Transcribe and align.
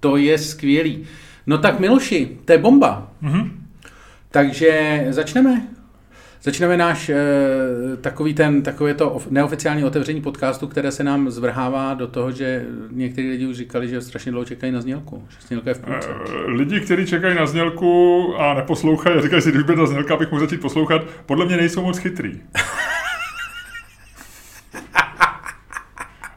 To 0.00 0.16
je 0.16 0.38
skvělý. 0.38 1.04
No 1.46 1.58
tak 1.58 1.80
Miloši, 1.80 2.38
to 2.44 2.52
je 2.52 2.58
bomba. 2.58 3.12
Mhm. 3.20 3.66
Takže 4.30 5.06
začneme. 5.10 5.62
Začneme 6.42 6.76
náš 6.76 7.08
e, 7.08 7.16
takový 8.00 8.34
ten, 8.34 8.62
takové 8.62 8.94
to 8.94 9.10
of- 9.10 9.30
neoficiální 9.30 9.84
otevření 9.84 10.20
podcastu, 10.20 10.66
které 10.68 10.92
se 10.92 11.04
nám 11.04 11.30
zvrhává 11.30 11.94
do 11.94 12.06
toho, 12.06 12.32
že 12.32 12.64
někteří 12.90 13.30
lidi 13.30 13.46
už 13.46 13.56
říkali, 13.56 13.88
že 13.88 14.00
strašně 14.00 14.32
dlouho 14.32 14.44
čekají 14.44 14.72
na 14.72 14.80
znělku. 14.80 15.26
Že 15.28 15.36
znělka 15.46 15.70
je 15.70 15.74
v 15.74 15.78
půlce. 15.80 16.08
Eh, 16.10 16.50
Lidi, 16.50 16.80
kteří 16.80 17.06
čekají 17.06 17.34
na 17.36 17.46
znělku 17.46 18.34
a 18.38 18.54
neposlouchají 18.54 19.18
a 19.18 19.20
říkají 19.22 19.42
si, 19.42 19.50
když 19.50 19.62
bude 19.62 19.76
ta 19.76 19.86
znělka, 19.86 20.14
abych 20.14 20.30
mohl 20.30 20.40
začít 20.46 20.60
poslouchat, 20.60 21.02
podle 21.26 21.46
mě 21.46 21.56
nejsou 21.56 21.82
moc 21.82 21.98
chytrý. 21.98 22.40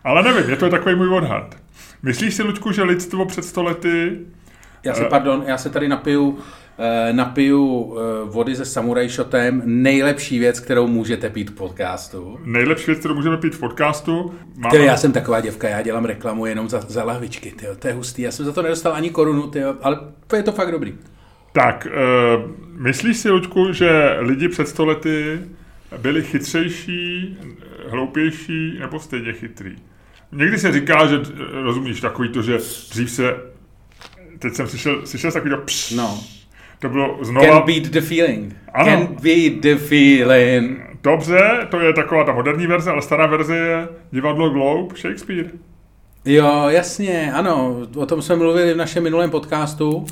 Ale 0.04 0.24
nevím, 0.24 0.50
je 0.50 0.56
to 0.56 0.70
takový 0.70 0.96
můj 0.96 1.14
odhad. 1.14 1.56
Myslíš 2.04 2.34
si, 2.34 2.44
Luďku, 2.44 2.72
že 2.72 2.84
lidstvo 2.84 3.26
před 3.26 3.46
stolety 3.46 4.20
Já 4.84 4.94
se, 4.94 5.06
pardon, 5.06 5.44
já 5.48 5.58
se 5.58 5.70
tady 5.70 5.88
napiju, 5.88 6.38
eh, 6.80 7.14
napiju 7.14 7.96
eh, 7.98 8.30
vody 8.30 8.56
se 8.56 8.66
samuraj 8.66 9.10
shotem. 9.10 9.62
Nejlepší 9.66 10.40
věc, 10.40 10.60
kterou 10.60 10.88
můžete 10.88 11.30
pít 11.30 11.50
v 11.50 11.54
podcastu. 11.54 12.40
nejlepší 12.46 12.86
věc, 12.86 13.00
kterou 13.00 13.16
můžeme 13.16 13.38
pít 13.38 13.56
v 13.56 13.60
podcastu, 13.60 14.34
máme, 14.56 14.72
Tyjo, 14.72 14.84
já 14.84 14.98
jsem 14.98 15.12
taková 15.12 15.42
děvka, 15.42 15.70
já 15.70 15.82
dělám 15.82 16.06
reklamu 16.06 16.46
jenom 16.46 16.70
za, 16.70 16.82
za 16.88 17.04
lahvičky, 17.04 17.52
tyjo, 17.52 17.76
to 17.76 17.88
je 17.88 17.94
hustý. 17.94 18.22
Já 18.22 18.32
jsem 18.32 18.46
za 18.46 18.52
to 18.52 18.62
nedostal 18.62 18.94
ani 18.94 19.10
korunu, 19.10 19.48
tyjo, 19.48 19.76
ale 19.82 20.00
je 20.36 20.44
to 20.44 20.52
fakt 20.52 20.72
dobrý. 20.72 20.94
Tak, 21.52 21.88
uh, 21.88 22.52
myslíš 22.82 23.18
si, 23.18 23.30
Luďku, 23.30 23.74
že 23.74 24.16
lidi 24.20 24.50
před 24.50 24.68
stolety 24.68 25.40
byli 25.98 26.24
chytřejší, 26.24 27.38
hloupější 27.90 28.78
nebo 28.80 29.00
stejně 29.00 29.34
chytrý? 29.34 29.76
Někdy 30.34 30.58
se 30.60 30.72
říká, 30.72 31.06
že 31.06 31.16
eh, 31.16 31.62
rozumíš 31.64 32.02
takový 32.02 32.30
to, 32.30 32.42
že 32.42 32.58
dřív 32.92 33.12
se, 33.12 33.36
teď 34.40 34.54
jsem 34.54 34.68
slyšel, 34.68 35.02
slyšel 35.06 35.32
takový 35.32 35.52
to 35.52 35.58
pš, 35.58 35.92
No. 35.92 36.20
to 36.80 36.90
bylo 36.90 37.16
Can 37.16 37.26
znova, 37.26 37.60
beat 37.62 37.84
the 37.84 38.02
feeling. 38.02 38.56
Ano. 38.74 38.86
Can 38.92 39.08
beat 39.22 39.54
the 39.62 39.76
feeling. 39.76 40.80
dobře, 41.04 41.68
to 41.72 41.80
je 41.80 41.94
taková 41.94 42.24
ta 42.24 42.34
moderní 42.34 42.68
verze, 42.68 42.92
ale 42.92 43.02
stará 43.02 43.26
verze 43.28 43.56
je 43.58 43.88
divadlo 44.12 44.50
Globe, 44.50 44.96
Shakespeare. 44.98 45.50
Jo, 46.26 46.66
jasně, 46.68 47.32
ano, 47.34 47.78
o 47.96 48.06
tom 48.06 48.22
jsme 48.22 48.36
mluvili 48.36 48.74
v 48.74 48.78
našem 48.78 49.04
minulém 49.04 49.30
podcastu. 49.30 50.06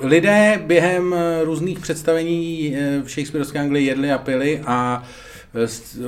Lidé 0.00 0.60
během 0.66 1.14
eh, 1.14 1.44
různých 1.44 1.78
představení 1.78 2.74
eh, 2.76 3.02
v 3.02 3.08
Shakespeareovské 3.10 3.58
Anglii 3.58 3.86
jedli 3.86 4.12
a 4.12 4.18
pili 4.18 4.60
a 4.66 5.02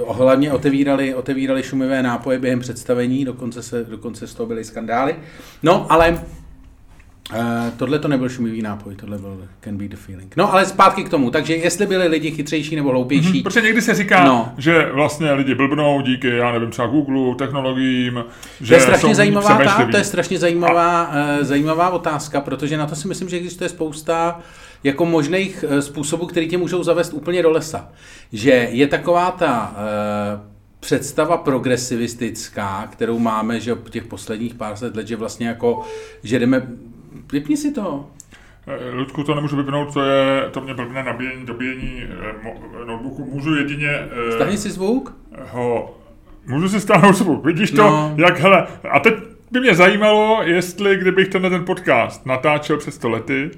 hlavně 0.08 0.52
otevírali, 0.52 1.14
otevírali 1.14 1.62
šumivé 1.62 2.02
nápoje 2.02 2.38
během 2.38 2.60
představení, 2.60 3.24
dokonce, 3.24 3.62
se, 3.62 3.84
dokonce 3.84 4.26
z 4.26 4.34
toho 4.34 4.46
byly 4.46 4.64
skandály. 4.64 5.16
No, 5.62 5.86
ale 5.92 6.18
Uh, 7.32 7.70
tohle 7.76 7.98
to 7.98 8.08
nebyl 8.08 8.28
šumivý 8.28 8.62
nápoj, 8.62 8.96
tohle 8.96 9.18
byl 9.18 9.48
Can 9.60 9.76
Be 9.76 9.88
The 9.88 9.96
Feeling. 9.96 10.36
No 10.36 10.52
ale 10.52 10.66
zpátky 10.66 11.04
k 11.04 11.08
tomu, 11.08 11.30
takže 11.30 11.56
jestli 11.56 11.86
byli 11.86 12.08
lidi 12.08 12.30
chytřejší 12.30 12.76
nebo 12.76 12.90
hloupější, 12.90 13.42
Protože 13.42 13.60
někdy 13.60 13.82
se 13.82 13.94
říká, 13.94 14.24
No. 14.24 14.52
že 14.58 14.90
vlastně 14.92 15.32
lidi 15.32 15.54
blbnou 15.54 16.00
díky, 16.00 16.28
já 16.28 16.52
nevím, 16.52 16.70
třeba 16.70 16.88
Google, 16.88 17.34
technologiím, 17.34 18.14
To 18.58 18.64
že 18.64 18.74
je 18.74 18.80
strašně 18.80 19.08
jsou 19.08 19.14
zajímavá, 19.14 19.58
ta, 19.64 19.86
to 19.90 19.96
je 19.96 20.04
strašně 20.04 20.38
zajímavá, 20.38 21.08
uh, 21.08 21.44
zajímavá 21.46 21.90
otázka, 21.90 22.40
protože 22.40 22.76
na 22.76 22.86
to 22.86 22.96
si 22.96 23.08
myslím, 23.08 23.28
že 23.28 23.36
existuje 23.36 23.68
spousta 23.68 24.40
jako 24.84 25.04
možných 25.06 25.64
eh, 25.68 25.82
způsobů, 25.82 26.26
který 26.26 26.48
tě 26.48 26.58
můžou 26.58 26.82
zavést 26.82 27.12
úplně 27.12 27.42
do 27.42 27.50
lesa. 27.50 27.92
Že 28.32 28.50
je 28.70 28.86
taková 28.86 29.30
ta 29.30 29.74
uh, 29.76 30.54
představa 30.80 31.36
progresivistická, 31.36 32.88
kterou 32.92 33.18
máme, 33.18 33.60
že 33.60 33.76
těch 33.90 34.04
posledních 34.04 34.54
pár 34.54 34.76
set 34.76 34.96
let, 34.96 35.06
že 35.08 35.16
vlastně 35.16 35.48
jako, 35.48 35.82
že 36.22 36.38
jdeme, 36.38 36.66
vypni 37.32 37.56
si 37.56 37.72
to. 37.72 38.06
Eh, 38.66 38.90
Ludku, 38.94 39.24
to 39.24 39.34
nemůžu 39.34 39.56
vypnout, 39.56 39.92
to 39.94 40.02
je, 40.02 40.42
to 40.50 40.60
mě 40.60 40.74
blbne 40.74 41.02
nabíjení, 41.02 41.46
dobíjení 41.46 42.02
eh, 42.02 42.84
notebooku. 42.86 43.24
Můžu 43.32 43.54
jedině 43.54 43.88
eh, 43.90 44.32
Stáhni 44.32 44.58
si 44.58 44.70
zvuk. 44.70 45.16
ho, 45.50 45.98
můžu 46.46 46.68
si 46.68 46.80
stáhnout 46.80 47.12
zvuk. 47.14 47.44
Vidíš 47.44 47.70
to, 47.70 47.76
No. 47.76 48.14
jak, 48.16 48.38
hele, 48.38 48.66
a 48.90 49.00
teď 49.00 49.14
by 49.50 49.60
mě 49.60 49.74
zajímalo, 49.74 50.42
jestli 50.42 50.96
kdybych 50.96 51.28
tenhle 51.28 51.50
ten 51.50 51.64
podcast 51.64 52.26
natáčel 52.26 52.76
před 52.76 52.94
sto 52.94 53.08
lety, 53.08 53.50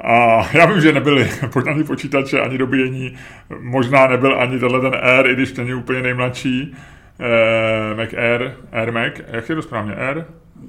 a 0.00 0.46
já 0.52 0.66
vím, 0.66 0.80
že 0.80 0.92
nebyly 0.92 1.30
ani 1.70 1.84
počítače, 1.84 2.40
ani 2.40 2.58
dobíjení, 2.58 3.16
možná 3.60 4.06
nebyl 4.06 4.40
ani 4.40 4.58
tenhle 4.58 4.80
ten 4.80 5.00
Air, 5.02 5.26
i 5.26 5.34
když 5.34 5.54
není 5.54 5.74
úplně 5.74 6.02
nejmladší, 6.02 6.76
eh, 7.20 7.94
Mac 7.94 8.14
Air, 8.14 8.52
Air 8.72 8.92
Mac, 8.92 9.12
jak 9.26 9.48
je 9.48 9.54
to 9.54 9.62
správně, 9.62 9.94
Air? 9.94 10.24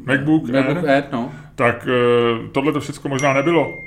MacBook, 0.06 0.50
MacBook 0.50 0.78
Air? 0.78 0.90
Air, 0.90 1.04
no. 1.12 1.32
Tak 1.56 1.88
eh, 1.88 2.48
tohle 2.52 2.74
to 2.74 2.80
všechno 2.80 3.10
možná 3.10 3.34
nebylo. 3.34 3.84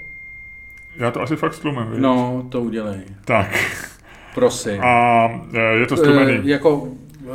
Já 0.97 1.11
to 1.11 1.23
asi 1.23 1.37
fakt 1.37 1.55
stlumím, 1.55 1.91
viď? 1.91 2.01
No, 2.01 2.47
to 2.49 2.61
udělej. 2.61 3.01
Tak. 3.25 3.59
Prosím. 4.35 4.81
A 4.85 5.25
eh, 5.55 5.61
je 5.61 5.87
to 5.87 5.97
stlumený. 5.97 6.33
Eh, 6.33 6.51
jako, 6.51 6.89
eh, 7.25 7.31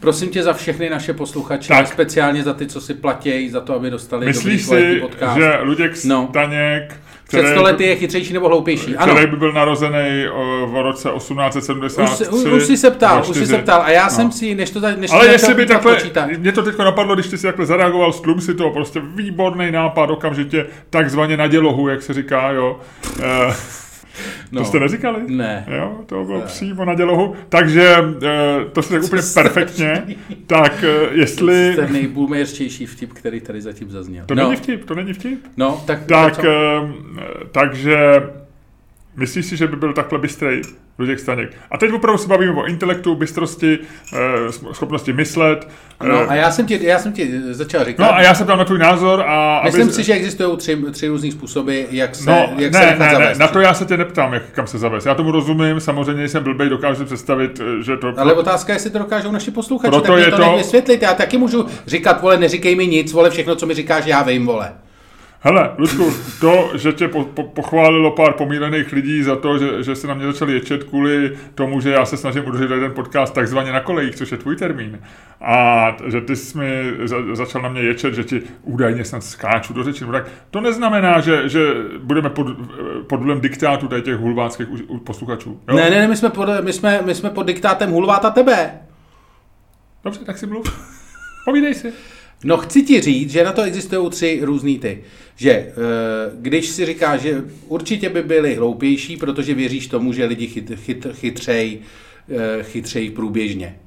prosím 0.00 0.28
tě 0.28 0.42
za 0.42 0.52
všechny 0.52 0.90
naše 0.90 1.12
posluchače, 1.12 1.68
Tak. 1.68 1.86
speciálně 1.88 2.42
za 2.42 2.52
ty, 2.54 2.66
co 2.66 2.80
si 2.80 2.94
platí, 2.94 3.50
za 3.50 3.60
to, 3.60 3.74
aby 3.74 3.90
dostali 3.90 4.26
Myslíš 4.26 4.66
dobrý 4.66 4.82
si, 4.94 5.00
podcast. 5.00 5.36
že 5.38 5.58
Luděk 5.62 5.92
No. 6.04 6.26
Staněk, 6.30 7.00
Před 7.28 7.38
který, 7.38 7.52
sto 7.52 7.62
lety 7.62 7.84
je 7.84 7.96
chytřejší 7.96 8.32
nebo 8.32 8.48
hloupější? 8.48 8.96
Ano. 8.96 9.14
který 9.14 9.30
by 9.30 9.36
byl 9.36 9.52
narozený 9.52 10.26
v 10.66 10.82
roce 10.82 11.08
1873. 11.16 12.26
Už, 12.28 12.44
už 12.44 12.62
si 12.64 12.76
se 12.76 12.90
ptal, 12.90 13.24
už 13.30 13.36
si 13.36 13.46
se 13.46 13.58
ptal. 13.58 13.82
A 13.82 13.90
já 13.90 14.04
No. 14.04 14.10
jsem 14.10 14.32
si, 14.32 14.54
než 14.54 14.70
to, 14.70 14.80
za- 14.80 14.94
než 14.96 15.10
Ale 15.10 15.26
jestli 15.26 15.54
by 15.54 15.66
takhle, 15.66 15.94
počítač. 15.94 16.30
mě 16.38 16.52
to 16.52 16.62
teď 16.62 16.78
napadlo, 16.78 17.14
když 17.14 17.26
ty 17.26 17.38
si 17.38 17.46
takhle 17.46 17.66
zareagoval, 17.66 18.12
stlum 18.12 18.40
si 18.40 18.54
to, 18.54 18.70
prostě 18.70 19.00
výborný 19.14 19.70
nápad, 19.70 20.10
okamžitě 20.10 20.66
takzvaně 20.90 21.36
na 21.36 21.46
dělohu, 21.46 21.88
jak 21.88 22.02
se 22.02 22.14
říká, 22.14 22.50
jo. 22.50 22.80
Eh, 24.18 24.46
No. 24.52 24.60
To 24.60 24.66
jste 24.66 24.80
neříkali? 24.80 25.20
Ne. 25.26 25.66
Jo, 25.76 26.00
to 26.06 26.24
bylo 26.24 26.40
přímo 26.40 26.84
na 26.84 26.94
dělohu. 26.94 27.34
Takže 27.48 27.96
eh, 28.22 28.64
to 28.72 28.82
se 28.82 28.94
tak 28.94 29.02
úplně 29.04 29.22
perfektně. 29.34 30.04
Tak 30.46 30.84
eh, 30.84 31.08
jestli... 31.12 31.72
To 31.74 31.80
je 31.80 31.88
nejboomerštější 31.90 32.86
vtip, 32.86 33.12
který 33.12 33.40
tady 33.40 33.62
zatím 33.62 33.90
zazněl. 33.90 34.24
To 34.26 34.34
no, 34.34 34.42
není 34.44 34.56
vtip, 34.56 34.84
to 34.84 34.94
není 34.94 35.12
vtip. 35.12 35.38
No, 35.56 35.82
tak, 35.86 36.04
Tak, 36.04 36.44
eh, 36.44 36.48
takže 37.52 37.96
myslíš 39.16 39.46
si, 39.46 39.56
že 39.56 39.66
by 39.66 39.76
byl 39.76 39.92
takhle 39.92 40.18
bystrej 40.18 40.62
Luděk 40.98 41.18
Staněk? 41.20 41.50
A 41.70 41.78
teď 41.78 41.92
opravdu 41.92 42.18
se 42.18 42.28
bavíme 42.28 42.52
o 42.52 42.66
intelektu, 42.66 43.14
bystrosti, 43.14 43.78
eh, 44.14 44.52
schopnosti 44.72 45.12
myslet. 45.12 45.68
no, 46.08 46.20
eh, 46.22 46.26
a 46.26 46.34
já 46.34 46.50
jsem 46.50 46.66
ti, 46.66 46.78
já 46.82 46.98
jsem 46.98 47.12
ti 47.12 47.30
začal 47.50 47.84
říkat, 47.84 48.02
no 48.04 48.14
a 48.14 48.22
já 48.22 48.34
se 48.34 48.44
ptám 48.44 48.58
na 48.58 48.64
tvůj 48.64 48.78
názor 48.78 49.24
a... 49.26 49.60
myslím 49.64 49.82
aby- 49.82 49.92
si, 49.92 50.02
že 50.02 50.12
existují 50.12 50.56
tři, 50.56 50.78
tři 50.92 51.08
různý 51.08 51.32
způsoby, 51.32 51.82
jak 51.90 52.14
se, 52.14 52.30
No, 52.30 52.48
jak 52.58 52.74
se 52.74 52.80
ne, 52.80 52.86
nechat 52.86 52.98
ne, 52.98 53.06
ne, 53.06 53.12
zavést. 53.12 53.38
na 53.38 53.48
to 53.48 53.60
já 53.60 53.74
se 53.74 53.84
tě 53.84 53.96
neptám, 53.96 54.34
jak, 54.34 54.42
kam 54.52 54.66
se 54.66 54.78
zavést. 54.78 55.06
Já 55.06 55.14
tomu 55.14 55.30
rozumím, 55.30 55.80
samozřejmě 55.80 56.28
jsem 56.28 56.42
blbej, 56.44 56.68
dokážu 56.68 56.98
si 56.98 57.04
představit, 57.04 57.60
eh, 57.80 57.82
že 57.82 57.96
to... 57.96 58.12
Ale 58.16 58.32
otázka 58.32 58.72
je, 58.72 58.76
jestli 58.76 58.90
to 58.90 58.98
dokážou 58.98 59.30
naši 59.32 59.50
posluchači, 59.50 59.90
Proto 59.90 60.12
tak 60.12 60.18
je 60.18 60.30
to, 60.30 60.36
to- 60.36 60.44
to... 60.44 60.56
vysvětlit. 60.56 61.02
Já 61.02 61.14
taky 61.14 61.38
můžu 61.38 61.66
říkat, 61.86 62.22
vole, 62.22 62.36
neříkej 62.38 62.76
mi 62.76 62.86
nic, 62.86 63.12
vole, 63.12 63.30
všechno, 63.30 63.56
co 63.56 63.66
mi 63.66 63.74
říkáš, 63.74 64.06
já 64.06 64.22
vím, 64.22 64.46
vole. 64.46 64.72
Hele, 65.46 65.74
Ludku, 65.78 66.10
to, 66.40 66.70
že 66.74 66.92
tě 66.92 67.08
po, 67.08 67.24
po, 67.24 67.42
pochválilo 67.42 68.10
pár 68.10 68.32
pomílených 68.32 68.92
lidí 68.92 69.22
za 69.22 69.36
to, 69.36 69.58
že, 69.58 69.82
že 69.82 69.96
se 69.96 70.06
na 70.06 70.14
mě 70.14 70.26
začali 70.26 70.52
ječet 70.52 70.84
kvůli 70.84 71.38
tomu, 71.54 71.80
že 71.80 71.90
já 71.90 72.04
se 72.04 72.16
snažím 72.16 72.46
udržet 72.46 72.70
jeden 72.70 72.92
podcast 72.92 73.34
takzvaně 73.34 73.72
na 73.72 73.80
kolejích, 73.80 74.14
což 74.14 74.32
je 74.32 74.38
tvůj 74.38 74.56
termín. 74.56 75.00
A 75.40 75.86
že 76.06 76.20
ty 76.20 76.36
jsi 76.36 76.58
mi 76.58 76.92
za, 77.04 77.16
začal 77.32 77.62
na 77.62 77.68
mě 77.68 77.80
ječet, 77.80 78.14
že 78.14 78.24
ti 78.24 78.42
údajně 78.62 79.04
snad 79.04 79.24
skáču 79.24 79.72
do 79.72 79.84
řeči. 79.84 80.04
No 80.04 80.12
tak 80.12 80.28
to 80.50 80.60
neznamená, 80.60 81.20
že, 81.20 81.48
že 81.48 81.74
budeme 81.98 82.30
pod, 82.30 82.46
pod 83.06 83.20
vlivem 83.20 83.40
diktátu 83.40 83.88
tady 83.88 84.02
těch 84.02 84.16
hulváckých 84.16 84.66
posluchačů. 85.04 85.60
Jo? 85.68 85.76
Ne, 85.76 85.90
ne, 85.90 86.00
ne, 86.00 86.08
my 86.08 86.16
jsme, 86.16 86.30
pod, 86.30 86.48
my 86.60 86.72
jsme, 86.72 87.02
my 87.04 87.14
jsme 87.14 87.30
pod 87.30 87.46
diktátem 87.46 87.90
Hulváta 87.90 88.30
tebe. 88.30 88.70
Dobře, 90.04 90.24
tak 90.24 90.38
si 90.38 90.46
mluv. 90.46 90.96
Povídej 91.44 91.74
si. 91.74 91.92
No 92.44 92.56
chci 92.56 92.82
ti 92.82 93.00
říct, 93.00 93.30
že 93.30 93.44
na 93.44 93.52
to 93.52 93.62
existují 93.62 94.10
tři 94.10 94.40
různý 94.42 94.78
ty. 94.78 94.98
Že 95.36 95.50
eh, 95.50 95.72
když 96.40 96.68
si 96.68 96.86
říkáš, 96.86 97.20
že 97.20 97.44
určitě 97.68 98.08
by 98.08 98.22
byli 98.22 98.54
hloupější, 98.54 99.16
protože 99.16 99.54
věříš 99.54 99.86
tomu, 99.86 100.12
že 100.12 100.24
lidi 100.24 100.46
chyt, 100.46 100.72
chyt, 100.74 101.06
chytřej, 101.12 101.78
eh, 102.28 102.62
chytřej 102.62 103.10
průběžně. 103.10 103.78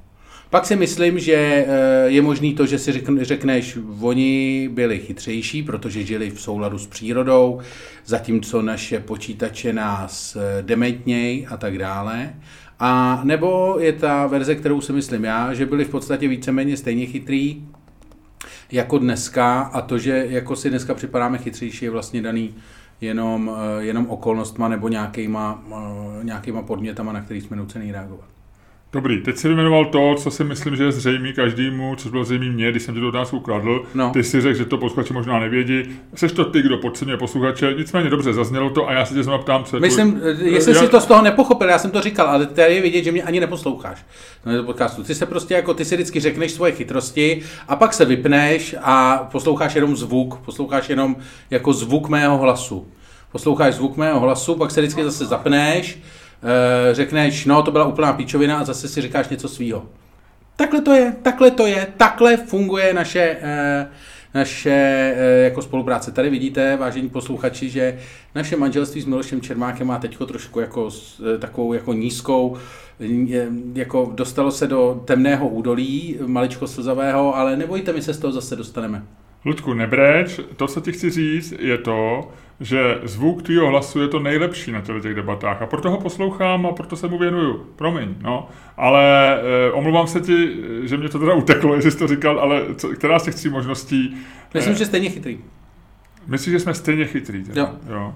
Pak 0.50 0.66
si 0.66 0.76
myslím, 0.76 1.18
že 1.18 1.34
eh, 1.34 1.66
je 2.06 2.22
možný 2.22 2.54
to, 2.54 2.66
že 2.66 2.78
si 2.78 2.92
řekn- 2.92 3.22
řekneš, 3.22 3.78
oni 4.00 4.68
byli 4.72 4.98
chytřejší, 4.98 5.62
protože 5.62 6.04
žili 6.04 6.30
v 6.30 6.40
souladu 6.40 6.78
s 6.78 6.86
přírodou, 6.86 7.60
zatímco 8.06 8.62
naše 8.62 9.00
počítače 9.00 9.72
nás 9.72 10.36
dementněj 10.62 11.46
a 11.50 11.56
tak 11.56 11.78
dále. 11.78 12.34
A 12.82 13.20
nebo 13.24 13.76
je 13.80 13.92
ta 13.92 14.26
verze, 14.26 14.54
kterou 14.54 14.80
si 14.80 14.92
myslím 14.92 15.24
já, 15.24 15.54
že 15.54 15.66
byli 15.66 15.84
v 15.84 15.88
podstatě 15.88 16.28
víceméně 16.28 16.76
stejně 16.76 17.06
chytrý, 17.06 17.62
jako 18.72 18.98
dneska 18.98 19.60
a 19.60 19.80
to, 19.80 19.98
že 19.98 20.26
jako 20.28 20.56
si 20.56 20.70
dneska 20.70 20.94
připadáme 20.94 21.38
chytřejší, 21.38 21.84
je 21.84 21.90
vlastně 21.90 22.22
daný 22.22 22.54
jenom, 23.00 23.50
eh, 23.56 23.82
jenom 23.82 24.06
okolnostma 24.06 24.68
nebo 24.68 24.88
nějakýma, 24.88 25.62
eh, 25.70 26.24
nějakýma 26.24 26.62
podmětama, 26.62 27.12
na 27.12 27.20
který 27.20 27.40
jsme 27.40 27.56
nucený 27.56 27.92
reagovat. 27.92 28.39
Dobrý, 28.92 29.20
teď 29.20 29.36
si 29.36 29.48
vyjmenoval 29.48 29.84
to, 29.84 30.14
co 30.14 30.30
si 30.30 30.44
myslím, 30.44 30.76
že 30.76 30.84
je 30.84 30.92
zřejmé 30.92 31.32
každému, 31.32 31.96
co 31.96 32.08
bylo 32.08 32.24
zřejmé 32.24 32.50
mně, 32.50 32.70
když 32.70 32.82
jsem 32.82 32.94
ti 32.94 33.00
do 33.00 33.08
otázku 33.08 33.40
kladl. 33.40 33.84
No. 33.94 34.10
Ty 34.10 34.22
si 34.24 34.40
řekl, 34.40 34.58
že 34.58 34.64
to 34.64 34.78
posluchači 34.78 35.12
možná 35.12 35.40
nevědí. 35.40 35.82
Seš 36.14 36.32
to 36.32 36.44
ty, 36.44 36.62
kdo 36.62 36.78
podceňuje 36.78 37.16
posluchače, 37.16 37.74
nicméně 37.78 38.10
dobře, 38.10 38.32
zaznělo 38.32 38.70
to 38.70 38.88
a 38.88 38.92
já 38.92 39.04
se 39.04 39.14
tě 39.14 39.22
znovu 39.22 39.42
ptám, 39.42 39.64
co 39.64 39.76
je 39.76 39.80
Myslím, 39.80 40.12
tvůj- 40.12 40.52
jestli 40.52 40.72
já, 40.72 40.80
si 40.80 40.88
to 40.88 41.00
z 41.00 41.06
toho 41.06 41.22
nepochopil, 41.22 41.68
já 41.68 41.78
jsem 41.78 41.90
to 41.90 42.00
říkal, 42.00 42.26
ale 42.26 42.46
tady 42.46 42.74
je 42.74 42.82
vidět, 42.82 43.04
že 43.04 43.12
mě 43.12 43.22
ani 43.22 43.40
neposloucháš 43.40 44.06
na 44.46 44.62
podcastu. 44.62 45.02
Ty 45.02 45.14
se 45.14 45.26
prostě 45.26 45.54
jako, 45.54 45.74
ty 45.74 45.84
si 45.84 45.94
vždycky 45.94 46.20
řekneš 46.20 46.52
svoje 46.52 46.72
chytrosti 46.72 47.42
a 47.68 47.76
pak 47.76 47.92
se 47.92 48.04
vypneš 48.04 48.74
a 48.82 49.28
posloucháš 49.32 49.74
jenom 49.74 49.96
zvuk, 49.96 50.38
posloucháš 50.38 50.88
jenom 50.88 51.16
jako 51.50 51.72
zvuk 51.72 52.08
mého 52.08 52.38
hlasu. 52.38 52.86
Posloucháš 53.32 53.74
zvuk 53.74 53.96
mého 53.96 54.20
hlasu, 54.20 54.54
pak 54.54 54.70
se 54.70 54.80
vždycky 54.80 55.04
zase 55.04 55.26
zapneš, 55.26 55.98
eh, 55.98 56.19
řekneš, 56.92 57.44
no 57.46 57.62
to 57.62 57.70
byla 57.70 57.86
úplná 57.86 58.12
píčovina 58.12 58.58
a 58.58 58.64
zase 58.64 58.88
si 58.88 59.00
říkáš 59.00 59.28
něco 59.28 59.48
svýho. 59.48 59.86
Takhle 60.56 60.80
to 60.80 60.92
je, 60.92 61.16
takhle 61.22 61.50
to 61.50 61.66
je, 61.66 61.86
takhle 61.96 62.36
funguje 62.36 62.94
naše, 62.94 63.36
eh, 63.42 63.86
naše 64.34 64.70
eh, 65.16 65.44
jako 65.44 65.62
spolupráce. 65.62 66.12
Tady 66.12 66.30
vidíte, 66.30 66.76
vážení 66.76 67.08
posluchači, 67.08 67.70
že 67.70 67.98
naše 68.34 68.56
manželství 68.56 69.00
s 69.00 69.04
Milošem 69.04 69.40
Čermákem 69.40 69.86
má 69.86 69.98
teď 69.98 70.18
trošku 70.26 70.60
jako 70.60 70.88
eh, 71.34 71.38
takovou 71.38 71.72
jako 71.72 71.92
nízkou, 71.92 72.56
eh, 73.00 73.46
jako 73.74 74.12
dostalo 74.14 74.50
se 74.50 74.66
do 74.66 75.02
temného 75.04 75.48
údolí, 75.48 76.18
maličko 76.26 76.66
slzavého, 76.66 77.36
ale 77.36 77.56
nebojte, 77.56 77.92
my 77.92 78.02
se 78.02 78.14
z 78.14 78.18
toho 78.18 78.32
zase 78.32 78.56
dostaneme. 78.56 79.02
Ludku, 79.44 79.74
nebreč, 79.74 80.40
to, 80.56 80.66
co 80.66 80.80
ti 80.80 80.92
chci 80.92 81.10
říct, 81.10 81.54
je 81.58 81.78
to, 81.78 82.30
že 82.60 82.98
zvuk 83.02 83.42
tvýho 83.42 83.68
hlasu 83.68 84.00
je 84.00 84.08
to 84.08 84.20
nejlepší 84.20 84.72
na 84.72 84.80
těch 84.80 85.14
debatách 85.14 85.62
a 85.62 85.66
proto 85.66 85.90
ho 85.90 86.00
poslouchám 86.00 86.66
a 86.66 86.72
proto 86.72 86.96
se 86.96 87.08
mu 87.08 87.18
věnuju. 87.18 87.66
Promiň, 87.76 88.14
no. 88.22 88.48
Ale 88.76 89.36
eh, 89.40 89.72
omlouvám 89.72 90.06
se 90.06 90.20
ti, 90.20 90.56
že 90.82 90.96
mě 90.96 91.08
to 91.08 91.18
teda 91.18 91.34
uteklo, 91.34 91.74
jestli 91.76 91.90
jsi 91.90 91.98
to 91.98 92.06
říkal, 92.06 92.40
ale 92.40 92.62
co, 92.76 92.88
která 92.88 93.18
z 93.18 93.22
těch 93.22 93.34
tří 93.34 93.48
možností... 93.48 94.16
Myslím, 94.54 94.74
eh, 94.74 94.78
že 94.78 94.86
stejně 94.86 95.10
chytrý. 95.10 95.38
Myslíš, 96.26 96.52
že 96.52 96.60
jsme 96.60 96.74
stejně 96.74 97.04
chytrý? 97.04 97.44
Teda? 97.44 97.62
Jo. 97.62 97.94
jo. 97.94 98.14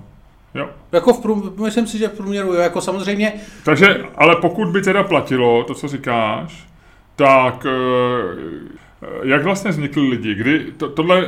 Jo. 0.54 0.70
Jako 0.92 1.12
v 1.12 1.22
prům, 1.22 1.52
myslím 1.64 1.86
si, 1.86 1.98
že 1.98 2.08
v 2.08 2.16
průměru, 2.16 2.54
jo, 2.54 2.60
jako 2.60 2.80
samozřejmě, 2.80 3.32
Takže, 3.64 4.04
ale 4.16 4.36
pokud 4.36 4.68
by 4.68 4.82
teda 4.82 5.02
platilo 5.02 5.64
to, 5.64 5.74
co 5.74 5.88
říkáš, 5.88 6.68
tak 7.16 7.66
eh, 7.66 8.83
jak 9.22 9.44
vlastně 9.44 9.70
vznikly 9.70 10.08
lidi? 10.08 10.34
Kdy 10.34 10.66
to, 10.76 10.88
tohle, 10.88 11.26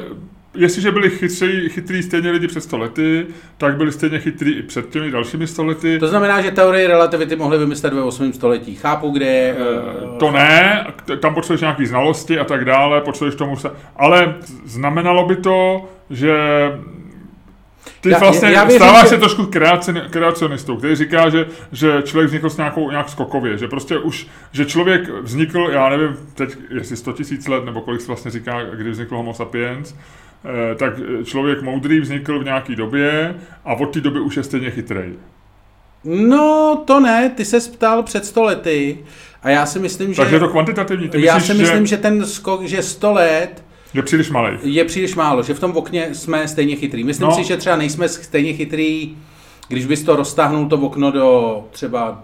jestliže 0.55 0.90
byli 0.90 1.11
chytří, 1.11 1.69
chytrý 1.69 2.02
stejně 2.02 2.31
lidi 2.31 2.46
před 2.46 2.61
stolety, 2.61 3.26
tak 3.58 3.76
byli 3.76 3.93
stejně 3.93 4.19
chytrý 4.19 4.52
i 4.58 4.62
před 4.62 4.88
těmi 4.88 5.11
dalšími 5.11 5.46
stolety. 5.46 5.99
to 5.99 6.08
znamená, 6.08 6.40
že 6.40 6.50
teorie 6.50 6.88
relativity 6.88 7.37
mohly 7.37 7.58
vymyslet 7.58 7.93
ve 7.93 8.02
8. 8.02 8.32
století. 8.32 8.75
Chápu, 8.75 9.11
kde 9.11 9.26
je... 9.26 9.56
Eh, 9.58 10.19
To 10.19 10.31
ne, 10.31 10.87
tam 11.20 11.34
potřebuješ 11.34 11.61
nějaké 11.61 11.87
znalosti 11.87 12.38
a 12.38 12.44
tak 12.44 12.64
dále, 12.64 13.00
potřebuješ 13.00 13.34
tomu 13.34 13.56
se... 13.56 13.70
Ale 13.96 14.34
znamenalo 14.64 15.26
by 15.26 15.37
to, 15.37 15.88
že 16.11 16.32
ty 18.08 18.12
Já- 18.12 18.19
vlastně 18.19 18.50
já 18.50 18.64
věřím, 18.64 18.79
stáváš 18.79 19.03
že- 19.03 19.08
se 19.08 19.17
trošku 19.19 19.43
kreaci- 19.43 20.08
kreacionistou, 20.11 20.76
který 20.76 20.94
říká, 20.97 21.29
že, 21.31 21.47
že 21.73 22.03
člověk 22.05 22.26
vznikl 22.26 22.50
s 22.50 22.56
nějakou, 22.56 22.91
nějak 22.91 23.08
skokově, 23.08 23.58
že 23.58 23.69
prostě 23.69 23.99
už, 23.99 24.26
že 24.53 24.64
člověk 24.64 25.08
vznikl, 25.23 25.69
já 25.73 25.88
nevím, 25.88 26.17
teď 26.35 26.56
jestli 26.75 26.97
100 26.97 27.12
tisíc 27.12 27.49
let, 27.49 27.64
nebo 27.64 27.81
kolik 27.81 28.00
se 28.00 28.06
vlastně 28.06 28.31
říká, 28.31 28.62
kdy 28.64 28.91
vznikl 28.91 29.17
homo 29.17 29.35
sapiens, 29.35 29.94
eh, 30.44 30.75
tak 30.75 30.93
člověk 31.25 31.62
moudrý 31.62 32.00
vznikl 32.00 32.41
v 32.41 32.44
nějaké 32.44 32.76
době 32.76 33.35
a 33.64 33.75
od 33.75 33.87
té 33.87 34.00
doby 34.00 34.20
už 34.20 34.37
je 34.37 34.43
stejně 34.43 34.70
chytrej. 34.70 35.12
No, 36.05 36.82
to 36.87 37.00
ne, 37.00 37.31
ty 37.37 37.44
se 37.44 37.61
ptal 37.61 38.03
před 38.03 38.25
100 38.26 38.43
lety 38.44 38.99
a 39.43 39.50
já 39.50 39.67
si 39.67 39.79
myslím, 39.79 40.14
že... 40.14 40.23
Takže 40.23 40.37
je 40.37 40.41
to 40.41 40.49
kvantitativní. 40.49 41.08
Ty 41.08 41.25
já 41.25 41.35
myslíš, 41.35 41.56
si 41.56 41.62
myslím, 41.62 41.87
že 41.87 41.97
že 41.97 42.03
ten 42.03 42.26
skok, 42.26 42.62
že 42.62 42.82
100 42.82 43.12
let 43.12 43.64
je 43.94 44.02
příliš 44.02 44.30
malý. 44.30 44.58
je 44.62 44.84
příliš 44.84 45.14
málo, 45.14 45.42
že 45.42 45.54
v 45.54 45.60
tom 45.60 45.76
okně 45.76 46.14
jsme 46.14 46.48
stejně 46.48 46.76
chytrý. 46.76 47.04
Myslím 47.04 47.28
No. 47.28 47.34
si, 47.34 47.44
že 47.44 47.56
třeba 47.56 47.76
nejsme 47.76 48.08
stejně 48.08 48.52
chytrý, 48.52 49.16
když 49.68 49.86
bys 49.86 50.02
to 50.02 50.16
roztáhnul 50.16 50.68
to 50.68 50.76
okno 50.76 51.10
do 51.10 51.64
třeba 51.70 52.22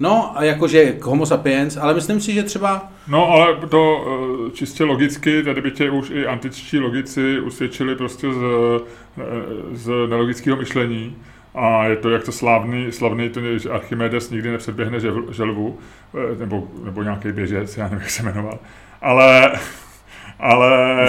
No, 0.00 0.38
a 0.38 0.44
jakože 0.44 0.92
k 0.92 1.04
homo 1.04 1.26
sapiens, 1.26 1.76
ale 1.76 1.94
myslím 1.94 2.20
si, 2.20 2.32
že 2.34 2.42
třeba 2.42 2.92
No, 3.08 3.28
ale 3.30 3.56
to 3.70 4.04
eh, 4.48 4.50
čistě 4.50 4.84
logicky, 4.84 5.42
tady 5.42 5.60
by 5.60 5.70
tě 5.70 5.90
už 5.90 6.10
i 6.10 6.26
antičtí 6.26 6.78
logici 6.78 7.40
usvědčili 7.40 7.96
prostě 7.96 8.26
z, 8.32 8.36
eh, 9.18 9.22
z 9.72 9.86
nelogického 10.08 10.56
myšlení. 10.56 11.16
A 11.54 11.84
je 11.84 11.96
to 11.96 12.10
jak 12.10 12.24
to 12.24 12.32
slavný, 12.32 12.92
slavný 12.92 13.28
to, 13.28 13.40
že 13.58 13.70
Archimedes 13.70 14.30
nikdy 14.30 14.50
nepředběhne 14.50 14.98
žel- 14.98 15.32
želvu, 15.32 15.78
eh, 16.14 16.38
nebo, 16.38 16.68
nebo 16.84 17.02
nějaký 17.02 17.32
běžec, 17.32 17.76
já 17.76 17.84
nevím, 17.84 17.98
jak 18.00 18.10
se 18.10 18.22
jmenoval. 18.22 18.58
Ale, 19.02 19.52
ale 20.40 21.06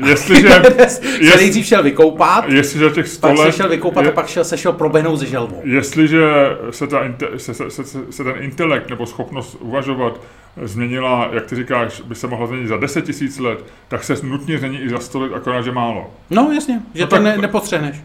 uh, 0.00 0.08
jestliže, 0.08 0.48
se 0.88 1.06
jest, 1.20 1.36
nejdřív 1.36 1.66
šel 1.66 1.82
vykoupat, 1.82 2.48
jestliže 2.48 2.90
těch 2.90 3.08
sto 3.08 3.28
pak 3.28 3.36
se 3.38 3.52
šel 3.52 3.68
vykoupat 3.68 4.04
je- 4.04 4.10
a 4.10 4.14
pak 4.14 4.26
šel, 4.26 4.44
se 4.44 4.58
šel 4.58 4.72
proběhnout 4.72 5.18
se 5.18 5.26
želvou. 5.26 5.60
Jestliže 5.64 6.22
se, 6.70 6.86
ta, 6.86 7.00
se, 7.36 7.54
se, 7.54 7.70
se, 7.70 7.84
se 8.10 8.24
ten 8.24 8.34
intelekt 8.38 8.90
nebo 8.90 9.06
schopnost 9.06 9.56
uvažovat 9.60 10.20
změnila, 10.62 11.28
jak 11.32 11.46
ty 11.46 11.56
říkáš, 11.56 12.00
by 12.00 12.14
se 12.14 12.26
mohla 12.26 12.46
změnit 12.46 12.66
za 12.68 12.76
10 12.76 13.04
tisíc 13.04 13.38
let, 13.38 13.64
tak 13.88 14.04
se 14.04 14.16
nutně 14.22 14.58
změní 14.58 14.78
i 14.80 14.88
za 14.88 14.98
100 14.98 15.20
let, 15.20 15.32
akorát, 15.34 15.62
že 15.62 15.72
málo. 15.72 16.10
No 16.30 16.50
jasně, 16.54 16.80
že 16.94 17.00
No 17.02 17.06
to 17.06 17.18
ne, 17.18 17.38
nepostřehneš. 17.38 17.96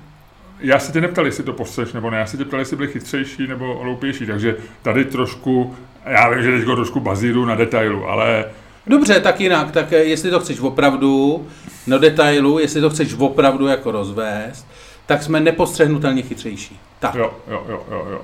Já 0.60 0.80
se 0.80 0.92
tě 0.92 1.02
neptal, 1.02 1.26
jestli 1.26 1.44
to 1.44 1.54
postřeš 1.54 1.94
nebo 1.94 2.10
ne, 2.10 2.18
já 2.18 2.26
se 2.26 2.38
tě 2.38 2.46
ptal, 2.46 2.60
jestli 2.60 2.76
byli 2.78 2.90
chytřejší 2.90 3.48
nebo 3.48 3.80
hloupější, 3.84 4.26
takže 4.26 4.56
tady 4.82 5.06
trošku, 5.06 5.76
já 6.06 6.30
vím, 6.30 6.44
že 6.44 6.52
teď 6.52 6.66
trošku 6.66 7.00
bazíru 7.00 7.46
na 7.46 7.56
detailu, 7.56 8.08
ale 8.10 8.46
Dobře, 8.88 9.19
tak 9.19 9.42
jinak, 9.42 9.72
tak 9.72 9.94
eh, 9.94 9.98
jestli 9.98 10.31
to 10.31 10.39
chceš 10.39 10.60
opravdu, 10.60 11.45
no 11.88 12.00
detailu, 12.00 12.60
jestli 12.60 12.81
to 12.81 12.89
chceš 12.89 13.13
opravdu 13.13 13.68
jako 13.68 13.92
rozvést, 13.92 14.68
tak 15.06 15.24
jsme 15.24 15.39
nepostřehnutelně 15.39 16.22
chytřejší. 16.22 16.80
Tak. 17.00 17.16
jo, 17.16 17.34
jo, 17.48 17.66
jo, 17.69 17.84
jo, 17.92 18.07
jo. 18.12 18.22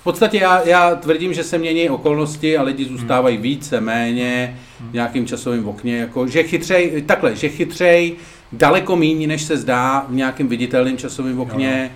V 0.00 0.02
podstatě 0.02 0.38
já, 0.38 0.62
já 0.64 0.94
tvrdím, 0.94 1.34
že 1.34 1.44
se 1.44 1.58
mění 1.58 1.90
okolnosti 1.90 2.58
a 2.58 2.62
lidi 2.62 2.84
zůstávají 2.84 3.36
více, 3.36 3.80
méně 3.80 4.58
v 4.90 4.92
nějakým 4.92 5.26
časovým 5.26 5.68
okně, 5.68 5.98
jako, 5.98 6.26
že 6.26 6.42
chytřej, 6.42 7.02
takhle, 7.02 7.36
že 7.36 7.48
chytřej 7.48 8.16
daleko 8.52 8.96
méně, 8.96 9.26
než 9.26 9.42
se 9.42 9.56
zdá 9.56 10.06
v 10.08 10.14
nějakém 10.14 10.48
viditelném 10.48 10.96
časovém 10.96 11.40
okně 11.40 11.92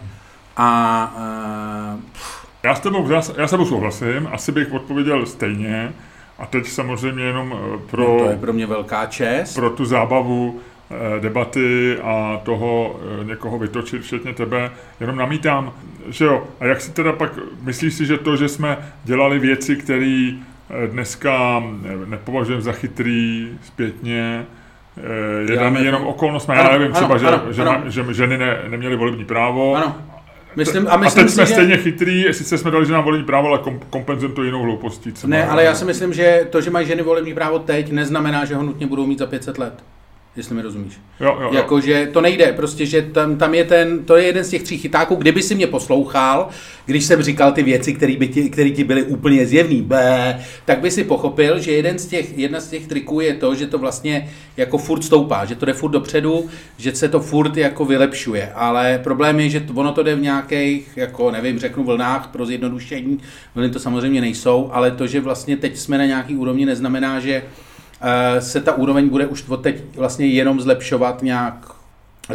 a 0.56 1.94
uh, 1.94 2.00
Já 2.62 2.75
s 2.75 2.81
tebou, 2.81 3.10
já, 3.10 3.22
já 3.37 3.46
s 3.46 3.50
tebou 3.50 3.66
souhlasím, 3.66 4.28
asi 4.32 4.52
bych 4.52 4.72
odpověděl 4.72 5.26
stejně, 5.26 5.93
a 6.43 6.47
teď 6.47 6.67
samozřejmě 6.67 7.25
jenom 7.25 7.55
eh, 7.56 7.79
pro... 7.91 8.03
no, 8.03 8.19
to 8.19 8.31
je 8.31 8.37
pro 8.37 8.53
mě 8.53 8.67
velká 8.67 9.06
čest. 9.06 9.55
pro 9.55 9.71
tu 9.71 9.85
zábavu 9.85 10.61
eh, 10.91 11.21
debaty 11.21 11.99
a 12.03 12.41
toho 12.43 13.00
eh, 13.21 13.25
někoho 13.25 13.59
vytočit, 13.59 14.03
včetně 14.03 14.32
tebe, 14.32 14.70
jenom 15.01 15.17
namítám, 15.17 15.72
že 16.08 16.25
jo, 16.25 16.44
a 16.61 16.67
jak 16.67 16.81
si 16.81 16.93
teda 16.93 17.13
pak, 17.13 17.32
myslíš 17.63 17.94
si, 17.94 18.06
že 18.06 18.19
to, 18.19 18.37
že 18.37 18.49
jsme 18.49 18.79
dělali 19.05 19.39
věci, 19.39 19.77
které 19.77 20.31
dneska 20.87 21.63
nepovažujeme 22.06 22.63
za 22.63 22.72
chytrý 22.72 23.49
zpětně, 23.63 24.46
je 25.49 25.56
daný 25.56 25.84
jenom 25.84 26.06
okolnostmi, 26.06 26.55
Ano, 26.55 26.63
já 26.63 26.72
nevím, 26.79 26.87
ano, 26.87 26.96
třeba, 26.96 27.19
že, 27.19 27.27
ano, 27.27 27.53
že, 27.53 27.63
ano. 27.63 27.91
že 27.91 28.15
ženy 28.15 28.39
ne, 28.39 28.58
neměly 28.69 28.96
volební 28.96 29.25
právo, 29.25 29.75
Ano. 29.75 29.96
Myslím, 30.56 30.87
a 30.87 30.91
a 30.91 30.97
myslím 30.97 31.25
teď 31.25 31.35
jsme 31.35 31.47
si, 31.47 31.51
že... 31.51 31.55
stejně 31.55 31.77
chytrý, 31.77 32.25
sice 32.32 32.59
jsme 32.59 32.71
dali, 32.71 32.87
že 32.87 32.93
nám 32.93 33.05
volební 33.05 33.27
právo, 33.27 33.49
ale 33.49 33.59
kom, 33.59 33.81
kompenzujeme 33.91 34.35
to 34.35 34.43
jinou 34.43 34.63
hloupostí. 34.63 35.13
třeba. 35.13 35.31
Ne, 35.31 35.47
ale 35.47 35.65
já 35.65 35.75
si 35.75 35.85
myslím, 35.85 36.13
že 36.13 36.47
to, 36.51 36.61
že 36.61 36.71
mají 36.71 36.87
ženy 36.87 37.03
volební 37.03 37.35
právo 37.35 37.59
teď, 37.59 37.93
neznamená, 37.93 38.44
že 38.44 38.55
ho 38.55 38.63
nutně 38.63 38.87
budou 38.87 39.06
mít 39.06 39.19
za 39.19 39.27
500 39.27 39.59
let. 39.59 39.85
Jestli 40.36 40.55
mi 40.55 40.62
rozumíš. 40.62 40.93
Jo, 41.20 41.27
jo, 41.27 41.43
jo. 41.43 41.51
Jakože 41.55 42.08
to 42.12 42.20
nejde, 42.20 42.53
prostě, 42.53 42.86
že 42.86 43.03
tam, 43.03 43.36
tam 43.36 43.55
je 43.55 43.65
ten, 43.65 44.05
to 44.05 44.17
je 44.17 44.24
jeden 44.24 44.44
z 44.44 44.48
těch 44.48 44.62
tří 44.62 44.79
chytáků, 44.79 45.15
kdyby 45.15 45.43
si 45.43 45.55
mě 45.55 45.67
poslouchal, 45.67 46.48
když 46.86 47.05
jsem 47.05 47.22
říkal 47.22 47.53
ty 47.53 47.62
věci, 47.62 47.93
které 47.94 48.17
by 48.17 48.29
ti, 48.29 48.51
které 48.51 48.70
ti 48.70 48.84
byly 48.84 49.03
úplně 49.03 49.46
zjevný, 49.46 49.82
bé, 49.82 50.41
tak 50.65 50.81
by 50.81 50.91
si 50.91 51.05
pochopil, 51.05 51.58
že 51.60 51.72
jeden 51.72 51.98
z 51.98 52.06
těch, 52.06 52.39
jedna 52.39 52.60
z 52.60 52.69
těch 52.69 52.86
triků 52.86 53.20
je 53.20 53.34
to, 53.34 53.55
že 53.55 53.67
to 53.67 53.79
vlastně 53.79 54.31
jako 54.56 54.79
furt 54.79 55.03
stoupá, 55.03 55.44
že 55.44 55.55
to 55.55 55.67
jde 55.67 55.72
furt 55.72 55.91
dopředu, 55.91 56.48
že 56.79 56.94
se 56.94 57.08
to 57.08 57.20
furt 57.20 57.56
jako 57.56 57.84
vylepšuje, 57.84 58.53
ale 58.55 59.01
problém 59.05 59.41
je, 59.41 59.48
že 59.51 59.60
to- 59.60 59.72
ono 59.74 59.93
to 59.93 60.03
jde 60.03 60.15
v 60.15 60.20
nějakých, 60.22 60.89
jako 60.96 61.31
nevím, 61.31 61.58
řeknu 61.58 61.84
vlnách 61.84 62.29
pro 62.29 62.46
zjednodušení, 62.46 63.19
vlny 63.55 63.70
to 63.70 63.79
samozřejmě 63.81 64.20
nejsou, 64.20 64.69
ale 64.72 64.91
to, 64.91 65.06
že 65.06 65.20
vlastně 65.20 65.56
teď 65.56 65.77
jsme 65.77 65.98
na 65.98 66.06
nějaký 66.06 66.36
úrovni, 66.36 66.67
neznamená, 66.67 67.20
že 67.20 67.43
se 68.39 68.61
ta 68.61 68.73
úroveň 68.73 69.09
bude 69.09 69.27
už 69.27 69.44
teď 69.63 69.97
vlastně 69.97 70.27
jenom 70.27 70.61
zlepšovat 70.61 71.23
nějak 71.23 71.81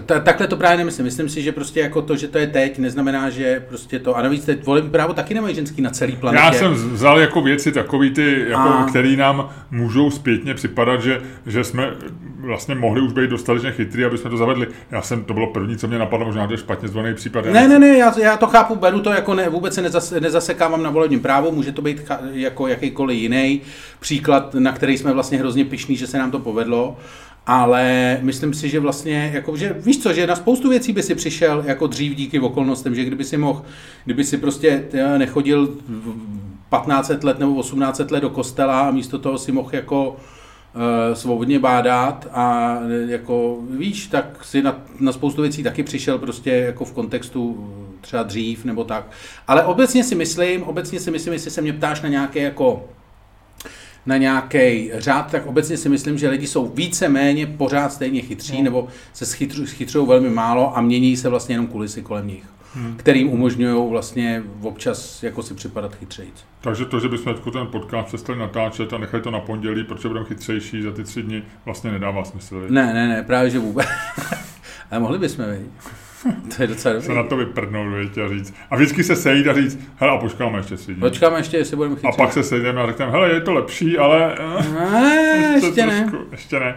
Ta, 0.05 0.19
takhle 0.19 0.47
to 0.47 0.57
právě 0.57 0.77
nemyslím. 0.77 1.05
Myslím 1.05 1.29
si, 1.29 1.41
že 1.41 1.51
prostě 1.51 1.79
jako 1.79 2.01
to, 2.01 2.15
že 2.15 2.27
to 2.27 2.37
je 2.37 2.47
teď, 2.47 2.77
neznamená, 2.77 3.29
že 3.29 3.65
prostě 3.69 3.99
to. 3.99 4.17
A 4.17 4.21
navíc 4.21 4.45
teď 4.45 4.65
volební 4.65 4.89
právo 4.89 5.13
taky 5.13 5.33
nemají 5.33 5.55
ženský 5.55 5.81
na 5.81 5.89
celý 5.89 6.15
planetě. 6.15 6.45
Já 6.45 6.53
jsem 6.53 6.73
vzal 6.73 7.19
jako 7.19 7.41
věci 7.41 7.71
takový 7.71 8.11
ty, 8.11 8.45
jako, 8.47 8.69
a... 8.69 8.85
který 8.89 9.15
nám 9.15 9.49
můžou 9.71 10.11
zpětně 10.11 10.53
připadat, 10.53 11.01
že, 11.01 11.21
že 11.45 11.63
jsme 11.63 11.91
vlastně 12.39 12.75
mohli 12.75 13.01
už 13.01 13.13
být 13.13 13.29
dostatečně 13.29 13.71
chytrý, 13.71 14.05
aby 14.05 14.17
jsme 14.17 14.29
to 14.29 14.37
zavedli. 14.37 14.67
Já 14.91 15.01
jsem, 15.01 15.23
to 15.23 15.33
bylo 15.33 15.47
první, 15.47 15.77
co 15.77 15.87
mě 15.87 15.97
napadlo, 15.97 16.25
možná 16.25 16.47
to 16.47 16.53
je 16.53 16.57
špatně 16.57 16.87
zvolený 16.87 17.15
případ. 17.15 17.45
Ne, 17.45 17.67
ne, 17.67 17.79
ne, 17.79 17.97
já, 17.97 18.19
já 18.19 18.37
to 18.37 18.47
chápu, 18.47 18.75
beru 18.75 18.99
to 18.99 19.09
jako 19.11 19.33
ne, 19.33 19.49
vůbec 19.49 19.73
se 19.73 19.81
nezas, 19.81 20.11
nezasekávám 20.19 20.83
na 20.83 20.89
volebním 20.89 21.19
právu, 21.19 21.51
může 21.51 21.71
to 21.71 21.81
být 21.81 22.11
jako 22.31 22.67
jakýkoliv 22.67 23.17
jiný 23.17 23.61
příklad, 23.99 24.53
na 24.53 24.71
který 24.71 24.97
jsme 24.97 25.13
vlastně 25.13 25.37
hrozně 25.37 25.65
pišní, 25.65 25.95
že 25.95 26.07
se 26.07 26.17
nám 26.17 26.31
to 26.31 26.39
povedlo 26.39 26.97
ale 27.47 28.17
myslím 28.21 28.53
si, 28.53 28.69
že 28.69 28.79
vlastně, 28.79 29.31
jako, 29.33 29.57
že 29.57 29.75
víš 29.79 29.99
co, 30.03 30.13
že 30.13 30.27
na 30.27 30.35
spoustu 30.35 30.69
věcí 30.69 30.93
by 30.93 31.03
si 31.03 31.15
přišel 31.15 31.63
jako 31.67 31.87
dřív 31.87 32.15
díky 32.15 32.39
okolnostem, 32.39 32.95
že 32.95 33.05
kdyby 33.05 33.23
si 33.23 33.37
mohl, 33.37 33.61
kdyby 34.05 34.23
si 34.23 34.37
prostě 34.37 34.83
nechodil 35.17 35.67
1500 35.67 37.23
let 37.23 37.39
nebo 37.39 37.61
1800 37.61 38.11
let 38.11 38.21
do 38.21 38.29
kostela 38.29 38.79
a 38.79 38.91
místo 38.91 39.19
toho 39.19 39.37
si 39.37 39.51
mohl 39.51 39.69
jako 39.73 40.09
uh, 40.09 40.15
svobodně 41.13 41.59
bádat 41.59 42.27
a 42.31 42.77
jako 43.07 43.57
víš, 43.69 44.07
tak 44.07 44.45
si 44.45 44.61
na, 44.61 44.81
na 44.99 45.11
spoustu 45.11 45.41
věcí 45.41 45.63
taky 45.63 45.83
přišel 45.83 46.17
prostě 46.17 46.51
jako 46.51 46.85
v 46.85 46.93
kontextu 46.93 47.69
třeba 48.01 48.23
dřív 48.23 48.65
nebo 48.65 48.83
tak. 48.83 49.11
Ale 49.47 49.63
obecně 49.63 50.03
si 50.03 50.15
myslím, 50.15 50.63
obecně 50.63 50.99
si 50.99 51.11
myslím, 51.11 51.33
jestli 51.33 51.51
se 51.51 51.61
mě 51.61 51.73
ptáš 51.73 52.01
na 52.01 52.09
nějaké 52.09 52.39
jako 52.39 52.85
na 54.07 54.17
nějaký 54.17 54.91
řád, 54.93 55.31
tak 55.31 55.45
obecně 55.45 55.77
si 55.77 55.89
myslím, 55.89 56.17
že 56.17 56.29
lidi 56.29 56.47
jsou 56.47 56.67
více 56.67 57.09
méně 57.09 57.47
pořád 57.47 57.93
stejně 57.93 58.21
chytří, 58.21 58.57
no. 58.57 58.63
nebo 58.63 58.87
se 59.13 59.25
schytřují 59.65 60.07
velmi 60.07 60.29
málo 60.29 60.77
a 60.77 60.81
mění 60.81 61.17
se 61.17 61.29
vlastně 61.29 61.55
jenom 61.55 61.67
kulisy 61.67 62.01
kolem 62.01 62.27
nich, 62.27 62.43
hmm. 62.73 62.95
kterým 62.97 63.29
umožňují 63.29 63.89
vlastně 63.89 64.43
občas 64.61 65.23
jako 65.23 65.43
si 65.43 65.53
připadat 65.53 65.95
chytřejc. 65.95 66.45
Takže 66.61 66.85
to, 66.85 66.99
že 66.99 67.09
bychom 67.09 67.35
ten 67.53 67.67
podcast 67.67 68.07
přestali 68.07 68.39
natáčet 68.39 68.93
a 68.93 68.97
nechali 68.97 69.23
to 69.23 69.31
na 69.31 69.39
pondělí, 69.39 69.83
protože 69.83 70.07
budeme 70.07 70.25
chytřejší 70.25 70.81
za 70.81 70.91
ty 70.91 71.03
tři 71.03 71.23
dny, 71.23 71.43
vlastně 71.65 71.91
nedává 71.91 72.23
smysl. 72.23 72.65
Ne, 72.69 72.93
ne, 72.93 73.07
ne, 73.07 73.23
právě 73.23 73.49
že 73.49 73.59
vůbec. 73.59 73.87
Ale 74.91 74.99
mohli 74.99 75.19
bychom, 75.19 75.45
vidět. 75.45 75.71
To 76.55 76.61
je 76.61 76.67
docela 76.67 76.93
dobrý. 76.93 77.07
Se 77.07 77.13
na 77.13 77.23
to 77.23 77.37
vyprdnout, 77.37 77.93
viď, 77.93 78.17
a 78.17 78.29
říct. 78.29 78.53
A 78.69 78.75
vždycky 78.75 79.03
se 79.03 79.15
sejít 79.15 79.47
a 79.47 79.53
říct, 79.53 79.79
hele, 79.95 80.11
a 80.11 80.17
počkáme 80.17 80.59
ještě 80.59 80.77
si. 80.77 80.95
Počkáme 80.95 81.39
ještě, 81.39 81.57
jestli 81.57 81.75
budeme 81.75 81.95
chytřit. 81.95 82.13
A 82.13 82.17
pak 82.17 82.33
se 82.33 82.43
sejdeme 82.43 82.81
a 82.81 82.87
řekneme, 82.87 83.11
hele, 83.11 83.33
je 83.33 83.41
to 83.41 83.53
lepší, 83.53 83.97
ale... 83.97 84.35
Ne, 84.73 85.51
ještě, 85.53 85.67
ještě 85.67 85.85
ne. 85.85 86.11
Ještě 86.31 86.59
ne. 86.59 86.75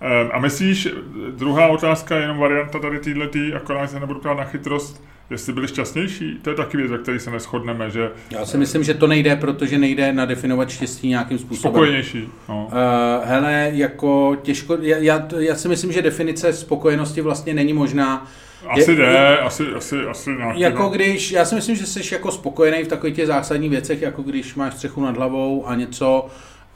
Ehm, 0.00 0.30
a 0.32 0.38
myslíš, 0.38 0.88
druhá 1.30 1.66
otázka, 1.66 2.16
jenom 2.16 2.38
varianta 2.38 2.78
tady 2.78 2.98
týhletý, 2.98 3.54
akorát 3.54 3.90
se 3.90 4.00
nebudu 4.00 4.20
ptát 4.20 4.34
na 4.34 4.44
chytrost, 4.44 5.02
jestli 5.30 5.52
byli 5.52 5.68
šťastnější, 5.68 6.38
to 6.42 6.50
je 6.50 6.56
taky 6.56 6.76
věc, 6.76 6.90
ve 6.90 6.98
které 6.98 7.20
se 7.20 7.30
neschodneme, 7.30 7.90
že... 7.90 8.10
Já 8.30 8.46
si 8.46 8.58
myslím, 8.58 8.84
že 8.84 8.94
to 8.94 9.06
nejde, 9.06 9.36
protože 9.36 9.78
nejde 9.78 10.12
nadefinovat 10.12 10.70
štěstí 10.70 11.08
nějakým 11.08 11.38
způsobem. 11.38 11.72
Spokojenější. 11.72 12.28
No. 12.48 12.68
Uh, 12.72 13.28
hele, 13.28 13.70
jako 13.72 14.36
těžko, 14.42 14.78
já, 14.80 14.96
já, 14.96 15.28
já 15.38 15.54
si 15.54 15.68
myslím, 15.68 15.92
že 15.92 16.02
definice 16.02 16.52
spokojenosti 16.52 17.20
vlastně 17.20 17.54
není 17.54 17.72
možná, 17.72 18.26
asi 18.68 18.90
je, 18.90 18.96
jde, 18.96 19.38
asi, 19.38 19.66
asi, 19.76 20.06
asi 20.06 20.30
nějaký, 20.30 20.60
Jako 20.60 20.82
no. 20.82 20.88
když, 20.88 21.32
já 21.32 21.44
si 21.44 21.54
myslím, 21.54 21.76
že 21.76 21.86
jsi 21.86 22.14
jako 22.14 22.30
spokojený 22.32 22.84
v 22.84 22.88
takových 22.88 23.16
těch 23.16 23.26
zásadních 23.26 23.70
věcech, 23.70 24.02
jako 24.02 24.22
když 24.22 24.54
máš 24.54 24.74
střechu 24.74 25.04
nad 25.04 25.16
hlavou 25.16 25.66
a 25.66 25.74
něco, 25.74 26.26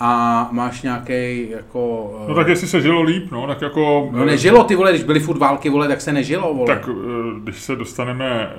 a 0.01 0.49
máš 0.53 0.83
nějaký 0.83 1.51
jako... 1.51 2.13
No 2.29 2.35
tak 2.35 2.49
jestli 2.49 2.69
se 2.69 2.81
žilo 2.81 3.03
líp, 3.03 3.31
no, 3.31 3.47
tak 3.47 3.63
jako... 3.63 4.09
No 4.13 4.25
nežilo 4.25 4.65
ty 4.65 4.77
vole, 4.77 4.93
když 4.93 5.03
byly 5.03 5.21
furt 5.21 5.39
války, 5.39 5.71
vole, 5.71 5.89
tak 5.89 6.01
se 6.01 6.13
nežilo, 6.13 6.55
vole. 6.55 6.67
Tak 6.67 6.89
eh, 6.89 7.41
když 7.43 7.57
se 7.57 7.77
dostaneme 7.77 8.51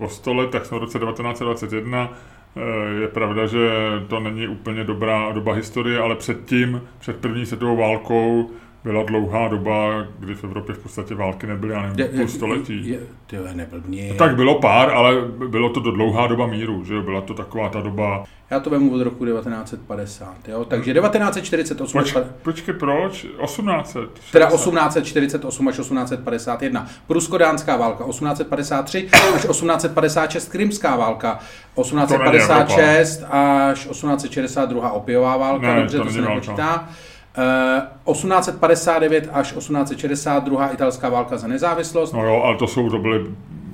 eh, 0.00 0.04
o 0.04 0.08
100 0.08 0.34
let, 0.34 0.50
tak 0.50 0.66
jsme 0.66 0.78
v 0.78 0.80
roce 0.80 0.98
1921, 0.98 2.12
eh, 2.56 2.60
je 3.00 3.08
pravda, 3.08 3.46
že 3.46 3.68
to 4.08 4.20
není 4.20 4.48
úplně 4.48 4.84
dobrá 4.84 5.32
doba 5.32 5.54
historie, 5.54 5.98
ale 5.98 6.16
předtím, 6.16 6.82
před 6.98 7.16
první 7.16 7.46
světovou 7.46 7.76
válkou, 7.76 8.50
byla 8.88 9.02
dlouhá 9.02 9.48
doba, 9.48 10.06
kdy 10.18 10.34
v 10.34 10.44
Evropě 10.44 10.74
v 10.74 10.78
podstatě 10.78 11.14
války 11.14 11.46
nebyly, 11.46 11.72
já 11.72 11.82
nevím, 11.82 12.18
půl 12.18 12.28
století. 12.28 12.96
No, 13.32 14.14
tak 14.18 14.36
bylo 14.36 14.60
pár, 14.60 14.90
ale 14.90 15.14
bylo 15.48 15.70
to 15.70 15.80
do 15.80 15.92
dlouhá 15.92 16.26
doba 16.26 16.46
míru, 16.46 16.84
že 16.84 16.94
jo, 16.94 17.02
byla 17.02 17.20
to 17.20 17.34
taková 17.34 17.68
ta 17.68 17.80
doba... 17.80 18.24
Já 18.50 18.60
to 18.60 18.70
vemu 18.70 18.94
od 18.94 19.02
roku 19.02 19.24
1950, 19.24 20.48
jo, 20.48 20.64
takže 20.64 20.94
1948... 20.94 22.02
Poč, 22.02 22.16
počkej, 22.42 22.74
proč? 22.74 23.26
1800. 23.44 24.10
Teda 24.32 24.46
1848 24.46 25.68
až 25.68 25.76
1851. 25.76 26.86
Prusko-dánská 27.06 27.76
válka, 27.76 28.04
1853 28.04 29.08
až 29.34 29.42
1856 29.42 30.48
Krymská 30.48 30.96
válka, 30.96 31.38
1856 31.82 33.24
až 33.30 33.78
1862 33.78 34.90
opiová 34.90 35.36
válka, 35.36 35.74
ne, 35.74 35.80
dobře, 35.80 35.98
to, 35.98 36.04
to 36.04 36.10
se 36.10 36.20
nepočítá. 36.20 36.66
Válka. 36.66 36.88
1859 37.38 39.24
eh, 39.24 39.30
až 39.32 39.52
1862 39.52 40.68
italská 40.68 41.08
válka 41.08 41.36
za 41.36 41.46
nezávislost. 41.46 42.12
No 42.12 42.24
jo, 42.24 42.42
ale 42.44 42.56
to 42.56 42.66
jsou, 42.66 42.90
to 42.90 42.98
byly... 42.98 43.24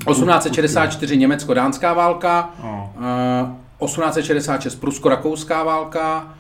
1864 0.09 1.16
německo-dánská 1.16 1.92
válka, 1.92 2.50
no. 2.62 2.92
1866 3.85 4.75
prusko-rakouská 4.75 5.62
válka, 5.62 6.35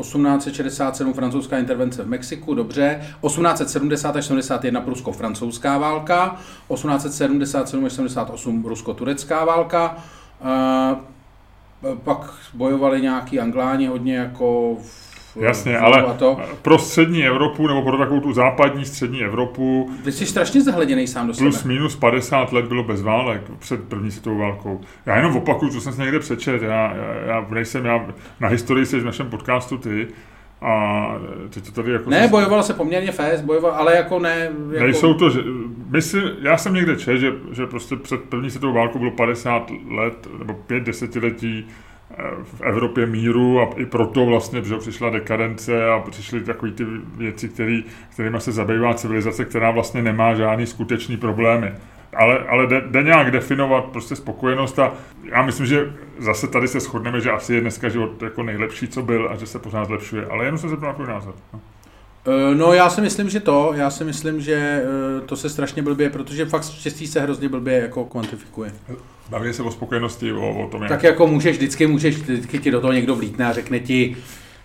1867 0.00 1.10
eh, 1.10 1.14
francouzská 1.14 1.58
intervence 1.58 2.02
v 2.02 2.08
Mexiku, 2.08 2.54
dobře. 2.54 3.00
1870 3.00 4.16
až 4.16 4.24
71 4.24 4.80
prusko-francouzská 4.80 5.78
válka. 5.78 6.36
1877 6.74 7.84
až 7.84 7.92
78 7.92 8.64
rusko-turecká 8.64 9.44
válka. 9.44 9.96
Eh, 10.42 10.96
pak 12.04 12.34
bojovali 12.54 13.02
nějaký 13.02 13.40
angláni 13.40 13.86
hodně 13.86 14.16
jako 14.16 14.76
v 14.82 15.03
Jasně, 15.36 15.78
ale 15.78 16.14
to. 16.18 16.40
pro 16.62 16.78
střední 16.78 17.26
Evropu, 17.26 17.66
nebo 17.68 17.82
pro 17.82 17.98
takovou 17.98 18.20
tu 18.20 18.32
západní 18.32 18.84
střední 18.84 19.24
Evropu... 19.24 19.90
Vy 20.04 20.12
jsi 20.12 20.26
strašně 20.26 20.62
zahleděný 20.62 21.06
sám 21.06 21.26
do 21.26 21.34
sebe. 21.34 21.50
Plus 21.50 21.64
minus 21.64 21.96
50 21.96 22.52
let 22.52 22.64
bylo 22.64 22.82
bez 22.82 23.02
válek 23.02 23.42
před 23.58 23.84
první 23.84 24.10
světovou 24.10 24.38
válkou. 24.38 24.80
Já 25.06 25.16
jenom 25.16 25.36
opakuju, 25.36 25.72
co 25.72 25.80
jsem 25.80 25.92
si 25.92 26.00
někde 26.00 26.18
přečet. 26.18 26.62
Já, 26.62 26.94
já, 26.96 27.14
já 27.26 27.46
nejsem, 27.50 27.84
já 27.84 28.06
na 28.40 28.48
historii 28.48 28.86
jsi 28.86 29.00
v 29.00 29.04
našem 29.04 29.30
podcastu 29.30 29.78
ty, 29.78 30.08
a 30.60 31.06
ty 31.50 31.60
to 31.60 31.72
tady 31.72 31.92
jako... 31.92 32.10
Ne, 32.10 32.28
bojoval 32.28 32.62
se 32.62 32.74
poměrně 32.74 33.12
fest, 33.12 33.42
bojoval, 33.42 33.72
ale 33.72 33.96
jako 33.96 34.18
ne... 34.18 34.50
Jako... 34.72 34.84
Nejsou 34.84 35.14
to, 35.14 35.30
že, 35.30 35.40
si, 36.00 36.22
já 36.40 36.56
jsem 36.56 36.74
někde 36.74 36.96
čet, 36.96 37.18
že, 37.18 37.32
že 37.52 37.66
prostě 37.66 37.96
před 37.96 38.20
první 38.20 38.50
světovou 38.50 38.72
válkou 38.72 38.98
bylo 38.98 39.10
50 39.10 39.70
let, 39.90 40.28
nebo 40.38 40.54
5 40.54 40.82
desetiletí 40.82 41.66
v 42.42 42.60
Evropě 42.60 43.06
míru 43.06 43.60
a 43.60 43.68
i 43.76 43.86
proto 43.86 44.26
vlastně 44.26 44.62
že 44.64 44.76
přišla 44.76 45.10
dekadence 45.10 45.88
a 45.88 46.00
přišly 46.10 46.40
takové 46.40 46.72
ty 46.72 46.84
věci, 47.16 47.48
který, 47.48 47.84
kterými 48.12 48.40
se 48.40 48.52
zabývá 48.52 48.94
civilizace, 48.94 49.44
která 49.44 49.70
vlastně 49.70 50.02
nemá 50.02 50.34
žádný 50.34 50.66
skutečný 50.66 51.16
problémy. 51.16 51.72
Ale, 52.16 52.38
ale 52.38 52.66
jde, 52.66 52.82
jde 52.86 53.02
nějak 53.02 53.30
definovat 53.30 53.84
prostě 53.84 54.16
spokojenost 54.16 54.78
a 54.78 54.92
já 55.24 55.42
myslím, 55.42 55.66
že 55.66 55.92
zase 56.18 56.48
tady 56.48 56.68
se 56.68 56.80
shodneme, 56.80 57.20
že 57.20 57.30
asi 57.30 57.54
je 57.54 57.60
dneska 57.60 57.88
život 57.88 58.22
jako 58.22 58.42
nejlepší, 58.42 58.88
co 58.88 59.02
byl 59.02 59.28
a 59.32 59.36
že 59.36 59.46
se 59.46 59.58
pořád 59.58 59.84
zlepšuje. 59.84 60.26
Ale 60.26 60.44
jenom 60.44 60.58
se 60.58 60.66
na 60.66 60.92
tvůj 60.92 61.06
názor. 61.06 61.34
No. 61.52 61.60
Eh, 62.26 62.54
no 62.54 62.72
já 62.72 62.90
si 62.90 63.00
myslím, 63.00 63.30
že 63.30 63.40
to, 63.40 63.72
já 63.74 63.90
si 63.90 64.04
myslím, 64.04 64.40
že 64.40 64.54
eh, 64.54 65.20
to 65.26 65.36
se 65.36 65.48
strašně 65.48 65.82
blbě, 65.82 66.10
protože 66.10 66.46
fakt 66.46 66.64
štěstí 66.64 67.06
se 67.06 67.20
hrozně 67.20 67.48
blbě 67.48 67.74
jako 67.74 68.04
kvantifikuje. 68.04 68.72
Baví 69.30 69.52
se 69.52 69.62
o 69.62 69.70
spokojenosti, 69.70 70.32
o, 70.32 70.64
o 70.64 70.68
tom, 70.68 70.82
jak... 70.82 70.88
Tak 70.88 71.02
jako 71.02 71.26
můžeš, 71.26 71.56
vždycky 71.56 71.86
můžeš, 71.86 72.16
vždycky 72.16 72.58
ti 72.58 72.70
do 72.70 72.80
toho 72.80 72.92
někdo 72.92 73.16
vlítne 73.16 73.46
a 73.46 73.52
řekne 73.52 73.80
ti, 73.80 74.16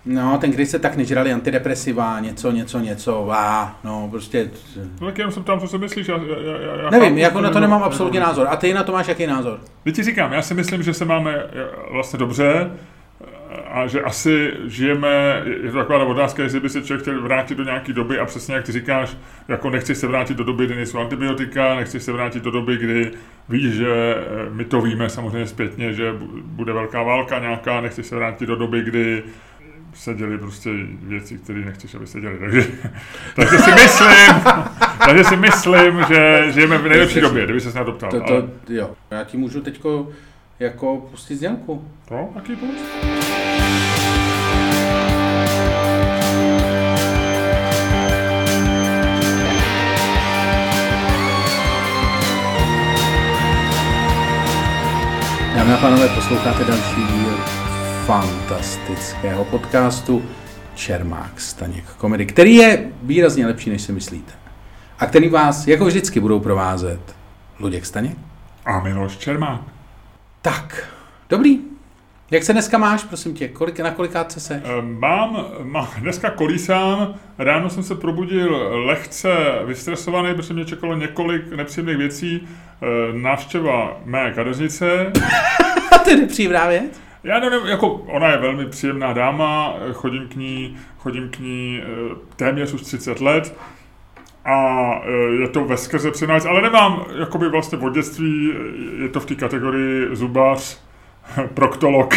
No, 0.05 0.37
ten 0.37 0.51
když 0.51 0.69
se 0.69 0.79
tak 0.79 0.95
nežrali 0.95 1.33
antidepresiva, 1.33 2.19
něco, 2.19 2.51
něco, 2.51 2.79
něco, 2.79 3.31
a 3.31 3.75
no, 3.83 4.07
prostě... 4.11 4.49
No 5.01 5.07
tak 5.07 5.17
jenom 5.17 5.31
jsem 5.31 5.43
tam, 5.43 5.59
co 5.59 5.67
si 5.67 5.77
myslíš, 5.77 6.07
já, 6.07 6.17
já, 6.17 6.81
já 6.83 6.89
Nevím, 6.89 7.09
chápu, 7.09 7.19
jako 7.19 7.41
na 7.41 7.49
to 7.49 7.59
nemám 7.59 7.83
absolutně 7.83 8.19
názor. 8.19 8.47
A 8.49 8.55
ty 8.55 8.73
na 8.73 8.83
to 8.83 8.91
máš 8.91 9.07
jaký 9.07 9.27
názor? 9.27 9.59
Teď 9.83 9.95
ti 9.95 10.03
říkám, 10.03 10.33
já 10.33 10.41
si 10.41 10.53
myslím, 10.53 10.83
že 10.83 10.93
se 10.93 11.05
máme 11.05 11.43
vlastně 11.91 12.19
dobře, 12.19 12.71
a 13.67 13.87
že 13.87 14.01
asi 14.01 14.51
žijeme, 14.65 15.43
je 15.63 15.71
to 15.71 15.77
taková 15.77 16.05
otázka, 16.05 16.43
jestli 16.43 16.59
by 16.59 16.69
se 16.69 16.81
člověk 16.81 17.01
chtěl 17.01 17.21
vrátit 17.21 17.55
do 17.55 17.63
nějaké 17.63 17.93
doby 17.93 18.19
a 18.19 18.25
přesně 18.25 18.55
jak 18.55 18.65
ty 18.65 18.71
říkáš, 18.71 19.17
jako 19.47 19.69
nechci 19.69 19.95
se 19.95 20.07
vrátit 20.07 20.37
do 20.37 20.43
doby, 20.43 20.65
kdy 20.65 20.75
nejsou 20.75 20.99
antibiotika, 20.99 21.75
nechci 21.75 21.99
se 21.99 22.11
vrátit 22.11 22.43
do 22.43 22.51
doby, 22.51 22.77
kdy 22.77 23.11
víš, 23.49 23.73
že 23.73 24.15
eh, 24.15 24.49
my 24.49 24.65
to 24.65 24.81
víme 24.81 25.09
samozřejmě 25.09 25.47
zpětně, 25.47 25.93
že 25.93 26.13
bude 26.43 26.73
velká 26.73 27.03
válka 27.03 27.39
nějaká, 27.39 27.81
nechci 27.81 28.03
se 28.03 28.15
vrátit 28.15 28.45
do 28.45 28.55
doby, 28.55 28.81
kdy 28.81 29.23
se 29.93 30.13
děli 30.13 30.37
prostě 30.37 30.69
věci, 31.01 31.37
které 31.37 31.59
nechceš, 31.59 31.95
aby 31.95 32.07
se 32.07 32.21
děli. 32.21 32.37
Takže, 32.39 32.67
takže 33.35 33.57
si 33.57 33.71
myslím, 33.71 34.35
takže 35.05 35.23
si 35.23 35.35
myslím, 35.35 36.05
že 36.07 36.51
žijeme 36.51 36.77
v 36.77 36.87
nejlepší 36.87 37.21
době, 37.21 37.43
kdyby 37.43 37.61
se 37.61 37.79
na 37.79 37.83
to 37.83 37.91
ptal. 37.91 38.11
To, 38.11 38.19
to, 38.19 38.33
ale... 38.33 38.49
jo. 38.69 38.91
Já 39.11 39.23
ti 39.23 39.37
můžu 39.37 39.61
teďko 39.61 40.09
jako 40.59 40.97
pustit 40.97 41.35
z 41.35 41.43
Janku. 41.43 41.85
No, 42.11 42.29
taky 42.33 42.55
pust. 42.55 42.85
Dámy 55.55 55.73
a 55.73 55.77
pánové, 55.77 56.09
posloucháte 56.09 56.63
další 56.63 56.95
díl 56.95 57.37
fantastického 58.05 59.45
podcastu 59.45 60.23
Čermák 60.75 61.39
Staněk 61.39 61.85
komedy, 61.85 62.25
který 62.25 62.55
je 62.55 62.91
výrazně 63.03 63.47
lepší, 63.47 63.69
než 63.69 63.81
si 63.81 63.91
myslíte. 63.91 64.31
A 64.99 65.05
který 65.05 65.29
vás, 65.29 65.67
jako 65.67 65.85
vždycky, 65.85 66.19
budou 66.19 66.39
provázet 66.39 67.15
Luděk 67.59 67.85
Staněk 67.85 68.17
a 68.65 68.79
Miloš 68.79 69.17
Čermák. 69.17 69.78
Tak, 70.41 70.87
dobrý. 71.29 71.59
Jak 72.31 72.43
se 72.43 72.53
dneska 72.53 72.77
máš, 72.77 73.03
prosím 73.03 73.33
tě? 73.33 73.47
Kolik, 73.47 73.79
na 73.79 73.91
kolikátce 73.91 74.39
se? 74.39 74.61
Eh, 74.65 74.81
Mám, 74.81 75.45
mám, 75.63 75.87
dneska 75.99 76.29
kolísám, 76.29 77.13
ráno 77.37 77.69
jsem 77.69 77.83
se 77.83 77.95
probudil 77.95 78.55
lehce 78.85 79.29
vystresovaný, 79.65 80.35
protože 80.35 80.53
mě 80.53 80.65
čekalo 80.65 80.95
několik 80.95 81.51
nepříjemných 81.51 81.97
věcí. 81.97 82.47
Eh, 82.81 83.13
Návštěva 83.13 83.97
mé 84.05 84.31
kadeřnice, 84.31 85.11
to 86.03 86.09
je 86.09 86.17
nepříjemná 86.17 86.67
věc. 86.67 87.01
Já 87.23 87.39
nevím, 87.39 87.67
jako 87.67 87.93
ona 87.93 88.27
je 88.31 88.37
velmi 88.37 88.65
příjemná 88.65 89.13
dáma, 89.13 89.73
chodím 89.93 90.27
k 90.27 90.35
ní, 90.35 90.77
chodím 90.97 91.29
k 91.29 91.39
ní 91.39 91.81
eh, 91.83 92.15
téměř 92.35 92.73
už 92.73 92.81
30 92.81 93.21
let 93.21 93.55
a 94.49 95.01
eh, 95.05 95.41
je 95.41 95.47
to 95.47 95.65
ve 95.65 95.77
skrze 95.77 96.11
přinác, 96.11 96.45
ale 96.45 96.61
nemám 96.61 97.05
jakoby 97.19 97.49
vlastně 97.49 97.77
od 97.77 97.93
dětství, 97.93 98.53
je 99.01 99.09
to 99.09 99.19
v 99.19 99.25
té 99.25 99.35
kategorii 99.35 100.15
zubař, 100.15 100.79
proktolog. 101.53 102.13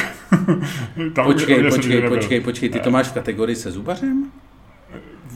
Tam 1.13 1.25
Počkej, 1.25 1.71
počkej, 1.71 2.09
počkej, 2.09 2.41
počkej, 2.41 2.69
ty 2.69 2.81
to 2.81 2.91
máš 2.91 3.09
v 3.09 3.13
kategorii 3.13 3.57
se 3.57 3.71
zubařem? 3.71 4.31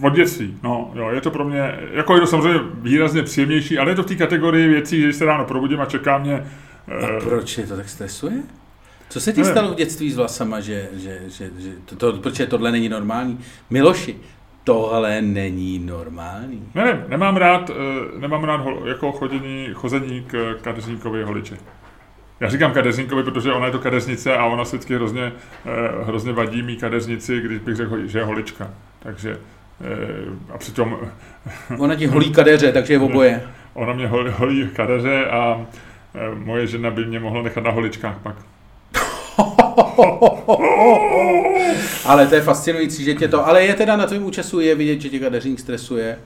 Od 0.02 0.14
dětství, 0.14 0.58
no, 0.62 0.90
jo, 0.94 1.10
je 1.10 1.20
to 1.20 1.30
pro 1.30 1.44
mě, 1.44 1.78
jako 1.92 2.14
je 2.14 2.20
to 2.20 2.26
samozřejmě 2.26 2.60
výrazně 2.74 3.22
příjemnější, 3.22 3.78
ale 3.78 3.90
je 3.90 3.94
to 3.94 4.02
v 4.02 4.06
té 4.06 4.14
kategorii 4.14 4.68
věcí, 4.68 5.00
že 5.00 5.12
se 5.12 5.24
ráno 5.24 5.44
probudím 5.44 5.80
a 5.80 5.84
čeká 5.84 6.18
mě 6.18 6.34
A 6.34 6.44
eh, 6.88 7.20
proč 7.20 7.58
je 7.58 7.66
to 7.66 7.76
tak 7.76 7.88
stresuje? 7.88 8.34
Co 9.08 9.20
se 9.20 9.32
ti 9.32 9.44
stalo 9.44 9.72
v 9.72 9.74
dětství 9.74 10.10
s 10.10 10.16
vlasama, 10.16 10.60
že, 10.60 10.88
že, 10.92 11.20
že, 11.26 11.50
že 11.58 11.72
to, 11.84 11.96
to, 11.96 12.12
protože 12.12 12.46
tohle 12.46 12.72
není 12.72 12.88
normální? 12.88 13.38
Miloši, 13.70 14.16
tohle 14.66 15.22
není 15.22 15.78
normální. 15.78 16.68
Nevím, 16.74 17.04
nemám 17.08 17.36
rád, 17.36 17.70
eh, 17.70 18.18
nemám 18.18 18.44
rád 18.44 18.56
hol, 18.60 18.82
jako 18.88 19.12
chodění, 19.12 19.68
chození 19.72 20.22
k 20.26 20.56
kadeřníkovi 20.60 21.22
holiči. 21.22 21.54
Já 22.40 22.48
říkám 22.48 22.72
kadeřníkovi, 22.72 23.22
protože 23.22 23.52
ona 23.52 23.66
je 23.66 23.72
to 23.72 23.78
kadeřnice 23.78 24.36
a 24.36 24.44
ona 24.46 24.64
se 24.64 24.76
vždycky 24.76 24.94
hrozně, 24.94 25.32
eh, 25.66 26.04
hrozně 26.04 26.32
vadí 26.32 26.62
mý 26.62 26.76
kadeřnici, 26.76 27.40
když 27.40 27.58
bych 27.58 27.76
řekl, 27.76 28.06
že 28.06 28.18
je 28.18 28.24
holička. 28.24 28.70
Takže 28.98 29.38
eh, 29.80 30.54
a 30.54 30.58
přitom 30.58 30.98
Ona 31.78 31.94
ti 31.94 32.06
holí 32.06 32.32
kadeře, 32.32 32.72
takže 32.72 32.94
je 32.94 32.98
oboje. 32.98 33.42
ona 33.74 33.92
mě 33.92 34.08
hol- 34.08 34.30
holí 34.30 34.68
kadeře 34.68 35.26
a 35.26 35.66
moje 36.34 36.66
žena 36.66 36.90
by 36.90 37.04
mě 37.04 37.20
mohla 37.20 37.42
nechat 37.42 37.64
na 37.64 37.70
holičkách 37.70 38.18
pak. 38.22 38.36
Ale 42.04 42.26
to 42.26 42.34
je 42.34 42.40
fascinující, 42.40 43.04
že 43.04 43.14
tě 43.14 43.28
to... 43.28 43.46
Ale 43.46 43.64
je 43.64 43.74
teda 43.74 43.96
na 43.96 44.06
tvém 44.06 44.24
účesu 44.24 44.60
je 44.60 44.74
vidět, 44.74 45.00
že 45.00 45.08
tě 45.08 45.18
kadeřník 45.18 45.60
stresuje, 45.60 46.18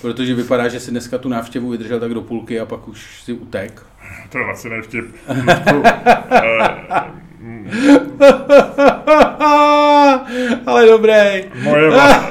protože 0.00 0.34
vypadá, 0.34 0.68
že 0.68 0.80
si 0.80 0.90
dneska 0.90 1.18
tu 1.18 1.28
návštěvu 1.28 1.70
vydržel 1.70 2.00
tak 2.00 2.14
do 2.14 2.22
půlky 2.22 2.60
a 2.60 2.66
pak 2.66 2.88
už 2.88 3.22
si 3.24 3.32
utek. 3.32 3.82
To 4.28 4.38
je 4.38 4.44
laciný 4.44 4.82
vtip. 4.82 5.04
Ludku, 5.28 5.82
eh, 6.30 7.28
Ale 10.66 10.86
dobrý. 10.86 11.44
moje, 11.62 11.90
vlasy, 11.90 12.24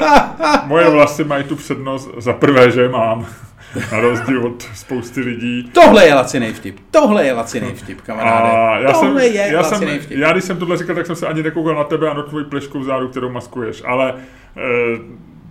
moje 0.65 0.89
vlasy 0.89 1.23
mají 1.23 1.43
tu 1.43 1.55
přednost 1.55 2.09
za 2.17 2.33
prvé, 2.33 2.71
že 2.71 2.81
je 2.81 2.89
mám. 2.89 3.25
Na 3.91 3.99
rozdíl 3.99 4.45
od 4.45 4.61
spousty 4.75 5.21
lidí. 5.21 5.69
Tohle 5.73 6.05
je 6.05 6.13
laciný 6.13 6.53
vtip. 6.53 6.79
Tohle 6.91 7.25
je 7.25 7.33
laciný 7.33 7.67
vtip, 7.75 8.01
kamaráde. 8.01 8.49
A 8.49 8.79
já 8.79 8.91
Tohle 8.91 9.21
jsem, 9.21 9.33
je 9.35 9.51
já, 9.51 9.63
jsem, 9.63 9.71
laciný 9.73 9.99
vtip. 9.99 10.17
já 10.17 10.31
když 10.31 10.43
jsem 10.43 10.57
tohle 10.57 10.77
říkal, 10.77 10.95
tak 10.95 11.05
jsem 11.05 11.15
se 11.15 11.27
ani 11.27 11.43
nekoukal 11.43 11.75
na 11.75 11.83
tebe 11.83 12.09
a 12.09 12.13
na 12.13 12.23
tvoji 12.23 12.45
plešku 12.45 12.79
vzadu, 12.79 13.07
kterou 13.07 13.29
maskuješ. 13.29 13.83
Ale 13.85 14.13
e, 14.13 14.17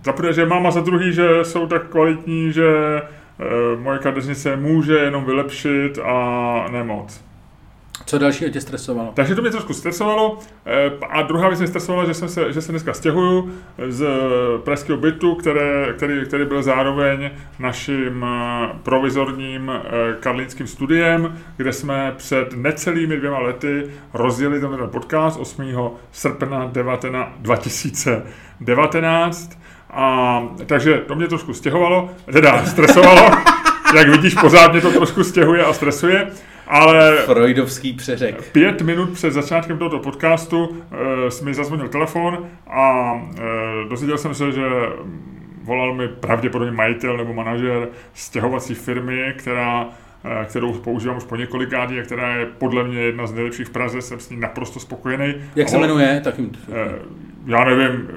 za 0.05 0.13
prvé, 0.13 0.33
že 0.33 0.45
mám 0.45 0.67
a 0.67 0.71
za 0.71 0.81
druhý, 0.81 1.13
že 1.13 1.43
jsou 1.43 1.67
tak 1.67 1.87
kvalitní, 1.87 2.51
že 2.53 2.67
e, 2.67 3.01
moje 3.79 3.99
kadeřnice 3.99 4.55
může 4.55 4.97
jenom 4.97 5.25
vylepšit 5.25 5.99
a 6.03 6.65
nemoc. 6.71 7.26
Co 8.07 8.17
dalšího 8.17 8.49
tě 8.49 8.61
stresovalo? 8.61 9.11
Takže 9.13 9.35
to 9.35 9.41
mě 9.41 9.51
trošku 9.51 9.73
stresovalo. 9.73 10.39
Eh, 10.65 10.91
A 11.09 11.21
druhá 11.21 11.47
věc 11.47 11.59
mě 11.59 11.67
stresovala, 11.67 12.05
že, 12.05 12.13
jsem 12.13 12.29
se, 12.29 12.53
že 12.53 12.61
se 12.61 12.71
dneska 12.71 12.93
stěhuju 12.93 13.51
z 13.87 14.05
pražského 14.63 14.97
bytu, 14.97 15.35
které, 15.35 15.93
který, 15.97 16.25
který 16.25 16.45
byl 16.45 16.63
zároveň 16.63 17.29
naším 17.59 18.25
eh, 18.25 18.69
provizorním 18.83 19.71
eh, 19.71 19.81
karlínským 20.19 20.67
studiem, 20.67 21.37
kde 21.57 21.73
jsme 21.73 22.13
před 22.17 22.53
necelými 22.55 23.17
dvěma 23.17 23.39
lety 23.39 23.89
rozjeli 24.13 24.59
tenhle 24.59 24.87
podcast 24.87 25.39
8. 25.39 25.73
srpna 26.11 26.69
19, 26.71 27.31
2019. 27.39 29.59
A, 29.89 30.43
takže 30.65 30.97
to 31.07 31.15
mě 31.15 31.27
trošku 31.27 31.53
stěhovalo, 31.53 32.09
teda 32.31 32.65
stresovalo. 32.65 33.31
Jak 33.95 34.09
vidíš, 34.09 34.35
pořád 34.35 34.71
mě 34.71 34.81
to 34.81 34.91
trošku 34.91 35.23
stěhuje 35.23 35.65
a 35.65 35.73
stresuje. 35.73 36.27
Ale 36.67 37.17
Freudovský 37.17 37.93
přeřek. 37.93 38.51
Pět 38.51 38.81
minut 38.81 39.09
před 39.09 39.33
začátkem 39.33 39.77
tohoto 39.77 39.99
podcastu 39.99 40.65
uh, 40.65 40.75
mi 41.43 41.53
zazvonil 41.53 41.87
telefon 41.87 42.47
a 42.67 43.13
uh, 43.13 43.89
dozvěděl 43.89 44.17
jsem 44.17 44.33
se, 44.35 44.51
že 44.51 44.61
volal 45.63 45.93
mi 45.93 46.07
pravděpodobně 46.07 46.71
majitel 46.71 47.17
nebo 47.17 47.33
manažer 47.33 47.87
stěhovací 48.13 48.73
firmy, 48.75 49.33
která 49.37 49.89
eh, 50.41 50.45
kterou 50.45 50.73
používám 50.73 51.17
už 51.17 51.23
po 51.23 51.35
několikátý 51.35 51.99
a 51.99 52.03
která 52.03 52.35
je 52.35 52.45
podle 52.45 52.83
mě 52.83 52.99
jedna 52.99 53.27
z 53.27 53.33
nejlepších 53.33 53.67
v 53.67 53.69
Praze, 53.69 54.01
jsem 54.01 54.19
s 54.19 54.29
ní 54.29 54.37
naprosto 54.39 54.79
spokojený. 54.79 55.33
Jak 55.55 55.69
se 55.69 55.75
A 55.75 55.79
on- 55.79 55.81
jmenuje? 55.85 56.21
Tak 56.23 56.39
jim... 56.39 56.51
Já 57.45 57.63
nevím, 57.63 58.07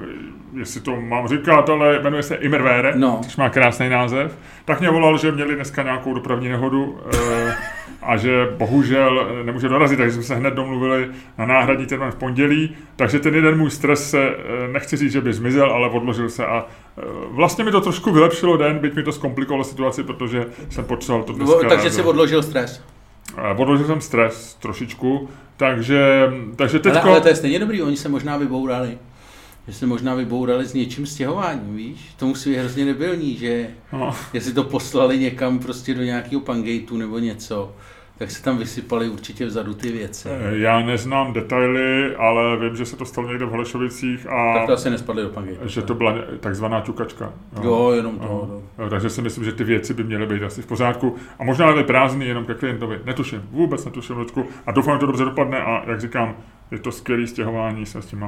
jestli 0.59 0.81
to 0.81 1.01
mám 1.01 1.27
říkat, 1.27 1.69
ale 1.69 1.99
jmenuje 2.03 2.23
se 2.23 2.35
Immerware, 2.35 2.93
No. 2.95 3.19
což 3.23 3.35
má 3.37 3.49
krásný 3.49 3.89
název. 3.89 4.37
Tak 4.65 4.79
mě 4.79 4.89
volal, 4.89 5.17
že 5.17 5.31
měli 5.31 5.55
dneska 5.55 5.83
nějakou 5.83 6.13
dopravní 6.13 6.49
nehodu 6.49 6.99
eh, 7.13 7.55
a 8.01 8.17
že 8.17 8.47
bohužel 8.57 9.27
nemůže 9.45 9.69
dorazit, 9.69 9.97
takže 9.97 10.13
jsme 10.13 10.23
se 10.23 10.35
hned 10.35 10.53
domluvili 10.53 11.09
na 11.37 11.45
náhradní 11.45 11.85
termín 11.85 12.11
v 12.11 12.15
pondělí. 12.15 12.75
Takže 12.95 13.19
ten 13.19 13.35
jeden 13.35 13.57
můj 13.57 13.69
stres 13.71 14.09
se, 14.09 14.29
eh, 14.29 14.67
nechci 14.67 14.97
říct, 14.97 15.11
že 15.11 15.21
by 15.21 15.33
zmizel, 15.33 15.71
ale 15.71 15.89
odložil 15.89 16.29
se 16.29 16.45
a 16.45 16.65
eh, 16.97 17.01
vlastně 17.29 17.63
mi 17.63 17.71
to 17.71 17.81
trošku 17.81 18.11
vylepšilo 18.11 18.57
den, 18.57 18.79
byť 18.79 18.95
mi 18.95 19.03
to 19.03 19.11
zkomplikovalo 19.11 19.63
situaci, 19.63 20.03
protože 20.03 20.45
jsem 20.69 20.83
potřeboval 20.85 21.23
to 21.25 21.33
dneska... 21.33 21.67
Takže 21.69 21.89
si 21.91 22.01
odložil 22.01 22.43
stres. 22.43 22.83
Eh, 23.37 23.55
Odložil 23.57 23.85
jsem 23.87 24.01
stres 24.01 24.53
trošičku, 24.61 25.29
takže, 25.57 26.29
takže 26.55 26.79
Ale, 26.85 26.93
teďko... 26.93 27.09
ale 27.09 27.21
to 27.21 27.27
je 27.27 27.35
stejně 27.35 27.59
dobrý, 27.59 27.81
oni 27.81 27.97
se 27.97 28.09
možná 28.09 28.37
vybourali. 28.37 28.97
Že 29.71 29.77
se 29.77 29.85
možná 29.87 30.15
vybourali 30.15 30.65
s 30.65 30.73
něčím 30.73 31.05
stěhováním, 31.05 31.75
víš? 31.75 32.13
To 32.19 32.25
musí 32.25 32.49
být 32.49 32.57
hrozně 32.57 32.85
debilní, 32.85 33.35
že 33.37 33.67
No. 33.93 34.13
jestli 34.33 34.53
to 34.53 34.63
poslali 34.63 35.19
někam 35.19 35.59
prostě 35.59 35.93
do 35.93 36.03
nějakého 36.03 36.41
pangejtu 36.41 36.97
nebo 36.97 37.19
něco, 37.19 37.71
tak 38.17 38.31
se 38.31 38.43
tam 38.43 38.57
vysypaly 38.57 39.09
určitě 39.09 39.45
vzadu 39.45 39.73
ty 39.73 39.91
věci. 39.91 40.29
Eh, 40.31 40.57
Já 40.57 40.79
neznám 40.81 41.33
detaily, 41.33 42.15
ale 42.15 42.57
vím, 42.57 42.75
že 42.75 42.85
se 42.85 42.95
to 42.97 43.05
stalo 43.05 43.27
někde 43.27 43.45
v 43.45 43.49
Holešovicích 43.49 44.27
a 44.29 44.53
Tak 44.53 44.67
to 44.67 44.73
asi 44.73 44.89
nespadly 44.89 45.23
do 45.23 45.29
pangejtu. 45.29 45.67
že 45.67 45.81
to 45.81 45.93
byla 45.95 46.13
takzvaná 46.39 46.81
ťukačka. 46.81 47.33
Jo, 47.63 47.91
jenom 47.95 48.19
to. 48.19 48.25
Jo. 48.25 48.47
no. 48.77 48.83
Jo, 48.83 48.89
Takže 48.89 49.09
si 49.09 49.21
myslím, 49.21 49.43
že 49.43 49.51
ty 49.51 49.63
věci 49.63 49.93
by 49.93 50.03
měly 50.03 50.25
být 50.25 50.43
asi 50.43 50.61
v 50.61 50.65
pořádku. 50.65 51.15
A 51.39 51.43
možná 51.43 51.67
byly 51.71 51.83
prázdný 51.83 52.27
jenom 52.27 52.45
ke 52.45 52.53
klientovi. 52.53 52.99
Netuším, 53.05 53.41
vůbec 53.51 53.85
netuším, 53.85 54.17
Ludku. 54.17 54.45
A 54.65 54.71
doufám, 54.71 54.95
že 54.95 54.99
to 54.99 55.05
dobře 55.05 55.25
dopadne 55.25 55.57
a 55.61 55.89
jak 55.89 56.01
říkám, 56.01 56.35
je 56.71 56.79
to 56.79 56.91
skvělé 56.91 57.27
stěhování, 57.27 57.85
jsem 57.85 58.01
s 58.01 58.05
tím 58.05 58.19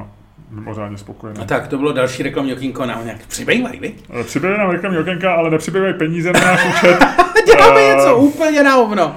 mimořádně 0.50 0.98
spokojený. 0.98 1.38
A 1.40 1.44
tak, 1.44 1.68
to 1.68 1.78
bylo 1.78 1.92
další 1.92 2.22
reklamní 2.22 2.52
okýnko 2.52 2.86
na 2.86 3.00
nějak 3.04 3.26
přibývaj, 3.26 3.78
vy? 3.80 3.94
Eh, 4.20 4.24
Přibývají 4.24 4.58
nám 4.58 4.70
reklamní 4.70 4.98
okénka, 4.98 5.34
ale 5.34 5.50
nepřibývají 5.50 5.94
peníze 5.94 6.32
na 6.32 6.40
náš 6.40 6.66
účet. 6.76 6.98
Děláme 7.46 7.80
Eh, 7.80 7.94
něco 7.96 8.16
úplně 8.16 8.62
na 8.62 8.74
hovno. 8.74 9.16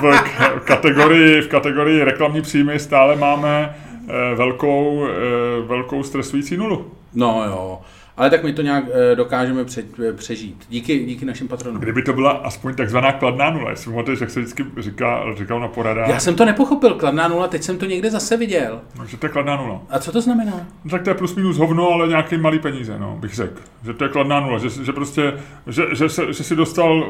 v 0.00 0.22
k- 0.22 0.64
kategorii, 0.64 1.40
v 1.42 1.48
kategorii 1.48 2.04
reklamní 2.04 2.42
příjmy 2.42 2.78
stále 2.78 3.16
máme 3.16 3.74
eh, 4.08 4.34
velkou, 4.34 5.06
eh, 5.06 5.66
velkou 5.66 6.02
stresující 6.02 6.56
nulu. 6.56 6.90
No 7.14 7.42
jo, 7.46 7.80
ale 8.20 8.30
tak 8.30 8.42
my 8.44 8.52
to 8.52 8.62
nějak 8.62 8.84
eh, 9.12 9.16
dokážeme 9.16 9.64
pře- 9.64 9.82
eh, 10.08 10.12
přežít. 10.12 10.64
Díky, 10.68 11.04
díky 11.04 11.24
našim 11.24 11.48
patronům. 11.48 11.80
Kdyby 11.80 12.02
to 12.02 12.12
byla 12.12 12.30
aspoň 12.30 12.74
takzvaná 12.74 13.12
kladná 13.12 13.50
nula, 13.50 13.70
jestli 13.70 13.90
pamatuješ, 13.90 14.20
jak 14.20 14.30
se 14.30 14.40
vždycky 14.40 14.64
říká, 14.78 15.22
říkal 15.36 15.60
na 15.60 15.68
poradách, 15.68 16.08
Já 16.08 16.20
jsem 16.20 16.34
to 16.34 16.44
nepochopil, 16.44 16.94
kladná 16.94 17.28
nula, 17.28 17.48
teď 17.48 17.62
jsem 17.62 17.78
to 17.78 17.86
někde 17.86 18.10
zase 18.10 18.36
viděl. 18.36 18.80
no, 18.98 19.06
že 19.06 19.16
to 19.16 19.26
je 19.26 19.30
kladná 19.30 19.56
nula. 19.56 19.80
A 19.90 19.98
co 19.98 20.12
to 20.12 20.20
znamená? 20.20 20.66
No, 20.84 20.90
tak 20.90 21.02
to 21.02 21.10
je 21.10 21.14
plus 21.14 21.34
minus 21.34 21.56
hovno, 21.56 21.88
ale 21.90 22.08
nějaký 22.08 22.36
malý 22.38 22.58
peníze, 22.58 22.98
no, 22.98 23.16
bych 23.20 23.34
řekl. 23.34 23.60
Že 23.84 23.94
to 23.94 24.04
je 24.04 24.10
kladná 24.10 24.40
nula, 24.40 24.58
že, 24.58 24.84
že 24.84 24.92
prostě, 24.92 25.32
že, 25.66 25.82
že, 25.92 26.08
se, 26.08 26.32
že 26.32 26.44
si 26.44 26.56
dostal, 26.56 27.04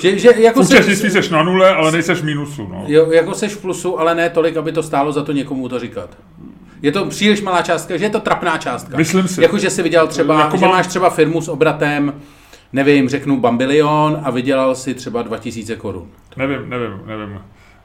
že, 0.00 0.18
Že, 0.18 0.30
jako 0.38 0.60
účastnictví 0.60 1.10
seš 1.10 1.28
na 1.28 1.42
nule, 1.42 1.74
ale 1.74 1.92
nejseš 1.92 2.20
v 2.20 2.24
mínusu, 2.24 2.68
no. 2.72 2.84
Jo, 2.86 3.10
jako 3.10 3.34
seš 3.34 3.52
v 3.54 3.60
plusu, 3.60 4.00
ale 4.00 4.14
ne 4.14 4.30
tolik, 4.30 4.56
aby 4.56 4.72
to 4.72 4.82
stálo 4.82 5.12
za 5.12 5.22
to 5.24 5.32
někomu 5.32 5.68
to 5.68 5.78
říkat. 5.78 6.10
Je 6.82 6.92
to 6.92 7.06
příliš 7.06 7.42
malá 7.42 7.62
částka, 7.62 7.96
že 7.96 8.04
je 8.04 8.10
to 8.10 8.20
trapná 8.20 8.58
částka. 8.58 8.96
Myslím 8.96 9.28
si. 9.28 9.42
Jako, 9.42 9.58
že 9.58 9.70
si 9.70 9.82
vydělal 9.82 10.06
třeba, 10.08 10.40
Jako 10.40 10.56
že 10.56 10.64
mám- 10.64 10.74
máš 10.74 10.86
třeba 10.86 11.10
firmu 11.10 11.40
s 11.40 11.48
obratem, 11.48 12.14
nevím, 12.72 13.08
řeknu 13.08 13.40
bambilion 13.40 14.20
a 14.24 14.30
vydělal 14.30 14.74
si 14.74 14.94
třeba 14.94 15.22
2000 15.22 15.76
korun. 15.76 16.08
Nevím, 16.36 16.70
nevím, 16.70 17.00
nevím. 17.06 17.40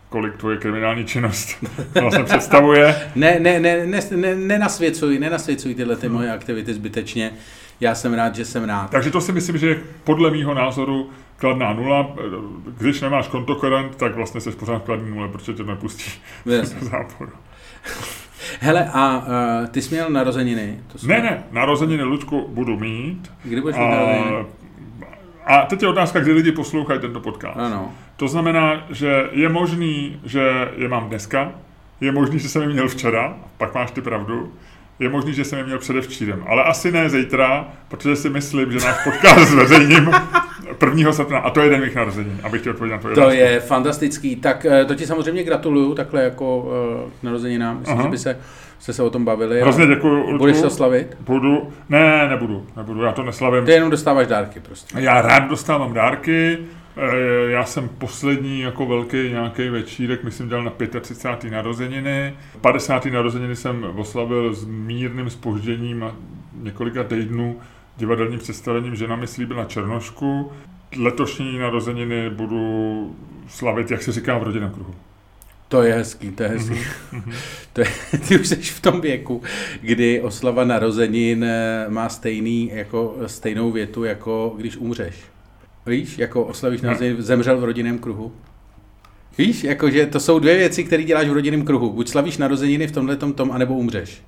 kolik 0.09 0.37
tvoje 0.37 0.57
kriminální 0.57 1.05
činnost 1.05 1.49
vlastně 2.01 2.23
představuje. 2.23 2.95
Ne, 3.15 3.37
ne, 3.39 3.59
ne, 3.59 3.85
ne, 3.85 3.99
ne, 4.15 4.35
nenasvěcuj, 4.35 5.19
nenasvěcuj 5.19 5.75
tyhle 5.75 5.95
ty 5.95 6.09
moje 6.09 6.31
aktivity 6.33 6.73
zbytečně. 6.73 7.31
Já 7.79 7.95
jsem 7.95 8.13
rád, 8.13 8.35
že 8.35 8.45
jsem 8.45 8.63
rád. 8.63 8.89
Takže 8.91 9.11
to 9.11 9.21
si 9.21 9.31
myslím, 9.31 9.57
že 9.57 9.79
podle 10.03 10.31
mýho 10.31 10.53
názoru 10.53 11.09
kladná 11.37 11.73
nula. 11.73 12.15
Když 12.77 13.01
nemáš 13.01 13.27
kontokorent, 13.27 13.95
tak 13.95 14.15
vlastně 14.15 14.41
se 14.41 14.51
pořád 14.51 14.83
kladný 14.83 15.09
nule, 15.11 15.27
protože 15.27 15.53
tě 15.53 15.63
nepustí 15.63 16.11
záporu. 16.81 17.31
Hele, 18.59 18.89
a 18.93 19.17
uh, 19.17 19.67
ty 19.67 19.81
jsi 19.81 19.95
měl 19.95 20.09
narozeniny? 20.09 20.79
To 20.91 20.97
jsme... 20.97 21.13
Ne, 21.13 21.21
ne, 21.21 21.43
narozeniny, 21.51 22.03
Ludku, 22.03 22.47
budu 22.49 22.79
mít. 22.79 23.31
Kdy 23.43 23.61
budeš 23.61 23.77
mít 23.77 23.89
narozeniny? 23.89 24.45
A 25.45 25.65
teď 25.65 25.81
je 25.81 25.87
otázka, 25.87 26.19
kdy 26.19 26.31
lidi 26.31 26.51
poslouchají 26.51 26.99
tento 26.99 27.19
podcast. 27.19 27.59
Ano. 27.59 27.91
To 28.17 28.27
znamená, 28.27 28.85
že 28.89 29.29
je 29.31 29.49
možný, 29.49 30.19
že 30.25 30.71
je 30.77 30.87
mám 30.87 31.09
dneska, 31.09 31.51
je 32.01 32.11
možný, 32.11 32.39
že 32.39 32.49
jsem 32.49 32.61
je 32.61 32.67
měl 32.67 32.87
včera, 32.87 33.37
pak 33.57 33.75
máš 33.75 33.91
ty 33.91 34.01
pravdu, 34.01 34.53
je 34.99 35.09
možný, 35.09 35.33
že 35.33 35.45
jsem 35.45 35.59
je 35.59 35.65
měl 35.65 35.79
předevčírem, 35.79 36.43
ale 36.47 36.63
asi 36.63 36.91
ne 36.91 37.09
zítra, 37.09 37.67
protože 37.87 38.15
si 38.15 38.29
myslím, 38.29 38.71
že 38.71 38.79
náš 38.85 39.03
podcast 39.03 39.39
zveřejním 39.51 40.11
1. 40.81 41.13
srpna, 41.13 41.39
a 41.39 41.49
to 41.49 41.61
je 41.61 41.69
den 41.69 41.81
mých 41.81 41.95
narozenin, 41.95 42.39
abych 42.43 42.61
ti 42.61 42.69
odpověděl 42.69 42.97
na 42.97 43.03
to. 43.03 43.21
To 43.21 43.29
je 43.29 43.59
fantastický, 43.59 44.35
tak 44.35 44.65
eh, 44.65 44.85
to 44.85 44.95
ti 44.95 45.07
samozřejmě 45.07 45.43
gratuluju 45.43 45.95
takhle 45.95 46.23
jako 46.23 46.57
uh, 46.57 47.11
narozeninám, 47.23 47.79
myslím, 47.79 47.97
Aha. 47.97 48.03
že 48.03 48.09
by 48.09 48.17
se 48.17 48.37
jste 48.81 48.93
se 48.93 49.03
o 49.03 49.09
tom 49.09 49.25
bavili. 49.25 49.61
Hrozně 49.61 49.87
děkuji. 49.87 50.37
Budeš 50.37 50.61
to 50.61 50.69
slavit? 50.69 51.17
Budu. 51.19 51.69
Ne, 51.89 52.27
nebudu. 52.29 52.65
Nebudu, 52.77 53.01
já 53.01 53.11
to 53.11 53.23
neslavím. 53.23 53.65
Ty 53.65 53.71
jenom 53.71 53.89
dostáváš 53.89 54.27
dárky 54.27 54.59
prostě. 54.59 54.99
Já 54.99 55.21
rád 55.21 55.49
dostávám 55.49 55.93
dárky. 55.93 56.57
Eh, 56.97 57.51
já 57.51 57.65
jsem 57.65 57.89
poslední 57.89 58.59
jako 58.59 58.85
velký 58.85 59.29
nějaký 59.29 59.69
večírek, 59.69 60.23
myslím, 60.23 60.49
dělal 60.49 60.63
na 60.63 60.71
35. 61.01 61.51
narozeniny. 61.51 62.33
50. 62.61 63.05
narozeniny 63.05 63.55
jsem 63.55 63.83
oslavil 63.95 64.53
s 64.53 64.65
mírným 64.65 65.29
spožděním 65.29 66.03
a 66.03 66.15
několika 66.61 67.03
týdnů 67.03 67.59
divadelním 68.01 68.39
představením 68.39 68.95
Žena 68.95 69.15
mi 69.15 69.27
slíbila 69.27 69.65
Černošku. 69.65 70.51
Letošní 70.97 71.57
narozeniny 71.57 72.29
budu 72.29 73.15
slavit, 73.47 73.91
jak 73.91 74.03
se 74.03 74.11
říká, 74.11 74.37
v 74.37 74.43
rodinném 74.43 74.71
kruhu. 74.71 74.95
To 75.67 75.81
je 75.83 75.93
hezký, 75.93 76.31
to 76.31 76.43
je 76.43 76.49
hezký. 76.49 76.75
Mm-hmm. 76.75 77.33
to 77.73 77.81
je, 77.81 77.87
ty 78.27 78.39
už 78.39 78.47
jsi 78.47 78.55
v 78.55 78.81
tom 78.81 79.01
věku, 79.01 79.41
kdy 79.81 80.21
oslava 80.21 80.63
narozenin 80.63 81.43
eh, 81.43 81.85
má 81.89 82.09
stejný, 82.09 82.71
jako, 82.73 83.17
stejnou 83.25 83.71
větu, 83.71 84.03
jako 84.03 84.53
když 84.57 84.77
umřeš. 84.77 85.15
Víš, 85.85 86.17
jako 86.17 86.43
oslavíš 86.43 86.81
narozeniny, 86.81 87.21
zemřel 87.21 87.57
v 87.57 87.63
rodinném 87.63 87.99
kruhu. 87.99 88.31
Víš, 89.37 89.63
jakože 89.63 90.05
to 90.05 90.19
jsou 90.19 90.39
dvě 90.39 90.57
věci, 90.57 90.83
které 90.83 91.03
děláš 91.03 91.27
v 91.27 91.33
rodinném 91.33 91.65
kruhu. 91.65 91.89
Buď 91.89 92.09
slavíš 92.09 92.37
narozeniny 92.37 92.87
v 92.87 92.91
tomhle 92.91 93.15
tom, 93.15 93.33
tom, 93.33 93.51
anebo 93.51 93.73
umřeš. 93.73 94.21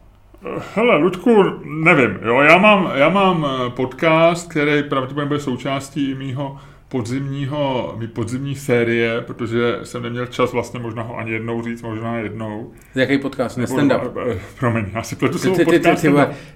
Hele, 0.75 0.97
Ludku, 0.97 1.43
nevím. 1.65 2.19
Jo, 2.25 2.41
já, 2.41 2.58
mám, 2.58 2.91
já 2.95 3.10
mám 3.10 3.45
eh, 3.45 3.69
podcast, 3.69 4.49
který 4.49 4.84
pravděpodobně 4.84 5.27
bude 5.27 5.39
součástí 5.39 6.15
mýho 6.15 6.58
podzimního, 6.89 7.95
mý 7.97 8.08
podzimní 8.08 8.56
série, 8.56 9.21
protože 9.21 9.79
jsem 9.84 10.03
neměl 10.03 10.25
čas 10.25 10.53
vlastně 10.53 10.79
možná 10.79 11.03
ho 11.03 11.17
ani 11.17 11.32
jednou 11.32 11.62
říct, 11.62 11.82
možná 11.82 12.17
jednou. 12.17 12.71
Jaký 12.95 13.17
podcast? 13.17 13.58
Ne 13.58 13.65
stand-up? 13.65 14.12
Eh, 14.27 14.32
eh, 14.32 14.39
promiň, 14.60 14.86
já 14.93 15.03
si 15.03 15.15
pletu 15.15 15.39
ty, 15.39 15.49
ty, 15.49 15.65
ty, 15.65 15.79
ty, 15.79 15.79
ty, 15.79 16.12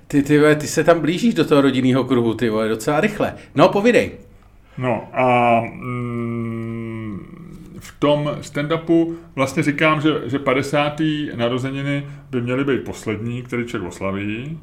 ty, 0.08 0.24
ty, 0.24 0.56
ty, 0.56 0.68
se 0.68 0.84
tam 0.84 1.00
blížíš 1.00 1.34
do 1.34 1.46
toho 1.46 1.62
rodinného 1.62 2.04
kruhu, 2.04 2.34
ty 2.34 2.50
vole, 2.50 2.70
docela 2.70 3.00
rychle. 3.00 3.34
No, 3.56 3.70
povidej. 3.70 4.12
No 4.78 5.10
a... 5.14 5.62
Mm, 5.62 6.87
v 7.88 8.00
tom 8.00 8.38
stand-upu 8.42 9.16
vlastně 9.36 9.64
říkám, 9.64 10.02
že, 10.02 10.22
že 10.26 10.40
50. 10.40 11.02
narozeniny 11.36 12.08
by 12.30 12.42
měly 12.42 12.64
být 12.66 12.84
poslední, 12.84 13.44
který 13.44 13.66
člověk 13.66 13.90
oslaví 13.90 14.60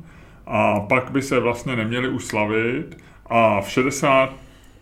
a 0.46 0.80
pak 0.80 1.10
by 1.10 1.22
se 1.22 1.40
vlastně 1.40 1.76
neměly 1.76 2.08
už 2.08 2.24
slavit 2.24 2.98
a 3.26 3.60
v 3.60 3.70
60 3.70 4.34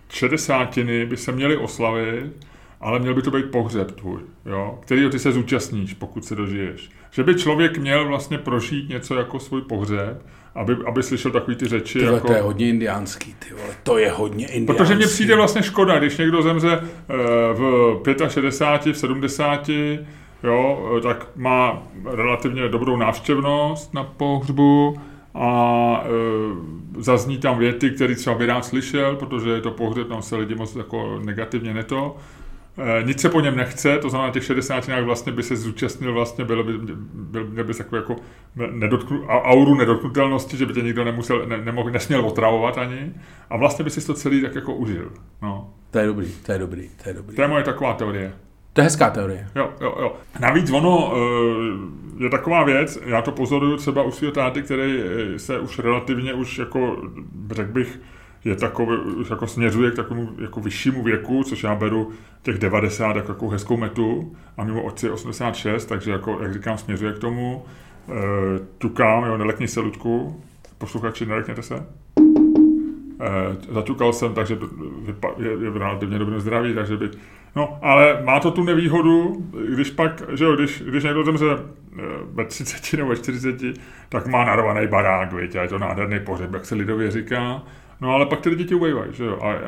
šedesátiny 0.09 1.07
by 1.07 1.16
se 1.16 1.33
měly 1.33 1.57
oslavit, 1.57 2.46
ale 2.81 2.98
měl 2.98 3.14
by 3.14 3.22
to 3.22 3.31
být 3.31 3.50
pohřeb 3.50 3.90
tvůj, 3.90 4.20
jo, 4.46 4.78
který 4.83 5.11
ty 5.11 5.18
se 5.18 5.33
zúčastníš, 5.33 5.94
pokud 5.94 6.24
se 6.24 6.35
dožiješ. 6.35 6.90
Že 7.12 7.22
by 7.22 7.35
člověk 7.35 7.79
měl 7.79 8.09
vlastně 8.09 8.38
prožít 8.38 8.88
něco 8.88 9.14
jako 9.14 9.38
svůj 9.38 9.62
pohřeb, 9.62 10.27
aby, 10.55 10.77
aby 10.87 11.03
slyšel 11.03 11.31
takový 11.31 11.57
ty 11.57 11.68
řeči. 11.68 11.98
Tyhle, 11.98 12.14
jako... 12.14 12.27
to 12.27 12.33
je 12.33 12.42
hodně 12.42 12.68
indiánský, 12.68 13.35
ty 13.38 13.55
vole, 13.55 13.75
to 13.83 13.98
je 13.98 14.11
hodně 14.11 14.46
indiánský. 14.46 14.79
Protože 14.79 14.94
mně 14.94 15.07
přijde 15.07 15.37
vlastně 15.37 15.62
škoda, 15.62 15.98
když 15.98 16.18
někdo 16.18 16.42
zemře 16.42 16.77
uh, 16.79 17.96
v 17.96 18.29
65, 18.29 18.92
v 18.92 18.98
70, 18.98 19.68
jo, 20.44 21.01
tak 21.03 21.27
má 21.37 21.83
relativně 22.05 22.68
dobrou 22.68 22.96
návštěvnost 22.96 23.94
na 23.94 24.05
pohřbu, 24.05 24.96
a 25.35 26.05
e, 26.05 27.03
zazní 27.03 27.38
tam 27.38 27.59
věty, 27.59 27.90
které 27.90 28.14
třeba 28.14 28.37
by 28.37 28.46
rád 28.46 28.64
slyšel, 28.64 29.16
protože 29.16 29.51
je 29.51 29.61
to 29.61 29.70
pohřeb, 29.70 30.09
tam 30.09 30.22
se 30.22 30.37
lidi 30.37 30.55
moc 30.55 30.77
jako 30.77 31.20
negativně 31.25 31.75
neto. 31.75 32.16
E, 32.79 33.03
nic 33.03 33.21
se 33.21 33.29
po 33.29 33.41
něm 33.41 33.57
nechce, 33.57 33.99
to 33.99 34.11
znamená, 34.11 34.33
těch 34.33 34.45
60 34.45 34.87
nějak 34.87 35.05
vlastně 35.05 35.33
by 35.33 35.43
se 35.43 35.57
zúčastnil, 35.57 36.13
vlastně 36.13 36.45
bylo 36.45 36.65
by, 36.65 36.73
byl, 37.13 37.47
měl 37.47 37.65
by 37.65 37.75
takovou 37.75 37.97
jako 37.97 38.17
nedotknu, 38.71 39.27
auru 39.27 39.75
nedotknutelnosti, 39.75 40.57
že 40.57 40.67
by 40.67 40.73
tě 40.73 40.83
nikdo 40.83 41.05
nemusel, 41.05 41.47
ne, 41.47 41.59
nemohl, 41.59 41.91
nesměl 41.91 42.27
otravovat 42.27 42.79
ani. 42.79 43.13
A 43.51 43.57
vlastně 43.57 43.85
by 43.85 43.91
si 43.91 44.07
to 44.07 44.15
celý 44.15 44.43
tak 44.43 44.55
jako 44.55 44.75
užil. 44.75 45.13
No. 45.43 45.71
To 45.91 45.99
je 45.99 46.07
dobrý, 46.07 46.33
to 46.47 46.53
je 46.53 46.59
dobrý, 46.59 46.91
to 47.03 47.09
je 47.09 47.15
dobrý. 47.15 47.37
To 47.37 47.43
je 47.43 47.49
moje 47.49 47.65
taková 47.65 47.95
teorie. 47.95 48.33
To 48.73 48.81
je 48.81 48.85
hezká 48.85 49.11
teorie. 49.11 49.49
Jo, 49.55 49.71
jo, 49.81 49.97
jo. 50.01 50.17
Navíc 50.41 50.71
ono 50.71 51.13
eh, 51.15 52.25
je 52.25 52.31
taková 52.31 52.65
věc, 52.65 52.99
já 53.05 53.23
to 53.23 53.33
pozoruju 53.33 53.77
třeba 53.77 54.03
u 54.03 54.11
svého 54.11 54.33
táty, 54.33 54.63
který 54.63 55.03
eh, 55.03 55.39
se 55.39 55.59
už 55.59 55.79
relativně 55.79 56.35
už 56.35 56.59
jako, 56.59 57.03
řekl 57.51 57.73
bych, 57.73 58.01
je 58.44 58.57
takový, 58.57 58.98
jako 59.31 59.46
směřuje 59.46 59.90
k 59.90 59.96
takovému 59.96 60.28
jako 60.38 60.61
vyššímu 60.61 61.02
věku, 61.02 61.44
což 61.44 61.62
já 61.62 61.74
beru 61.74 62.11
těch 62.42 62.59
90 62.59 63.16
jako, 63.16 63.33
jako 63.33 63.48
hezkou 63.48 63.76
metu 63.76 64.37
a 64.57 64.64
mimo 64.64 64.83
otci 64.83 65.07
je 65.07 65.12
86, 65.12 65.87
takže 65.87 66.11
jako, 66.11 66.38
jak 66.42 66.52
říkám, 66.52 66.78
směřuje 66.78 67.12
k 67.12 67.18
tomu. 67.18 67.64
E, 68.09 68.12
tukám, 68.78 69.24
jo, 69.24 69.37
nelekni 69.37 69.68
se, 69.68 69.81
Ludku, 69.81 70.42
posluchači, 70.78 71.26
nelekněte 71.26 71.62
se. 71.62 71.74
E, 71.74 71.83
zaťukal 73.74 74.12
jsem, 74.12 74.35
takže 74.35 74.59
je, 75.38 75.50
je 75.50 75.70
v 75.70 75.76
relativně 75.76 76.18
dobrém 76.18 76.40
zdraví, 76.40 76.74
takže 76.74 76.96
by 76.96 77.11
No, 77.57 77.78
ale 77.83 78.22
má 78.22 78.40
to 78.40 78.50
tu 78.50 78.64
nevýhodu, 78.64 79.46
když 79.74 79.90
pak, 79.90 80.22
že 80.33 80.44
jo, 80.44 80.57
když, 80.57 80.83
když 80.83 81.05
někdo 81.05 81.24
zemře 81.24 81.46
eh, 81.50 82.02
ve 82.33 82.44
30 82.44 82.96
nebo 82.96 83.14
40, 83.14 83.57
tak 84.09 84.26
má 84.26 84.44
narvaný 84.44 84.87
barák, 84.87 85.33
víte, 85.33 85.59
a 85.59 85.62
je 85.62 85.68
to 85.68 85.78
nádherný 85.78 86.20
pohřeb, 86.20 86.52
jak 86.52 86.64
se 86.64 86.74
lidově 86.74 87.11
říká. 87.11 87.62
No, 88.03 88.11
ale 88.11 88.27
pak 88.27 88.41
ty 88.41 88.55
děti 88.57 88.75
ubejvají, 88.75 89.12
že 89.12 89.25
jo. 89.25 89.38
A, 89.43 89.53
a, 89.53 89.59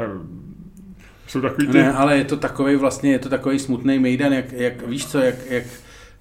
jsou 1.26 1.40
takový 1.40 1.66
ty... 1.66 1.78
Ne, 1.78 1.92
ale 1.92 2.18
je 2.18 2.24
to 2.24 2.36
takový 2.36 2.76
vlastně, 2.76 3.12
je 3.12 3.18
to 3.18 3.28
takový 3.28 3.58
smutný 3.58 3.98
mejdan, 3.98 4.32
jak, 4.32 4.52
jak 4.52 4.86
víš 4.86 5.06
co, 5.06 5.18
jak, 5.18 5.34
jak 5.50 5.64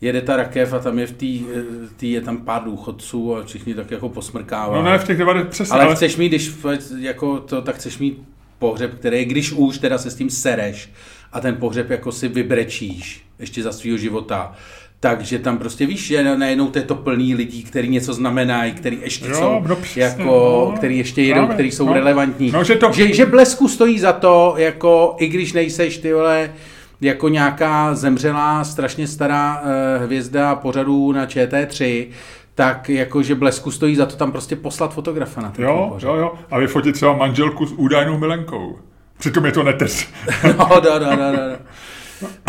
jede 0.01 0.21
ta 0.21 0.35
rakev 0.35 0.73
a 0.73 0.79
tam 0.79 0.99
je 0.99 1.07
v 1.07 1.11
té, 1.11 1.53
tý 1.97 2.11
je 2.11 2.21
tam 2.21 2.37
pár 2.37 2.63
důchodců 2.63 3.35
a 3.35 3.43
všichni 3.43 3.73
tak 3.73 3.91
jako 3.91 4.09
posmrkávají. 4.09 4.83
No 4.83 4.91
ne, 4.91 4.97
v 4.97 5.03
těch 5.03 5.17
90, 5.17 5.49
přesně. 5.49 5.73
Ale, 5.73 5.85
ale 5.85 5.95
chceš 5.95 6.17
mít, 6.17 6.29
když 6.29 6.51
jako 6.99 7.39
to, 7.39 7.61
tak 7.61 7.75
chceš 7.75 7.97
mít 7.97 8.23
pohřeb, 8.59 8.95
který, 8.95 9.25
když 9.25 9.51
už 9.51 9.77
teda 9.77 9.97
se 9.97 10.11
s 10.11 10.15
tím 10.15 10.29
sereš 10.29 10.91
a 11.31 11.39
ten 11.39 11.55
pohřeb 11.55 11.89
jako 11.89 12.11
si 12.11 12.27
vybrečíš 12.27 13.22
ještě 13.43 13.63
za 13.63 13.71
svého 13.71 13.97
života, 13.97 14.53
takže 14.99 15.39
tam 15.39 15.57
prostě 15.57 15.85
víš, 15.85 16.07
že 16.07 16.37
najednou 16.37 16.67
to 16.67 16.79
je 16.79 16.85
to 16.85 16.95
plný 16.95 17.35
lidí, 17.35 17.63
který 17.63 17.89
něco 17.89 18.13
znamenají, 18.13 18.71
který 18.71 18.97
ještě 19.01 19.27
jo, 19.27 19.35
jsou, 19.35 19.67
no, 19.67 19.75
přesně, 19.75 20.03
jako, 20.03 20.23
no, 20.71 20.77
který 20.77 20.97
ještě 20.97 21.21
jedou, 21.21 21.47
který 21.47 21.71
jsou 21.71 21.87
no, 21.87 21.93
relevantní. 21.93 22.51
No, 22.51 22.63
že, 22.63 22.75
to... 22.75 22.91
že, 22.91 23.13
že 23.13 23.25
blesku 23.25 23.67
stojí 23.67 23.99
za 23.99 24.13
to, 24.13 24.53
jako 24.57 25.15
i 25.19 25.27
když 25.27 25.53
nejseš 25.53 25.97
ty 25.97 26.13
vole, 26.13 26.53
jako 27.01 27.29
nějaká 27.29 27.95
zemřelá, 27.95 28.63
strašně 28.63 29.07
stará 29.07 29.61
uh, 29.61 30.03
hvězda 30.03 30.55
pořadu 30.55 31.11
na 31.11 31.25
ČT3, 31.25 32.07
tak 32.55 32.89
jakože 32.89 33.35
blesku 33.35 33.71
stojí 33.71 33.95
za 33.95 34.05
to 34.05 34.15
tam 34.15 34.31
prostě 34.31 34.55
poslat 34.55 34.93
fotografa 34.93 35.41
na 35.41 35.49
ten 35.49 35.65
Jo, 35.65 35.89
pořad. 35.93 36.07
jo, 36.07 36.15
jo. 36.15 36.33
A 36.51 36.59
vyfotit 36.59 36.95
třeba 36.95 37.13
manželku 37.13 37.65
s 37.65 37.71
údajnou 37.71 38.17
milenkou. 38.17 38.79
Přitom 39.17 39.45
je 39.45 39.51
to 39.51 39.63
neteř. 39.63 40.07
no, 40.43 40.69
no, 40.83 40.99
no, 40.99 41.15
no, 41.15 41.31
no. 41.31 41.57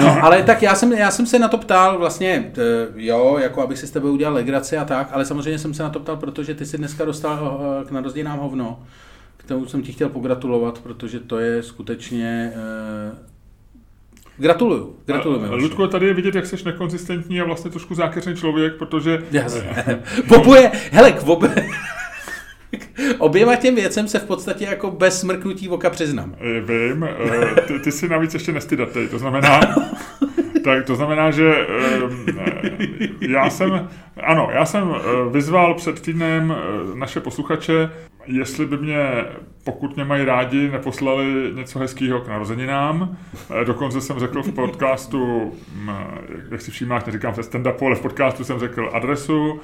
No, 0.00 0.24
ale 0.24 0.42
tak 0.42 0.62
já 0.62 0.74
jsem, 0.74 0.92
já 0.92 1.10
jsem 1.10 1.26
se 1.26 1.38
na 1.38 1.48
to 1.48 1.58
ptal 1.58 1.98
vlastně, 1.98 2.52
jo, 2.96 3.38
jako 3.42 3.62
abych 3.62 3.78
si 3.78 3.86
s 3.86 3.90
tebe 3.90 4.10
udělal 4.10 4.34
legraci 4.34 4.76
a 4.76 4.84
tak, 4.84 5.08
ale 5.12 5.24
samozřejmě 5.24 5.58
jsem 5.58 5.74
se 5.74 5.82
na 5.82 5.90
to 5.90 6.00
ptal, 6.00 6.16
protože 6.16 6.54
ty 6.54 6.66
si 6.66 6.78
dneska 6.78 7.04
dostal 7.04 7.60
k 7.88 7.90
narozeninám 7.90 8.38
hovno, 8.38 8.82
k 9.36 9.44
tomu 9.44 9.66
jsem 9.66 9.82
ti 9.82 9.92
chtěl 9.92 10.08
pogratulovat, 10.08 10.78
protože 10.78 11.20
to 11.20 11.38
je 11.38 11.62
skutečně 11.62 12.52
Gratuluju, 14.38 14.96
gratuluju. 15.06 15.52
Ludko, 15.56 15.88
tady 15.88 16.06
je 16.06 16.14
vidět, 16.14 16.34
jak 16.34 16.46
jsi 16.46 16.56
nekonzistentní 16.64 17.40
a 17.40 17.44
vlastně 17.44 17.70
trošku 17.70 17.94
zákeřný 17.94 18.36
člověk, 18.36 18.74
protože... 18.74 19.22
Jasně. 19.30 19.76
Bobuje, 20.28 20.70
hele, 20.92 21.12
k. 21.12 21.22
Oběma 23.18 23.56
těm 23.56 23.74
věcem 23.74 24.08
se 24.08 24.18
v 24.18 24.24
podstatě 24.24 24.64
jako 24.64 24.90
bez 24.90 25.20
smrknutí 25.20 25.68
oka 25.68 25.90
přiznám. 25.90 26.34
Vím, 26.40 27.04
eh, 27.04 27.60
ty, 27.60 27.78
ty 27.78 27.92
jsi 27.92 28.08
navíc 28.08 28.34
ještě 28.34 28.52
nestydatej, 28.52 29.08
to 29.08 29.18
znamená, 29.18 29.60
Tak 30.64 30.86
to 30.86 30.96
znamená, 30.96 31.30
že 31.30 31.54
eh, 31.54 32.58
já 33.20 33.50
jsem, 33.50 33.88
ano, 34.22 34.48
já 34.52 34.64
jsem 34.64 34.94
eh, 34.94 35.30
vyzval 35.30 35.74
před 35.74 36.00
týdnem 36.00 36.54
eh, 36.56 36.96
naše 36.98 37.20
posluchače, 37.20 37.90
jestli 38.26 38.66
by 38.66 38.76
mě, 38.76 39.24
pokud 39.64 39.96
mě 39.96 40.04
mají 40.04 40.24
rádi, 40.24 40.70
neposlali 40.70 41.52
něco 41.54 41.78
hezkého 41.78 42.20
k 42.20 42.28
narozeninám. 42.28 43.16
Dokonce 43.64 44.00
jsem 44.00 44.18
řekl 44.18 44.42
v 44.42 44.52
podcastu, 44.52 45.52
hm, 45.74 45.90
jak 46.50 46.60
si 46.60 46.70
všímáš, 46.70 47.04
neříkám 47.04 47.34
se 47.34 47.40
stand-upu, 47.40 47.86
ale 47.86 47.94
v 47.94 48.00
podcastu 48.00 48.44
jsem 48.44 48.58
řekl 48.58 48.90
adresu. 48.92 49.60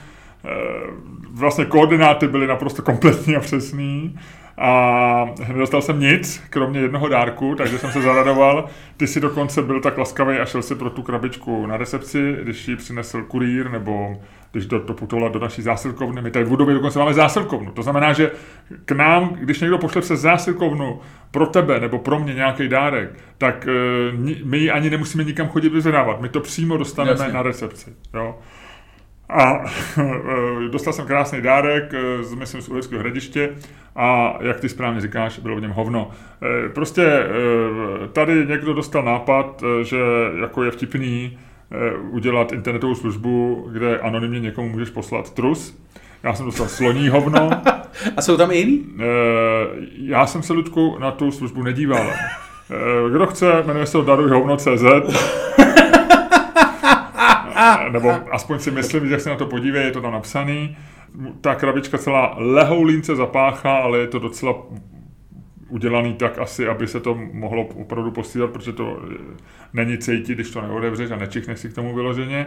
Vlastně 1.31 1.64
koordináty 1.64 2.29
byly 2.29 2.46
naprosto 2.46 2.83
kompletní 2.83 3.37
a 3.37 3.40
přesný 3.40 4.18
a 4.62 5.26
nedostal 5.48 5.83
jsem 5.83 6.00
nic, 6.00 6.42
kromě 6.50 6.81
jednoho 6.81 7.09
dárku, 7.09 7.55
takže 7.55 7.79
jsem 7.79 7.92
se 7.92 8.03
zaradoval. 8.03 8.64
Ty 8.96 9.07
si 9.07 9.20
dokonce 9.20 9.62
byl 9.62 9.81
tak 9.81 9.98
laskavý 9.98 10.37
a 10.37 10.44
šel 10.44 10.62
si 10.62 10.74
pro 10.74 10.90
tu 10.90 11.03
krabičku 11.03 11.66
na 11.66 11.76
recepci, 11.76 12.37
když 12.42 12.68
ji 12.68 12.76
přinesl 12.76 13.22
kurýr, 13.22 13.70
nebo 13.70 14.20
když 14.53 14.66
to, 14.66 14.81
to 14.81 14.94
putovala 14.94 15.29
do 15.29 15.38
naší 15.38 15.62
zásilkovny. 15.62 16.22
My 16.22 16.31
tady 16.31 16.44
v 16.44 16.48
Budově 16.48 16.74
dokonce 16.74 16.98
máme 16.98 17.14
zásilkovnu. 17.14 17.70
To 17.70 17.83
znamená, 17.83 18.12
že 18.12 18.31
k 18.85 18.92
nám, 18.92 19.37
když 19.40 19.61
někdo 19.61 19.79
pošle 19.79 20.00
přes 20.00 20.20
zásilkovnu 20.20 21.00
pro 21.31 21.46
tebe 21.46 21.81
nebo 21.81 21.98
pro 21.98 22.18
mě 22.18 22.35
nějaký 22.35 22.68
dárek, 22.68 23.11
tak 23.38 23.68
uh, 24.12 24.20
my 24.44 24.59
ji 24.59 24.70
ani 24.70 24.90
nemusíme 24.90 25.24
nikam 25.24 25.48
chodit 25.48 25.72
vyzvedávat. 25.72 26.20
My 26.20 26.29
to 26.29 26.40
přímo 26.40 26.76
dostaneme 26.76 27.18
Jasně. 27.20 27.33
na 27.33 27.42
recepci. 27.42 27.92
Jo? 28.14 28.38
A 29.31 29.64
dostal 30.71 30.93
jsem 30.93 31.07
krásný 31.07 31.43
dárek, 31.43 31.93
z, 32.21 32.35
myslím, 32.35 32.62
z 32.62 32.69
Uherského 32.69 33.01
hradiště 33.01 33.51
a 33.97 34.38
jak 34.40 34.61
ty 34.61 34.69
správně 34.69 35.01
říkáš, 35.01 35.38
bylo 35.38 35.57
v 35.57 35.61
něm 35.61 35.71
hovno. 35.71 36.11
E, 36.43 36.69
prostě 36.69 37.27
tady 38.12 38.47
někdo 38.47 38.75
dostal 38.75 39.03
nápad, 39.03 39.64
že 39.83 39.99
jako 40.40 40.64
je 40.64 40.71
vtipný 40.71 41.38
udělat 42.11 42.53
internetovou 42.53 42.95
službu, 42.95 43.69
kde 43.73 43.99
anonymně 43.99 44.40
někomu 44.40 44.69
můžeš 44.69 44.90
poslat 44.90 45.35
trus. 45.35 45.81
Já 46.23 46.35
jsem 46.35 46.47
dostal 46.47 46.69
sloní 46.69 47.09
hovno. 47.09 47.51
A 48.16 48.23
jsou 48.23 48.37
tam 48.37 48.51
i 48.51 48.57
jiný? 48.57 48.87
Já 49.95 50.27
jsem 50.27 50.43
se, 50.43 50.53
Ludku, 50.53 50.97
na 50.99 51.11
tu 51.11 51.33
službu 51.33 51.62
nedíval. 51.62 52.11
Kdo 53.12 53.27
chce, 53.27 53.62
jmenuje 53.66 53.87
se 53.87 53.93
to 53.93 54.03
darujhovno.cz 57.61 57.92
nebo 57.92 58.35
aspoň 58.35 58.59
si 58.59 58.70
myslím, 58.70 59.09
že 59.09 59.20
se 59.20 59.31
na 59.31 59.37
to 59.37 59.46
podívej, 59.46 59.85
je 59.85 59.90
to 59.90 60.01
tam 60.01 60.12
napsaný. 60.12 60.77
Ta 61.40 61.55
krabička 61.55 61.99
celá 61.99 62.35
lehoulínce 62.38 63.16
zapáchá, 63.16 63.77
ale 63.77 63.99
je 63.99 64.07
to 64.07 64.18
docela 64.18 64.55
udělaný 65.68 66.14
tak 66.14 66.38
asi, 66.38 66.68
aby 66.68 66.87
se 66.87 67.01
to 67.01 67.18
mohlo 67.33 67.64
opravdu 67.64 68.11
posílat, 68.11 68.51
protože 68.51 68.73
to 68.73 69.03
není 69.73 69.99
cítit, 69.99 70.35
když 70.35 70.51
to 70.51 70.61
neodevřeš 70.61 71.11
a 71.11 71.16
nečichneš 71.16 71.59
si 71.59 71.68
k 71.68 71.75
tomu 71.75 71.94
vyloženě. 71.94 72.46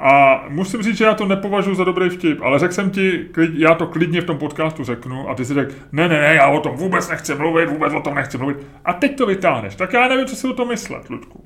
A 0.00 0.44
musím 0.48 0.82
říct, 0.82 0.96
že 0.96 1.04
já 1.04 1.14
to 1.14 1.26
nepovažuji 1.26 1.74
za 1.74 1.84
dobrý 1.84 2.08
vtip, 2.08 2.42
ale 2.42 2.58
řekl 2.58 2.74
jsem 2.74 2.90
ti, 2.90 3.28
já 3.52 3.74
to 3.74 3.86
klidně 3.86 4.20
v 4.20 4.24
tom 4.24 4.38
podcastu 4.38 4.84
řeknu 4.84 5.30
a 5.30 5.34
ty 5.34 5.44
si 5.44 5.54
řekl, 5.54 5.74
ne, 5.92 6.08
ne, 6.08 6.20
ne, 6.20 6.34
já 6.34 6.48
o 6.48 6.60
tom 6.60 6.76
vůbec 6.76 7.08
nechci 7.08 7.34
mluvit, 7.34 7.70
vůbec 7.70 7.94
o 7.94 8.00
tom 8.00 8.14
nechci 8.14 8.38
mluvit. 8.38 8.56
A 8.84 8.92
teď 8.92 9.16
to 9.16 9.26
vytáhneš. 9.26 9.74
Tak 9.74 9.92
já 9.92 10.08
nevím, 10.08 10.26
co 10.26 10.36
si 10.36 10.46
o 10.46 10.52
tom 10.52 10.68
myslet, 10.68 11.10
Ludku. 11.10 11.44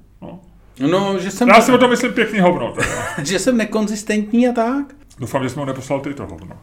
No. 0.91 1.19
Že 1.19 1.31
jsem... 1.31 1.49
Já 1.49 1.61
si 1.61 1.73
o 1.73 1.79
tom 1.79 1.91
myslím 1.91 2.13
pěkný 2.13 2.41
hovno. 2.41 2.75
že 3.23 3.39
jsem 3.39 3.57
nekonzistentní 3.57 4.49
a 4.49 4.53
tak? 4.53 4.95
Doufám, 5.19 5.43
že 5.43 5.51
jsme 5.51 5.61
ho 5.61 5.67
neposlal 5.67 6.01
ty 6.01 6.15
to 6.15 6.27
hovno. 6.27 6.59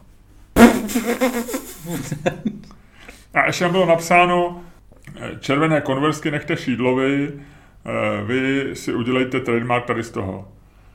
a 3.34 3.46
ještě 3.46 3.68
bylo 3.68 3.86
napsáno, 3.86 4.60
eh, 5.20 5.30
červené 5.40 5.80
konversky 5.80 6.30
nechte 6.30 6.56
šídlovi, 6.56 7.32
eh, 7.32 8.24
vy 8.24 8.70
si 8.74 8.94
udělejte 8.94 9.40
trademark 9.40 9.84
tady 9.86 10.02
z 10.02 10.10
toho. 10.10 10.48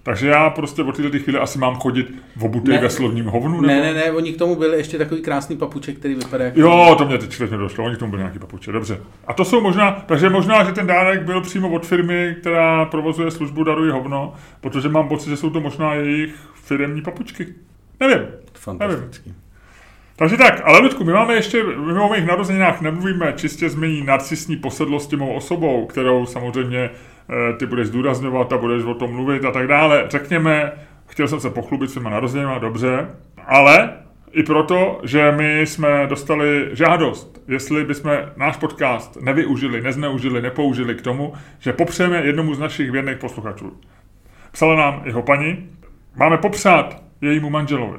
Takže 0.06 0.28
já 0.28 0.50
prostě 0.50 0.84
od 0.84 0.98
této 0.98 1.20
chvíli 1.20 1.40
asi 1.40 1.60
mám 1.60 1.76
chodit 1.76 2.14
v 2.36 2.44
obutej 2.44 2.78
ve 2.78 2.90
slovním 2.90 3.26
hovnu? 3.26 3.62
Nebo? 3.62 3.68
Ne, 3.68 3.82
ne, 3.82 3.94
ne, 3.94 4.12
oni 4.12 4.34
k 4.34 4.38
tomu 4.38 4.56
byli 4.56 4.78
ještě 4.78 4.98
takový 4.98 5.22
krásný 5.22 5.58
papuček, 5.58 5.98
který 5.98 6.16
vypadá 6.16 6.46
jako... 6.46 6.60
Jo, 6.60 6.96
to 6.98 7.06
mě 7.06 7.18
teď 7.18 7.38
teď 7.38 7.50
došlo, 7.50 7.86
oni 7.86 7.96
k 7.96 8.00
tomu 8.00 8.10
byli 8.10 8.22
nějaký 8.22 8.40
papuče, 8.40 8.72
dobře. 8.72 9.00
A 9.28 9.34
to 9.34 9.46
jsou 9.46 9.62
možná, 9.62 9.92
takže 9.92 10.30
možná, 10.30 10.64
že 10.64 10.72
ten 10.72 10.88
dárek 10.88 11.24
byl 11.24 11.42
přímo 11.42 11.70
od 11.70 11.86
firmy, 11.86 12.36
která 12.40 12.86
provozuje 12.86 13.32
službu 13.32 13.64
Daruj 13.64 13.90
hovno, 13.90 14.34
protože 14.62 14.90
mám 14.90 15.08
pocit, 15.08 15.30
že 15.30 15.38
jsou 15.38 15.50
to 15.50 15.62
možná 15.62 15.94
jejich 15.94 16.36
firmní 16.54 17.02
papučky. 17.02 17.48
Nevím. 18.00 18.28
Fantastický. 18.54 19.30
Nevím. 19.30 19.42
Takže 20.16 20.38
tak, 20.38 20.62
ale 20.66 20.80
Ludku, 20.80 21.04
my 21.04 21.14
máme 21.14 21.34
ještě, 21.34 21.64
my 21.64 22.00
o 22.00 22.10
mých 22.10 22.26
narozeninách 22.26 22.82
nemluvíme 22.82 23.34
čistě 23.36 23.70
z 23.70 23.76
mý 23.76 24.04
narcisní 24.04 24.58
posedlosti 24.58 25.16
mou 25.16 25.34
osobou, 25.34 25.86
kterou 25.86 26.26
samozřejmě 26.26 26.90
ty 27.58 27.66
budeš 27.66 27.88
zdůrazňovat 27.88 28.54
a 28.54 28.58
budeš 28.58 28.84
o 28.84 28.94
tom 28.94 29.14
mluvit 29.14 29.46
a 29.46 29.52
tak 29.52 29.68
dále. 29.68 30.06
Řekněme, 30.10 30.72
chtěl 31.08 31.28
jsem 31.28 31.40
se 31.40 31.50
pochlubit 31.50 31.92
svýma 31.92 32.10
narozeninama, 32.10 32.58
dobře, 32.58 33.08
ale 33.48 33.94
i 34.32 34.44
proto, 34.44 35.00
že 35.04 35.32
my 35.32 35.62
jsme 35.62 36.08
dostali 36.08 36.70
žádost, 36.72 37.44
jestli 37.48 37.84
bychom 37.84 38.12
náš 38.38 38.58
podcast 38.58 39.22
nevyužili, 39.22 39.82
nezneužili, 39.82 40.42
nepoužili 40.42 40.96
k 40.96 41.02
tomu, 41.02 41.34
že 41.60 41.74
popřeme 41.74 42.26
jednomu 42.26 42.54
z 42.54 42.60
našich 42.60 42.92
věrných 42.92 43.18
posluchačů. 43.18 43.74
Psala 44.52 44.76
nám 44.76 45.02
jeho 45.06 45.22
paní, 45.22 45.70
máme 46.16 46.38
popřát 46.38 47.04
jejímu 47.22 47.50
manželovi. 47.50 47.98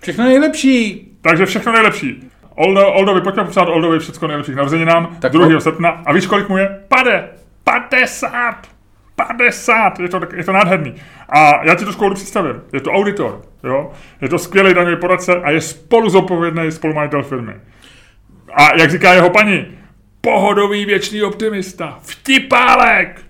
Všechno 0.00 0.24
nejlepší. 0.24 1.08
Takže 1.20 1.46
všechno 1.46 1.72
nejlepší. 1.72 2.30
Oldo, 2.54 2.92
Oldovi, 2.92 3.20
pojďme 3.20 3.44
popřát 3.44 3.68
Oldovi 3.68 3.98
všechno 3.98 4.28
nejlepší 4.28 4.52
k 4.52 4.56
narozeninám. 4.56 5.16
Tak 5.20 5.32
2. 5.32 5.60
srpna. 5.60 5.90
A 5.90 6.12
víš, 6.12 6.26
kolik 6.26 6.48
mu 6.48 6.56
je? 6.56 6.80
Pade! 6.88 7.28
50! 7.68 8.68
50! 9.16 10.00
Je 10.00 10.08
to, 10.08 10.20
je 10.34 10.44
to 10.44 10.52
nádherný. 10.52 10.94
A 11.28 11.64
já 11.64 11.74
ti 11.74 11.84
to 11.84 11.92
skoro 11.92 12.14
představím. 12.14 12.62
Je 12.72 12.80
to 12.80 12.90
auditor, 12.90 13.42
jo? 13.64 13.92
Je 14.20 14.28
to 14.28 14.38
skvělý 14.38 14.74
daňový 14.74 14.96
poradce 14.96 15.40
a 15.42 15.50
je 15.50 15.60
spolu 15.60 16.10
zodpovědný 16.10 16.72
spolumajitel 16.72 17.22
firmy. 17.22 17.54
A 18.54 18.76
jak 18.76 18.90
říká 18.90 19.12
jeho 19.12 19.30
paní, 19.30 19.78
pohodový 20.20 20.84
věčný 20.84 21.22
optimista, 21.22 21.98
vtipálek! 22.02 23.27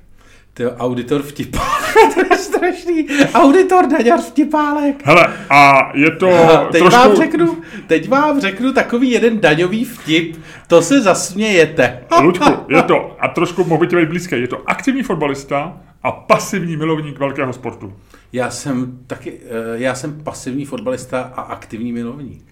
To 0.59 0.65
je 0.65 0.77
auditor 0.77 1.23
vtipálek, 1.23 1.95
to 2.15 2.21
je 2.31 2.39
strašný. 2.39 3.07
Auditor 3.35 3.87
daňař 3.87 4.21
vtipálek. 4.21 5.07
Hele, 5.07 5.37
a 5.51 5.91
je 5.95 6.11
to 6.11 6.29
a 6.29 6.65
teď 6.65 6.83
trošku... 6.83 7.01
Vám 7.01 7.17
řeknu, 7.17 7.57
teď 7.87 8.09
vám 8.09 8.41
řeknu 8.41 8.73
takový 8.73 9.11
jeden 9.11 9.41
daňový 9.41 9.85
vtip, 9.85 10.37
to 10.67 10.83
se 10.83 11.01
zasmějete. 11.01 12.01
Ludku, 12.23 12.53
je 12.69 12.83
to, 12.83 13.17
a 13.21 13.29
trošku 13.29 13.65
mohu 13.65 13.81
být 13.81 14.09
blízké, 14.09 14.39
je 14.39 14.49
to 14.49 14.63
aktivní 14.67 15.03
fotbalista 15.03 15.77
a 16.03 16.13
pasivní 16.13 16.77
milovník 16.77 17.19
velkého 17.19 17.53
sportu. 17.53 17.93
Já 18.33 18.51
jsem 18.51 18.99
taky, 19.07 19.41
eh, 19.45 19.49
já 19.75 19.95
jsem 19.95 20.21
pasivní 20.25 20.65
fotbalista 20.65 21.33
a 21.37 21.41
aktivní 21.41 21.93
milovník. 21.93 22.45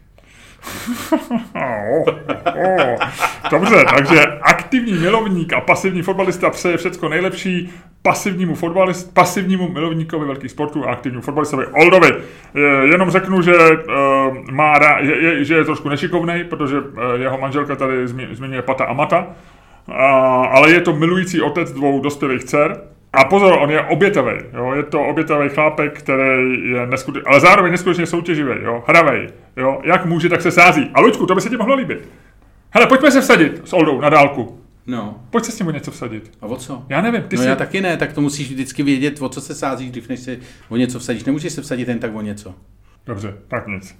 Dobře, 3.50 3.84
takže 3.94 4.22
aktivní 4.42 4.92
milovník 4.92 5.52
a 5.52 5.60
pasivní 5.60 6.02
fotbalista 6.02 6.50
přeje 6.50 6.76
všechno 6.76 7.08
nejlepší 7.08 7.72
pasivnímu, 8.06 8.54
fotbalist, 8.54 9.14
pasivnímu 9.14 9.68
milovníkovi 9.68 10.26
velkých 10.26 10.50
sportů 10.50 10.88
a 10.88 10.92
aktivnímu 10.92 11.22
fotbalistovi 11.22 11.66
Oldovi. 11.66 12.10
Jenom 12.90 13.10
řeknu, 13.10 13.42
že, 13.42 13.52
uh, 13.52 14.36
má, 14.50 14.74
je, 15.00 15.22
je, 15.22 15.44
že 15.44 15.54
je 15.54 15.64
trošku 15.64 15.88
nešikovný, 15.88 16.44
protože 16.44 16.80
uh, 16.80 16.86
jeho 17.16 17.38
manželka 17.38 17.76
tady 17.76 18.08
zmiňuje 18.08 18.62
Pata 18.62 18.84
a 18.84 18.92
Mata, 18.92 19.18
uh, 19.18 19.94
ale 20.56 20.70
je 20.70 20.80
to 20.80 20.92
milující 20.92 21.40
otec 21.40 21.72
dvou 21.72 22.00
dospělých 22.00 22.44
dcer, 22.44 22.80
a 23.12 23.24
pozor, 23.24 23.58
on 23.60 23.70
je 23.70 23.80
obětavý, 23.80 24.38
jo? 24.54 24.72
je 24.72 24.82
to 24.82 25.02
obětavý 25.02 25.48
chlápek, 25.48 25.98
který 25.98 26.70
je 26.70 26.86
neskutečný, 26.86 27.26
ale 27.26 27.40
zároveň 27.40 27.72
neskutečně 27.72 28.06
soutěživý, 28.06 28.52
jo? 28.62 28.84
hravej, 28.86 29.28
jo? 29.56 29.80
jak 29.84 30.06
může, 30.06 30.28
tak 30.28 30.42
se 30.42 30.50
sází. 30.50 30.90
A 30.94 31.00
Luďku, 31.00 31.26
to 31.26 31.34
by 31.34 31.40
se 31.40 31.48
ti 31.48 31.56
mohlo 31.56 31.74
líbit. 31.74 32.08
Hele, 32.70 32.86
pojďme 32.86 33.10
se 33.10 33.20
vsadit 33.20 33.60
s 33.64 33.72
Oldou 33.72 34.00
na 34.00 34.08
dálku. 34.08 34.65
No. 34.86 35.20
Pojď 35.30 35.44
se 35.44 35.52
s 35.52 35.58
ním 35.58 35.68
o 35.68 35.70
něco 35.70 35.90
vsadit. 35.90 36.32
A 36.40 36.46
o 36.46 36.56
co? 36.56 36.86
Já 36.88 37.00
nevím. 37.00 37.22
Ty 37.22 37.36
no 37.36 37.42
jsi... 37.42 37.48
já 37.48 37.56
taky 37.56 37.80
ne, 37.80 37.96
tak 37.96 38.12
to 38.12 38.20
musíš 38.20 38.50
vždycky 38.50 38.82
vědět, 38.82 39.22
o 39.22 39.28
co 39.28 39.40
se 39.40 39.54
sázíš, 39.54 39.90
když 39.90 40.08
než 40.08 40.20
se 40.20 40.38
o 40.68 40.76
něco 40.76 40.98
vsadíš. 40.98 41.24
Nemůžeš 41.24 41.52
se 41.52 41.62
vsadit 41.62 41.88
jen 41.88 41.98
tak 41.98 42.14
o 42.14 42.20
něco. 42.20 42.54
Dobře, 43.06 43.34
tak 43.48 43.66
nic. 43.66 43.98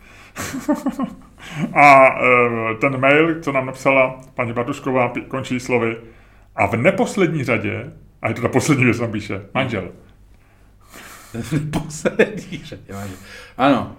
a 1.75 2.07
e, 2.09 2.75
ten 2.81 3.01
mail, 3.01 3.41
co 3.43 3.53
nám 3.53 3.67
napsala 3.67 4.21
paní 4.35 4.53
Bartušková, 4.53 5.13
končí 5.29 5.61
slovy. 5.61 5.97
A 6.57 6.67
v 6.67 6.77
neposlední 6.77 7.45
řadě 7.45 7.93
a 8.23 8.29
je 8.29 8.35
to 8.35 8.43
ta 8.43 8.49
poslední 8.49 8.85
věc, 8.85 8.99
tam 8.99 9.13
píše. 9.13 9.43
Manžel. 9.55 9.93
poslední 11.71 12.63
manžel. 12.93 13.19
Ano. 13.57 13.97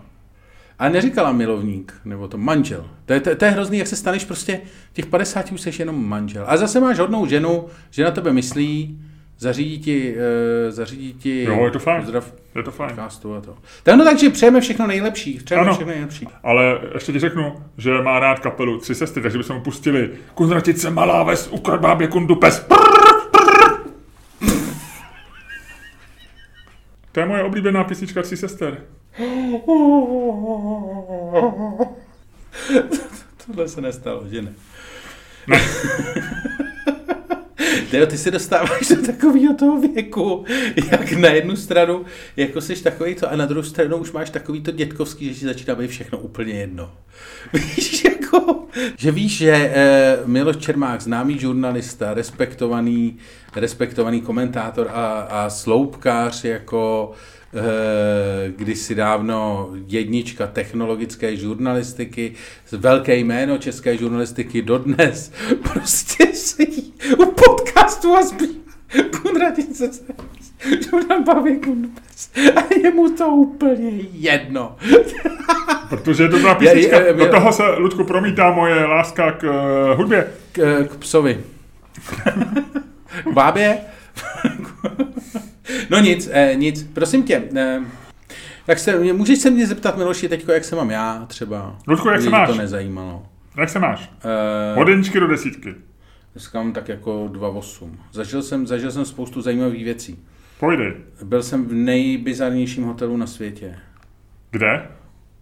A 0.79 0.89
neříkala 0.89 1.31
milovník, 1.31 1.93
nebo 2.05 2.27
to 2.27 2.37
manžel. 2.37 2.89
To 3.05 3.13
je, 3.13 3.19
to, 3.19 3.35
to 3.35 3.45
je 3.45 3.51
hrozný, 3.51 3.77
jak 3.77 3.87
se 3.87 3.95
staneš 3.95 4.25
prostě, 4.25 4.61
těch 4.93 5.05
50 5.05 5.51
už 5.51 5.61
jsi 5.61 5.71
jenom 5.79 6.07
manžel. 6.07 6.43
A 6.47 6.57
zase 6.57 6.79
máš 6.79 6.99
hodnou 6.99 7.25
ženu, 7.25 7.65
že 7.91 8.03
na 8.03 8.11
tebe 8.11 8.33
myslí, 8.33 8.99
zařídí 9.37 9.79
ti, 9.79 10.15
uh, 10.15 10.71
zařídí 10.71 11.13
ti 11.13 11.43
jo, 11.43 11.65
je 11.65 11.71
to 11.71 11.79
fajn. 11.79 12.05
Zdrav, 12.05 12.33
je 12.55 12.63
to 12.63 12.71
fajn. 12.71 12.99
A 12.99 13.09
to. 13.21 13.57
Tak 13.83 13.95
no, 13.95 14.03
takže 14.05 14.29
přejeme 14.29 14.61
všechno 14.61 14.87
nejlepší. 14.87 15.39
Přejeme 15.45 15.61
ano, 15.61 15.73
všechno 15.73 15.91
nejlepší. 15.91 16.27
Ale 16.43 16.79
ještě 16.93 17.11
ti 17.11 17.19
řeknu, 17.19 17.63
že 17.77 18.01
má 18.01 18.19
rád 18.19 18.39
kapelu 18.39 18.79
Tři 18.79 18.95
sestry, 18.95 19.21
takže 19.21 19.37
bychom 19.37 19.55
mu 19.55 19.61
pustili 19.61 20.09
Kunratice 20.33 20.89
malá 20.89 21.23
ves, 21.23 21.47
ukradl 21.51 21.81
bábě 21.81 22.07
kundu 22.07 22.35
pes. 22.35 22.59
Prrr! 22.59 22.97
To 27.11 27.19
je 27.19 27.25
moje 27.25 27.43
oblíbená 27.43 27.83
písnička 27.83 28.21
Tří 28.21 28.37
sester. 28.37 28.77
Tohle 33.45 33.67
se 33.67 33.81
nestalo, 33.81 34.27
že 34.27 34.41
ne? 34.41 34.53
Tyjo, 37.91 38.05
ty 38.05 38.17
se 38.17 38.31
dostáváš 38.31 38.87
do 38.87 39.05
takového 39.05 39.53
toho 39.53 39.81
věku, 39.81 40.45
jak 40.91 41.11
na 41.11 41.29
jednu 41.29 41.55
stranu, 41.55 42.05
jako 42.37 42.61
jsi 42.61 42.83
takový 42.83 43.15
to, 43.15 43.31
a 43.31 43.35
na 43.35 43.45
druhou 43.45 43.63
stranu 43.63 43.97
už 43.97 44.11
máš 44.11 44.29
takový 44.29 44.61
to 44.61 44.71
dětkovský, 44.71 45.33
že 45.33 45.39
si 45.39 45.45
začíná 45.45 45.75
být 45.75 45.87
všechno 45.87 46.17
úplně 46.17 46.53
jedno. 46.53 46.91
Víš, 47.53 48.03
jako, 48.03 48.63
že 48.97 49.11
víš, 49.11 49.37
že 49.37 49.71
eh, 49.73 50.17
Miloš 50.25 50.57
Čermák, 50.57 51.01
známý 51.01 51.39
žurnalista, 51.39 52.13
respektovaný, 52.13 53.17
respektovaný 53.55 54.21
komentátor 54.21 54.89
a, 54.93 55.19
a 55.19 55.49
sloupkář, 55.49 56.43
jako 56.43 57.11
kdysi 58.47 58.95
dávno 58.95 59.69
jednička 59.87 60.47
technologické 60.47 61.35
žurnalistiky, 61.35 62.33
velké 62.71 63.15
jméno 63.15 63.57
české 63.57 63.97
žurnalistiky 63.97 64.61
dodnes, 64.61 65.31
prostě 65.73 66.27
sedí 66.33 66.93
u 67.17 67.25
podcastu 67.25 68.15
a 68.15 68.23
zpívá 68.23 68.67
Kunradice 69.21 69.89
Jordan 70.91 71.23
baví. 71.23 71.61
A 72.55 72.73
je 72.73 72.91
mu 72.91 73.09
to 73.09 73.27
úplně 73.27 73.91
jedno. 74.11 74.75
Protože 75.89 76.23
je 76.23 76.29
to 76.29 76.39
byla 76.39 76.55
písnička. 76.55 77.11
Do 77.13 77.29
toho 77.29 77.53
se, 77.53 77.63
Ludku, 77.63 78.03
promítá 78.03 78.51
moje 78.51 78.85
láska 78.85 79.31
k 79.31 79.43
uh, 79.43 79.97
hudbě. 79.97 80.27
K, 80.51 80.87
k 80.87 80.95
psovi. 80.95 81.43
k 83.23 83.33
bábě. 83.33 83.77
No 85.89 85.99
nic, 85.99 86.29
eh, 86.31 86.55
nic, 86.55 86.83
prosím 86.93 87.23
tě. 87.23 87.43
Eh, 87.55 87.81
tak 88.65 88.79
se, 88.79 89.13
můžeš 89.13 89.39
se 89.39 89.49
mě 89.49 89.67
zeptat, 89.67 89.97
Miloši, 89.97 90.29
teďko, 90.29 90.51
jak 90.51 90.63
se 90.63 90.75
mám 90.75 90.91
já 90.91 91.25
třeba? 91.27 91.77
Ludku, 91.87 92.09
jak 92.09 92.21
se 92.21 92.29
máš? 92.29 92.49
to 92.49 92.55
nezajímalo. 92.55 93.25
Jak 93.57 93.69
se 93.69 93.79
máš? 93.79 94.11
Uh, 94.75 94.81
Od 94.81 94.87
jedničky 94.87 95.19
do 95.19 95.27
desítky. 95.27 95.75
Dneska 96.33 96.57
mám 96.61 96.73
tak 96.73 96.89
jako 96.89 97.25
2,8. 97.31 97.91
Zažil 98.11 98.43
jsem, 98.43 98.67
zažil 98.67 98.91
jsem 98.91 99.05
spoustu 99.05 99.41
zajímavých 99.41 99.83
věcí. 99.83 100.23
Pojde. 100.59 100.93
Byl 101.23 101.43
jsem 101.43 101.65
v 101.67 101.73
nejbizarnějším 101.73 102.83
hotelu 102.83 103.17
na 103.17 103.27
světě. 103.27 103.75
Kde? 104.51 104.87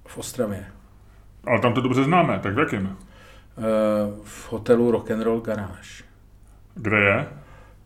V 0.07 0.17
Ostravě. 0.17 0.65
Ale 1.47 1.59
tam 1.61 1.73
to 1.73 1.81
dobře 1.81 2.03
známe, 2.03 2.39
tak 2.43 2.55
v 2.55 2.59
jakém? 2.59 2.85
Uh, 2.85 2.93
v 4.23 4.51
hotelu 4.51 4.91
Rock'n'Roll 4.91 5.41
Garage. 5.41 6.03
Kde 6.75 6.97
je? 6.97 7.27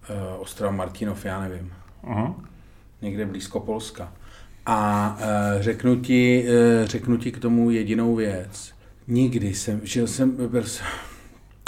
Uh, 0.10 0.42
Ostrava 0.42 0.74
Martinov, 0.74 1.26
já 1.26 1.42
nevím. 1.42 1.74
Aha. 2.04 2.36
Někde 3.02 3.26
blízko 3.26 3.60
Polska. 3.60 4.14
A 4.66 5.18
uh, 5.20 5.62
řeknu, 5.62 5.96
ti, 5.96 6.46
uh, 6.48 6.88
řeknu 6.88 7.18
ti 7.18 7.32
k 7.32 7.40
tomu 7.40 7.72
jedinou 7.72 8.16
věc. 8.16 8.74
Nikdy 9.08 9.54
jsem, 9.54 9.82
žil 9.84 10.08
jsem, 10.08 10.32
byl 10.48 10.64
jsem 10.64 10.88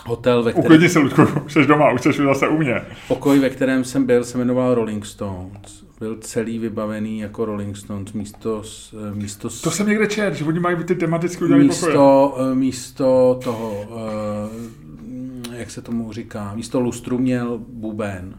hotel, 0.06 0.44
ve 0.44 0.52
kterém... 0.52 0.66
Uklidni 0.66 0.90
se, 0.90 1.00
Ludku, 1.00 1.22
jsi 1.48 1.66
doma, 1.66 1.92
už 1.92 2.02
jsi 2.02 2.14
zase 2.14 2.48
u 2.48 2.58
mě. 2.58 2.82
Pokoj, 3.08 3.40
ve 3.40 3.50
kterém 3.50 3.84
jsem 3.84 4.06
byl, 4.06 4.24
se 4.24 4.38
jmenoval 4.38 4.76
Rolling 4.76 5.06
Stones. 5.06 5.86
Byl 6.00 6.18
celý 6.18 6.60
vybavený 6.60 7.20
jako 7.20 7.46
Rolling 7.46 7.78
Stones, 7.78 8.14
místo... 8.14 8.62
Eh, 9.12 9.16
místo 9.16 9.50
to 9.64 9.72
jsem 9.72 9.88
někde 9.88 10.08
čet, 10.08 10.34
že 10.34 10.46
oni 10.46 10.60
mají 10.60 10.84
ty 10.84 10.96
tematicky 10.96 11.44
udělané 11.44 11.66
místo, 11.66 12.38
místo 12.54 13.40
toho, 13.44 13.88
jak 15.54 15.72
se 15.72 15.82
tomu 15.82 16.14
říká, 16.14 16.52
místo 16.56 16.80
lustru 16.80 17.18
měl 17.18 17.60
buben. 17.68 18.36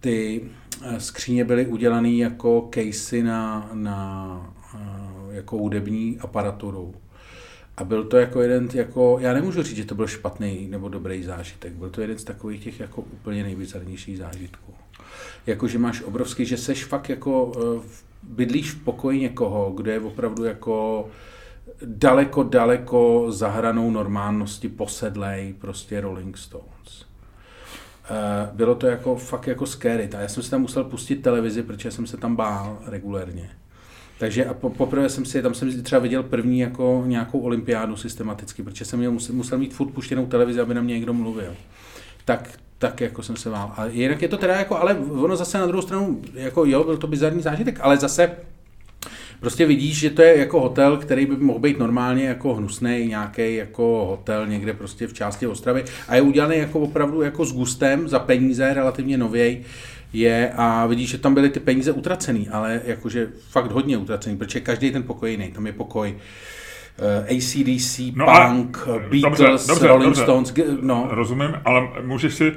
Ty 0.00 0.50
skříně 0.98 1.44
byly 1.44 1.66
udělané 1.66 2.10
jako 2.10 2.70
casey 2.74 3.22
na, 3.22 3.70
na 3.72 4.54
jako 5.30 5.56
hudební 5.56 6.18
aparaturu. 6.20 6.94
A 7.76 7.84
byl 7.84 8.04
to 8.04 8.16
jako 8.16 8.42
jeden, 8.42 8.68
jako, 8.74 9.18
já 9.20 9.32
nemůžu 9.32 9.62
říct, 9.62 9.76
že 9.76 9.84
to 9.84 9.94
byl 9.94 10.06
špatný 10.06 10.68
nebo 10.68 10.88
dobrý 10.88 11.22
zážitek, 11.22 11.72
byl 11.72 11.90
to 11.90 12.00
jeden 12.00 12.18
z 12.18 12.24
takových 12.24 12.64
těch 12.64 12.80
jako 12.80 13.00
úplně 13.00 13.42
nejbizarnějších 13.42 14.18
zážitků. 14.18 14.74
Jako, 15.46 15.68
že 15.68 15.78
máš 15.78 16.02
obrovský, 16.02 16.46
že 16.46 16.56
seš 16.56 16.84
fakt 16.84 17.08
jako, 17.08 17.52
bydlíš 18.22 18.70
v 18.70 18.84
pokoji 18.84 19.20
někoho, 19.20 19.72
kde 19.76 19.92
je 19.92 20.00
opravdu 20.00 20.44
jako 20.44 21.08
daleko, 21.84 22.42
daleko 22.42 23.26
za 23.32 23.48
hranou 23.48 23.90
normálnosti 23.90 24.68
posedlej 24.68 25.54
prostě 25.58 26.00
Rolling 26.00 26.38
Stones. 26.38 27.11
Eh, 28.10 28.48
bylo 28.52 28.74
to 28.74 28.86
jako 28.86 29.16
fakt 29.16 29.46
jako 29.46 29.66
scary. 29.66 30.08
A 30.16 30.20
já 30.20 30.28
jsem 30.28 30.42
si 30.42 30.50
tam 30.50 30.60
musel 30.60 30.84
pustit 30.84 31.16
televizi, 31.16 31.62
protože 31.62 31.90
jsem 31.90 32.06
se 32.06 32.16
tam 32.16 32.36
bál 32.36 32.78
regulérně. 32.86 33.50
Takže 34.18 34.44
a 34.44 34.54
po, 34.54 34.70
poprvé 34.70 35.08
jsem 35.08 35.24
si, 35.24 35.42
tam 35.42 35.54
jsem 35.54 35.82
třeba 35.82 36.00
viděl 36.00 36.22
první 36.22 36.60
jako 36.60 37.02
nějakou 37.06 37.40
olympiádu 37.40 37.96
systematicky, 37.96 38.62
protože 38.62 38.84
jsem 38.84 38.98
měl, 38.98 39.12
musel, 39.12 39.34
musel 39.34 39.58
mít 39.58 39.74
furt 39.74 39.88
puštěnou 39.88 40.26
televizi, 40.26 40.60
aby 40.60 40.74
na 40.74 40.82
mě 40.82 40.94
někdo 40.94 41.14
mluvil. 41.14 41.54
Tak, 42.24 42.50
tak 42.78 43.00
jako 43.00 43.22
jsem 43.22 43.36
se 43.36 43.50
bál. 43.50 43.72
A 43.76 43.86
jinak 43.86 44.22
je 44.22 44.28
to 44.28 44.36
teda 44.36 44.54
jako, 44.54 44.78
ale 44.78 44.94
ono 44.94 45.36
zase 45.36 45.58
na 45.58 45.66
druhou 45.66 45.82
stranu, 45.82 46.22
jako 46.34 46.64
jo, 46.64 46.84
byl 46.84 46.96
to 46.96 47.06
bizarní 47.06 47.42
zážitek, 47.42 47.78
ale 47.82 47.96
zase 47.96 48.36
prostě 49.42 49.66
vidíš, 49.66 49.98
že 49.98 50.10
to 50.10 50.22
je 50.22 50.38
jako 50.38 50.60
hotel, 50.60 50.96
který 50.96 51.26
by 51.26 51.36
mohl 51.36 51.58
být 51.58 51.78
normálně 51.78 52.24
jako 52.24 52.54
hnusný, 52.54 53.06
nějaký 53.06 53.54
jako 53.54 54.06
hotel 54.08 54.46
někde 54.46 54.72
prostě 54.72 55.06
v 55.06 55.12
části 55.12 55.46
Ostravy 55.46 55.84
a 56.08 56.16
je 56.16 56.22
udělaný 56.22 56.56
jako 56.56 56.80
opravdu 56.80 57.22
jako 57.22 57.44
s 57.44 57.52
gustem 57.52 58.08
za 58.08 58.18
peníze, 58.18 58.74
relativně 58.74 59.18
nověj 59.18 59.62
je 60.12 60.52
a 60.56 60.86
vidíš, 60.86 61.10
že 61.10 61.18
tam 61.18 61.34
byly 61.34 61.50
ty 61.50 61.60
peníze 61.60 61.92
utracený, 61.92 62.48
ale 62.48 62.80
jakože 62.84 63.28
fakt 63.50 63.70
hodně 63.70 63.96
utracený, 63.96 64.36
protože 64.36 64.60
každý 64.60 64.90
ten 64.90 65.02
pokoj 65.02 65.30
jiný, 65.30 65.52
tam 65.52 65.66
je 65.66 65.72
pokoj 65.72 66.14
eh, 66.98 67.36
ACDC, 67.36 68.00
no 68.16 68.26
Punk, 68.26 68.78
Beatles, 69.10 69.66
dobře, 69.66 69.86
Rolling 69.86 70.16
dobře, 70.16 70.22
Stones, 70.22 70.54
no. 70.80 71.08
Rozumím, 71.10 71.54
ale 71.64 71.88
můžeš 72.02 72.34
si, 72.34 72.52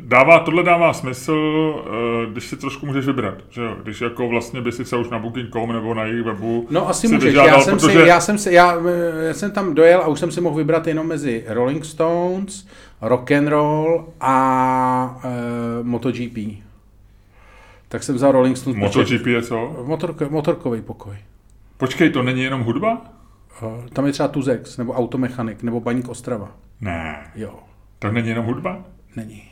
dává, 0.00 0.38
tohle 0.40 0.62
dává 0.62 0.92
smysl, 0.92 1.32
uh, 1.32 2.32
když 2.32 2.46
si 2.46 2.56
trošku 2.56 2.86
můžeš 2.86 3.06
vybrat, 3.06 3.34
že 3.50 3.62
jo? 3.62 3.76
Když 3.82 4.00
jako 4.00 4.28
vlastně 4.28 4.60
by 4.60 4.72
si 4.72 4.84
se 4.84 4.96
už 4.96 5.08
na 5.08 5.18
Booking.com 5.18 5.72
nebo 5.72 5.94
na 5.94 6.04
jejich 6.04 6.24
webu 6.24 6.66
No 6.70 6.88
asi 6.88 7.08
můžeš, 7.08 7.24
vyžádal, 7.24 7.58
já, 7.58 7.60
jsem 7.60 7.78
protože... 7.78 8.02
si, 8.02 8.08
já, 8.08 8.20
jsem 8.20 8.38
si, 8.38 8.52
já, 8.52 8.76
já 9.20 9.34
jsem 9.34 9.50
tam 9.50 9.74
dojel 9.74 10.00
a 10.00 10.06
už 10.06 10.18
jsem 10.20 10.30
si 10.30 10.40
mohl 10.40 10.56
vybrat 10.56 10.86
jenom 10.86 11.06
mezi 11.06 11.44
Rolling 11.48 11.84
Stones, 11.84 12.68
Rock 13.02 13.32
and 13.32 13.48
Roll 13.48 14.08
a 14.20 15.20
uh, 15.24 15.86
MotoGP. 15.86 16.38
Tak 17.88 18.02
jsem 18.02 18.14
vzal 18.14 18.32
Rolling 18.32 18.56
Stones. 18.56 18.78
MotoGP 18.78 19.26
je 19.26 19.42
co? 19.42 19.84
Motor, 19.86 20.14
motorkový 20.30 20.80
pokoj. 20.80 21.16
Počkej, 21.76 22.10
to 22.10 22.22
není 22.22 22.42
jenom 22.42 22.62
hudba? 22.62 23.02
Eh, 23.62 23.90
tam 23.92 24.06
je 24.06 24.12
třeba 24.12 24.28
Tuzex, 24.28 24.76
nebo 24.76 24.92
Automechanik, 24.92 25.62
nebo 25.62 25.80
Baník 25.80 26.08
Ostrava. 26.08 26.56
Ne. 26.80 27.30
Jo. 27.34 27.54
To 27.98 28.12
není 28.12 28.28
jenom 28.28 28.46
hudba? 28.46 28.84
Není. 29.16 29.47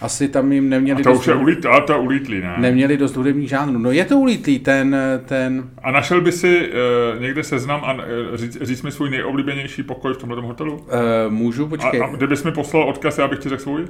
Asi 0.00 0.28
tam 0.28 0.52
jim 0.52 0.68
neměli 0.68 1.00
a 1.00 1.04
to 1.04 1.10
dost... 1.10 1.18
už 1.18 1.26
je 1.26 1.34
ulít, 1.34 1.66
a 1.66 1.80
to 1.80 2.02
ulítlý, 2.02 2.40
ne? 2.40 2.54
Neměli 2.58 2.96
dost 2.96 3.16
hudebních 3.16 3.48
žánrů. 3.48 3.78
No 3.78 3.90
je 3.90 4.04
to 4.04 4.18
ulítlý, 4.18 4.58
ten... 4.58 4.96
ten... 5.24 5.70
A 5.82 5.90
našel 5.90 6.20
by 6.20 6.32
si 6.32 6.68
uh, 7.14 7.22
někde 7.22 7.44
seznam 7.44 7.80
a 7.84 7.92
uh, 7.92 8.00
říct, 8.34 8.58
říct 8.62 8.82
mi 8.82 8.92
svůj 8.92 9.10
nejoblíbenější 9.10 9.82
pokoj 9.82 10.14
v 10.14 10.16
tomhle 10.16 10.42
hotelu? 10.42 10.74
Uh, 10.74 10.82
můžu, 11.28 11.68
počkej. 11.68 12.00
A, 12.00 12.04
a 12.04 12.16
kdybys 12.16 12.44
mi 12.44 12.52
poslal 12.52 12.88
odkaz, 12.88 13.18
já 13.18 13.28
bych 13.28 13.38
ti 13.38 13.48
řekl 13.48 13.62
svůj? 13.62 13.86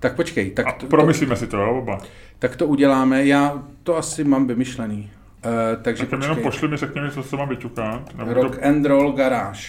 Tak 0.00 0.16
počkej. 0.16 0.50
Tak 0.50 0.66
a 0.66 0.72
to, 0.72 0.86
promyslíme 0.86 1.34
to, 1.34 1.36
si 1.36 1.46
to, 1.46 1.56
jo, 1.56 1.78
oba. 1.78 1.98
Tak 2.38 2.56
to 2.56 2.66
uděláme. 2.66 3.26
Já 3.26 3.62
to 3.82 3.96
asi 3.96 4.24
mám 4.24 4.46
vymyšlený. 4.46 5.10
Uh, 5.44 5.82
takže 5.82 6.06
tak 6.06 6.22
jenom 6.22 6.36
pošli 6.36 6.68
mi, 6.68 6.76
řekni 6.76 7.00
mi, 7.00 7.10
co 7.10 7.22
se 7.22 7.36
mám 7.36 7.48
vyťukat. 7.48 8.00
Rock 8.18 8.56
to... 8.56 8.66
and 8.66 8.86
Roll 8.86 9.12
Garage. 9.12 9.62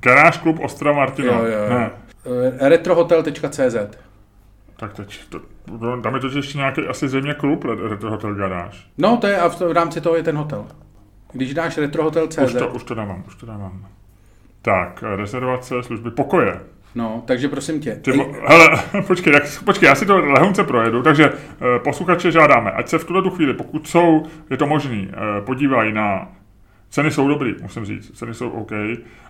Garage 0.00 0.38
Klub 0.38 0.58
Ostra 0.60 0.92
Martina. 0.92 1.32
Jo, 1.32 1.44
jo, 1.44 1.68
ne. 1.70 1.90
Uh, 2.24 2.68
retrohotel.cz 2.68 3.76
tak 4.80 4.94
teď, 4.94 5.20
to, 5.28 5.40
tam 6.02 6.14
je 6.14 6.20
to 6.20 6.26
ještě 6.26 6.58
nějaký 6.58 6.80
asi 6.88 7.08
země 7.08 7.34
klub 7.34 7.64
Retrohotel 7.64 8.34
Garage. 8.34 8.78
No, 8.98 9.16
to 9.16 9.26
je 9.26 9.40
a 9.40 9.48
v, 9.48 9.60
v 9.60 9.72
rámci 9.72 10.00
toho 10.00 10.16
je 10.16 10.22
ten 10.22 10.36
hotel. 10.36 10.66
Když 11.32 11.54
dáš 11.54 11.78
retrohotel.cz. 11.78 12.38
Už 12.38 12.52
to, 12.52 12.68
už 12.68 12.84
to 12.84 12.94
dávám, 12.94 13.24
už 13.26 13.34
to 13.34 13.46
dávám. 13.46 13.86
Tak, 14.62 15.04
rezervace, 15.16 15.82
služby, 15.82 16.10
pokoje. 16.10 16.60
No, 16.94 17.22
takže 17.26 17.48
prosím 17.48 17.80
tě. 17.80 17.96
Ty, 17.96 18.12
hele, 18.46 18.82
počkej, 19.06 19.32
jak, 19.32 19.42
počkej, 19.64 19.86
já 19.86 19.94
si 19.94 20.06
to 20.06 20.16
lehonce 20.16 20.64
projedu, 20.64 21.02
takže 21.02 21.32
eh, 21.32 21.78
posluchače 21.78 22.32
žádáme, 22.32 22.70
ať 22.70 22.88
se 22.88 22.98
v 22.98 23.04
tuhle 23.04 23.30
chvíli, 23.30 23.54
pokud 23.54 23.88
jsou, 23.88 24.26
je 24.50 24.56
to 24.56 24.66
možný, 24.66 25.08
eh, 25.12 25.40
podívají 25.40 25.92
na 25.92 26.28
Ceny 26.90 27.10
jsou 27.10 27.28
dobrý, 27.28 27.54
musím 27.62 27.84
říct, 27.84 28.18
ceny 28.18 28.34
jsou 28.34 28.50
OK. 28.50 28.72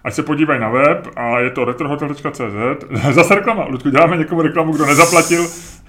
Ať 0.04 0.14
se 0.14 0.22
podívají 0.22 0.60
na 0.60 0.68
web 0.68 1.08
a 1.16 1.40
je 1.40 1.50
to 1.50 1.64
retrohotel.cz. 1.64 2.40
Zase 3.10 3.34
reklama, 3.34 3.64
Ludku, 3.64 3.90
děláme 3.90 4.16
někomu 4.16 4.42
reklamu, 4.42 4.72
kdo 4.72 4.86
nezaplatil, 4.86 5.46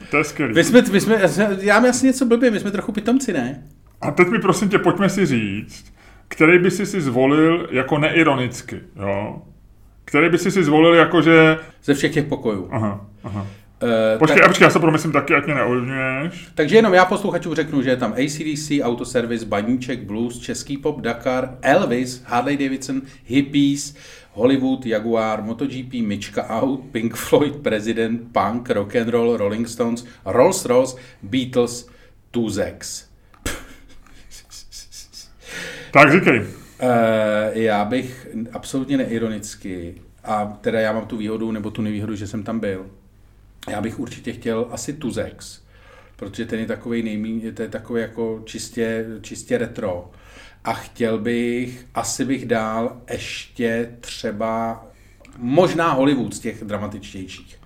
to 0.09 0.17
je 0.17 0.23
skvělý. 0.23 0.53
My 0.53 0.63
jsme, 0.63 0.81
my 0.91 1.01
jsme, 1.01 1.21
já 1.59 1.89
asi 1.89 2.05
něco 2.05 2.25
blbě, 2.25 2.51
my 2.51 2.59
jsme 2.59 2.71
trochu 2.71 2.91
pitomci, 2.91 3.33
ne? 3.33 3.63
A 4.01 4.11
teď 4.11 4.27
mi 4.27 4.39
prosím 4.39 4.69
tě, 4.69 4.79
pojďme 4.79 5.09
si 5.09 5.25
říct, 5.25 5.93
který 6.27 6.59
by 6.59 6.71
si 6.71 6.85
si 6.85 7.01
zvolil 7.01 7.67
jako 7.71 7.97
neironicky, 7.97 8.79
jo? 8.95 9.41
Který 10.05 10.29
by 10.29 10.37
si 10.37 10.51
si 10.51 10.63
zvolil 10.63 10.93
jako, 10.93 11.21
že... 11.21 11.57
Ze 11.83 11.93
všech 11.93 12.13
těch 12.13 12.25
pokojů. 12.25 12.69
Aha, 12.71 13.05
aha. 13.23 13.47
Eh, 13.83 14.17
Počkej, 14.17 14.35
tak- 14.37 14.45
a 14.45 14.47
počkej, 14.47 14.65
já 14.65 14.69
se 14.69 14.79
promyslím 14.79 15.11
taky, 15.11 15.33
ať 15.33 15.45
mě 15.45 15.55
neovlivňuješ. 15.55 16.47
Takže 16.55 16.75
jenom 16.75 16.93
já 16.93 17.05
posluchačům 17.05 17.55
řeknu, 17.55 17.81
že 17.81 17.89
je 17.89 17.97
tam 17.97 18.13
ACDC, 18.13 18.83
Autoservice, 18.83 19.45
Baníček, 19.45 20.03
Blues, 20.03 20.39
Český 20.39 20.77
pop, 20.77 21.01
Dakar, 21.01 21.57
Elvis, 21.61 22.21
Harley 22.25 22.57
Davidson, 22.57 23.01
Hippies, 23.25 23.95
Hollywood, 24.33 24.85
Jaguar, 24.85 25.41
MotoGP, 25.43 26.01
Mička 26.01 26.61
Out, 26.61 26.79
Pink 26.91 27.15
Floyd, 27.15 27.55
President, 27.55 28.21
Punk, 28.31 28.69
Rock 28.69 28.95
and 28.95 29.09
Roll, 29.09 29.37
Rolling 29.37 29.67
Stones, 29.67 30.05
Rolls 30.25 30.65
Royce, 30.65 30.97
Beatles, 31.23 31.89
Tuzex. 32.31 33.05
Tak 35.91 36.11
říkej. 36.11 36.41
Eh, 36.79 37.51
já 37.53 37.85
bych 37.85 38.27
absolutně 38.53 38.97
neironicky, 38.97 39.95
a 40.23 40.57
teda 40.61 40.79
já 40.79 40.93
mám 40.93 41.05
tu 41.05 41.17
výhodu, 41.17 41.51
nebo 41.51 41.71
tu 41.71 41.81
nevýhodu, 41.81 42.15
že 42.15 42.27
jsem 42.27 42.43
tam 42.43 42.59
byl, 42.59 42.85
já 43.69 43.81
bych 43.81 43.99
určitě 43.99 44.33
chtěl 44.33 44.67
asi 44.71 44.93
Tuzex, 44.93 45.61
protože 46.15 46.45
ten 46.45 46.59
je 46.59 46.65
takový 46.65 47.03
nejmíň, 47.03 47.53
to 47.53 47.61
je 47.61 47.69
takový 47.69 48.01
jako 48.01 48.41
čistě, 48.45 49.05
čistě 49.21 49.57
retro. 49.57 50.11
A 50.63 50.73
chtěl 50.73 51.17
bych, 51.17 51.85
asi 51.95 52.25
bych 52.25 52.45
dál 52.45 53.01
ještě 53.11 53.97
třeba, 53.99 54.85
možná 55.37 55.91
Hollywood 55.91 56.33
z 56.33 56.39
těch 56.39 56.63
dramatičtějších. 56.63 57.59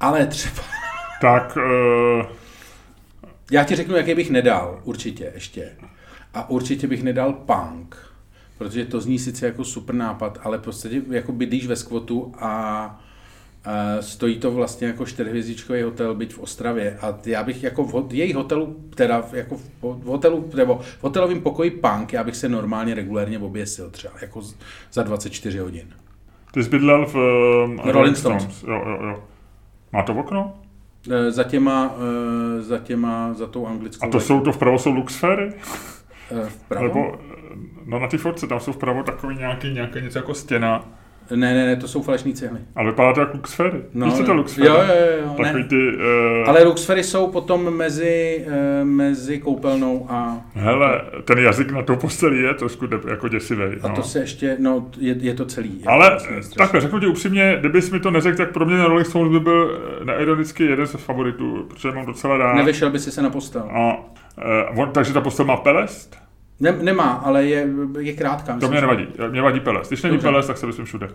Ale 0.00 0.26
třeba, 0.26 0.62
Tak, 1.20 1.56
uh, 1.56 2.26
já 3.50 3.64
ti 3.64 3.76
řeknu, 3.76 3.96
jaký 3.96 4.14
bych 4.14 4.30
nedal, 4.30 4.80
určitě 4.84 5.32
ještě. 5.34 5.70
A 6.34 6.50
určitě 6.50 6.86
bych 6.86 7.02
nedal 7.02 7.32
punk, 7.32 7.96
protože 8.58 8.84
to 8.84 9.00
zní 9.00 9.18
sice 9.18 9.46
jako 9.46 9.64
super 9.64 9.94
nápad, 9.94 10.38
ale 10.42 10.58
podstatě 10.58 11.02
jako 11.10 11.32
bydlíš 11.32 11.66
ve 11.66 11.76
skvotu 11.76 12.32
a 12.38 13.04
stojí 14.00 14.38
to 14.38 14.50
vlastně 14.50 14.86
jako 14.86 15.06
čtyřhvězdičkový 15.06 15.82
hotel, 15.82 16.14
byť 16.14 16.34
v 16.34 16.38
Ostravě. 16.38 16.98
A 17.02 17.18
já 17.26 17.42
bych 17.44 17.62
jako 17.62 17.84
v 17.84 18.14
jejich 18.14 18.34
hotelu, 18.36 18.76
teda 18.94 19.24
jako 19.32 19.56
v, 19.56 20.04
hotelu, 20.04 20.50
nebo 20.54 20.78
v 20.98 21.02
hotelovém 21.02 21.40
pokoji 21.40 21.70
punk, 21.70 22.12
já 22.12 22.24
bych 22.24 22.36
se 22.36 22.48
normálně 22.48 22.94
regulérně 22.94 23.38
oběsil 23.38 23.90
třeba, 23.90 24.14
jako 24.22 24.42
za 24.92 25.02
24 25.02 25.58
hodin. 25.58 25.86
ty 26.52 26.64
jsi 26.64 26.70
bydlel 26.70 27.06
v 27.06 27.14
um, 27.64 27.78
Rolling 27.84 28.16
Stones. 28.16 28.62
Jo, 28.62 28.82
jo, 28.86 28.98
jo. 29.08 29.22
Má 29.92 30.02
to 30.02 30.14
okno? 30.14 30.52
Eh, 31.10 31.30
Za 31.30 31.44
těma, 31.44 31.94
eh, 32.58 32.62
za 32.62 32.78
těma, 32.78 33.34
za 33.34 33.46
tou 33.46 33.66
anglickou... 33.66 34.06
A 34.06 34.10
to 34.10 34.20
jsou 34.20 34.40
to 34.40 34.52
vpravo 34.52 34.78
jsou 34.78 34.92
luxfery? 34.92 35.52
Eh, 36.30 36.48
Vpravo? 36.48 36.86
Nebo, 36.86 37.18
no 37.84 37.98
na 37.98 38.06
té 38.08 38.18
fotce, 38.18 38.46
tam 38.46 38.60
jsou 38.60 38.72
vpravo 38.72 39.02
takový 39.02 39.36
nějaký, 39.36 39.70
nějaký 39.70 40.00
něco 40.00 40.18
jako 40.18 40.34
stěna, 40.34 40.84
Ne, 41.34 41.54
ne, 41.54 41.66
ne, 41.66 41.76
to 41.76 41.88
jsou 41.88 42.02
falešní 42.02 42.34
cihly. 42.34 42.58
ale 42.76 42.90
vypadá 42.90 43.12
to 43.12 43.20
jako 43.20 43.36
luxfery. 43.36 43.82
No, 43.94 44.06
Víš, 44.06 44.14
co 44.14 44.22
to 44.22 44.28
no. 44.28 44.34
luxfery? 44.34 44.66
Jo, 44.66 44.74
jo, 44.74 44.94
jo, 45.24 45.34
Takový 45.42 45.62
ne. 45.62 45.68
ty, 45.68 45.76
uh, 46.42 46.48
Ale 46.48 46.62
luxfery 46.64 47.04
jsou 47.04 47.26
potom 47.26 47.74
mezi, 47.76 48.46
eh, 48.48 48.84
mezi 48.84 49.38
koupelnou 49.38 50.06
a... 50.10 50.40
Hele, 50.54 51.02
ten 51.24 51.38
jazyk 51.38 51.70
na 51.70 51.82
tou 51.82 51.96
postelí 51.96 52.38
je 52.42 52.54
trošku 52.54 52.86
de- 52.86 52.98
jako 53.10 53.28
děsivý. 53.28 53.62
A 53.82 53.88
no. 53.88 53.94
to 53.94 54.02
se 54.02 54.18
ještě, 54.18 54.56
no, 54.60 54.86
je, 54.98 55.14
je 55.20 55.34
to 55.34 55.44
celý. 55.44 55.78
Je 55.78 55.84
to 55.84 55.90
Ale 55.90 56.10
vlastně 56.10 56.30
strašný. 56.42 56.54
takhle, 56.58 56.80
řeknu 56.80 57.00
ti 57.00 57.06
upřímně, 57.06 57.56
kdybys 57.60 57.90
mi 57.90 58.00
to 58.00 58.10
neřekl, 58.10 58.36
tak 58.36 58.52
pro 58.52 58.66
mě 58.66 58.84
Rolling 58.84 59.06
Stones 59.06 59.32
by 59.32 59.40
byl 59.40 59.80
eh, 60.00 60.04
neironicky 60.04 60.64
jeden 60.64 60.86
z 60.86 60.92
favoritů, 60.92 61.66
protože 61.68 61.92
mám 61.92 62.06
docela 62.06 62.36
rád. 62.36 62.54
Nevyšel 62.54 62.90
by 62.90 62.98
si 62.98 63.10
se 63.12 63.22
na 63.22 63.30
postel. 63.30 63.62
A, 63.72 63.96
uh, 64.72 64.80
on, 64.80 64.90
takže 64.92 65.12
ta 65.12 65.20
postel 65.20 65.44
má 65.46 65.56
pelest? 65.56 66.16
Ne, 66.60 66.72
nemá, 66.82 67.22
ale 67.24 67.44
je, 67.44 67.66
je 67.98 68.12
krátká. 68.12 68.46
To 68.52 68.54
myslím, 68.54 68.70
mě 68.70 68.76
že- 68.80 68.86
nevadí. 68.86 69.06
Mě 69.30 69.42
vadí 69.42 69.60
pelest. 69.60 69.88
Když 69.88 70.02
není 70.02 70.18
pelest, 70.18 70.46
tak 70.46 70.58
se 70.58 70.66
myslím 70.66 70.84
všude. 70.86 71.08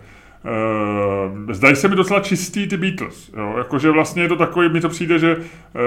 Uh, 0.44 1.52
zdají 1.52 1.76
se 1.76 1.88
mi 1.88 1.96
docela 1.96 2.20
čistý 2.20 2.66
ty 2.68 2.76
Beatles. 2.76 3.30
Jo? 3.36 3.54
Jakože 3.58 3.90
vlastně 3.90 4.22
je 4.22 4.28
to 4.28 4.36
takový, 4.36 4.68
mi 4.68 4.80
to 4.80 4.88
přijde, 4.88 5.18
že 5.18 5.36
uh, 5.36 5.42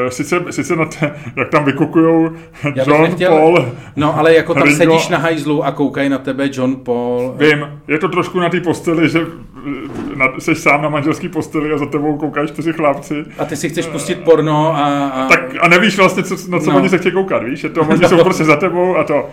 sice, 0.09 0.39
sice 0.49 0.75
na 0.75 0.85
té, 0.85 1.13
jak 1.35 1.49
tam 1.49 1.65
vykukujou 1.65 2.29
John, 2.75 3.01
nechtěl- 3.01 3.29
Paul, 3.31 3.65
No, 3.95 4.17
ale 4.17 4.33
jako 4.33 4.53
tam 4.53 4.63
Ringo. 4.63 4.77
sedíš 4.77 5.09
na 5.09 5.17
hajzlu 5.17 5.63
a 5.65 5.71
koukají 5.71 6.09
na 6.09 6.17
tebe 6.17 6.49
John 6.53 6.75
Paul. 6.75 7.33
Vím, 7.37 7.67
je 7.87 7.97
to 7.99 8.07
trošku 8.09 8.39
na 8.39 8.49
té 8.49 8.59
posteli, 8.61 9.09
že 9.09 9.19
eh, 9.21 10.15
na, 10.15 10.25
jsi 10.39 10.55
sám 10.55 10.81
na 10.81 10.89
manželský 10.89 11.29
posteli 11.29 11.73
a 11.73 11.77
za 11.77 11.85
tebou 11.85 12.17
koukají 12.17 12.47
čtyři 12.47 12.73
chlapci. 12.73 13.25
A 13.37 13.45
ty 13.45 13.55
si 13.55 13.69
chceš 13.69 13.85
pustit 13.87 14.15
porno 14.15 14.75
a... 14.75 15.07
a... 15.09 15.27
Tak 15.27 15.41
a 15.61 15.67
nevíš 15.67 15.97
vlastně, 15.97 16.23
co, 16.23 16.35
na 16.49 16.59
co 16.59 16.71
No. 16.71 16.77
oni 16.77 16.89
se 16.89 16.97
chtějí 16.97 17.13
koukat, 17.13 17.43
víš? 17.43 17.63
Je 17.63 17.69
to, 17.69 17.81
oni 17.89 18.05
jsou 18.07 18.23
prostě 18.23 18.43
za 18.43 18.55
tebou 18.55 18.97
a 18.97 19.03
to. 19.03 19.29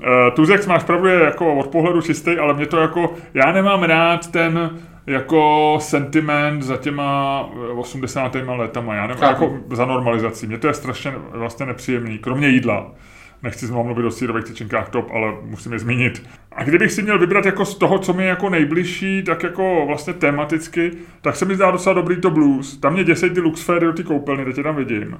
Uh, 0.00 0.34
Tuzex 0.34 0.66
máš 0.66 0.82
pravdu, 0.82 1.08
je 1.08 1.20
jako 1.20 1.54
od 1.54 1.66
pohledu 1.66 2.02
čistý, 2.02 2.38
ale 2.38 2.54
mě 2.54 2.66
to 2.66 2.80
jako, 2.80 3.14
já 3.34 3.52
nemám 3.52 3.82
rád 3.82 4.30
ten 4.30 4.70
jako 5.06 5.76
sentiment 5.80 6.62
za 6.62 6.76
těma 6.76 7.40
eh, 7.52 7.72
80. 7.72 8.34
letama, 8.34 8.94
já 8.94 9.06
nevím, 9.06 9.20
Chápu. 9.20 9.44
jako 9.44 9.74
za 9.74 9.84
normalizací. 9.84 10.46
Mně 10.46 10.58
to 10.58 10.66
je 10.66 10.74
strašně 10.74 11.12
vlastně 11.30 11.66
nepříjemný, 11.66 12.18
kromě 12.18 12.48
jídla. 12.48 12.90
Nechci 13.42 13.66
znovu 13.66 13.84
mluvit 13.84 14.04
o 14.04 14.10
sírových 14.10 14.44
tyčinkách 14.44 14.88
top, 14.88 15.10
ale 15.14 15.34
musím 15.42 15.72
je 15.72 15.78
zmínit. 15.78 16.22
A 16.52 16.64
kdybych 16.64 16.92
si 16.92 17.02
měl 17.02 17.18
vybrat 17.18 17.46
jako 17.46 17.64
z 17.64 17.74
toho, 17.78 17.98
co 17.98 18.12
mi 18.12 18.22
je 18.22 18.28
jako 18.28 18.48
nejbližší, 18.50 19.22
tak 19.22 19.42
jako 19.42 19.84
vlastně 19.86 20.12
tematicky, 20.12 20.90
tak 21.20 21.36
se 21.36 21.44
mi 21.44 21.54
zdá 21.54 21.70
docela 21.70 21.94
dobrý 21.94 22.20
to 22.20 22.30
blues. 22.30 22.76
Tam 22.76 22.92
mě 22.92 23.04
děsej 23.04 23.30
ty 23.30 23.40
luxféry 23.40 23.86
do 23.86 23.92
ty 23.92 24.04
koupelny, 24.04 24.44
teď 24.44 24.56
je 24.56 24.62
tam 24.62 24.76
vidím. 24.76 25.18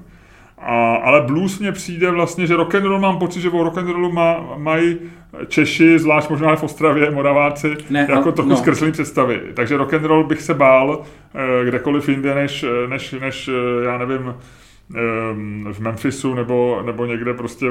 A, 0.61 0.95
ale 0.95 1.21
blues 1.21 1.59
mně 1.59 1.73
přijde 1.73 2.11
vlastně, 2.11 2.47
že 2.47 2.57
rock 2.57 2.75
and 2.75 2.85
roll 2.85 3.01
mám 3.01 3.19
pocit, 3.19 3.41
že 3.41 3.51
o 3.51 3.65
rock 3.65 3.79
and 3.79 3.89
rollu 3.89 4.13
má, 4.13 4.55
mají 4.57 4.99
Češi, 5.49 5.99
zvlášť 5.99 6.31
možná 6.31 6.57
v 6.57 6.63
Ostravě, 6.63 7.11
Moraváci, 7.11 7.77
Ne, 7.91 8.07
jako 8.11 8.33
trochu 8.33 8.51
no. 8.51 8.57
zkreslený 8.57 8.93
představy. 8.93 9.41
Takže 9.55 9.77
rock 9.77 9.95
and 9.95 10.05
roll 10.05 10.25
bych 10.25 10.43
se 10.43 10.55
bál 10.55 11.03
eh, 11.35 11.65
kdekoliv 11.65 12.09
jinde, 12.09 12.35
než, 12.35 12.65
než, 12.89 13.13
než 13.13 13.49
eh, 13.49 13.85
já 13.85 13.99
nevím, 13.99 14.35
eh, 14.35 15.73
v 15.73 15.81
Memphisu 15.81 16.35
nebo, 16.35 16.83
nebo 16.87 17.07
někde 17.07 17.35
prostě 17.35 17.67
eh, 17.67 17.71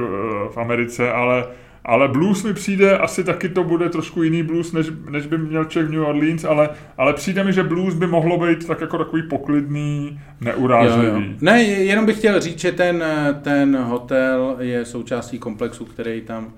v 0.53 0.57
Americe, 0.57 1.11
ale 1.11 1.45
ale 1.87 2.07
blues 2.07 2.43
mi 2.43 2.53
přijde, 2.53 2.97
asi 2.97 3.23
taky 3.23 3.49
to 3.49 3.63
bude 3.63 3.89
trošku 3.89 4.23
jiný 4.23 4.43
blues, 4.43 4.71
než, 4.71 4.87
než 5.09 5.25
by 5.27 5.37
měl 5.37 5.65
člověk 5.65 5.89
v 5.89 5.93
New 5.93 6.03
Orleans, 6.05 6.43
ale, 6.45 6.69
ale 6.97 7.13
přijde 7.13 7.43
mi, 7.43 7.53
že 7.53 7.63
blues 7.63 7.93
by 7.93 8.07
mohlo 8.07 8.37
být 8.37 8.67
tak 8.67 8.81
jako 8.81 8.97
takový 8.97 9.23
poklidný, 9.23 10.19
neurážlivý. 10.41 11.07
Jo, 11.25 11.31
jo. 11.31 11.35
Ne, 11.41 11.63
jenom 11.63 12.05
bych 12.05 12.17
chtěl 12.17 12.41
říct, 12.41 12.59
že 12.59 12.71
ten, 12.71 13.03
ten 13.41 13.77
hotel 13.77 14.55
je 14.59 14.85
součástí 14.85 15.39
komplexu, 15.39 15.85
který 15.85 16.21
tam 16.21 16.45
uh, 16.45 16.51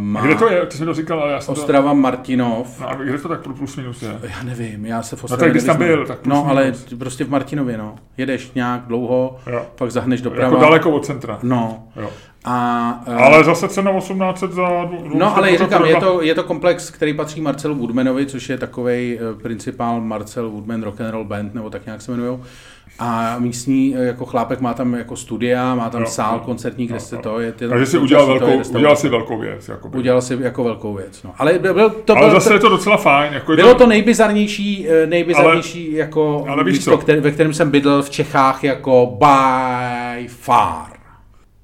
má 0.00 0.20
kde 0.26 0.34
to 0.34 0.50
je? 0.52 0.66
Ty 0.66 0.76
jsi 0.76 0.82
mi 0.82 0.86
to 0.86 0.94
říkal, 0.94 1.20
ale 1.20 1.32
já 1.32 1.40
jsem 1.40 1.52
Ostrava 1.52 1.92
Martinov. 1.92 2.78
to... 2.78 2.82
No, 2.82 2.88
a 2.90 2.94
kde 2.94 3.18
to 3.18 3.28
tak 3.28 3.40
pro 3.40 3.54
plus 3.54 3.76
minus 3.76 4.02
je? 4.02 4.18
Já 4.22 4.42
nevím, 4.42 4.86
já 4.86 5.02
se 5.02 5.16
v 5.16 5.22
No 5.22 5.24
Ostravě 5.24 5.44
tak 5.44 5.52
když 5.52 5.64
tam 5.64 5.76
byl, 5.76 6.06
tak 6.06 6.18
plus 6.18 6.34
No, 6.34 6.46
ale 6.48 6.64
minus. 6.64 6.94
prostě 6.98 7.24
v 7.24 7.30
Martinově, 7.30 7.78
no. 7.78 7.94
Jedeš 8.16 8.52
nějak 8.54 8.80
dlouho, 8.86 9.36
Jo. 9.52 9.66
pak 9.74 9.90
zahneš 9.90 10.20
doprava. 10.20 10.44
Jako 10.48 10.60
daleko 10.60 10.90
od 10.90 11.06
centra. 11.06 11.38
No. 11.42 11.88
Jo. 11.96 12.10
A, 12.44 13.02
uh, 13.08 13.22
Ale 13.22 13.44
zase 13.44 13.68
cena 13.68 13.92
1800 13.92 14.52
za... 14.52 14.62
dvou- 14.84 15.10
No, 15.18 15.36
ale 15.36 15.58
říkám, 15.58 15.84
je 15.84 15.96
to, 15.96 16.22
je 16.22 16.34
to 16.34 16.42
komplex, 16.42 16.90
který 16.90 17.14
patří 17.14 17.40
Marcelu 17.40 17.74
Woodmanovi, 17.74 18.26
což 18.26 18.48
je 18.48 18.58
takový 18.58 19.18
principál 19.42 20.00
Marcel 20.00 20.50
Woodman 20.50 20.82
Rock 20.82 21.00
and 21.00 21.10
Roll 21.10 21.24
Band, 21.24 21.54
nebo 21.54 21.70
tak 21.70 21.86
nějak 21.86 22.02
se 22.02 22.12
jmenují. 22.12 22.38
A 22.98 23.34
místní 23.38 23.94
eh, 23.96 24.04
jako 24.04 24.24
chlápek 24.26 24.60
má 24.60 24.74
tam 24.74 24.94
jako 24.94 25.16
studia, 25.16 25.74
má 25.74 25.90
tam 25.90 26.00
Jo, 26.00 26.06
sál 26.08 26.34
jo. 26.36 26.42
koncertní, 26.44 26.86
kde 26.86 26.94
Jo, 26.96 27.00
se 27.00 27.16
to 27.16 27.40
je. 27.40 27.54
je 27.60 27.68
Takže 27.68 27.86
si 27.86 27.98
udělal, 27.98 28.26
velkou, 28.26 28.46
restaurace. 28.46 28.76
udělal 28.78 28.96
si 28.96 29.08
velkou 29.08 29.38
věc. 29.38 29.68
Jakoby. 29.68 29.98
Udělal 29.98 30.22
si 30.22 30.38
jako 30.40 30.64
velkou 30.64 30.94
věc. 30.94 31.22
No. 31.22 31.34
Ale 31.38 31.58
byl, 31.58 31.74
byl 31.74 31.90
to, 31.90 32.16
ale 32.16 32.26
byl, 32.26 32.34
zase 32.40 32.54
je 32.54 32.58
to 32.60 32.68
docela 32.68 32.96
fajn. 32.96 33.32
Jako 33.32 33.52
bylo 33.56 33.74
to 33.74 33.86
nejbizarnější, 33.86 34.88
eh, 34.88 35.06
nejbizarnější 35.06 35.88
ale, 35.90 35.98
jako 35.98 36.44
ale 36.48 36.64
místo, 36.64 36.98
který, 36.98 37.20
ve 37.20 37.30
kterém 37.30 37.54
jsem 37.54 37.70
bydlel 37.70 38.02
v 38.02 38.10
Čechách 38.10 38.64
jako 38.64 39.16
by 39.18 40.28
far. 40.28 40.86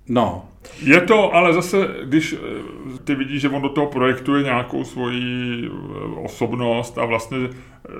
No, 0.08 0.44
Je 0.82 1.00
to, 1.00 1.34
ale 1.34 1.54
zase, 1.54 1.88
když 2.04 2.32
eh, 2.32 2.38
ty 3.04 3.14
vidíš, 3.14 3.40
že 3.40 3.48
on 3.48 3.62
do 3.62 3.68
toho 3.68 3.86
projektuje 3.86 4.42
nějakou 4.42 4.84
svoji 4.84 5.66
eh, 5.66 5.70
osobnost 6.24 6.98
a 6.98 7.04
vlastně 7.04 7.38
eh, 7.38 7.90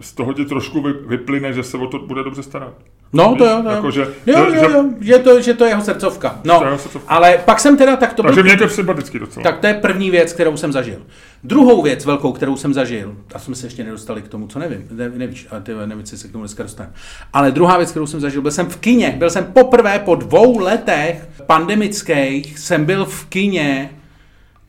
z 0.00 0.12
toho 0.12 0.32
ti 0.32 0.44
trošku 0.44 0.80
vy- 0.82 0.92
vyplyne, 1.06 1.52
že 1.52 1.62
se 1.62 1.76
o 1.76 1.86
to 1.86 1.98
bude 1.98 2.22
dobře 2.22 2.42
starat. 2.42 2.74
No, 3.12 3.34
to 3.38 3.44
jo, 3.46 3.62
to. 3.62 3.68
Jako, 3.68 3.90
že, 3.90 4.00
Jo, 4.26 4.38
jo, 4.38 4.50
že, 4.50 4.58
jo, 4.60 4.84
že 5.00 5.18
to, 5.18 5.40
že 5.40 5.54
to 5.54 5.64
je 5.64 5.70
jeho 5.70 5.82
srdcovka. 5.82 6.40
No, 6.44 6.58
To 6.58 6.64
je 6.64 6.68
jeho 6.68 6.78
srdcovka. 6.78 7.14
ale 7.14 7.38
pak 7.44 7.60
jsem 7.60 7.76
teda, 7.76 7.96
tak 7.96 8.14
to 8.14 8.22
byl, 8.22 8.28
takže 8.28 8.42
mě 8.42 8.52
je 8.52 8.56
to 8.56 8.68
sympatický 8.68 9.18
docela. 9.18 9.42
tak 9.44 9.58
to 9.58 9.66
je 9.66 9.74
první 9.74 10.10
věc, 10.10 10.32
kterou 10.32 10.56
jsem 10.56 10.72
zažil. 10.72 10.98
Druhou 11.44 11.82
věc 11.82 12.04
velkou, 12.04 12.32
kterou 12.32 12.56
jsem 12.56 12.74
zažil, 12.74 13.16
a 13.34 13.38
jsme 13.38 13.54
se 13.54 13.66
ještě 13.66 13.84
nedostali 13.84 14.22
k 14.22 14.28
tomu, 14.28 14.46
co 14.46 14.58
nevím, 14.58 14.88
ne, 14.90 15.08
nevíš, 15.08 15.46
ale 15.50 15.60
ty 15.60 15.74
nevím, 15.74 16.00
jestli 16.00 16.18
se 16.18 16.28
k 16.28 16.32
tomu 16.32 16.44
dneska 16.44 16.62
dostaneme. 16.62 16.94
Ale 17.32 17.50
druhá 17.50 17.76
věc, 17.76 17.90
kterou 17.90 18.06
jsem 18.06 18.20
zažil, 18.20 18.42
byl 18.42 18.50
jsem 18.50 18.66
v 18.66 18.76
kině, 18.76 19.14
byl 19.18 19.30
jsem 19.30 19.44
poprvé 19.44 19.98
po 19.98 20.14
dvou 20.14 20.58
letech 20.58 21.28
pandemických, 21.46 22.58
jsem 22.58 22.84
byl 22.84 23.04
v 23.04 23.26
kině 23.26 23.90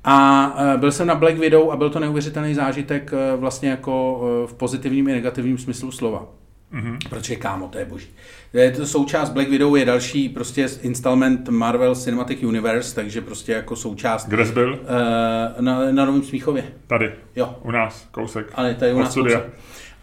a 0.04 0.54
eh, 0.74 0.78
byl 0.78 0.92
jsem 0.92 1.08
na 1.08 1.16
Black 1.16 1.38
Widow 1.38 1.72
a 1.72 1.76
byl 1.76 1.90
to 1.90 2.00
neuvěřitelný 2.00 2.54
zážitek 2.54 3.12
eh, 3.14 3.36
vlastně 3.38 3.70
jako 3.70 4.22
eh, 4.44 4.48
v 4.48 4.54
pozitivním 4.54 5.08
i 5.08 5.12
negativním 5.12 5.58
smyslu 5.58 5.92
slova. 5.92 6.26
Mm-hmm. 6.74 6.98
Protože 7.10 7.36
kámo, 7.36 7.68
to 7.68 7.78
je 7.78 7.86
boží. 7.86 8.08
Je 8.54 8.72
to 8.72 8.86
součást 8.86 9.30
Black 9.30 9.50
Widow 9.50 9.76
je 9.78 9.86
další 9.86 10.30
prostě 10.30 10.70
installment 10.82 11.50
Marvel 11.50 11.96
Cinematic 11.96 12.44
Universe, 12.44 12.96
takže 12.96 13.22
prostě 13.22 13.52
jako 13.52 13.76
součást 13.76 14.28
Kde 14.28 14.46
jsi 14.46 14.54
byl? 14.54 14.80
eh, 14.84 15.62
na, 15.62 15.92
na 15.92 16.06
Novém 16.06 16.24
Smíchově. 16.24 16.64
Tady, 16.88 17.12
Jo, 17.36 17.56
u 17.64 17.72
nás, 17.72 18.08
kousek. 18.12 18.48
ale 18.56 18.74
tady 18.76 18.94
u 18.94 19.00
nás 19.00 19.12
studia. 19.12 19.40
kousek. 19.40 19.54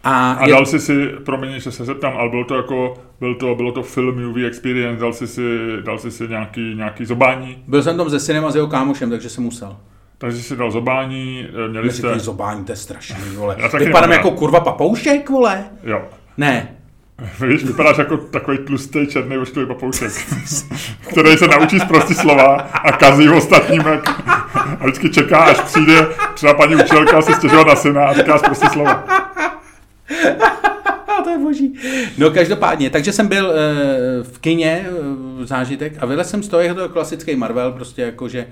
A, 0.03 0.31
A 0.31 0.45
je, 0.47 0.53
dal 0.53 0.65
jsi 0.65 0.79
si, 0.79 1.07
promiň, 1.25 1.59
že 1.59 1.71
se 1.71 1.85
zeptám, 1.85 2.13
ale 2.17 2.29
bylo 2.29 2.43
to 2.45 2.55
jako 2.55 2.93
byl 3.19 3.35
to, 3.35 3.55
bylo 3.55 3.71
to 3.71 3.83
film 3.83 4.25
movie 4.27 4.47
experience, 4.47 5.01
dal 5.01 5.13
jsi 5.13 5.27
si, 5.27 5.41
dal 5.85 5.97
jsi 5.99 6.11
si 6.11 6.27
nějaký, 6.27 6.73
nějaký 6.75 7.05
zobání. 7.05 7.63
Byl 7.67 7.83
jsem 7.83 7.97
tam 7.97 8.09
ze 8.09 8.19
cinema 8.19 8.51
s 8.51 8.55
jeho 8.55 8.67
kámošem, 8.67 9.09
takže 9.09 9.29
jsem 9.29 9.43
musel. 9.43 9.77
Takže 10.17 10.43
jsi 10.43 10.55
dal 10.55 10.71
zobání, 10.71 11.47
eh, 11.65 11.67
měli 11.67 11.91
jste... 11.91 12.07
Neříkej 12.07 12.19
zobání, 12.25 12.65
to 12.65 12.71
je 12.71 12.75
strašný, 12.75 13.35
vole. 13.35 13.57
Vypadám 13.79 14.11
jako 14.11 14.31
kurva 14.31 14.59
papoušek, 14.59 15.29
vole. 15.29 15.65
Jo. 15.83 16.01
Ne. 16.37 16.77
Víš, 17.47 17.63
vypadáš 17.63 17.97
jako 17.97 18.17
takový 18.17 18.57
tlustý 18.57 19.07
černý 19.07 19.37
ošklivý 19.37 19.67
papoušek, 19.67 20.11
který 21.09 21.37
se 21.37 21.47
naučí 21.47 21.79
zprostit 21.79 22.17
slova 22.17 22.55
a 22.61 22.91
kazí 22.91 23.29
ostatním. 23.29 23.81
Jak... 23.81 24.09
A 24.79 24.83
vždycky 24.83 25.09
čeká, 25.09 25.37
až 25.37 25.59
přijde 25.59 26.07
třeba 26.33 26.53
paní 26.53 26.75
učitelka 26.75 27.21
si 27.21 27.33
stěžovat 27.33 27.67
na 27.67 27.75
syna 27.75 28.05
a 28.05 28.13
říká 28.13 28.37
zprostit 28.37 28.71
slova. 28.71 29.07
to 31.23 31.29
je 31.29 31.37
boží. 31.37 31.73
No 32.17 32.31
každopádně, 32.31 32.89
takže 32.89 33.11
jsem 33.11 33.27
byl 33.27 33.45
uh, 33.45 33.53
v 34.27 34.39
kině, 34.39 34.85
uh, 35.39 35.45
zážitek, 35.45 35.93
a 35.99 36.05
vylez 36.05 36.29
jsem 36.29 36.43
z 36.43 36.47
toho, 36.47 36.61
je 36.61 36.73
to 36.73 36.89
klasický 36.89 37.35
Marvel, 37.35 37.71
prostě 37.71 38.01
jako, 38.01 38.27
že 38.27 38.47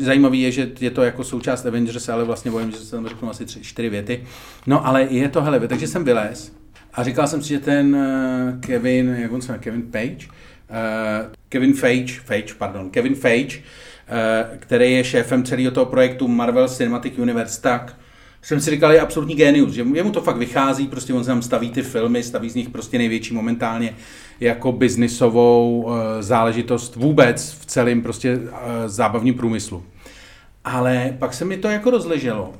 zajímavý 0.00 0.42
je, 0.42 0.52
že 0.52 0.70
je 0.80 0.90
to 0.90 1.02
jako 1.02 1.24
součást 1.24 1.66
Avengers, 1.66 2.08
ale 2.08 2.24
vlastně 2.24 2.50
bojím, 2.50 2.70
že 2.70 2.76
se 2.76 2.90
tam 2.90 3.08
řeknu 3.08 3.30
asi 3.30 3.44
tři, 3.44 3.62
čtyři 3.62 3.88
věty. 3.88 4.24
No 4.66 4.86
ale 4.86 5.02
je 5.02 5.28
to, 5.28 5.42
hele, 5.42 5.68
takže 5.68 5.86
jsem 5.86 6.04
vylez 6.04 6.63
a 6.94 7.04
říkal 7.04 7.26
jsem 7.26 7.42
si, 7.42 7.48
že 7.48 7.58
ten 7.58 7.96
uh, 7.96 8.60
Kevin, 8.60 9.16
jak 9.18 9.32
on 9.32 9.42
se 9.42 9.52
jmenuje, 9.52 9.62
Kevin 9.62 9.82
Page, 9.82 10.26
uh, 10.26 11.32
Kevin 11.48 11.74
Feige, 11.74 12.12
Feige, 12.12 12.54
pardon, 12.58 12.90
Kevin 12.90 13.14
Feige, 13.14 13.58
uh, 13.58 14.56
který 14.58 14.92
je 14.92 15.04
šéfem 15.04 15.44
celého 15.44 15.70
toho 15.70 15.86
projektu 15.86 16.28
Marvel 16.28 16.68
Cinematic 16.68 17.18
Universe, 17.18 17.62
tak 17.62 17.96
jsem 18.42 18.60
si 18.60 18.70
říkal, 18.70 18.92
je 18.92 19.00
absolutní 19.00 19.34
génius, 19.34 19.72
že 19.72 19.86
jemu 19.94 20.10
to 20.10 20.22
fakt 20.22 20.36
vychází, 20.36 20.86
prostě 20.86 21.14
on 21.14 21.24
tam 21.24 21.42
staví 21.42 21.70
ty 21.70 21.82
filmy, 21.82 22.22
staví 22.22 22.50
z 22.50 22.54
nich 22.54 22.68
prostě 22.68 22.98
největší 22.98 23.34
momentálně 23.34 23.94
jako 24.40 24.72
biznisovou 24.72 25.82
uh, 25.82 25.94
záležitost 26.20 26.96
vůbec 26.96 27.56
v 27.60 27.66
celém 27.66 28.02
prostě 28.02 28.36
uh, 28.36 28.48
zábavním 28.86 29.34
průmyslu. 29.34 29.84
Ale 30.64 31.16
pak 31.18 31.34
se 31.34 31.44
mi 31.44 31.56
to 31.56 31.68
jako 31.68 31.90
rozleželo. 31.90 32.54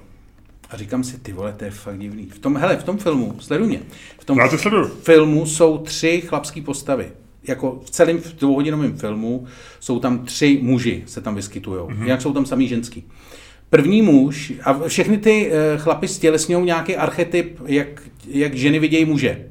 A 0.70 0.76
říkám 0.76 1.04
si, 1.04 1.18
ty 1.18 1.32
vole, 1.32 1.52
to 1.52 1.64
je 1.64 1.70
fakt 1.70 1.98
divný. 1.98 2.26
V 2.26 2.38
tom, 2.38 2.56
hele, 2.56 2.76
v 2.76 2.84
tom 2.84 2.98
filmu, 2.98 3.36
sleduj 3.38 3.66
mě, 3.66 3.80
v 4.18 4.24
tom 4.24 4.38
Já 4.38 4.48
to 4.48 4.58
sleduju. 4.58 4.86
filmu 4.86 5.46
jsou 5.46 5.78
tři 5.78 6.22
chlapské 6.26 6.62
postavy. 6.62 7.06
Jako 7.48 7.80
v 7.84 7.90
celém 7.90 8.20
dvouhodinovém 8.38 8.96
filmu 8.96 9.46
jsou 9.80 9.98
tam 9.98 10.24
tři 10.24 10.58
muži, 10.62 11.02
se 11.06 11.20
tam 11.20 11.34
vyskytují. 11.34 11.80
Mm-hmm. 11.80 12.06
Jak 12.06 12.22
jsou 12.22 12.32
tam 12.32 12.46
samý 12.46 12.68
ženský. 12.68 13.04
První 13.70 14.02
muž, 14.02 14.52
a 14.64 14.88
všechny 14.88 15.18
ty 15.18 15.50
uh, 15.50 15.80
chlapy 15.80 16.08
stělesňují 16.08 16.64
nějaký 16.64 16.96
archetyp, 16.96 17.58
jak, 17.66 18.02
jak 18.26 18.54
ženy 18.54 18.78
vidějí 18.78 19.04
muže. 19.04 19.46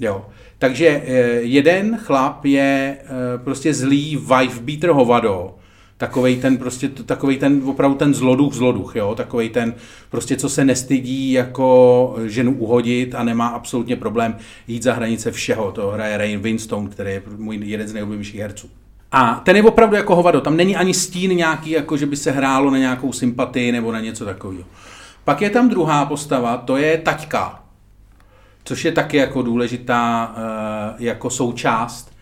Jo. 0.00 0.26
Takže 0.58 1.02
uh, 1.02 1.14
jeden 1.40 1.98
chlap 2.02 2.44
je 2.44 2.98
uh, 3.02 3.44
prostě 3.44 3.74
zlý 3.74 4.16
wife 4.16 4.60
beater 4.60 4.90
hovado, 4.90 5.54
takovej 5.96 6.36
ten 6.36 6.56
prostě, 6.56 6.88
takovej 6.88 7.38
ten 7.38 7.62
opravdu 7.64 7.96
ten 7.96 8.14
zloduch 8.14 8.54
zloduch, 8.54 8.96
jo, 8.96 9.14
takovej 9.14 9.48
ten 9.48 9.74
prostě, 10.10 10.36
co 10.36 10.48
se 10.48 10.64
nestydí 10.64 11.32
jako 11.32 12.16
ženu 12.24 12.56
uhodit 12.58 13.14
a 13.14 13.24
nemá 13.24 13.46
absolutně 13.46 13.96
problém 13.96 14.36
jít 14.68 14.82
za 14.82 14.92
hranice 14.92 15.32
všeho, 15.32 15.72
to 15.72 15.90
hraje 15.90 16.16
Ray 16.16 16.36
Winstone, 16.36 16.88
který 16.88 17.10
je 17.10 17.22
můj 17.36 17.60
jeden 17.64 17.88
z 17.88 17.92
nejoblíbenějších 17.92 18.40
herců. 18.40 18.70
A 19.12 19.34
ten 19.44 19.56
je 19.56 19.62
opravdu 19.62 19.96
jako 19.96 20.16
hovado, 20.16 20.40
tam 20.40 20.56
není 20.56 20.76
ani 20.76 20.94
stín 20.94 21.36
nějaký, 21.36 21.70
jako 21.70 21.96
že 21.96 22.06
by 22.06 22.16
se 22.16 22.30
hrálo 22.30 22.70
na 22.70 22.78
nějakou 22.78 23.12
sympatii 23.12 23.72
nebo 23.72 23.92
na 23.92 24.00
něco 24.00 24.24
takového. 24.24 24.64
Pak 25.24 25.42
je 25.42 25.50
tam 25.50 25.68
druhá 25.68 26.04
postava, 26.04 26.56
to 26.56 26.76
je 26.76 26.98
taťka, 26.98 27.62
což 28.64 28.84
je 28.84 28.92
taky 28.92 29.16
jako 29.16 29.42
důležitá 29.42 30.34
uh, 30.36 31.04
jako 31.04 31.30
součást 31.30 32.15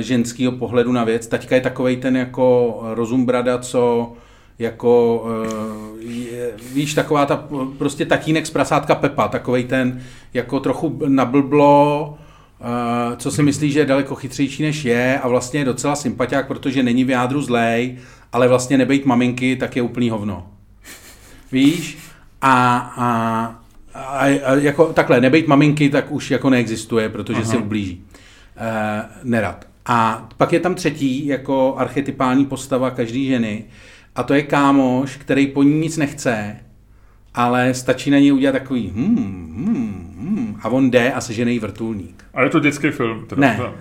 ženského 0.00 0.52
pohledu 0.52 0.92
na 0.92 1.04
věc. 1.04 1.26
Taťka 1.26 1.54
je 1.54 1.60
takovej 1.60 1.96
ten 1.96 2.16
jako 2.16 2.80
rozumbrada, 2.94 3.58
co 3.58 4.12
jako, 4.58 5.24
uh, 5.24 6.10
je, 6.10 6.50
víš, 6.72 6.94
taková 6.94 7.26
ta 7.26 7.48
prostě 7.78 8.06
tatínek 8.06 8.46
z 8.46 8.50
prasátka 8.50 8.94
Pepa, 8.94 9.28
takovej 9.28 9.64
ten 9.64 10.02
jako 10.34 10.60
trochu 10.60 11.00
nablblo, 11.06 12.18
Uh, 13.10 13.16
co 13.16 13.30
si 13.30 13.42
myslí, 13.42 13.72
že 13.72 13.80
je 13.80 13.86
daleko 13.86 14.14
chytřejší 14.14 14.62
než 14.62 14.84
je 14.84 15.18
a 15.18 15.28
vlastně 15.28 15.60
je 15.60 15.64
docela 15.64 15.96
sympatiák, 15.96 16.46
protože 16.46 16.82
není 16.82 17.04
v 17.04 17.10
jádru 17.10 17.42
zlej, 17.42 17.98
ale 18.32 18.48
vlastně 18.48 18.78
nebejt 18.78 19.06
maminky, 19.06 19.56
tak 19.56 19.76
je 19.76 19.82
úplný 19.82 20.10
hovno. 20.10 20.46
Víš? 21.52 21.98
A, 22.42 22.78
a, 22.96 23.08
a, 23.94 24.18
a 24.18 24.54
jako 24.54 24.92
takhle, 24.92 25.20
nebejt 25.20 25.48
maminky, 25.48 25.88
tak 25.88 26.10
už 26.10 26.30
jako 26.30 26.50
neexistuje, 26.50 27.08
protože 27.08 27.40
Aha. 27.40 27.50
si 27.50 27.56
ublíží. 27.56 28.04
Uh, 28.60 29.06
nerad. 29.22 29.66
A 29.86 30.28
pak 30.36 30.52
je 30.52 30.60
tam 30.60 30.74
třetí 30.74 31.26
jako 31.26 31.74
archetypální 31.78 32.46
postava 32.46 32.90
každé 32.90 33.24
ženy 33.24 33.64
a 34.16 34.22
to 34.22 34.34
je 34.34 34.42
kámoš, 34.42 35.16
který 35.16 35.46
po 35.46 35.62
ní 35.62 35.74
nic 35.74 35.96
nechce, 35.96 36.56
ale 37.34 37.74
stačí 37.74 38.10
na 38.10 38.18
něj 38.18 38.32
udělat 38.32 38.52
takový 38.52 38.88
hmm, 38.88 39.16
hmm, 39.16 40.16
hmm, 40.18 40.60
a 40.62 40.68
on 40.68 40.90
jde 40.90 41.12
a 41.12 41.20
sežene 41.20 41.52
jí 41.52 41.58
vrtulník. 41.58 42.24
A 42.34 42.42
je 42.42 42.50
to 42.50 42.60
dětský 42.60 42.90
film? 42.90 43.26
Teda. 43.26 43.40
Ne. 43.40 43.60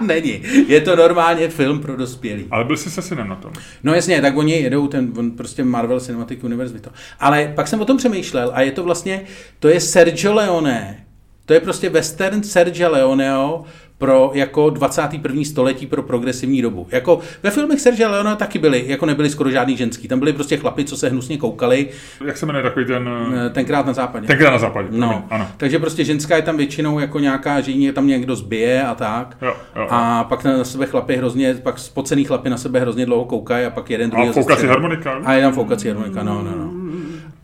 Není. 0.00 0.42
Je 0.66 0.80
to 0.80 0.96
normálně 0.96 1.48
film 1.48 1.80
pro 1.80 1.96
dospělý. 1.96 2.46
Ale 2.50 2.64
byl 2.64 2.76
jsi 2.76 2.90
se 2.90 3.02
synem 3.02 3.28
na 3.28 3.36
tom. 3.36 3.52
No 3.82 3.94
jasně, 3.94 4.20
tak 4.20 4.36
oni 4.36 4.52
jedou 4.52 4.88
ten 4.88 5.12
on 5.16 5.30
prostě 5.30 5.64
Marvel 5.64 6.00
Cinematic 6.00 6.44
Universe. 6.44 6.78
To. 6.78 6.90
Ale 7.20 7.52
pak 7.54 7.68
jsem 7.68 7.80
o 7.80 7.84
tom 7.84 7.96
přemýšlel 7.96 8.50
a 8.54 8.60
je 8.60 8.72
to 8.72 8.84
vlastně, 8.84 9.22
to 9.58 9.68
je 9.68 9.80
Sergio 9.80 10.34
Leone. 10.34 11.04
To 11.46 11.54
je 11.54 11.60
prostě 11.60 11.90
western 11.90 12.42
Sergio 12.42 12.90
Leoneo 12.92 13.64
pro 13.98 14.30
jako 14.34 14.70
21. 14.70 15.44
století 15.44 15.86
pro 15.86 16.02
progresivní 16.02 16.62
dobu. 16.62 16.86
Jako 16.90 17.20
ve 17.42 17.50
filmech 17.50 17.80
Sergio 17.80 18.10
Leone 18.10 18.36
taky 18.36 18.58
byly, 18.58 18.84
jako 18.86 19.06
nebyly 19.06 19.30
skoro 19.30 19.50
žádný 19.50 19.76
ženský. 19.76 20.08
Tam 20.08 20.18
byli 20.18 20.32
prostě 20.32 20.56
chlapi, 20.56 20.84
co 20.84 20.96
se 20.96 21.08
hnusně 21.08 21.38
koukali. 21.38 21.88
Jak 22.24 22.36
se 22.36 22.46
jmenuje 22.46 22.62
takový 22.62 22.84
ten... 22.86 23.08
Eh, 23.46 23.50
Tenkrát 23.50 23.86
na 23.86 23.92
západě. 23.92 24.26
Tenkrát 24.26 24.50
na 24.50 24.58
západě, 24.58 24.88
No, 24.90 25.24
ano. 25.30 25.46
takže 25.56 25.78
prostě 25.78 26.04
ženská 26.04 26.36
je 26.36 26.42
tam 26.42 26.56
většinou 26.56 26.98
jako 26.98 27.18
nějaká, 27.18 27.60
že 27.60 27.70
ji 27.70 27.92
tam 27.92 28.06
někdo 28.06 28.36
zbije 28.36 28.82
a 28.82 28.94
tak. 28.94 29.36
Jo, 29.42 29.54
jo, 29.76 29.86
A 29.90 30.24
pak 30.24 30.44
na 30.44 30.64
sebe 30.64 30.86
chlapy 30.86 31.16
hrozně, 31.16 31.54
pak 31.54 31.78
spocený 31.78 32.24
chlapy 32.24 32.50
na 32.50 32.56
sebe 32.56 32.80
hrozně 32.80 33.06
dlouho 33.06 33.24
koukají 33.24 33.66
a 33.66 33.70
pak 33.70 33.90
jeden 33.90 34.10
druhý. 34.10 34.28
A 34.28 34.32
foukací 34.32 34.66
harmonika. 34.66 35.20
A 35.24 35.32
je 35.32 35.42
tam 35.42 35.52
foukací 35.52 35.88
harmonika, 35.88 36.22
no, 36.22 36.42
no, 36.42 36.50
no. 36.56 36.70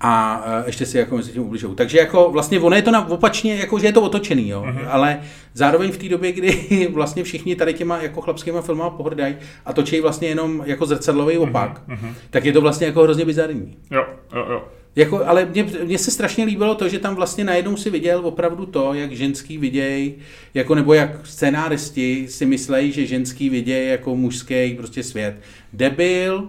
A 0.00 0.42
uh, 0.46 0.66
ještě 0.66 0.86
si 0.86 0.98
jako 0.98 1.16
mezi 1.16 1.32
tím 1.32 1.42
ubližují. 1.42 1.74
Takže 1.74 1.98
jako 1.98 2.30
vlastně 2.32 2.60
ono 2.60 2.76
je 2.76 2.82
to 2.82 2.90
na, 2.90 3.08
opačně, 3.08 3.56
jako 3.56 3.78
že 3.78 3.86
je 3.86 3.92
to 3.92 4.02
otočený, 4.02 4.48
jo. 4.48 4.64
Mhm. 4.66 4.76
Uh-huh. 4.76 4.88
Ale 4.90 5.20
zároveň 5.54 5.92
v 5.92 5.98
té 5.98 6.08
době, 6.08 6.32
kdy 6.32 6.88
vlastně 6.92 7.24
všichni 7.24 7.56
tady 7.56 7.74
těma 7.74 8.02
jako 8.02 8.20
chlapskýma 8.20 8.62
filmama 8.62 8.90
pohrdají 8.90 9.36
a 9.66 9.72
točí 9.72 10.00
vlastně 10.00 10.28
jenom 10.28 10.62
jako 10.66 10.86
zrcadlový 10.86 11.38
opak, 11.38 11.82
uh-huh. 11.88 12.14
tak 12.30 12.44
je 12.44 12.52
to 12.52 12.60
vlastně 12.60 12.86
jako 12.86 13.02
hrozně 13.02 13.24
bizarní. 13.24 13.76
Jo, 13.90 14.04
jo, 14.34 14.46
jo. 14.50 14.64
Jako, 14.96 15.26
ale 15.26 15.44
mně, 15.44 15.66
mně 15.84 15.98
se 15.98 16.10
strašně 16.10 16.44
líbilo 16.44 16.74
to, 16.74 16.88
že 16.88 16.98
tam 16.98 17.14
vlastně 17.14 17.44
najednou 17.44 17.76
si 17.76 17.90
viděl 17.90 18.20
opravdu 18.26 18.66
to, 18.66 18.94
jak 18.94 19.12
ženský 19.12 19.58
vidějí, 19.58 20.14
jako 20.54 20.74
nebo 20.74 20.94
jak 20.94 21.26
scénáristi 21.26 22.26
si 22.28 22.46
myslejí, 22.46 22.92
že 22.92 23.06
ženský 23.06 23.50
vidějí 23.50 23.88
jako 23.88 24.16
mužský 24.16 24.74
prostě 24.74 25.02
svět. 25.02 25.36
Debil, 25.72 26.48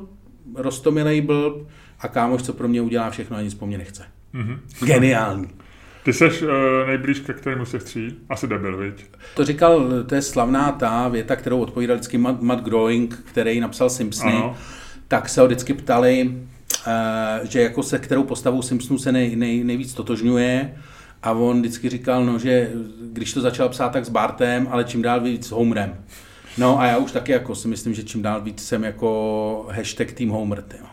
rostomilej 0.55 1.21
blb 1.21 1.67
a 2.01 2.07
kámoš, 2.07 2.43
co 2.43 2.53
pro 2.53 2.67
mě 2.67 2.81
udělá 2.81 3.09
všechno 3.09 3.37
a 3.37 3.41
nic 3.41 3.53
po 3.53 3.65
mně 3.67 3.77
nechce. 3.77 4.03
Mhm. 4.33 4.59
Geniální. 4.85 5.47
Ty 6.03 6.13
seš 6.13 6.41
uh, 6.41 6.49
nejblíž 6.87 7.19
ke 7.19 7.33
kterému 7.33 7.65
se 7.65 7.79
tří? 7.79 8.15
Asi 8.29 8.47
debil, 8.47 8.77
viď? 8.77 9.05
To 9.35 9.45
říkal, 9.45 9.89
to 10.05 10.15
je 10.15 10.21
slavná 10.21 10.71
ta 10.71 11.07
věta, 11.07 11.35
kterou 11.35 11.59
odpovídal 11.61 11.95
vždycky 11.97 12.17
Matt, 12.17 12.41
Matt 12.41 12.63
Groening, 12.63 13.15
který 13.25 13.59
napsal 13.59 13.89
Simpsony, 13.89 14.33
Ano. 14.33 14.55
tak 15.07 15.29
se 15.29 15.41
ho 15.41 15.47
vždycky 15.47 15.73
ptali, 15.73 16.31
eh, 16.87 17.39
že 17.43 17.61
jako 17.61 17.83
se 17.83 17.99
kterou 17.99 18.23
postavou 18.23 18.61
Simpsonů 18.61 18.99
se 18.99 19.11
nej, 19.11 19.35
nej, 19.35 19.63
nejvíc 19.63 19.93
totožňuje 19.93 20.73
a 21.23 21.31
on 21.31 21.59
vždycky 21.59 21.89
říkal, 21.89 22.25
no, 22.25 22.39
že 22.39 22.71
když 23.01 23.33
to 23.33 23.41
začal 23.41 23.69
psát, 23.69 23.89
tak 23.89 24.05
s 24.05 24.09
Bartem, 24.09 24.67
ale 24.71 24.83
čím 24.83 25.01
dál 25.01 25.21
víc 25.21 25.47
s 25.47 25.51
Homerem. 25.51 25.95
No 26.57 26.79
a 26.79 26.85
já 26.85 26.97
už 26.97 27.11
taky 27.11 27.31
jako 27.31 27.55
si 27.55 27.67
myslím, 27.67 27.93
že 27.93 28.03
čím 28.03 28.21
dál 28.21 28.41
víc 28.41 28.63
jsem 28.67 28.83
jako 28.83 29.67
hashtag 29.71 30.11
Team 30.11 30.29
Homer. 30.29 30.61
Tyjo. 30.61 30.83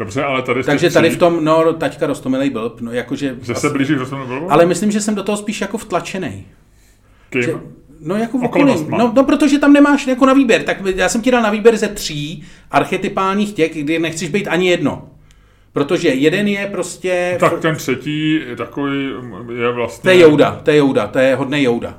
Dobře, 0.00 0.24
ale 0.24 0.42
tady 0.42 0.64
Takže 0.64 0.90
tady 0.90 1.10
v 1.10 1.16
tom, 1.16 1.44
no, 1.44 1.72
taťka 1.72 2.06
rostomilej 2.06 2.50
blb, 2.50 2.80
no, 2.80 2.92
jakože... 2.92 3.36
Že 3.42 3.54
se 3.54 3.70
blížíš 3.70 3.96
do 3.96 4.06
toho 4.06 4.52
Ale 4.52 4.66
myslím, 4.66 4.90
že 4.90 5.00
jsem 5.00 5.14
do 5.14 5.22
toho 5.22 5.36
spíš 5.36 5.60
jako 5.60 5.78
vtlačenej. 5.78 6.44
Kým? 7.30 7.42
Že, 7.42 7.54
no 8.00 8.16
jako 8.16 8.38
v 8.38 8.44
okolí. 8.44 8.86
No, 8.88 9.12
no, 9.16 9.24
protože 9.24 9.58
tam 9.58 9.72
nemáš 9.72 10.06
jako 10.06 10.26
na 10.26 10.32
výběr. 10.32 10.62
Tak 10.62 10.76
já 10.94 11.08
jsem 11.08 11.22
ti 11.22 11.30
dal 11.30 11.42
na 11.42 11.50
výběr 11.50 11.76
ze 11.76 11.88
tří 11.88 12.44
archetypálních 12.70 13.52
těch, 13.52 13.82
kdy 13.82 13.98
nechceš 13.98 14.28
být 14.28 14.48
ani 14.48 14.68
jedno. 14.68 15.08
Protože 15.72 16.08
jeden 16.08 16.48
je 16.48 16.66
prostě... 16.66 17.36
Tak 17.40 17.60
ten 17.60 17.76
třetí 17.76 18.40
je 18.48 18.56
takový, 18.56 19.10
je 19.58 19.72
vlastně... 19.72 20.02
To 20.02 20.16
je 20.16 20.22
Jouda, 20.22 20.60
to 20.62 20.70
je 20.70 20.76
Jouda, 20.76 21.06
to 21.06 21.18
je 21.18 21.36
hodný 21.36 21.62
Jouda. 21.62 21.98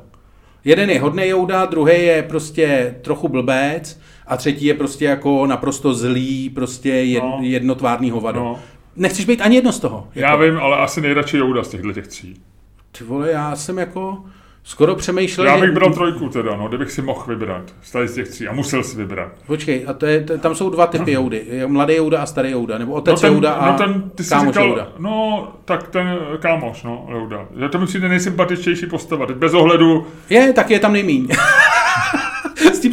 Jeden 0.65 0.89
je 0.89 0.99
hodný 0.99 1.27
Jouda, 1.27 1.65
druhý 1.65 2.05
je 2.05 2.23
prostě 2.23 2.95
trochu 3.01 3.27
blbec 3.27 3.99
a 4.27 4.37
třetí 4.37 4.65
je 4.65 4.73
prostě 4.73 5.05
jako 5.05 5.45
naprosto 5.45 5.93
zlý, 5.93 6.49
prostě 6.49 6.89
jed, 6.89 7.23
No. 7.23 7.37
jednotvárný 7.41 8.11
hovado. 8.11 8.39
No. 8.39 8.59
Nechceš 8.95 9.25
být 9.25 9.41
ani 9.41 9.55
jedno 9.55 9.71
z 9.71 9.79
toho. 9.79 10.07
Já 10.15 10.35
vím, 10.35 10.57
ale 10.57 10.77
asi 10.77 11.01
nejradši 11.01 11.37
Jouda 11.37 11.63
z 11.63 11.69
těchto 11.69 11.93
těch 11.93 12.07
tří. 12.07 12.41
Ty 12.97 13.03
vole, 13.03 13.31
já 13.31 13.55
jsem 13.55 13.77
jako... 13.77 14.17
skoro 14.63 14.95
přemýšlel, 14.95 15.47
Já 15.47 15.57
že- 15.57 15.61
bych 15.65 15.71
bral 15.71 15.93
trojku 15.93 16.29
teda, 16.29 16.55
no, 16.55 16.67
kdybych 16.67 16.91
si 16.91 17.01
mohl 17.01 17.23
vybrat. 17.27 17.63
Z 17.83 18.13
těch 18.15 18.27
tří. 18.29 18.47
A 18.47 18.53
musel 18.53 18.83
si 18.83 18.97
vybrat. 18.97 19.31
Počkej, 19.47 19.83
a 19.87 19.93
to 19.93 20.05
je, 20.05 20.21
to, 20.23 20.37
tam 20.37 20.55
jsou 20.55 20.69
dva 20.69 20.87
typy 20.87 21.11
Joudy. 21.11 21.43
Mladý 21.67 21.93
Jouda 21.95 22.21
a 22.21 22.25
starý 22.25 22.51
Jouda, 22.51 22.77
nebo 22.77 22.93
otec 22.93 23.21
ten, 23.21 23.33
Jouda 23.33 23.51
a 23.53 23.71
no 23.71 23.77
ten, 23.77 24.11
ty 24.15 24.23
jsi 24.23 24.29
kámoš 24.29 24.47
říkal, 24.47 24.67
Jouda. 24.67 24.87
no, 24.99 25.47
tak 25.65 25.87
ten 25.87 26.17
kámoš, 26.39 26.83
no, 26.83 27.07
Jouda. 27.11 27.47
Že 27.59 27.69
to 27.69 27.79
mi 27.79 27.85
přijde 27.85 28.09
nejsympatičtější 28.09 28.85
postava. 28.85 29.25
Teď 29.25 29.35
bez 29.37 29.53
ohledu, 29.53 30.07
Je, 30.29 30.53
tak 30.53 30.69
je 30.71 30.79
tam 30.79 30.93
nejmíň. 30.93 31.27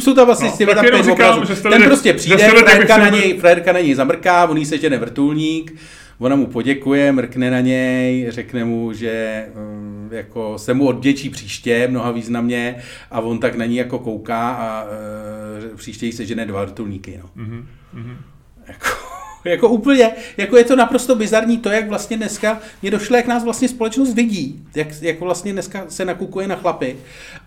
Jsou 0.01 0.13
tam 0.13 0.25
vlastně 0.25 0.47
No, 0.47 0.53
s 0.53 0.57
těmi 0.57 0.75
tam 0.75 0.85
pět 0.85 1.07
obrazů. 1.07 1.45
že 1.45 1.55
Ten 1.61 1.83
prostě 1.83 2.13
přijde, 2.13 2.37
frérka 2.49 2.77
bych 2.79 2.89
na, 2.89 3.09
něj, 3.09 3.39
frérka 3.39 3.71
na 3.73 3.79
něj 3.79 3.93
zamrká, 3.95 4.45
on 4.45 4.57
jí 4.57 4.65
sežene 4.65 4.97
vrtulník, 4.97 5.75
ona 6.19 6.35
mu 6.35 6.45
poděkuje, 6.47 7.11
mrkne 7.11 7.51
na 7.51 7.59
něj, 7.59 8.25
řekne 8.29 8.65
mu, 8.65 8.93
že 8.93 9.45
mm, 9.55 10.09
jako 10.11 10.57
se 10.57 10.73
mu 10.73 10.87
odděčí 10.87 11.29
příště 11.29 11.87
mnoha 11.91 12.11
významně 12.11 12.75
a 13.11 13.19
on 13.21 13.39
tak 13.39 13.55
na 13.55 13.65
ní 13.65 13.75
jako 13.75 13.99
kouká 13.99 14.49
a 14.49 14.85
e, 15.73 15.75
příště 15.77 16.05
jí 16.05 16.11
sežene 16.11 16.45
dva 16.45 16.61
vrtulníky. 16.61 17.19
No. 17.23 17.29
Mhm, 17.35 17.65
Jako, 18.67 18.87
jako 19.45 19.69
úplně, 19.69 20.11
jako 20.37 20.57
je 20.57 20.63
to 20.63 20.75
naprosto 20.75 21.15
bizarní 21.15 21.57
to, 21.57 21.69
jak 21.69 21.89
vlastně 21.89 22.17
dneska 22.17 22.59
mě 22.81 22.91
došlo, 22.91 23.15
jak 23.17 23.27
nás 23.27 23.43
vlastně 23.43 23.67
společnost 23.67 24.13
vidí, 24.13 24.63
jak, 24.75 24.87
jak 25.01 25.19
vlastně 25.19 25.53
dneska 25.53 25.85
se 25.89 26.05
nakukuje 26.05 26.47
na 26.47 26.55
chlapy 26.55 26.95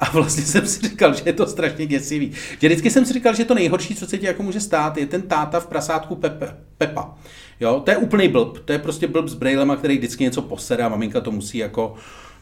a 0.01 0.11
vlastně 0.11 0.43
jsem 0.43 0.66
si 0.66 0.80
říkal, 0.88 1.14
že 1.14 1.22
je 1.26 1.32
to 1.32 1.47
strašně 1.47 1.86
děsivý. 1.86 2.32
Že 2.61 2.68
vždycky 2.68 2.90
jsem 2.90 3.05
si 3.05 3.12
říkal, 3.12 3.34
že 3.34 3.45
to 3.45 3.55
nejhorší, 3.55 3.95
co 3.95 4.07
se 4.07 4.18
ti 4.18 4.26
jako 4.26 4.43
může 4.43 4.61
stát, 4.61 4.97
je 4.97 5.07
ten 5.07 5.22
táta 5.22 5.61
v 5.61 5.66
prasátku 5.66 6.14
Pepe, 6.14 6.55
Pepa. 6.78 7.14
Jo, 7.61 7.80
to 7.84 7.90
je 7.90 7.97
úplný 7.97 8.28
blb, 8.28 8.59
to 8.64 8.72
je 8.72 8.78
prostě 8.78 9.07
blb 9.09 9.28
s 9.28 9.34
brejlema, 9.34 9.76
který 9.76 9.99
vždycky 9.99 10.24
něco 10.24 10.43
posede 10.43 10.82
a 10.82 10.88
maminka 10.88 11.20
to 11.20 11.30
musí 11.30 11.59
jako, 11.59 11.95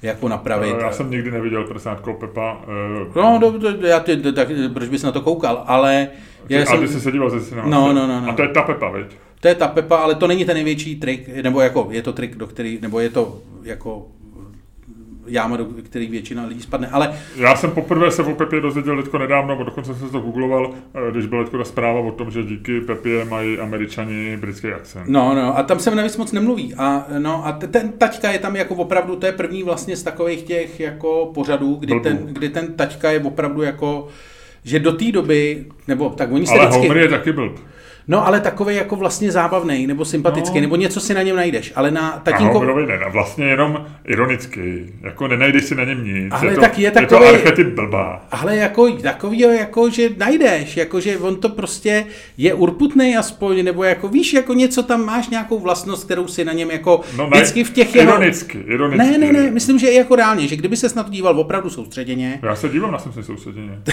jako 0.02 0.28
napravit. 0.28 0.76
já 0.80 0.92
jsem 0.92 1.10
nikdy 1.10 1.30
neviděl 1.30 1.64
prasátko 1.64 2.14
Pepa. 2.14 2.60
eh, 3.14 3.18
No, 3.20 3.38
do, 3.40 3.50
do, 3.58 3.86
já 3.86 4.00
ty, 4.00 4.16
tak, 4.32 4.48
proč 4.72 4.88
bys 4.88 5.02
na 5.02 5.12
to 5.12 5.20
koukal, 5.20 5.64
ale... 5.66 6.08
ty, 6.46 6.54
Já 6.54 6.62
a 6.62 6.66
jsem, 6.66 6.80
ty 6.80 6.88
jsi 6.88 7.00
se 7.00 7.12
díval 7.12 7.30
ze 7.30 7.40
cinema. 7.40 7.68
No, 7.68 7.92
no, 7.92 8.06
no, 8.06 8.20
no. 8.20 8.30
A 8.30 8.32
to 8.34 8.42
je 8.42 8.48
ta 8.48 8.62
Pepa, 8.62 8.90
viď? 8.90 9.06
To 9.40 9.48
je 9.48 9.54
ta 9.54 9.68
Pepa, 9.68 9.96
ale 9.96 10.14
to 10.14 10.26
není 10.26 10.44
ten 10.44 10.54
největší 10.54 10.96
trik, 10.96 11.28
nebo 11.42 11.60
jako 11.60 11.88
je 11.90 12.02
to 12.02 12.12
trik, 12.12 12.36
do 12.36 12.46
který, 12.46 12.78
nebo 12.82 13.00
je 13.00 13.10
to 13.10 13.38
jako 13.62 14.06
jáma, 15.26 15.56
do 15.56 15.66
který 15.82 16.06
většina 16.06 16.46
lidí 16.46 16.62
spadne, 16.62 16.88
ale 16.88 17.14
Já 17.36 17.56
jsem 17.56 17.70
poprvé 17.70 18.10
se 18.10 18.22
o 18.22 18.34
Pepě 18.34 18.60
dozvěděl 18.60 19.02
teďko 19.02 19.18
nedávno, 19.18 19.56
bo 19.56 19.64
dokonce 19.64 19.94
jsem 19.94 20.06
se 20.06 20.12
to 20.12 20.20
googloval, 20.20 20.70
eh, 20.94 21.12
když 21.12 21.26
byla 21.26 21.42
teďko 21.42 21.58
ta 21.58 21.64
zpráva 21.64 22.00
o 22.00 22.12
tom, 22.12 22.30
že 22.30 22.42
díky 22.42 22.80
Pepě 22.80 23.24
mají 23.24 23.58
američani 23.58 24.36
britský 24.36 24.68
akcent. 24.68 25.08
no, 25.08 25.34
no, 25.34 25.58
a 25.58 25.62
tam 25.62 25.78
se 25.78 25.94
navíc 25.94 26.16
moc 26.16 26.32
nemluví. 26.32 26.74
A, 26.74 27.06
no, 27.18 27.46
a 27.46 27.52
te- 27.52 27.66
ten 27.66 27.92
taťka 27.92 28.30
je 28.30 28.38
tam 28.38 28.56
jako 28.56 28.74
opravdu, 28.74 29.16
to 29.16 29.26
je 29.26 29.32
první 29.32 29.62
vlastně 29.62 29.96
z 29.96 30.02
takových 30.02 30.42
těch 30.42 30.80
jako 30.80 31.30
pořadů, 31.34 31.74
kdy 31.74 31.92
Blbů. 31.92 32.02
ten, 32.02 32.18
kdy 32.26 32.48
ten 32.48 32.74
taťka 32.74 33.10
je 33.10 33.20
opravdu 33.20 33.62
jako 33.62 34.08
že 34.64 34.78
do 34.78 34.92
té 34.92 35.12
doby, 35.12 35.64
nebo 35.88 36.10
tak 36.10 36.32
oni 36.32 36.46
se 36.46 36.52
Ale 36.52 36.66
vždycky... 36.66 36.88
Homer 36.88 37.02
je 37.02 37.08
taky 37.08 37.32
blb. 37.32 37.58
No, 38.10 38.26
ale 38.26 38.40
takový 38.40 38.74
jako 38.76 38.96
vlastně 38.96 39.32
zábavný, 39.32 39.86
nebo 39.86 40.04
sympatický, 40.04 40.54
No. 40.54 40.60
nebo 40.60 40.76
něco 40.76 41.00
si 41.00 41.14
na 41.14 41.22
něm 41.22 41.36
najdeš, 41.36 41.72
ale 41.76 41.90
na 41.90 42.20
tatínko... 42.22 42.52
Homerovi 42.54 42.86
ne, 42.86 42.98
vlastně 43.12 43.44
jenom 43.44 43.86
ironicky. 44.04 44.92
Jako 45.02 45.28
nenajdeš 45.28 45.64
si 45.64 45.74
na 45.74 45.84
něm 45.84 46.04
nic. 46.04 46.32
Ale 46.32 46.46
je 46.46 46.54
to, 46.54 46.60
tak 46.60 46.78
je 46.78 46.92
je 47.00 47.06
to 47.06 47.26
archetyp 47.26 47.66
blbá. 47.66 48.26
Ale 48.30 48.56
jako 48.56 48.90
takovýho, 48.90 49.50
jako, 49.50 49.90
že 49.90 50.08
najdeš, 50.18 50.76
jako, 50.76 51.00
že 51.00 51.18
on 51.18 51.36
to 51.36 51.48
prostě 51.48 52.06
je 52.36 52.54
urputný 52.54 53.16
aspoň, 53.16 53.64
nebo 53.64 53.84
jako 53.84 54.08
víš, 54.08 54.32
jako 54.32 54.54
něco 54.54 54.82
tam 54.82 55.04
máš, 55.04 55.28
nějakou 55.28 55.58
vlastnost, 55.58 56.04
kterou 56.04 56.26
si 56.26 56.44
na 56.44 56.52
něm 56.52 56.70
jako 56.70 57.00
No, 57.16 57.24
ne, 57.24 57.30
vždycky 57.30 57.64
v 57.64 57.70
těch 57.70 57.94
jeho... 57.94 58.10
Ironicky, 58.10 58.58
ironicky. 58.58 59.10
Ne, 59.10 59.18
ne, 59.18 59.32
ne, 59.32 59.50
myslím, 59.50 59.78
že 59.78 59.88
i 59.88 59.96
jako 59.96 60.16
reálně, 60.16 60.48
že 60.48 60.56
kdyby 60.56 60.76
se 60.76 60.88
na 60.96 61.02
to 61.02 61.10
díval 61.10 61.40
opravdu 61.40 61.70
soustředěně, 61.70 62.38
Já 62.42 62.56
se 62.56 62.68
dívám 62.68 62.92
na 62.92 62.98
jsem 62.98 63.12
si 63.12 63.22
soustředěně. 63.22 63.78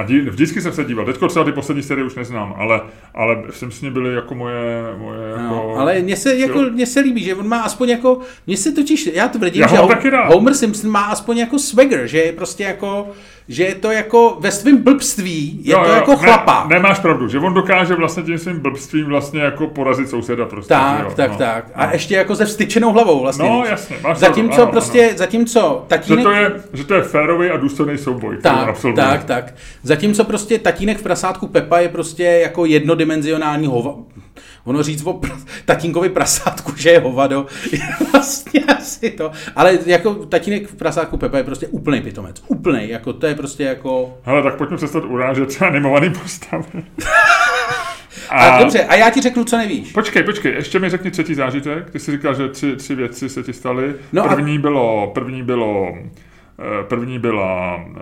A 0.00 0.02
dí, 0.02 0.20
vždycky 0.20 0.60
jsem 0.60 0.72
se 0.72 0.84
díval. 0.84 1.06
Teďko 1.06 1.28
třeba 1.28 1.44
ty 1.44 1.52
poslední 1.52 1.82
série 1.82 2.06
už 2.06 2.14
neznám, 2.14 2.54
ale, 2.58 2.80
ale 3.14 3.42
jsem 3.50 3.70
s 3.70 3.82
ní 3.82 3.90
byly 3.90 4.14
jako 4.14 4.34
moje, 4.34 4.82
moje 4.98 5.28
jako... 5.30 5.42
no, 5.42 5.74
ale 5.76 6.00
mně 6.00 6.16
se, 6.16 6.36
jako, 6.36 6.60
mně 6.60 6.86
se 6.86 7.00
líbí, 7.00 7.24
že 7.24 7.34
on 7.34 7.48
má 7.48 7.60
aspoň 7.60 7.88
jako, 7.88 8.18
mně 8.46 8.56
se 8.56 8.72
totiž, 8.72 9.10
já 9.14 9.28
tvrdím, 9.28 9.62
Já 9.62 9.68
že 9.68 9.76
ho. 9.76 9.88
Homer 10.32 10.54
Simpson 10.54 10.90
má 10.90 11.04
aspoň 11.04 11.38
jako 11.38 11.58
swagger, 11.58 12.06
že 12.06 12.18
je 12.18 12.32
prostě 12.32 12.62
jako, 12.62 13.08
že 13.50 13.64
je 13.64 13.74
to 13.74 13.90
jako 13.90 14.36
ve 14.40 14.50
svém 14.50 14.76
blbství, 14.76 15.60
je 15.62 15.72
Jo, 15.72 15.80
to 15.82 15.88
jo, 15.88 15.94
jako 15.94 16.16
chlapa. 16.16 16.66
Ne, 16.68 16.74
nemáš 16.74 16.98
pravdu, 16.98 17.28
že 17.28 17.38
on 17.38 17.54
dokáže 17.54 17.94
vlastně 17.94 18.22
tím 18.22 18.38
svým 18.38 18.60
blbstvím 18.60 19.06
vlastně 19.06 19.40
jako 19.40 19.66
porazit 19.66 20.08
souseda 20.08 20.46
prostě. 20.46 20.68
Tak, 20.68 21.04
jo, 21.04 21.12
tak, 21.16 21.30
no. 21.30 21.36
tak. 21.36 21.64
A 21.74 21.92
ještě 21.92 22.14
jako 22.14 22.36
se 22.36 22.44
vstyčenou 22.44 22.92
hlavou 22.92 23.20
vlastně. 23.20 23.48
No, 23.48 23.64
jasně, 23.70 23.96
máš 24.02 24.18
Zatímco 24.18 24.46
pravdu, 24.48 24.62
ano, 24.62 24.72
prostě, 24.72 25.08
ano. 25.08 25.18
zatímco 25.18 25.82
Že 25.82 25.88
tatínek... 25.88 26.24
to, 26.24 26.30
je, 26.30 26.52
že 26.72 26.84
to 26.84 26.94
je 26.94 27.02
férový 27.02 27.50
a 27.50 27.56
důstojný 27.56 27.98
souboj, 27.98 28.36
tak, 28.42 28.78
tak, 28.94 29.24
tak. 29.24 29.54
Zatímco 29.82 30.24
prostě 30.24 30.58
tatínek 30.58 30.98
v 30.98 31.02
prasátku 31.02 31.46
Pepa 31.46 31.78
je 31.78 31.88
prostě 31.88 32.24
jako 32.24 32.64
jednodimenzionální 32.64 33.66
hova. 33.66 33.94
Ono 34.64 34.82
říct 34.82 35.02
o 35.06 35.12
pr- 35.12 35.44
tatínkovi 35.64 36.08
prasátku, 36.08 36.72
že 36.76 36.90
je 36.90 37.00
hovado, 37.00 37.46
je 37.72 37.78
vlastně 38.12 38.60
asi 38.60 39.10
to. 39.10 39.30
Ale 39.56 39.78
jako 39.86 40.14
tatínek 40.14 40.66
v 40.68 40.74
prasátku 40.74 41.16
Pepa 41.16 41.36
je 41.38 41.44
prostě 41.44 41.66
úplný 41.68 42.00
pitomec. 42.00 42.42
Úplný, 42.46 42.88
jako 42.88 43.12
to 43.12 43.26
je 43.26 43.34
prostě 43.34 43.64
jako... 43.64 44.18
Hele, 44.22 44.42
tak 44.42 44.54
pojďme 44.56 44.76
přestat 44.76 45.04
urážet 45.04 45.48
třeba 45.48 45.70
animovaný 45.70 46.10
postavy. 46.10 46.64
A, 48.30 48.48
a 48.48 48.58
dobře, 48.58 48.84
a 48.84 48.94
já 48.94 49.10
ti 49.10 49.20
řeknu, 49.20 49.44
co 49.44 49.56
nevíš. 49.56 49.92
Počkej, 49.92 50.22
počkej, 50.22 50.52
ještě 50.52 50.78
mi 50.78 50.90
řekni 50.90 51.10
třetí 51.10 51.34
zážitek. 51.34 51.90
Ty 51.90 51.98
jsi 51.98 52.12
říkal, 52.12 52.34
že 52.34 52.48
tři, 52.48 52.76
tři 52.76 52.94
věci 52.94 53.28
se 53.28 53.42
ti 53.42 53.52
staly. 53.52 53.94
No 54.12 54.24
a- 54.24 54.34
první, 54.34 54.58
bylo, 54.58 55.10
první 55.14 55.42
bylo 55.42 55.94
První 56.88 57.18
byla 57.18 57.76
eh, 57.96 58.00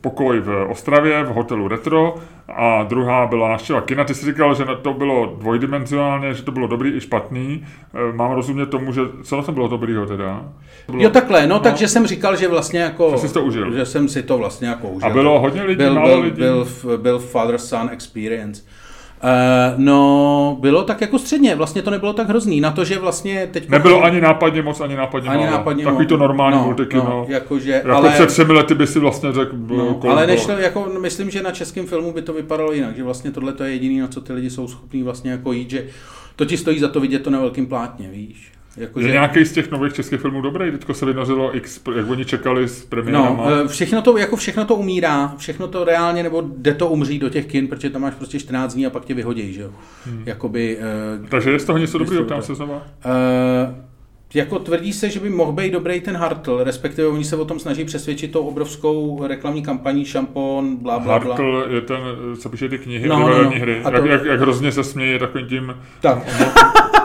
pokoj 0.00 0.40
v 0.40 0.66
Ostravě 0.70 1.22
v 1.24 1.28
hotelu 1.28 1.68
Retro 1.68 2.14
a 2.48 2.82
druhá 2.82 3.26
byla 3.26 3.48
návštěva 3.48 3.80
kina. 3.80 4.04
Ty 4.04 4.14
jsi 4.14 4.26
říkal, 4.26 4.54
že 4.54 4.64
to 4.82 4.92
bylo 4.94 5.36
dvojdimenzionálně, 5.38 6.34
že 6.34 6.42
to 6.42 6.52
bylo 6.52 6.66
dobrý 6.66 6.90
i 6.96 7.00
špatný. 7.00 7.64
Eh, 7.94 8.12
Mám 8.12 8.32
rozumět 8.32 8.66
tomu, 8.66 8.92
že 8.92 9.00
co 9.22 9.36
na 9.36 9.42
tom 9.42 9.54
bylo 9.54 9.68
dobrýho 9.68 10.06
teda? 10.06 10.44
Bylo, 10.88 11.02
Jo 11.02 11.10
takhle, 11.10 11.46
no, 11.46 11.60
takže 11.60 11.88
jsem 11.88 12.06
říkal, 12.06 12.36
že 12.36 12.48
vlastně 12.48 12.80
jako... 12.80 13.10
Že 13.10 13.28
jsi 13.28 13.34
to 13.34 13.42
užil. 13.42 13.72
Že 13.74 13.86
jsem 13.86 14.08
si 14.08 14.22
to 14.22 14.38
vlastně 14.38 14.68
jako 14.68 14.88
užil. 14.88 15.08
A 15.08 15.12
bylo 15.12 15.40
hodně 15.40 15.62
lidí, 15.62 15.76
byl, 15.78 15.94
málo 15.94 16.08
byl, 16.08 16.20
lidí? 16.20 16.36
Byl, 16.36 16.64
v- 16.64 16.84
byl 16.96 17.18
father-son 17.18 17.88
experience. 17.92 18.62
Uh, 19.24 19.28
no, 19.76 20.56
bylo 20.60 20.84
tak 20.84 21.00
jako 21.00 21.18
středně, 21.18 21.54
vlastně 21.54 21.82
to 21.82 21.90
nebylo 21.90 22.12
tak 22.12 22.28
hrozný, 22.28 22.60
na 22.60 22.70
to, 22.70 22.84
že 22.84 22.98
vlastně 22.98 23.48
teď... 23.52 23.68
Nebylo 23.68 24.02
ani 24.02 24.20
nápadně 24.20 24.62
moc, 24.62 24.80
ani 24.80 24.96
nápadně 24.96 25.28
ani 25.28 25.44
málo. 25.44 25.50
nápadně 25.50 25.84
Takový 25.84 26.06
to 26.06 26.16
no, 26.16 26.26
normální 26.26 26.56
no, 26.58 26.64
multikino. 26.64 27.04
no, 27.04 27.26
jakože, 27.28 27.72
Jako 27.72 27.90
ale, 27.92 28.10
před 28.10 28.26
třemi 28.26 28.52
lety 28.52 28.74
by 28.74 28.86
si 28.86 28.98
vlastně 28.98 29.32
řekl, 29.32 29.56
no, 29.56 29.76
no, 30.04 30.10
ale 30.10 30.26
nešlo, 30.26 30.52
jako, 30.58 30.90
no, 30.94 31.00
myslím, 31.00 31.30
že 31.30 31.42
na 31.42 31.50
českém 31.50 31.86
filmu 31.86 32.12
by 32.12 32.22
to 32.22 32.32
vypadalo 32.32 32.72
jinak, 32.72 32.96
že 32.96 33.02
vlastně 33.02 33.30
tohle 33.30 33.52
to 33.52 33.64
je 33.64 33.72
jediný, 33.72 34.00
na 34.00 34.08
co 34.08 34.20
ty 34.20 34.32
lidi 34.32 34.50
jsou 34.50 34.68
schopní 34.68 35.02
vlastně 35.02 35.30
jako 35.30 35.52
jít, 35.52 35.70
že 35.70 35.86
to 36.36 36.44
ti 36.44 36.56
stojí 36.56 36.78
za 36.78 36.88
to 36.88 37.00
vidět 37.00 37.22
to 37.22 37.30
na 37.30 37.40
velkém 37.40 37.66
plátně, 37.66 38.08
víš. 38.08 38.52
Jako, 38.76 39.00
Je 39.00 39.08
nějaký 39.12 39.44
z 39.44 39.52
těch 39.52 39.70
nových 39.70 39.92
českých 39.92 40.20
filmů 40.20 40.40
dobrý? 40.40 40.70
Teďko 40.70 40.94
se 40.94 41.06
vynořilo 41.06 41.56
X, 41.56 41.80
jak 41.96 42.10
oni 42.10 42.24
čekali 42.24 42.68
s 42.68 42.84
premiérama. 42.84 43.50
No, 43.50 43.64
eh, 43.64 43.68
všechno 43.68 44.02
to, 44.02 44.18
jako 44.18 44.36
všechno 44.36 44.64
to 44.64 44.74
umírá, 44.74 45.34
všechno 45.38 45.68
to 45.68 45.84
reálně, 45.84 46.22
nebo 46.22 46.42
jde 46.56 46.74
to 46.74 46.88
umřít 46.88 47.20
do 47.22 47.28
těch 47.28 47.46
kin, 47.46 47.68
protože 47.68 47.90
tam 47.90 48.02
máš 48.02 48.14
prostě 48.14 48.38
14 48.38 48.74
dní 48.74 48.86
a 48.86 48.90
pak 48.90 49.04
tě 49.04 49.14
vyhodí, 49.14 49.52
že 49.52 49.62
jo. 49.62 49.70
Hmm. 50.06 50.22
Jakoby, 50.26 50.78
uh, 51.22 51.28
Takže 51.28 51.50
je 51.50 51.58
z 51.58 51.64
toho 51.64 51.78
něco 51.78 51.98
dobrého, 51.98 52.24
tak. 52.24 52.42
se 52.44 52.54
znova? 52.54 52.74
uh, 52.76 52.82
jako 54.34 54.58
tvrdí 54.58 54.92
se, 54.92 55.10
že 55.10 55.20
by 55.20 55.30
mohl 55.30 55.52
být 55.52 55.72
dobrý 55.72 56.00
ten 56.00 56.16
Hartl, 56.16 56.60
respektive 56.64 57.08
oni 57.08 57.24
se 57.24 57.36
o 57.36 57.44
tom 57.44 57.58
snaží 57.58 57.84
přesvědčit 57.84 58.32
tou 58.32 58.40
obrovskou 58.46 59.26
reklamní 59.26 59.62
kampaní 59.62 60.04
šampon, 60.04 60.76
bla, 60.76 60.98
bla, 60.98 61.18
bla. 61.18 61.28
Hartl 61.34 61.66
je 61.70 61.80
ten, 61.80 61.98
co 62.38 62.48
píše 62.48 62.68
ty 62.68 62.78
knihy, 62.78 63.08
No, 63.08 63.18
no, 63.18 63.28
no, 63.28 63.42
no. 63.42 63.50
hry. 63.50 63.80
A 63.84 63.90
Jak, 63.90 64.02
to- 64.02 64.08
jak, 64.08 64.24
jak, 64.24 64.40
hrozně 64.40 64.72
se 64.72 64.84
směje 64.84 65.18
takovým 65.18 65.46
tím 65.46 65.74
Tak. 66.00 66.18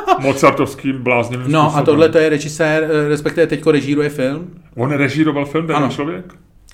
mozartovským 0.20 0.98
bláznivým 1.04 1.52
No 1.52 1.60
a 1.62 1.64
způsobem. 1.64 1.86
tohle 1.86 2.10
to 2.10 2.18
je 2.18 2.30
režisér, 2.30 2.84
eh, 2.84 3.08
respektive 3.10 3.48
teďko 3.48 3.72
režíruje 3.72 4.10
film. 4.10 4.48
On 4.76 4.92
režíroval 4.92 5.46
film, 5.46 5.68
ten 5.68 5.76
Ano. 5.76 5.90
člověk? 5.90 6.26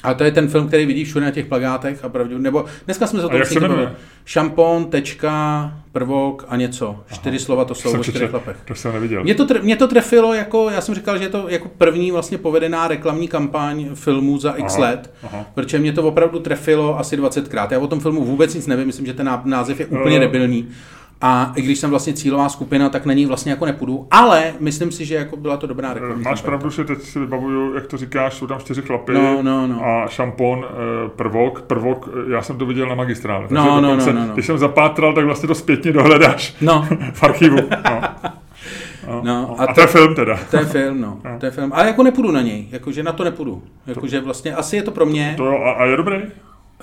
A 0.04 0.14
to 0.14 0.24
je 0.24 0.32
ten 0.32 0.48
film, 0.48 0.68
který 0.68 0.86
vidíš 0.86 1.08
všude 1.10 1.26
na 1.26 1.32
těch 1.32 1.46
plagátech 1.46 2.06
a 2.06 2.10
pravdě, 2.10 2.40
nebo 2.40 2.66
dneska 2.86 3.08
jsme 3.08 3.20
se 3.20 3.26
o 3.26 3.30
A 3.30 3.32
tom 3.32 3.46
se 3.46 3.60
bavili. 3.60 3.88
Šampon, 4.26 4.86
tečka, 4.86 5.72
prvok 5.92 6.46
a 6.50 6.56
něco. 6.56 7.00
Čtyři 7.14 7.40
slova 7.40 7.66
to 7.66 7.76
jsou 7.76 8.00
o 8.00 8.04
čtyřech 8.04 8.30
chlapech. 8.30 8.58
to 8.66 8.76
jsem 8.76 8.94
neviděl. 8.94 9.24
Mě 9.24 9.36
to, 9.36 9.46
mě 9.62 9.76
to 9.76 9.88
trefilo 9.88 10.34
jako, 10.34 10.70
já 10.70 10.82
jsem 10.82 10.96
říkal, 10.96 11.18
že 11.18 11.24
je 11.24 11.30
to 11.30 11.46
jako 11.50 11.70
první 11.78 12.12
vlastně 12.12 12.38
povedená 12.38 12.88
reklamní 12.88 13.28
kampaň 13.28 13.90
filmů 13.94 14.38
za 14.40 14.52
x 14.52 14.74
Aha, 14.78 14.84
let, 14.90 15.14
aha. 15.24 15.46
protože 15.54 15.80
mě 15.80 15.94
to 15.94 16.04
opravdu 16.04 16.40
trefilo 16.40 17.00
asi 17.00 17.18
20krát. 17.18 17.68
Já 17.72 17.80
o 17.80 17.88
tom 17.88 18.00
filmu 18.00 18.24
vůbec 18.26 18.54
nic 18.56 18.68
nevím, 18.68 18.88
myslím, 18.88 19.06
že 19.06 19.14
ten 19.14 19.26
ná- 19.26 19.42
název 19.46 19.80
je 19.80 19.86
úplně 19.86 20.18
Eh. 20.18 20.20
debilní. 20.20 20.68
A 21.26 21.52
i 21.56 21.62
když 21.62 21.80
jsem 21.80 21.90
vlastně 21.90 22.14
cílová 22.14 22.50
skupina, 22.50 22.90
tak 22.90 23.06
na 23.06 23.14
ní 23.14 23.26
vlastně 23.26 23.52
jako 23.52 23.66
nepůjdu. 23.66 24.08
Ale 24.12 24.54
myslím 24.60 24.92
si, 24.92 25.06
že 25.06 25.16
jako 25.16 25.38
byla 25.38 25.58
to 25.58 25.68
dobrá 25.68 25.94
reklamní 25.94 26.24
Máš 26.24 26.42
kampaň. 26.42 26.46
pravdu, 26.46 26.70
že 26.70 26.84
teď 26.84 27.02
si 27.02 27.20
vybavuju, 27.20 27.76
jak 27.76 27.88
to 27.88 27.98
říkáš, 27.98 28.34
jsou 28.34 28.48
tam 28.48 28.60
čtyři 28.60 28.82
chlapy 28.82 29.14
No, 29.14 29.44
no, 29.44 29.68
no. 29.68 29.86
a 29.86 30.08
šampon, 30.08 30.66
eh, 30.70 31.10
prvok, 31.16 31.62
prvok, 31.62 32.10
eh, 32.30 32.34
já 32.34 32.42
jsem 32.42 32.58
to 32.58 32.66
viděl 32.66 32.90
na 32.90 32.96
magistrále. 32.96 33.48
No, 33.50 33.66
no, 33.66 33.82
no, 33.82 33.96
no, 34.06 34.14
no. 34.28 34.34
Když 34.34 34.46
jsem 34.46 34.58
zapátral, 34.58 35.14
tak 35.14 35.26
vlastně 35.26 35.48
to 35.48 35.56
zpětně 35.56 35.92
dohledáš 35.92 36.56
No, 36.62 36.88
v 37.14 37.24
archivu. 37.24 37.58
No. 37.86 38.02
No, 39.08 39.22
No, 39.24 39.56
a, 39.60 39.64
a 39.64 39.68
a 39.68 39.74
to 39.74 39.82
je 39.82 39.88
film 39.88 40.16
teda. 40.16 40.40
To 40.52 40.58
je 40.58 40.66
film, 40.66 41.02
no. 41.02 41.20
To 41.40 41.46
je 41.46 41.52
film. 41.52 41.72
Ale 41.76 41.88
jako 41.88 42.04
nepůjdu 42.04 42.32
na 42.32 42.42
něj, 42.42 42.68
jakože 42.72 43.04
na 43.04 43.12
to 43.12 43.24
nepůjdu. 43.24 43.64
Jakože 43.88 44.20
vlastně 44.22 44.56
asi 44.56 44.76
je 44.76 44.84
to 44.84 44.92
pro 44.92 45.06
mě. 45.06 45.34
To 45.38 45.46
jo, 45.46 45.60
a, 45.66 45.72
a 45.72 45.86
je 45.86 45.98
dobrý? 45.98 46.18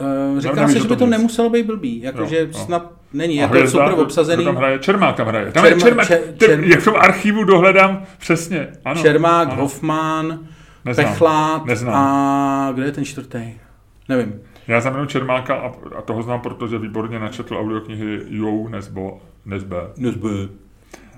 Uh, 0.01 0.39
říká 0.41 0.69
se, 0.69 0.79
že 0.79 0.89
by 0.89 0.97
to 0.97 1.05
nic. 1.05 1.11
nemuselo 1.11 1.51
být 1.51 1.67
blbý. 1.67 2.01
Jakože 2.03 2.41
jo. 2.41 2.47
snad 2.53 2.93
není. 3.13 3.39
A 3.39 3.43
Je 3.43 3.49
to 3.49 3.55
hvězda, 3.55 3.87
super 3.87 4.01
obsazený. 4.01 4.45
Tam 4.45 4.57
hraje? 4.57 4.79
Čermák 4.79 5.17
tam 5.17 5.27
hraje. 5.27 5.53
Tam 5.53 5.65
Čerma- 5.65 5.75
je 5.77 5.81
Čermák. 5.81 6.07
Čer- 6.11 6.65
Jak 6.65 6.81
v 6.81 6.85
tom 6.85 6.95
archivu 6.97 7.45
dohledám 7.45 8.03
přesně. 8.19 8.69
Ano, 8.85 9.03
Čermák, 9.03 9.49
ano. 9.49 9.63
Hoffman, 9.63 10.39
Neznám. 10.85 11.07
Pechlát 11.07 11.65
Neznám. 11.67 11.95
a 11.95 12.73
kdo 12.75 12.83
je 12.83 12.93
ten 12.93 13.05
čtvrtý? 13.05 13.39
Nevím. 14.09 14.41
Já 14.69 14.81
znám 14.81 14.95
jenom 14.95 15.09
Čermáka 15.09 15.55
a, 15.55 15.73
a 15.99 16.03
toho 16.03 16.23
znám, 16.23 16.41
protože 16.41 16.79
výborně 16.79 17.19
načetl 17.19 17.57
audioknihy 17.57 18.21
Jou 18.29 18.69
Nesbo, 18.69 19.19
Nesbe. 19.47 19.77
Nezby. 19.97 20.49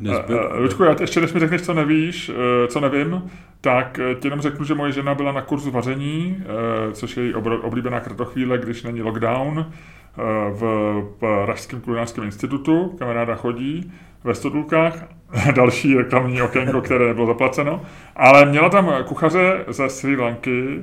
Nezby. 0.00 0.34
Uh, 0.34 0.58
Luďku, 0.58 0.82
já 0.82 0.96
ještě 1.00 1.20
než 1.20 1.32
mi 1.32 1.40
řekneš, 1.40 1.62
co 1.62 1.74
nevíš, 1.74 2.28
eh, 2.34 2.68
co 2.68 2.80
nevím, 2.80 3.30
tak 3.60 3.98
eh, 3.98 4.14
ti 4.14 4.26
jenom 4.26 4.40
řeknu, 4.40 4.64
že 4.64 4.74
moje 4.74 4.92
žena 4.92 5.14
byla 5.14 5.32
na 5.32 5.42
kurzu 5.42 5.70
vaření, 5.70 6.36
eh, 6.40 6.92
což 6.92 7.16
je 7.16 7.22
její 7.24 7.34
oblíbená 7.34 8.00
kratochvíle, 8.00 8.58
když 8.58 8.82
není 8.82 9.02
lockdown, 9.02 9.66
eh, 9.66 10.22
v 10.50 11.02
Pražském 11.18 11.80
kulinářském 11.80 12.24
institutu, 12.24 12.96
kamaráda 12.98 13.34
chodí 13.34 13.92
ve 14.24 14.34
Stodulkách, 14.34 15.04
další 15.54 15.94
reklamní 15.94 16.42
okénko, 16.42 16.80
které 16.80 17.06
nebylo 17.06 17.26
zaplaceno, 17.26 17.82
ale 18.16 18.44
měla 18.46 18.68
tam 18.68 18.92
kuchaře 19.04 19.64
ze 19.68 19.88
Sri 19.88 20.16
Lanky, 20.16 20.82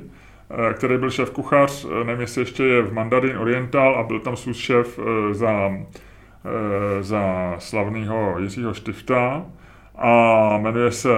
eh, 0.50 0.74
který 0.74 0.98
byl 0.98 1.10
šéf 1.10 1.30
kuchař, 1.30 1.86
eh, 1.90 2.04
nevím, 2.04 2.20
jestli 2.20 2.42
ještě 2.42 2.64
je 2.64 2.82
v 2.82 2.92
Mandarin 2.92 3.38
Oriental 3.38 3.94
a 3.94 4.02
byl 4.02 4.20
tam 4.20 4.36
sus 4.36 4.56
šéf 4.56 4.98
eh, 4.98 5.34
za 5.34 5.50
eh, 5.50 5.86
za 7.00 7.54
slavného 7.58 8.36
Jiřího 8.38 8.74
Štifta 8.74 9.44
a 9.94 10.58
jmenuje 10.58 10.90
se 10.90 11.08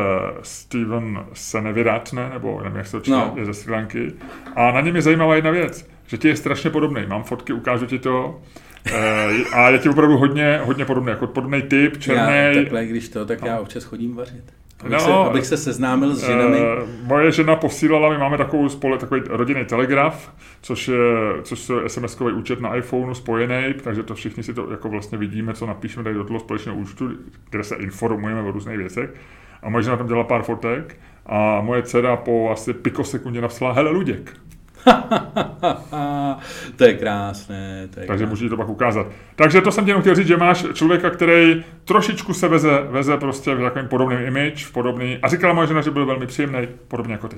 Steven 0.42 1.24
Seneviratne, 1.32 2.30
nebo 2.32 2.60
nevím, 2.62 2.76
jak 2.78 2.86
se 2.86 2.92
to 2.92 3.00
čte, 3.00 3.10
No. 3.10 3.32
je 3.36 3.44
ze 3.44 3.54
Sri 3.54 3.72
Lanky. 3.72 4.12
A 4.56 4.72
na 4.72 4.80
něm 4.80 4.96
je 4.96 5.02
zajímavá 5.02 5.34
jedna 5.36 5.50
věc, 5.50 5.88
že 6.06 6.18
ti 6.18 6.28
je 6.28 6.36
strašně 6.36 6.70
podobný. 6.70 7.02
Mám 7.08 7.22
fotky, 7.24 7.52
ukážu 7.52 7.86
ti 7.86 7.98
to. 7.98 8.40
Eh, 8.86 9.28
a 9.54 9.70
je 9.70 9.78
ti 9.78 9.88
opravdu 9.88 10.16
hodně, 10.18 10.60
hodně 10.64 10.84
podobný, 10.84 11.10
jako 11.10 11.26
podobný 11.26 11.62
typ, 11.62 11.92
já, 11.94 12.00
černý. 12.00 12.54
takhle, 12.62 12.86
když 12.86 13.08
to, 13.08 13.26
tak 13.26 13.42
já 13.42 13.60
občas 13.60 13.84
chodím 13.84 14.14
vařit. 14.16 14.44
Abych, 14.82 14.92
No. 14.92 15.00
se, 15.00 15.12
abych 15.12 15.46
se 15.46 15.56
seznámil 15.56 16.14
s 16.14 16.26
ženami. 16.26 16.58
Eh, 16.58 16.86
moje 17.02 17.32
žena 17.32 17.56
posílala, 17.56 18.08
my 18.10 18.18
máme 18.18 18.38
takovou 18.38 18.68
spole, 18.68 18.98
takový 18.98 19.22
rodinný 19.28 19.64
telegraf, 19.64 20.32
což 20.62 20.88
je, 20.88 20.96
což 21.42 21.68
je 21.68 21.76
SMS-kový 21.86 22.32
účet 22.36 22.60
na 22.60 22.76
iPhoneu 22.76 23.14
spojený, 23.14 23.74
takže 23.84 24.02
to 24.02 24.14
všichni 24.14 24.42
si 24.42 24.54
to 24.54 24.70
jako 24.70 24.88
vlastně 24.88 25.18
vidíme, 25.18 25.54
co 25.54 25.66
napíšeme 25.66 26.04
tady 26.04 26.14
do 26.14 26.24
toho 26.24 26.40
společného 26.40 26.78
účtu, 26.78 27.10
kde 27.50 27.64
se 27.64 27.76
informujeme 27.76 28.42
o 28.42 28.50
různých 28.52 28.78
věcech. 28.78 29.14
A 29.62 29.70
moje 29.70 29.82
žena 29.82 29.96
tam 29.96 30.06
dělala 30.06 30.24
pár 30.24 30.42
fotek 30.42 30.96
a 31.26 31.60
moje 31.60 31.82
dcera 31.82 32.16
po 32.16 32.50
asi 32.52 32.72
pikosekundě 32.72 33.40
napsala, 33.40 33.72
hele 33.72 33.90
Luděk. 33.90 34.36
to 36.76 36.84
je 36.84 36.94
krásné. 36.94 37.88
To 37.94 38.00
je 38.00 38.06
Takže 38.06 38.24
krásné. 38.24 38.26
můžu 38.26 38.48
to 38.48 38.56
pak 38.56 38.68
ukázat. 38.68 39.06
Takže 39.36 39.60
to 39.60 39.72
jsem 39.72 39.84
ti 39.84 39.90
jenom 39.90 40.02
chtěl 40.02 40.14
říct, 40.14 40.26
že 40.26 40.36
máš 40.36 40.64
člověka, 40.74 41.10
který 41.10 41.64
trošičku 41.84 42.34
se 42.34 42.48
veze, 42.48 42.86
veze 42.90 43.16
prostě 43.16 43.54
v 43.54 43.60
takovém 43.62 43.88
podobném 43.88 44.26
image, 44.26 44.64
v 44.66 44.72
podobný, 44.72 45.18
a 45.22 45.28
říkala 45.28 45.54
moje 45.54 45.68
žena, 45.68 45.80
že 45.80 45.90
byl 45.90 46.06
velmi 46.06 46.26
příjemný, 46.26 46.68
podobně 46.88 47.12
jako 47.12 47.28
ty. 47.28 47.36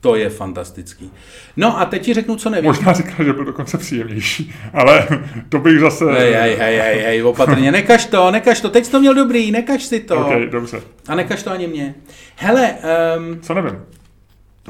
To 0.00 0.16
je 0.16 0.30
fantastický. 0.30 1.10
No 1.56 1.80
a 1.80 1.84
teď 1.84 2.02
ti 2.02 2.14
řeknu, 2.14 2.36
co 2.36 2.50
nevím. 2.50 2.64
Možná 2.64 2.92
říkala, 2.92 3.24
že 3.24 3.32
byl 3.32 3.44
dokonce 3.44 3.78
příjemnější, 3.78 4.54
ale 4.72 5.08
to 5.48 5.58
bych 5.58 5.80
zase... 5.80 6.04
Hej, 6.04 6.32
hej, 6.32 6.56
hej, 6.56 6.76
hej, 6.78 6.98
hej, 6.98 7.22
opatrně, 7.22 7.72
nekaž 7.72 8.06
to, 8.06 8.30
nekaž 8.30 8.60
to, 8.60 8.70
teď 8.70 8.84
jsi 8.84 8.90
to 8.90 9.00
měl 9.00 9.14
dobrý, 9.14 9.50
nekaž 9.50 9.82
si 9.82 10.00
to. 10.00 10.26
OK, 10.26 10.34
dobře. 10.50 10.80
A 11.08 11.14
nekaž 11.14 11.42
to 11.42 11.50
ani 11.50 11.66
mě. 11.66 11.94
Hele, 12.36 12.74
um, 13.16 13.40
Co 13.40 13.54
nevím? 13.54 13.80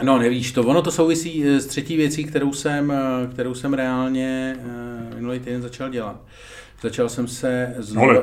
No 0.02 0.18
nevíš 0.18 0.52
to, 0.52 0.62
ono 0.62 0.82
to 0.82 0.90
souvisí 0.90 1.44
eh, 1.44 1.60
s 1.60 1.66
třetí 1.66 1.96
věcí, 1.96 2.24
kterou 2.24 2.52
jsem, 2.52 2.90
eh, 2.90 3.26
kterou 3.32 3.54
jsem 3.54 3.74
reálně 3.74 4.56
uh, 4.58 5.14
minulý 5.14 5.38
týden 5.38 5.62
začal 5.62 5.88
dělat. 5.88 6.20
Začal 6.82 7.08
jsem 7.08 7.28
se 7.28 7.74
znova, 7.78 8.22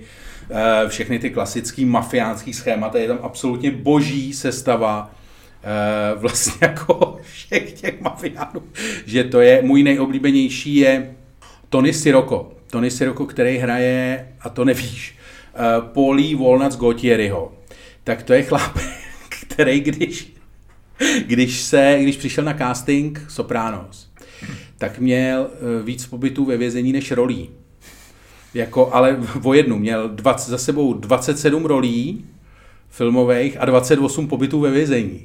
eh, 0.50 0.88
všechny 0.88 1.20
ty 1.20 1.30
klasický 1.30 1.86
mafiánský 1.86 2.54
schémata. 2.54 2.98
Je 2.98 3.08
tam 3.08 3.20
absolutně 3.22 3.72
boží 3.72 4.34
sestava 4.34 5.12
eh, 5.64 6.16
vlastně 6.16 6.58
jako 6.62 7.18
všech 7.22 7.74
těch 7.74 8.02
mafiánů. 8.02 8.64
Že 9.06 9.24
to 9.24 9.42
je, 9.42 9.62
můj 9.62 9.84
nejoblíbenější 9.84 10.76
je 10.76 11.16
Tony 11.70 11.94
Sirocco. 11.94 12.57
Tony 12.70 12.91
Sirocco, 12.91 13.26
který 13.26 13.57
hraje, 13.57 14.28
a 14.41 14.49
to 14.49 14.65
nevíš, 14.65 15.15
uh, 15.53 15.88
Paulí 15.88 16.36
Walnuts 16.36 16.78
Gautieriho. 16.78 17.53
Tak 18.03 18.24
to 18.24 18.34
je 18.34 18.43
chlap, 18.43 18.80
který 19.30 19.80
když, 19.80 20.34
když, 21.26 21.61
se, 21.61 21.97
když 22.01 22.18
přišel 22.18 22.43
na 22.43 22.53
casting 22.53 23.26
Sopranos, 23.30 24.11
tak 24.78 24.99
měl 24.99 25.47
uh, 25.51 25.86
víc 25.86 26.05
pobytů 26.05 26.45
ve 26.45 26.57
vězení 26.57 26.93
než 26.93 27.11
rolí. 27.11 27.49
Jako, 28.53 28.93
ale 28.93 29.18
o 29.43 29.53
jednu. 29.53 29.78
Měl 29.78 30.09
20, 30.09 30.51
za 30.51 30.57
sebou 30.57 30.93
27 30.93 31.65
rolí 31.65 32.26
filmových 32.98 33.62
a 33.62 33.66
28 33.66 34.28
pobytů 34.28 34.60
ve 34.60 34.72
vězení. 34.72 35.22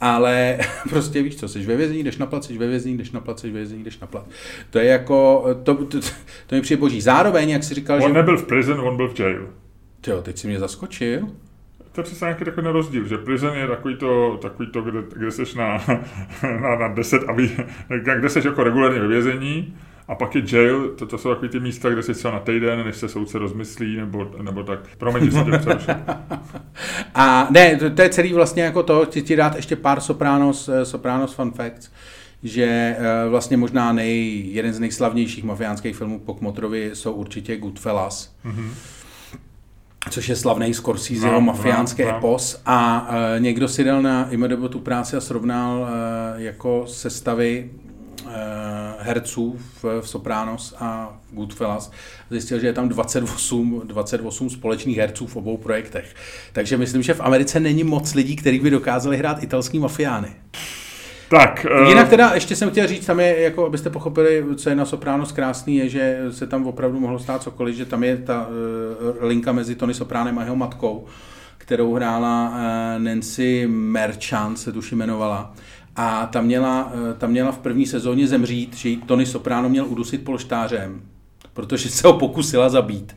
Ale 0.00 0.58
prostě 0.90 1.22
víš 1.22 1.36
co, 1.36 1.48
jsi 1.48 1.58
ve 1.58 1.76
vězení, 1.76 2.02
jdeš 2.02 2.18
na 2.18 2.26
plat, 2.26 2.44
jsi 2.44 2.58
ve 2.58 2.66
vězení, 2.66 2.96
jdeš 2.96 3.10
na 3.10 3.20
plat, 3.20 3.38
jsi 3.38 3.50
ve 3.50 3.58
vězení, 3.58 3.84
jdeš 3.84 3.98
na 3.98 4.06
plat. 4.06 4.26
To 4.70 4.78
je 4.78 4.84
jako, 4.84 5.46
to, 5.62 5.74
to, 5.74 6.00
to, 6.46 6.54
mi 6.54 6.60
přijde 6.60 6.80
boží. 6.80 7.00
Zároveň, 7.00 7.50
jak 7.50 7.64
jsi 7.64 7.74
říkal, 7.74 7.96
On 7.96 8.08
že... 8.08 8.14
nebyl 8.14 8.38
v 8.38 8.44
prison, 8.44 8.80
on 8.80 8.96
byl 8.96 9.08
v 9.08 9.20
jail. 9.20 9.48
Jo, 10.06 10.22
teď 10.22 10.38
si 10.38 10.46
mě 10.46 10.58
zaskočil. 10.58 11.20
To 11.92 12.00
je 12.00 12.04
přesně 12.04 12.24
nějaký 12.24 12.44
takový 12.44 12.66
rozdíl, 12.66 13.08
že 13.08 13.18
prison 13.18 13.56
je 13.56 13.66
takový 13.66 13.96
to, 13.96 14.38
takový 14.42 14.70
to 14.70 14.82
kde, 14.82 14.98
kde 15.16 15.30
jsi 15.30 15.42
na, 15.58 15.84
na, 16.60 16.76
na 16.76 16.88
10 16.88 17.22
a 17.28 17.32
vy, 17.32 17.50
kde 18.18 18.28
jsi 18.28 18.40
jako 18.44 18.64
regulárně 18.64 19.00
ve 19.00 19.08
vězení 19.08 19.76
A 20.08 20.14
pak 20.14 20.34
je 20.34 20.42
jail, 20.52 20.88
to, 20.88 21.06
to 21.06 21.18
jsou 21.18 21.28
takové 21.28 21.48
ty 21.48 21.60
místa, 21.60 21.88
kde 21.88 22.02
si 22.02 22.14
třeba 22.14 22.34
na 22.34 22.40
týden, 22.40 22.84
než 22.84 22.96
se 22.96 23.08
soudce 23.08 23.38
rozmyslí, 23.38 23.96
nebo, 23.96 24.30
nebo 24.42 24.62
tak. 24.62 24.80
Promiň, 24.98 25.24
že 25.24 25.30
se 25.30 25.44
tě 25.44 25.58
přerušil. 25.58 25.94
A 27.14 27.48
ne, 27.50 27.76
to, 27.76 27.90
to, 27.90 28.02
je 28.02 28.08
celý 28.08 28.32
vlastně 28.32 28.62
jako 28.62 28.82
to, 28.82 29.06
chci 29.06 29.22
ti 29.22 29.36
dát 29.36 29.56
ještě 29.56 29.76
pár 29.76 30.00
Sopranos, 30.00 30.68
eh, 30.68 30.84
Sopranos 30.84 31.34
fun 31.34 31.52
facts, 31.52 31.90
že 32.42 32.96
eh, 32.98 33.28
vlastně 33.28 33.56
možná 33.56 33.92
nej, 33.92 34.44
jeden 34.46 34.72
z 34.72 34.80
nejslavnějších 34.80 35.44
mafiánských 35.44 35.96
filmů 35.96 36.18
po 36.18 36.34
Kmotrovi 36.34 36.90
jsou 36.94 37.12
určitě 37.12 37.56
Goodfellas. 37.56 38.34
Mm-hmm 38.44 38.70
což 40.10 40.28
je 40.28 40.36
slavný 40.36 40.74
Scorseseho 40.74 41.32
no, 41.32 41.40
mafiánský 41.40 42.02
no, 42.02 42.08
no. 42.10 42.16
epos 42.16 42.62
a 42.66 43.08
uh, 43.08 43.42
někdo 43.42 43.68
si 43.68 43.84
dal 43.84 44.02
na 44.02 44.30
IMDb 44.30 44.70
tu 44.70 44.78
práci 44.78 45.16
a 45.16 45.20
srovnal 45.20 45.80
uh, 45.80 45.88
jako 46.42 46.84
sestavy 46.86 47.70
herců 48.98 49.58
v, 49.82 50.00
v 50.00 50.08
Sopranos 50.08 50.74
a 50.78 51.18
v 51.30 51.34
Goodfellas. 51.34 51.92
Zjistil, 52.30 52.58
že 52.58 52.66
je 52.66 52.72
tam 52.72 52.88
28, 52.88 53.82
28 53.84 54.50
společných 54.50 54.96
herců 54.96 55.26
v 55.26 55.36
obou 55.36 55.56
projektech. 55.56 56.14
Takže 56.52 56.76
myslím, 56.76 57.02
že 57.02 57.14
v 57.14 57.20
Americe 57.20 57.60
není 57.60 57.84
moc 57.84 58.14
lidí, 58.14 58.36
kteří 58.36 58.60
by 58.60 58.70
dokázali 58.70 59.16
hrát 59.16 59.42
italský 59.42 59.78
mafiány. 59.78 60.28
Tak, 61.28 61.66
uh... 61.80 61.88
Jinak 61.88 62.08
teda 62.08 62.30
ještě 62.34 62.56
jsem 62.56 62.70
chtěl 62.70 62.86
říct, 62.86 63.06
tam 63.06 63.20
je, 63.20 63.40
jako 63.40 63.66
abyste 63.66 63.90
pochopili, 63.90 64.44
co 64.56 64.68
je 64.68 64.76
na 64.76 64.84
Sopranos 64.84 65.32
krásný, 65.32 65.76
je, 65.76 65.88
že 65.88 66.18
se 66.30 66.46
tam 66.46 66.66
opravdu 66.66 67.00
mohlo 67.00 67.18
stát 67.18 67.42
cokoliv, 67.42 67.76
že 67.76 67.84
tam 67.84 68.04
je 68.04 68.16
ta 68.16 68.46
uh, 68.48 69.24
linka 69.24 69.52
mezi 69.52 69.74
Tony 69.74 69.94
Sopránem 69.94 70.38
a 70.38 70.42
jeho 70.42 70.56
matkou, 70.56 71.06
kterou 71.58 71.94
hrála 71.94 72.48
uh, 72.48 73.02
Nancy 73.02 73.66
Merchant, 73.66 74.58
se 74.58 74.72
tuši 74.72 74.94
jmenovala. 74.94 75.54
A 75.96 76.26
tam 76.26 76.44
měla, 76.44 76.92
uh, 76.94 77.18
tam 77.18 77.30
měla 77.30 77.52
v 77.52 77.58
první 77.58 77.86
sezóně 77.86 78.26
zemřít, 78.26 78.76
že 78.76 78.88
ji 78.88 78.96
Tony 78.96 79.26
Soprano 79.26 79.68
měl 79.68 79.86
udusit 79.86 80.24
polštářem, 80.24 81.02
protože 81.52 81.88
se 81.88 82.08
ho 82.08 82.18
pokusila 82.18 82.68
zabít. 82.68 83.16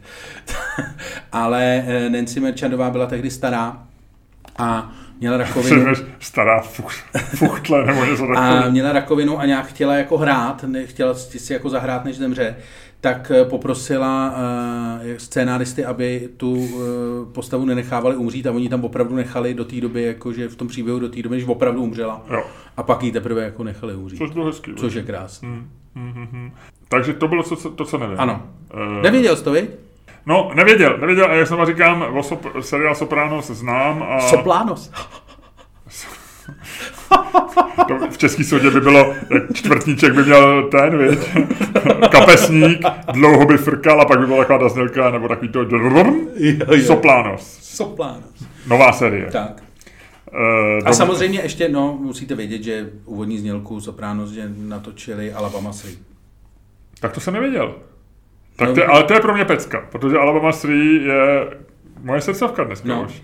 Ale 1.31 1.85
Nancy 2.09 2.39
Merchantová 2.39 2.89
byla 2.89 3.05
tehdy 3.05 3.31
stará 3.31 3.83
a 4.57 4.91
měla 5.19 5.37
rakovinu. 5.37 5.93
Stará 6.19 6.61
fuchtle 7.35 7.85
nebo 7.85 8.05
něco 8.05 8.27
takového. 8.27 8.65
A 8.65 8.69
měla 8.69 8.91
rakovinu 8.91 9.39
a 9.39 9.45
nějak 9.45 9.65
chtěla 9.67 9.95
jako 9.95 10.17
hrát, 10.17 10.65
chtěla 10.85 11.13
si 11.13 11.53
jako 11.53 11.69
zahrát, 11.69 12.05
než 12.05 12.17
zemře, 12.17 12.55
tak 13.01 13.31
eh, 13.31 13.45
poprosila 13.45 14.29
uh, 14.29 15.17
scénáristy, 15.17 15.85
aby 15.85 16.29
tu 16.37 16.53
uh, 16.53 16.69
postavu 17.31 17.65
nenechávali 17.65 18.15
umřít 18.15 18.47
a 18.47 18.51
oni 18.51 18.69
tam 18.69 18.83
opravdu 18.83 19.15
nechali 19.15 19.53
do 19.53 19.65
té 19.65 19.81
doby, 19.81 20.03
jakože 20.03 20.47
v 20.47 20.55
tom 20.55 20.67
příběhu 20.67 20.99
do 20.99 21.09
té 21.09 21.21
doby, 21.21 21.35
než 21.35 21.47
opravdu 21.47 21.83
umřela. 21.83 22.21
Jo. 22.29 22.43
A 22.77 22.83
pak 22.83 23.03
ji 23.03 23.11
teprve 23.11 23.43
jako 23.43 23.63
nechali 23.63 23.95
umřít. 23.95 24.17
Což 24.17 24.31
bylo 24.31 24.45
hezký. 24.45 24.71
Což 24.75 24.93
je 24.93 25.03
krásné. 25.03 25.47
Hmm, 25.47 25.69
hmm, 25.95 26.11
hmm, 26.11 26.27
hmm. 26.31 26.51
Takže 26.89 27.13
to 27.13 27.27
bylo 27.27 27.43
to, 27.43 27.55
co, 27.55 27.69
to, 27.69 27.85
co 27.85 27.97
nevím. 27.97 28.19
Ano. 28.19 28.43
Uh, 28.73 29.03
Nevěděl 29.03 29.35
jsi 29.35 29.43
to, 29.43 29.51
viď? 29.51 29.69
No, 30.25 30.51
nevěděl, 30.55 30.97
nevěděl, 30.97 31.25
a 31.25 31.33
jak 31.33 31.47
jsem 31.47 31.65
říkám, 31.65 32.17
o 32.17 32.23
sop, 32.23 32.45
seriál 32.59 32.95
Sopranos 32.95 33.47
znám. 33.47 34.03
A... 34.03 34.19
Sopranos. 34.19 34.91
To 37.87 38.07
v 38.09 38.17
český 38.17 38.43
soudě 38.43 38.71
by 38.71 38.81
bylo, 38.81 39.15
jak 39.33 39.53
čtvrtníček 39.53 40.13
by 40.13 40.23
měl 40.23 40.69
ten, 40.69 40.97
viď? 40.97 41.19
kapesník, 42.11 42.85
dlouho 43.13 43.45
by 43.45 43.57
frkal 43.57 44.01
a 44.01 44.05
pak 44.05 44.19
by 44.19 44.25
byla 44.25 44.39
taková 44.39 44.59
ta 44.59 44.69
znělka, 44.69 45.11
nebo 45.11 45.27
takový 45.27 45.49
to 45.49 45.65
Soplanos. 46.85 47.59
Soplanos. 47.61 48.45
Nová 48.67 48.91
série. 48.91 49.31
Tak. 49.31 49.63
Uh, 50.33 50.87
a 50.87 50.93
samozřejmě 50.93 51.39
ještě, 51.41 51.69
no, 51.69 51.97
musíte 52.01 52.35
vědět, 52.35 52.63
že 52.63 52.89
úvodní 53.05 53.37
znělku 53.37 53.81
Sopranos, 53.81 54.29
že 54.31 54.49
natočili 54.57 55.33
Alabama 55.33 55.73
Sri. 55.73 55.91
Tak 56.99 57.11
to 57.11 57.19
jsem 57.19 57.33
nevěděl. 57.33 57.75
Tak 58.59 58.75
to, 58.75 58.89
ale 58.89 59.03
to 59.03 59.13
je 59.13 59.19
pro 59.19 59.33
mě 59.33 59.45
pecka, 59.45 59.87
protože 59.91 60.17
Alabama 60.17 60.51
3 60.51 60.67
je 61.05 61.47
moje 62.01 62.21
srdcovka 62.21 62.63
dneska 62.63 62.87
no. 62.87 63.03
už. 63.03 63.21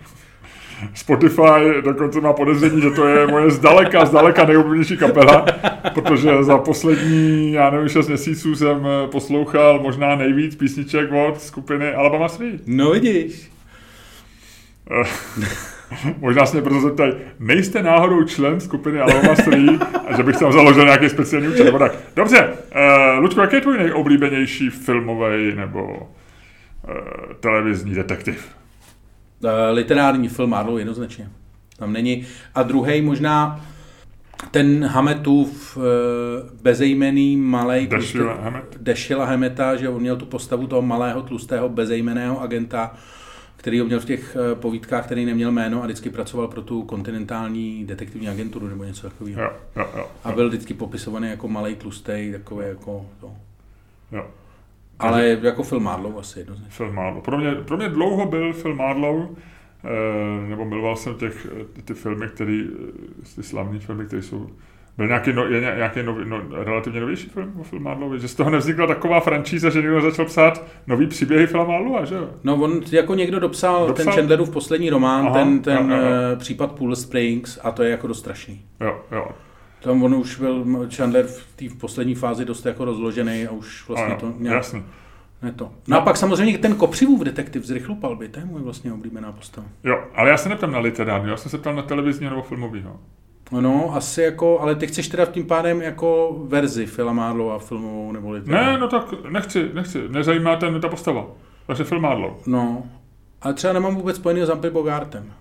Spotify 0.94 1.82
dokonce 1.82 2.22
má 2.22 2.34
podezření, 2.34 2.82
že 2.82 2.90
to 2.90 3.08
je 3.08 3.28
moje 3.28 3.52
zdaleka, 3.52 4.06
zdaleka 4.06 4.46
nejoblíbenější 4.46 4.98
kapela, 4.98 5.46
protože 5.94 6.44
za 6.44 6.58
poslední, 6.58 7.52
já 7.54 7.70
nevím, 7.70 7.90
6 7.90 8.08
měsíců 8.08 8.56
jsem 8.56 8.88
poslouchal 9.12 9.80
možná 9.80 10.16
nejvíc 10.16 10.56
písniček 10.56 11.12
od 11.12 11.42
skupiny 11.42 11.94
Alabama 11.94 12.28
3. 12.28 12.60
No 12.68 12.92
vidíš. 12.92 13.52
Možná 16.20 16.46
se 16.46 16.58
mě 16.58 16.64
proto 16.64 16.82
zeptají, 16.82 17.14
nejste 17.40 17.84
náhodou 17.84 18.24
člen 18.24 18.60
skupiny 18.60 19.00
Aloma 19.00 19.36
3 19.36 19.50
a 20.08 20.18
že 20.18 20.24
bych 20.24 20.38
tam 20.38 20.52
založil 20.52 20.86
nějaký 20.86 21.10
speciální 21.10 21.48
účet, 21.48 21.64
nebo 21.64 21.80
tak. 21.80 21.96
Dobře, 22.16 22.48
uh, 22.48 23.20
Ludku, 23.20 23.40
jaký 23.40 23.56
je 23.56 23.62
tvůj 23.62 23.78
nejoblíbenější 23.78 24.70
filmový 24.70 25.56
nebo 25.56 25.84
uh, 25.84 26.94
televizní 27.40 27.96
detektiv? 27.96 28.55
Uh, 29.46 29.76
literární 29.76 30.30
film 30.30 30.50
Marlowe 30.50 30.82
jednoznačně. 30.82 31.30
Tam 31.78 31.94
není. 31.94 32.26
A 32.56 32.64
druhý 32.64 33.02
možná 33.02 33.66
ten 34.52 34.86
Hametův 34.86 35.78
uh, 35.78 35.84
bezejmený 36.62 37.38
malý 37.38 37.90
Dešila 38.78 39.26
Hameta, 39.26 39.76
že 39.76 39.90
on 39.90 40.02
měl 40.02 40.16
tu 40.16 40.26
postavu 40.26 40.68
toho 40.68 40.82
malého, 40.82 41.22
tlustého, 41.22 41.70
bezejmeného 41.70 42.42
agenta, 42.42 42.92
který 43.66 43.80
ho 43.80 43.86
měl 43.86 44.00
v 44.00 44.06
těch 44.06 44.38
eh, 44.52 44.56
povídkách, 44.56 45.06
který 45.06 45.26
neměl 45.26 45.52
jméno 45.52 45.82
a 45.84 45.86
vždycky 45.86 46.10
pracoval 46.10 46.48
pro 46.48 46.62
tu 46.62 46.84
kontinentální 46.84 47.86
detektivní 47.86 48.30
agenturu 48.30 48.68
nebo 48.68 48.84
něco 48.84 49.10
takového. 49.10 49.42
Jo, 49.42 49.52
jo, 49.76 49.86
jo, 49.98 50.10
a 50.24 50.32
byl 50.32 50.48
vždycky 50.48 50.74
popisovaný 50.74 51.30
jako 51.30 51.48
malý 51.48 51.76
tlustý, 51.76 52.30
takový 52.32 52.68
jako 52.68 53.06
to. 53.20 53.34
Jo. 54.12 54.28
Ale 55.00 55.22
Takže, 55.22 55.48
jako 55.48 55.64
film 55.64 55.84
Marlow 55.84 56.20
asi 56.20 56.40
jednoznačně. 56.40 56.76
Film 56.76 56.96
Marlow. 56.96 57.24
Pro 57.24 57.38
mě, 57.38 57.52
pro 57.52 57.78
mě 57.78 57.90
dlouho 57.90 58.26
byl 58.26 58.54
film 58.54 58.78
Marlow, 58.78 59.28
eh, 59.84 60.50
nebo 60.50 60.66
miloval 60.66 60.96
jsem 60.96 61.16
těch, 61.16 61.48
eh, 61.62 61.82
ty 61.82 61.94
filmy, 61.94 62.28
které, 62.28 62.64
ty 63.36 63.44
slavné 63.44 63.80
filmy, 63.80 64.06
které 64.06 64.22
jsou 64.22 64.50
byl 64.98 65.08
nějaký, 65.08 65.34
no, 65.34 65.46
je 65.46 65.62
nějaký 65.62 66.04
no, 66.04 66.18
no, 66.26 66.42
relativně 66.64 67.00
novější 67.00 67.30
film 67.30 67.54
o 67.60 67.64
Phil 67.64 67.80
Marlowe, 67.80 68.20
že 68.20 68.28
z 68.28 68.36
toho 68.36 68.50
nevznikla 68.50 68.88
taková 68.88 69.20
franšíza, 69.20 69.70
že 69.70 69.82
někdo 69.82 70.02
začal 70.02 70.26
psát 70.26 70.64
nový 70.88 71.08
příběhy 71.08 71.48
Phila 71.48 71.64
Marlowe, 71.64 72.06
že 72.06 72.16
jo? 72.16 72.30
No 72.44 72.56
on 72.56 72.82
jako 72.92 73.16
někdo 73.16 73.40
dopsal, 73.40 73.88
dopsal? 73.88 74.06
ten 74.06 74.14
Chandlerův 74.14 74.50
poslední 74.50 74.90
román, 74.90 75.26
Aha, 75.26 75.34
ten, 75.34 75.60
ten 75.60 75.92
jo, 75.92 75.98
jo, 75.98 76.04
jo. 76.04 76.36
případ 76.38 76.72
Pool 76.72 76.96
Springs 76.96 77.60
a 77.64 77.72
to 77.72 77.84
je 77.84 77.90
jako 77.90 78.08
dost 78.08 78.20
strašný. 78.20 78.62
Jo, 78.82 79.00
jo. 79.12 79.28
Tam 79.86 80.04
on 80.04 80.16
už 80.16 80.40
byl 80.40 80.66
Chandler 80.96 81.26
v 81.26 81.56
té 81.56 81.66
poslední 81.80 82.16
fázi 82.16 82.46
dost 82.46 82.66
jako 82.66 82.86
rozložený 82.86 83.48
a 83.48 83.52
už 83.52 83.88
vlastně 83.88 84.06
ano, 84.06 84.18
to 84.20 84.34
nějak... 84.40 84.56
Jasný. 84.56 84.84
Ne 85.42 85.52
to. 85.52 85.64
No, 85.66 85.72
no 85.88 85.98
a 85.98 86.02
pak 86.02 86.18
samozřejmě 86.18 86.58
ten 86.58 86.76
Kopřivův 86.76 87.24
detektiv 87.24 87.66
z 87.66 87.72
Rychlopalby, 87.72 88.30
to 88.30 88.40
je 88.40 88.46
můj 88.46 88.62
vlastně 88.62 88.94
oblíbená 88.94 89.32
postava. 89.32 89.68
Jo, 89.84 90.04
ale 90.16 90.30
já 90.30 90.38
se 90.38 90.50
neptám 90.50 90.72
na 90.72 90.80
literární, 90.80 91.30
já 91.30 91.38
jsem 91.38 91.52
se 91.52 91.58
ptal 91.58 91.76
na 91.76 91.82
televizní 91.82 92.26
nebo 92.30 92.42
filmový. 92.42 92.86
No, 93.52 93.96
asi 93.96 94.22
jako, 94.22 94.60
ale 94.60 94.76
ty 94.76 94.88
chceš 94.88 95.08
teda 95.08 95.26
tím 95.26 95.46
pádem 95.46 95.82
jako 95.82 96.40
verzi 96.48 96.86
Filmádlo 96.86 97.52
a 97.52 97.60
filmovou 97.60 98.12
nebo 98.12 98.32
literární. 98.32 98.72
Ne, 98.72 98.78
no 98.78 98.88
tak 98.88 99.14
nechci, 99.30 99.70
nechci, 99.74 100.10
nezajímá 100.10 100.56
ten, 100.56 100.82
ta 100.82 100.90
postava. 100.90 101.26
Takže 101.68 101.84
Filmádlo. 101.84 102.38
No, 102.46 102.84
ale 103.42 103.54
třeba 103.54 103.74
nemám 103.74 103.96
vůbec 103.96 104.16
spojený 104.16 104.42
s 104.42 104.50
Humphrey 104.50 104.74
Bogartem. 104.74 105.34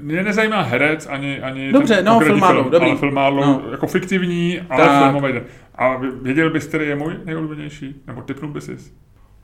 Mě 0.00 0.22
nezajímá 0.22 0.62
herec 0.62 1.06
ani, 1.06 1.40
ani 1.40 1.72
Dobře, 1.72 1.94
ten 1.94 2.04
no, 2.04 2.20
Filmádlo, 2.20 2.70
dobrý. 2.70 2.90
Ale 2.90 2.98
Filmádlo, 2.98 3.46
no. 3.46 3.62
jako 3.70 3.86
fiktivní, 3.86 4.60
ale 4.60 4.86
tak. 4.86 5.02
filmový. 5.02 5.40
A 5.74 5.96
věděl 6.22 6.50
bys, 6.50 6.66
který 6.66 6.88
je 6.88 6.96
můj 6.96 7.14
nejoblíbenější? 7.24 8.02
Nebo 8.06 8.22
typnul 8.22 8.52
bys 8.52 8.64
jsi? 8.64 8.76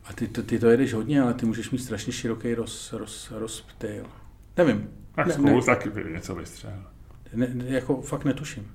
A 0.05 0.13
ty 0.13 0.29
to, 0.29 0.43
ty 0.43 0.59
to 0.59 0.69
jedeš 0.69 0.95
hodně, 0.95 1.23
ale 1.23 1.35
ty 1.35 1.47
můžeš 1.47 1.71
mít 1.71 1.79
strašně 1.79 2.13
široký 2.13 2.55
roz, 2.55 2.93
roz, 2.93 3.33
rozptyl. 3.37 4.05
Nevím. 4.57 4.89
Tak 5.15 5.27
ne, 5.27 5.33
zkus, 5.33 5.67
ne. 5.67 5.77
tak 5.77 5.89
něco 6.13 6.35
vystřel. 6.35 6.71
Ne, 7.35 7.49
jako 7.67 8.03
fakt 8.03 8.25
netuším. 8.25 8.67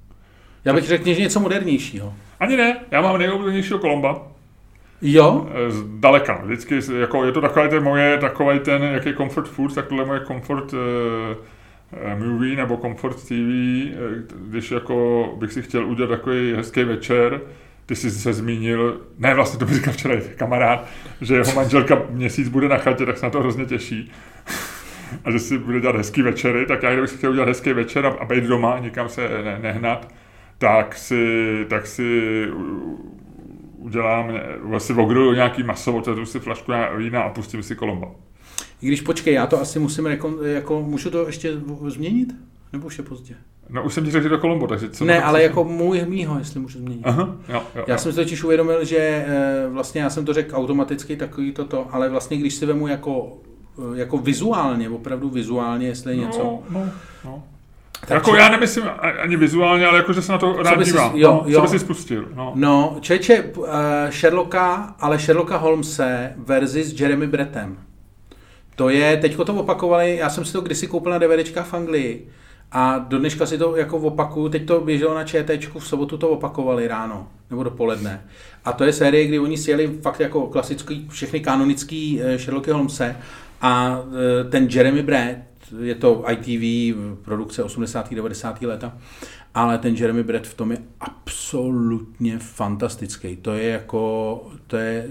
Já 0.66 0.74
bych 0.74 0.84
řekl, 0.84 1.06
že 1.06 1.22
něco 1.22 1.40
modernějšího. 1.40 2.14
Ani 2.40 2.58
ne, 2.58 2.80
já 2.92 3.02
mám 3.02 3.18
nejoblíbenějšího 3.18 3.80
Kolomba. 3.80 4.28
Jo? 5.02 5.50
Z 5.70 5.84
daleka. 6.00 6.42
Vždycky, 6.44 6.80
jako, 7.00 7.26
je 7.26 7.32
to 7.32 7.42
takové 7.42 7.70
ten 7.70 7.84
moje, 7.84 8.18
takový 8.18 8.60
ten, 8.60 8.84
jak 8.84 9.06
je 9.06 9.14
comfort 9.14 9.48
food, 9.48 9.76
tak 9.76 9.88
tohle 9.88 10.06
moje 10.06 10.26
comfort 10.26 10.74
uh, 10.74 10.80
movie 12.16 12.56
nebo 12.56 12.78
comfort 12.78 13.18
TV, 13.24 13.52
když 14.48 14.72
jako 14.72 15.28
bych 15.40 15.54
si 15.54 15.62
chtěl 15.62 15.86
udělat 15.86 16.08
takový 16.08 16.54
hezký 16.54 16.84
večer, 16.84 17.42
ty 17.86 17.96
jsi 17.96 18.12
se 18.12 18.34
zmínil, 18.34 19.02
ne 19.18 19.34
vlastně 19.34 19.60
to 19.60 19.66
mi 19.66 19.74
říkal 19.74 19.94
včera 19.94 20.16
kamarád, 20.36 20.88
že 21.22 21.36
jeho 21.36 21.54
manželka 21.54 22.02
měsíc 22.10 22.50
bude 22.50 22.68
na 22.68 22.78
chatě, 22.78 23.06
tak 23.06 23.18
se 23.18 23.26
na 23.26 23.30
to 23.30 23.40
hrozně 23.40 23.66
těší 23.66 24.12
a 25.26 25.32
že 25.32 25.40
si 25.40 25.58
bude 25.58 25.82
dělat 25.82 25.96
hezký 25.96 26.22
večery, 26.22 26.66
tak 26.66 26.84
já 26.84 26.92
kdybych 26.92 27.10
si 27.10 27.18
chtěl 27.18 27.32
udělat 27.32 27.48
hezký 27.48 27.74
večer 27.74 28.06
a, 28.06 28.10
a 28.10 28.26
být 28.26 28.44
doma, 28.44 28.80
nikam 28.80 29.10
se 29.10 29.30
ne, 29.44 29.60
nehnat, 29.62 30.14
tak 30.58 30.96
si, 30.96 31.66
tak 31.70 31.88
si 31.88 32.48
udělám, 33.78 34.32
vlastně 34.62 34.96
ogruju 34.96 35.34
nějaký 35.34 35.64
maso, 35.64 35.94
otevřu 35.94 36.26
si 36.26 36.40
flašku 36.40 36.72
vína 36.98 37.22
a 37.22 37.30
pustím 37.30 37.64
si 37.64 37.76
kolomba. 37.76 38.08
I 38.84 38.88
když 38.88 39.02
počkej, 39.02 39.34
já 39.34 39.48
to 39.48 39.62
asi 39.62 39.80
musím, 39.80 40.06
rekon, 40.06 40.38
jako, 40.44 40.82
můžu 40.82 41.10
to 41.10 41.26
ještě 41.26 41.52
změnit? 41.88 42.34
Nebo 42.74 42.88
už 42.88 42.98
je 42.98 43.04
pozdě? 43.04 43.36
No 43.70 43.84
už 43.84 43.94
jsem 43.94 44.06
ti 44.06 44.12
řekl, 44.12 44.24
že 44.24 44.30
to 44.30 44.38
Colombo, 44.38 44.68
takže 44.68 44.90
co 44.90 45.06
Ne, 45.06 45.24
ale 45.24 45.44
jako 45.44 45.64
můj 45.64 46.06
mýho, 46.06 46.40
jestli 46.40 46.60
můžu 46.60 46.80
změnit. 46.80 47.02
Aha, 47.04 47.36
jo, 47.50 47.64
jo, 47.76 47.84
Já 47.88 47.94
jo. 47.94 47.98
jsem 47.98 48.12
si 48.12 48.16
totiž 48.16 48.44
uvědomil, 48.44 48.86
že 48.86 48.98
eh, 48.98 49.68
vlastně 49.70 50.02
já 50.02 50.10
jsem 50.10 50.26
to 50.26 50.34
řekl 50.34 50.56
automaticky 50.56 51.16
takový 51.16 51.52
toto, 51.52 51.88
ale 51.92 52.10
vlastně 52.10 52.38
když 52.38 52.54
si 52.54 52.66
vemu 52.66 52.88
jako, 52.88 53.38
eh, 53.94 54.00
jako 54.00 54.18
vizuálně, 54.18 54.90
opravdu 54.90 55.30
vizuálně, 55.30 55.88
jestli 55.88 56.12
je 56.12 56.18
něco. 56.18 56.44
No, 56.44 56.64
no, 56.70 56.90
no. 57.26 57.44
tak 58.00 58.10
jako 58.10 58.36
já 58.36 58.50
nemyslím 58.50 58.84
ani 59.22 59.38
vizuálně, 59.38 59.88
ale 59.88 59.98
jako, 59.98 60.14
že 60.14 60.22
se 60.22 60.32
na 60.32 60.38
to 60.38 60.64
rád 60.64 60.84
dívám. 60.84 61.12
jo, 61.16 61.42
no, 61.46 61.52
jo. 61.52 61.60
Co 61.60 61.62
by 61.62 61.68
si 61.68 61.80
spustil? 61.80 62.28
No. 62.36 62.52
No, 62.56 62.98
čeče, 63.02 63.44
uh, 63.44 63.66
Sherlocka, 64.10 64.96
ale 65.00 65.20
Sherlocka 65.20 65.58
Holmese 65.58 66.34
versus 66.38 67.00
Jeremy 67.00 67.28
Brettem. 67.28 67.78
To 68.76 68.90
je, 68.90 69.18
teďko 69.18 69.46
to 69.46 69.54
opakovali, 69.54 70.16
já 70.16 70.30
jsem 70.30 70.46
si 70.46 70.54
to 70.54 70.62
kdysi 70.62 70.88
koupil 70.88 71.12
na 71.12 71.18
DVDčkách 71.18 71.68
v 71.68 71.74
Anglii 71.74 72.28
a 72.72 73.00
do 73.00 73.20
dneška 73.20 73.46
si 73.46 73.58
to 73.58 73.76
jako 73.76 73.98
opakuju, 73.98 74.50
teď 74.50 74.66
to 74.66 74.82
běželo 74.82 75.16
na 75.16 75.24
ČTčku, 75.24 75.80
v 75.80 75.88
sobotu 75.88 76.18
to 76.18 76.30
opakovali 76.30 76.88
ráno, 76.88 77.28
nebo 77.50 77.64
dopoledne. 77.64 78.26
A 78.66 78.74
to 78.74 78.84
je 78.84 78.94
série, 78.94 79.28
kdy 79.28 79.40
oni 79.40 79.58
sjeli 79.58 79.88
fakt 80.02 80.20
jako 80.20 80.48
klasický, 80.48 81.08
všechny 81.10 81.40
kanonický 81.40 82.22
eh, 82.22 82.40
Sherlocky 82.40 82.72
Holmese 82.72 83.16
a 83.62 84.00
eh, 84.00 84.50
ten 84.50 84.68
Jeremy 84.72 85.04
Brett, 85.04 85.40
je 85.82 85.96
to 85.96 86.24
ITV, 86.32 86.96
produkce 87.22 87.64
80. 87.64 88.14
90. 88.14 88.62
leta, 88.62 88.98
ale 89.54 89.78
ten 89.78 89.96
Jeremy 89.96 90.24
Brett 90.24 90.48
v 90.48 90.54
tom 90.54 90.72
je 90.72 90.78
absolutně 91.00 92.40
fantastický. 92.40 93.36
To 93.36 93.54
je 93.54 93.70
jako, 93.70 94.44
to 94.68 94.78
je, 94.78 95.08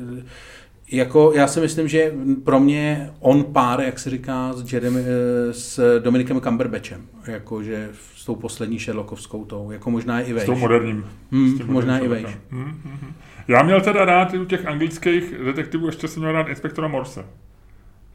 jako, 0.92 1.32
já 1.34 1.46
si 1.46 1.60
myslím, 1.60 1.88
že 1.88 2.12
pro 2.44 2.60
mě 2.60 3.10
on 3.20 3.44
pár, 3.44 3.80
jak 3.80 3.98
se 3.98 4.10
říká, 4.10 4.52
s, 4.52 4.72
Jeremy, 4.72 5.00
eh, 5.00 5.52
s 5.52 6.00
Dominikem 6.00 6.40
Cumberbatchem, 6.40 7.02
jakože 7.26 7.90
s 8.16 8.24
tou 8.24 8.34
poslední 8.34 8.78
Sherlockovskou 8.78 9.44
tou, 9.44 9.70
jako 9.70 9.90
možná 9.90 10.20
i 10.20 10.30
S 10.30 10.34
vejš. 10.34 10.46
tou 10.46 10.56
moderním. 10.56 11.04
Hmm, 11.32 11.56
s 11.56 11.66
možná 11.66 11.98
i 11.98 12.08
vejš. 12.08 12.26
Hmm, 12.50 12.64
hmm, 12.64 12.74
hmm. 12.84 13.12
Já 13.48 13.62
měl 13.62 13.80
teda 13.80 14.04
rád 14.04 14.34
u 14.34 14.44
těch 14.44 14.66
anglických 14.66 15.34
detektivů, 15.44 15.86
ještě 15.86 16.08
jsem 16.08 16.22
měl 16.22 16.32
rád 16.32 16.48
inspektora 16.48 16.88
Morse. 16.88 17.24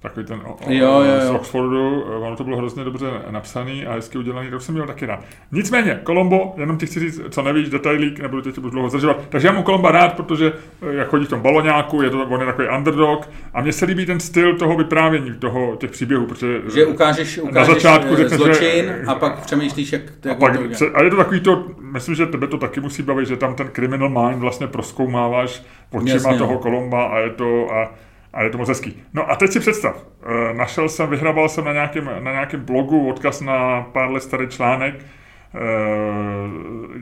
Takový 0.08 0.26
ten 0.26 0.42
o, 0.46 0.54
o, 0.54 0.58
Jo, 0.72 1.02
jo, 1.02 1.16
jo. 1.22 1.28
z 1.28 1.30
Oxfordu, 1.30 2.02
ono 2.02 2.36
to 2.36 2.44
bylo 2.44 2.58
hrozně 2.58 2.84
dobře 2.84 3.06
napsaný 3.30 3.86
a 3.86 3.94
hezky 3.94 4.18
udělaný, 4.18 4.50
to 4.50 4.60
jsem 4.60 4.76
měl 4.76 4.88
taky 4.88 5.06
rád. 5.06 5.20
Nicméně, 5.52 6.00
Colombo, 6.06 6.54
jenom 6.58 6.78
ti 6.78 6.86
chci 6.86 7.00
říct, 7.00 7.22
co 7.30 7.42
nevíš, 7.42 7.70
detailík, 7.70 8.20
nebudu 8.20 8.42
tě 8.52 8.62
už 8.62 8.72
dlouho 8.72 8.90
zdržovat. 8.90 9.18
Takže 9.30 9.48
já 9.48 9.54
mám 9.54 9.64
Colomba 9.64 9.92
rád, 9.92 10.14
protože 10.14 10.54
eh, 10.92 10.96
jak 10.96 11.08
chodí 11.08 11.26
v 11.26 11.30
tom 11.30 11.42
baloňáku, 11.42 12.02
je 12.02 12.10
to, 12.10 12.26
on 12.26 12.40
je 12.40 12.46
takový 12.46 12.68
underdog 12.78 13.30
a 13.54 13.62
mně 13.62 13.74
se 13.74 13.86
líbí 13.86 14.06
ten 14.06 14.20
styl 14.20 14.58
toho 14.58 14.78
vyprávění, 14.78 15.34
toho, 15.34 15.76
těch 15.76 15.92
příběhů, 15.92 16.26
protože 16.26 16.62
Že 16.74 16.86
ukážeš, 16.86 17.38
ukážeš 17.38 17.76
začátku 17.76 18.14
eh, 18.14 18.18
řekneš, 18.18 18.40
zločin 18.40 18.86
že- 18.86 19.04
a 19.08 19.16
pak 19.16 19.40
přemýšlíš, 19.46 19.92
jak, 19.94 20.02
a, 20.26 20.28
jak 20.28 20.38
pak, 20.40 20.54
to 20.80 20.86
a 20.94 21.04
je 21.04 21.10
to 21.10 21.18
takový 21.18 21.40
to, 21.40 21.66
myslím, 21.82 22.16
že 22.16 22.26
tebe 22.26 22.48
to 22.48 22.58
taky 22.58 22.80
musí 22.80 23.04
bavit, 23.04 23.28
že 23.28 23.38
tam 23.38 23.56
ten 23.56 23.70
criminal 23.74 24.10
mind 24.10 24.42
vlastně 24.42 24.68
proskoumáváš 24.68 25.64
očima 25.92 26.32
no. 26.32 26.38
toho 26.38 26.58
Kolomba 26.58 27.04
a 27.06 27.20
je 27.20 27.30
to, 27.30 27.72
a, 27.74 27.92
a 28.34 28.44
je 28.44 28.50
to 28.50 28.58
moc 28.58 28.68
hezký. 28.68 29.04
No 29.14 29.32
a 29.32 29.36
teď 29.36 29.52
si 29.52 29.60
představ, 29.60 30.06
eh, 30.24 30.54
našel 30.54 30.90
jsem, 30.90 31.10
vyhrabal 31.10 31.50
jsem 31.50 31.66
na 31.66 31.74
nějakém, 31.74 32.06
na 32.20 32.32
nějakém 32.32 32.62
blogu 32.62 33.10
odkaz 33.10 33.42
na 33.42 33.82
pár 33.82 34.12
let 34.12 34.24
starý 34.24 34.48
článek, 34.48 34.96
eh, 34.96 35.60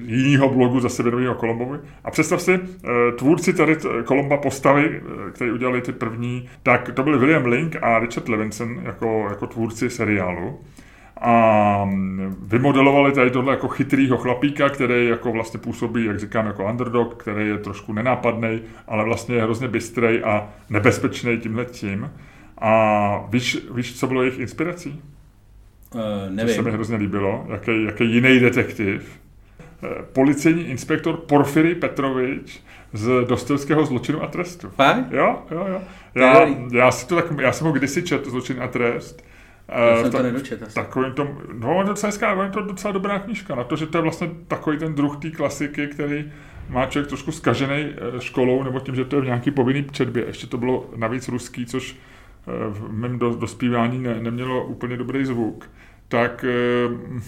jinýho 0.06 0.50
blogu 0.50 0.80
zase 0.80 1.04
věnového 1.04 1.36
Kolombovi. 1.36 1.80
A 2.04 2.12
představ 2.12 2.42
si, 2.42 2.54
eh, 2.54 3.12
tvůrci 3.12 3.54
tady 3.54 3.78
Kolomba 4.06 4.38
postavy, 4.38 5.02
který 5.34 5.52
udělali 5.52 5.82
ty 5.82 5.92
první, 5.92 6.50
tak 6.64 6.92
to 6.92 7.04
byli 7.04 7.18
William 7.18 7.46
Link 7.46 7.76
a 7.82 8.00
Richard 8.00 8.30
Levinson 8.30 8.82
jako, 8.84 9.26
jako 9.30 9.48
tvůrci 9.48 9.90
seriálu 9.90 10.60
a 11.22 11.90
vymodelovali 12.42 13.12
tady 13.12 13.32
tohle 13.32 13.54
jako 13.54 13.68
chytrýho 13.68 14.18
chlapíka, 14.18 14.70
který 14.70 15.08
jako 15.08 15.32
vlastně 15.32 15.60
působí, 15.60 16.06
jak 16.06 16.20
říkám, 16.20 16.46
jako 16.46 16.66
underdog, 16.66 17.16
který 17.16 17.48
je 17.48 17.58
trošku 17.58 17.94
nenápadný, 17.94 18.62
ale 18.88 19.04
vlastně 19.06 19.36
je 19.36 19.42
hrozně 19.44 19.68
bystrej 19.68 20.22
a 20.26 20.48
nebezpečný 20.70 21.38
tímhle 21.38 21.66
tím. 21.66 22.12
A 22.58 23.26
víš, 23.30 23.58
víš, 23.74 24.00
co 24.00 24.08
bylo 24.08 24.22
jejich 24.24 24.40
inspirací? 24.40 25.02
Uh, 25.94 26.02
To 26.02 26.08
se 26.20 26.30
mi 26.30 26.36
nevím. 26.36 26.66
hrozně 26.66 26.96
líbilo. 26.96 27.46
Jaký, 27.50 27.84
jaký 27.84 28.14
jiný 28.14 28.40
detektiv. 28.40 29.20
Eh, 29.84 29.88
Policejní 30.14 30.64
inspektor 30.64 31.18
Porfiry 31.18 31.76
Petrovič 31.76 32.60
z 32.94 33.26
Dostojevského 33.28 33.86
zločinu 33.86 34.24
a 34.24 34.28
trestu. 34.28 34.70
Fakt? 34.70 35.12
Jo, 35.12 35.40
jo, 35.52 35.66
jo. 35.70 35.82
Já, 36.16 36.48
já, 36.72 36.92
si 36.92 37.08
to 37.08 37.16
tak, 37.16 37.26
já 37.42 37.52
jsem 37.52 37.68
ho 37.68 37.74
kdysi 37.74 38.04
četl, 38.04 38.30
zločin 38.30 38.62
a 38.62 38.68
trest. 38.68 39.24
Já 39.68 39.98
Eh, 39.98 40.02
jsem 40.02 40.10
v 40.10 40.12
to 40.12 40.24
nedočet 40.24 40.64
asi. 40.64 40.76
Takovým 40.76 41.14
tom, 41.14 41.42
no, 41.54 41.84
docela, 41.84 42.08
hezká, 42.08 42.44
je 42.44 42.50
to 42.50 42.62
docela 42.62 42.92
dobrá 42.92 43.20
knížka, 43.20 43.56
na 43.56 43.64
to, 43.64 43.76
že 43.76 43.88
to 43.88 43.98
je 43.98 44.02
vlastně 44.02 44.30
takový 44.48 44.78
ten 44.78 44.96
druh 44.96 45.18
té 45.18 45.32
klasiky, 45.32 45.88
který 45.88 46.32
má 46.70 46.86
člověk 46.86 47.08
trošku 47.08 47.32
zkažený 47.32 47.74
eh, 47.74 48.22
školou, 48.22 48.64
nebo 48.64 48.80
tím, 48.80 48.96
že 48.96 49.06
to 49.06 49.16
je 49.16 49.22
v 49.22 49.26
nějaký 49.26 49.52
povinný 49.52 49.86
četbě. 49.92 50.26
Ještě 50.26 50.48
to 50.48 50.58
bylo 50.58 50.90
navíc 50.96 51.28
ruský, 51.28 51.66
což 51.66 51.96
eh, 51.96 52.52
v 52.70 52.92
mém 52.92 53.20
do, 53.20 53.30
dospívání 53.36 54.00
ne, 54.00 54.20
nemělo 54.20 54.66
úplně 54.66 54.98
dobrý 54.98 55.26
zvuk. 55.26 55.70
Tak, 56.08 56.46
eh, 56.48 57.22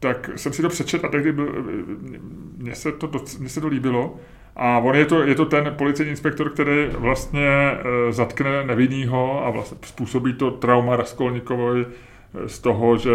tak 0.00 0.30
jsem 0.36 0.52
si 0.52 0.62
to 0.62 0.68
přečet 0.68 1.04
a 1.04 1.08
tehdy 1.08 1.32
byl, 1.32 1.54
eh, 1.58 2.18
mně 2.56 2.74
se 2.74 2.92
to, 2.92 3.10
mně 3.38 3.48
se 3.48 3.60
to 3.60 3.68
líbilo. 3.68 4.16
A 4.58 4.78
on 4.78 4.96
je 4.96 5.04
to, 5.04 5.22
je 5.22 5.34
to 5.34 5.44
ten 5.44 5.74
policejní 5.78 6.10
inspektor, 6.10 6.50
který 6.50 6.86
vlastně 6.98 7.48
e, 7.48 8.12
zatkne 8.12 8.64
nevinnýho 8.64 9.46
a 9.46 9.50
vlastně 9.50 9.78
způsobí 9.82 10.32
to 10.32 10.50
trauma 10.50 10.96
Raskolnikovi 10.96 11.86
e, 11.86 12.48
z 12.48 12.58
toho, 12.58 12.96
že 12.96 13.10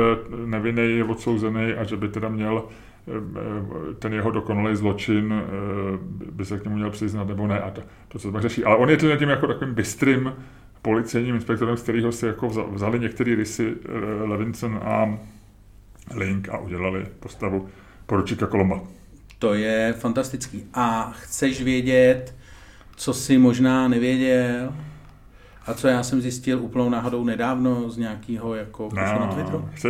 nevinný 0.45 0.97
je 0.97 1.03
odsouzený 1.03 1.73
a 1.73 1.83
že 1.83 1.97
by 1.97 2.07
teda 2.07 2.29
měl 2.29 2.63
e, 2.63 3.11
e, 3.11 3.93
ten 3.93 4.13
jeho 4.13 4.31
dokonalý 4.31 4.75
zločin, 4.75 5.43
by 6.31 6.45
se 6.45 6.59
k 6.59 6.63
němu 6.63 6.75
měl 6.75 6.89
přiznat 6.89 7.27
nebo 7.27 7.47
ne 7.47 7.59
a 7.59 7.71
to, 7.71 7.81
to 8.07 8.19
se 8.19 8.31
pak 8.31 8.41
řeší. 8.41 8.63
Ale 8.63 8.75
on 8.75 8.89
je 8.89 8.97
tím, 8.97 9.29
jako 9.29 9.47
takovým 9.47 9.73
bystrým 9.73 10.33
policejním 10.81 11.35
inspektorem, 11.35 11.77
z 11.77 11.83
kterého 11.83 12.11
si 12.11 12.25
jako 12.25 12.47
vza- 12.47 12.73
vzali 12.73 12.99
některé 12.99 13.35
rysy 13.35 13.75
Levinson 14.23 14.79
a 14.83 15.17
Link 16.15 16.49
a 16.49 16.57
udělali 16.57 17.05
postavu 17.19 17.67
poručíka 18.05 18.47
Kolomba. 18.47 19.02
To 19.43 19.53
je 19.53 19.93
fantastický. 19.97 20.63
A 20.73 21.11
chceš 21.19 21.61
vědět, 21.61 22.35
co 22.95 23.13
jsi 23.13 23.37
možná 23.37 23.87
nevěděl? 23.87 24.73
A 25.65 25.73
co 25.73 25.87
já 25.87 26.03
jsem 26.03 26.21
zjistil 26.21 26.61
úplnou 26.61 26.89
náhodou 26.89 27.23
nedávno 27.23 27.89
z 27.89 27.97
nějakého 27.97 28.55
jako 28.55 28.89
no. 28.93 29.01
na 29.01 29.27
Twitteru? 29.27 29.69
chci? 29.73 29.87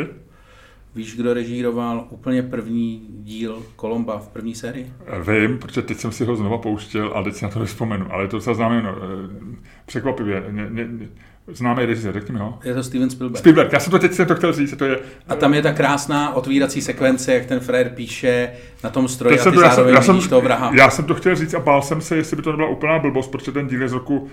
Víš, 0.96 1.16
kdo 1.16 1.34
režíroval 1.34 2.08
úplně 2.10 2.44
první 2.44 3.08
díl 3.10 3.64
Kolomba 3.76 4.20
v 4.20 4.28
první 4.28 4.56
sérii? 4.56 4.94
Vím, 5.28 5.58
protože 5.58 5.82
teď 5.82 5.98
jsem 5.98 6.12
si 6.12 6.26
ho 6.26 6.36
znova 6.36 6.58
pouštěl 6.58 7.12
a 7.16 7.24
teď 7.24 7.36
si 7.36 7.46
na 7.46 7.52
to 7.52 7.60
nespomenu, 7.60 8.06
ale 8.14 8.24
je 8.24 8.28
to 8.28 8.38
docela 8.38 8.54
známé, 8.54 8.82
no, 8.82 8.96
eh, 8.96 9.56
překvapivě. 9.86 10.44
Ne, 10.52 10.70
ne, 10.70 10.88
známý 11.48 11.86
režisér, 11.86 12.14
řekni 12.14 12.34
mi 12.34 12.40
ho. 12.40 12.60
Je 12.64 12.74
to 12.74 12.84
Steven 12.84 13.10
Spielberg. 13.10 13.40
Spielberg, 13.40 13.74
já 13.74 13.80
jsem 13.80 13.92
to 13.92 14.00
teď 14.00 14.14
jsem 14.14 14.26
to 14.26 14.36
chtěl 14.36 14.54
říct, 14.54 14.78
to 14.78 14.86
je... 14.86 15.00
A 15.28 15.36
tam 15.36 15.54
je 15.54 15.62
ta 15.62 15.74
krásná 15.74 16.34
otvírací 16.34 16.82
sekvence, 16.82 17.34
jak 17.34 17.46
ten 17.46 17.60
Frér 17.60 17.90
píše 17.90 18.52
na 18.84 18.90
tom 18.90 19.08
stroji 19.08 19.38
Teď 19.38 19.40
a 19.40 19.44
jsem 19.44 19.52
ty 19.52 19.58
to, 19.58 19.64
já, 19.64 19.70
jsem, 19.70 19.76
zároveň 19.76 19.96
já, 19.96 20.02
jsem, 20.02 20.16
vidíš 20.16 20.30
toho 20.30 20.42
vraha. 20.42 20.72
já 20.76 20.90
jsem 20.90 21.06
to 21.06 21.16
chtěl 21.16 21.36
říct 21.36 21.54
a 21.54 21.60
bál 21.60 21.82
jsem 21.82 22.02
se, 22.02 22.16
jestli 22.16 22.36
by 22.36 22.42
to 22.42 22.52
nebyla 22.52 22.70
úplná 22.70 23.00
blbost, 23.00 23.32
protože 23.32 23.52
ten 23.52 23.68
díl 23.68 23.82
je 23.82 23.90
z 23.90 23.94
roku 23.94 24.30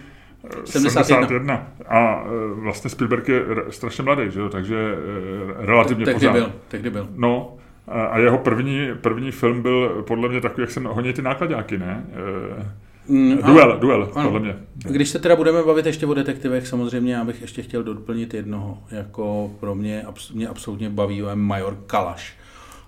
71. 0.64 1.05
71. 1.05 1.66
A 1.88 2.24
eh, 2.24 2.61
vlastně 2.61 2.91
Spielberg 2.91 3.28
je 3.28 3.43
strašně 3.70 4.05
mladý, 4.05 4.22
že 4.30 4.41
jo? 4.41 4.49
takže 4.49 4.76
eh, 4.76 5.66
relativně 5.66 6.05
tehdy 6.05 6.18
pořád. 6.20 6.32
byl, 6.32 6.53
tehdy 6.68 6.91
byl. 6.91 7.09
No, 7.16 7.57
a 7.88 8.18
jeho 8.18 8.38
první, 8.38 8.88
první 9.01 9.30
film 9.30 9.62
byl 9.62 10.05
podle 10.07 10.28
mě 10.28 10.41
takový, 10.41 10.62
jak 10.62 10.70
se 10.70 10.80
honí 10.80 11.12
ty 11.12 11.22
nákladáky, 11.22 11.78
ne? 11.78 12.05
Eh, 12.61 12.91
Mm, 13.09 13.36
Duel, 13.47 13.78
duel, 13.78 14.11
ano. 14.14 14.28
podle 14.28 14.41
mě. 14.41 14.57
Když 14.74 15.09
se 15.09 15.18
teda 15.18 15.36
budeme 15.36 15.62
bavit 15.62 15.86
ještě 15.86 16.07
o 16.07 16.14
detektivech, 16.14 16.66
samozřejmě 16.66 17.14
já 17.14 17.24
bych 17.24 17.41
ještě 17.41 17.62
chtěl 17.62 17.82
doplnit 17.82 18.34
jednoho. 18.34 18.78
Jako 18.91 19.51
pro 19.61 19.74
mě, 19.74 20.05
mě 20.34 20.49
absolutně 20.49 20.91
baví 20.91 21.16
je 21.16 21.34
major 21.34 21.76
Kalaš 21.86 22.36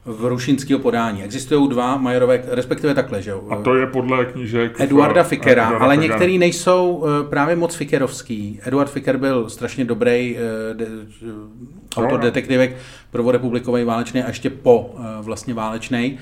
v 0.05 0.25
rušinského 0.25 0.81
podání. 0.81 1.23
Existují 1.23 1.69
dva 1.69 1.97
majorové, 1.97 2.43
respektive 2.47 2.95
takhle, 2.95 3.23
že 3.23 3.31
jo? 3.31 3.45
A 3.51 3.57
to 3.57 3.75
je 3.75 3.87
podle 3.87 4.25
knížek... 4.25 4.81
Eduarda 4.81 5.21
eh, 5.21 5.25
Fikera, 5.25 5.65
Eduarda 5.67 5.85
ale 5.85 5.97
některý 5.97 6.39
nejsou 6.39 7.05
eh, 7.05 7.29
právě 7.31 7.57
moc 7.57 7.75
Fikerovský. 7.75 8.61
Eduard 8.63 8.91
Fiker 8.91 9.17
byl 9.17 9.51
strašně 9.51 9.85
dobrý 9.85 10.37
eh, 10.37 10.75
de, 10.75 10.87
autor 11.97 12.19
no. 12.19 12.19
detektivek 12.19 12.77
prvorepublikový 13.11 13.85
válečný 13.85 14.23
a 14.23 14.29
ještě 14.29 14.51
po 14.51 14.95
vlastně 15.21 15.55
válečný. 15.55 16.19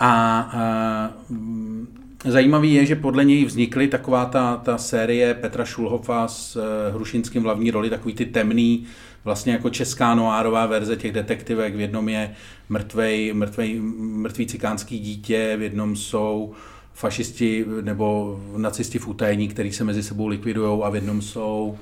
A 0.00 1.12
mm, 1.30 1.88
zajímavý 2.24 2.74
je, 2.74 2.86
že 2.86 2.96
podle 2.96 3.24
něj 3.24 3.44
vznikly 3.44 3.88
taková 3.88 4.24
ta, 4.24 4.56
ta 4.56 4.78
série 4.78 5.34
Petra 5.34 5.64
Šulhofa 5.64 6.28
s 6.28 6.58
Hrušinským 6.92 7.42
v 7.42 7.44
hlavní 7.44 7.70
roli, 7.70 7.90
takový 7.90 8.14
ty 8.14 8.26
temný, 8.26 8.86
vlastně 9.24 9.52
jako 9.52 9.70
česká 9.70 10.14
noárová 10.14 10.66
verze 10.66 10.96
těch 10.96 11.12
detektivek. 11.12 11.76
V 11.76 11.80
jednom 11.80 12.08
je 12.08 12.34
mrtvej, 12.68 13.32
mrtvej, 13.32 13.80
mrtvý 13.98 14.46
cikánský 14.46 14.98
dítě, 14.98 15.56
v 15.58 15.62
jednom 15.62 15.96
jsou 15.96 16.52
fašisti 16.92 17.64
nebo 17.80 18.40
nacisti 18.56 18.98
v 18.98 19.08
utajení, 19.08 19.48
který 19.48 19.72
se 19.72 19.84
mezi 19.84 20.02
sebou 20.02 20.26
likvidují 20.26 20.82
a 20.82 20.88
v 20.88 20.94
jednom 20.94 21.22
jsou 21.22 21.78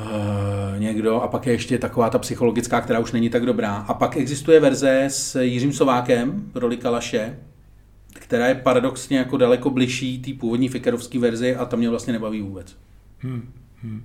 Uh, 0.00 0.80
někdo 0.80 1.20
a 1.20 1.28
pak 1.28 1.46
je 1.46 1.52
ještě 1.52 1.78
taková 1.78 2.10
ta 2.10 2.18
psychologická, 2.18 2.80
která 2.80 2.98
už 2.98 3.12
není 3.12 3.30
tak 3.30 3.46
dobrá. 3.46 3.74
A 3.74 3.94
pak 3.94 4.16
existuje 4.16 4.60
verze 4.60 5.04
s 5.08 5.40
Jiřím 5.40 5.72
Sovákem, 5.72 6.50
roli 6.54 6.76
Kalaše, 6.76 7.38
která 8.12 8.46
je 8.46 8.54
paradoxně 8.54 9.18
jako 9.18 9.36
daleko 9.36 9.70
bližší 9.70 10.22
té 10.22 10.30
původní 10.40 10.68
Fikerovské 10.68 11.18
verzi 11.18 11.56
a 11.56 11.64
ta 11.64 11.76
mě 11.76 11.90
vlastně 11.90 12.12
nebaví 12.12 12.40
vůbec. 12.40 12.76
Hmm. 13.18 13.52
Hmm. 13.82 14.02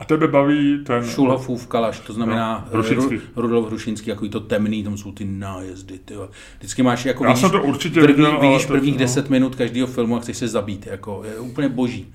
A 0.00 0.04
tebe 0.04 0.28
baví 0.28 0.84
ten... 0.84 1.04
Šulhofův 1.04 1.66
kalaš, 1.66 2.00
to 2.00 2.12
znamená 2.12 2.64
no, 2.66 2.72
Hrušinský. 2.72 3.20
Rudolf 3.36 3.66
Hrušinský, 3.66 4.10
jako 4.10 4.28
to 4.28 4.40
temný, 4.40 4.84
tam 4.84 4.96
jsou 4.96 5.12
ty 5.12 5.24
nájezdy. 5.24 5.98
Ty. 5.98 6.14
Vždycky 6.58 6.82
máš 6.82 7.04
jako 7.04 7.24
Já 7.24 7.30
vidíš, 7.30 7.40
jsem 7.40 7.50
to 7.50 7.62
určitě 7.62 8.00
první, 8.00 8.24
viděl, 8.24 8.40
vidíš 8.40 8.66
prvních 8.66 8.94
to, 8.94 8.98
10 8.98 9.24
no. 9.24 9.30
minut 9.30 9.54
každého 9.54 9.86
filmu 9.86 10.16
a 10.16 10.20
chceš 10.20 10.36
se 10.36 10.48
zabít. 10.48 10.86
Jako, 10.86 11.22
je 11.24 11.40
úplně 11.40 11.68
boží. 11.68 12.14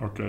OK. 0.00 0.20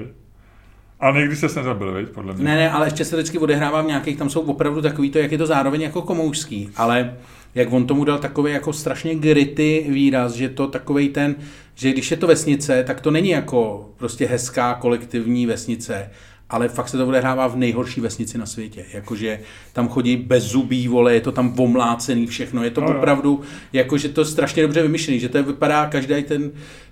A 0.99 1.11
někdy 1.11 1.35
se 1.35 1.45
nezabil, 1.45 1.91
veď, 1.91 2.09
podle 2.09 2.33
mě. 2.33 2.43
Ne, 2.43 2.55
ne, 2.55 2.71
ale 2.71 2.87
ještě 2.87 3.05
se 3.05 3.15
vždycky 3.15 3.37
odehrává 3.37 3.81
v 3.81 3.85
nějakých, 3.85 4.17
tam 4.17 4.29
jsou 4.29 4.41
opravdu 4.41 4.81
takový 4.81 5.11
to, 5.11 5.19
jak 5.19 5.31
je 5.31 5.37
to 5.37 5.45
zároveň 5.45 5.81
jako 5.81 6.01
komoušský, 6.01 6.69
ale 6.75 7.17
jak 7.55 7.73
on 7.73 7.87
tomu 7.87 8.05
dal 8.05 8.19
takový 8.19 8.51
jako 8.51 8.73
strašně 8.73 9.15
gritty 9.15 9.85
výraz, 9.89 10.33
že 10.33 10.49
to 10.49 10.67
takový 10.67 11.09
ten, 11.09 11.35
že 11.75 11.91
když 11.91 12.11
je 12.11 12.17
to 12.17 12.27
vesnice, 12.27 12.83
tak 12.83 13.01
to 13.01 13.11
není 13.11 13.29
jako 13.29 13.89
prostě 13.97 14.25
hezká 14.25 14.73
kolektivní 14.73 15.45
vesnice, 15.45 16.09
ale 16.49 16.69
fakt 16.69 16.89
se 16.89 16.97
to 16.97 17.07
odehrává 17.07 17.47
v 17.47 17.55
nejhorší 17.55 18.01
vesnici 18.01 18.37
na 18.37 18.45
světě. 18.45 18.85
Jakože 18.93 19.39
tam 19.73 19.89
chodí 19.89 20.17
bez 20.17 20.43
zubí, 20.43 20.87
vole, 20.87 21.13
je 21.13 21.21
to 21.21 21.31
tam 21.31 21.59
omlácený 21.59 22.27
všechno. 22.27 22.63
Je 22.63 22.71
to 22.71 22.81
no, 22.81 22.97
opravdu, 22.97 23.41
jakože 23.73 24.09
to 24.09 24.25
strašně 24.25 24.63
dobře 24.63 24.81
vymyšlený, 24.81 25.19
že 25.19 25.29
to 25.29 25.43
vypadá 25.43 25.85
každý 25.85 26.23
ten, 26.23 26.51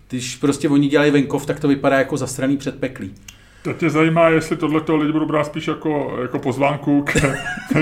když 0.10 0.36
prostě 0.36 0.70
oni 0.70 0.88
dělají 0.88 1.12
venkov, 1.12 1.46
tak 1.46 1.60
to 1.60 1.68
vypadá 1.68 1.98
jako 1.98 2.18
zastraný 2.18 2.58
předpeklí. 2.58 3.14
To 3.64 3.74
tě 3.74 3.90
zajímá, 3.90 4.30
jestli 4.30 4.58
tohleto 4.58 4.96
lidi 4.96 5.12
budou 5.12 5.26
brát 5.26 5.44
spíš 5.44 5.68
jako, 5.68 6.18
jako 6.22 6.40
pozvánku 6.40 7.02
k, 7.04 7.14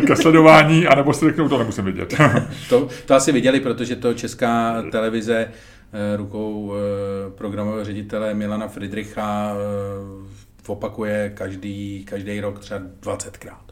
ke 0.07 0.15
sledování, 0.15 0.87
anebo 0.87 1.13
si 1.13 1.25
řeknou, 1.25 1.49
to 1.49 1.57
nemusím 1.57 1.85
vidět. 1.85 2.15
to, 2.69 2.87
to 3.05 3.15
asi 3.15 3.31
viděli, 3.31 3.59
protože 3.59 3.95
to 3.95 4.13
česká 4.13 4.83
televize 4.91 5.47
eh, 5.93 6.17
rukou 6.17 6.73
eh, 6.73 7.31
programového 7.31 7.85
ředitele 7.85 8.33
Milana 8.33 8.67
Friedricha 8.67 9.53
eh, 9.53 10.39
opakuje 10.69 11.31
každý, 11.35 12.05
každý 12.09 12.39
rok 12.39 12.59
třeba 12.59 12.79
20krát. 13.01 13.69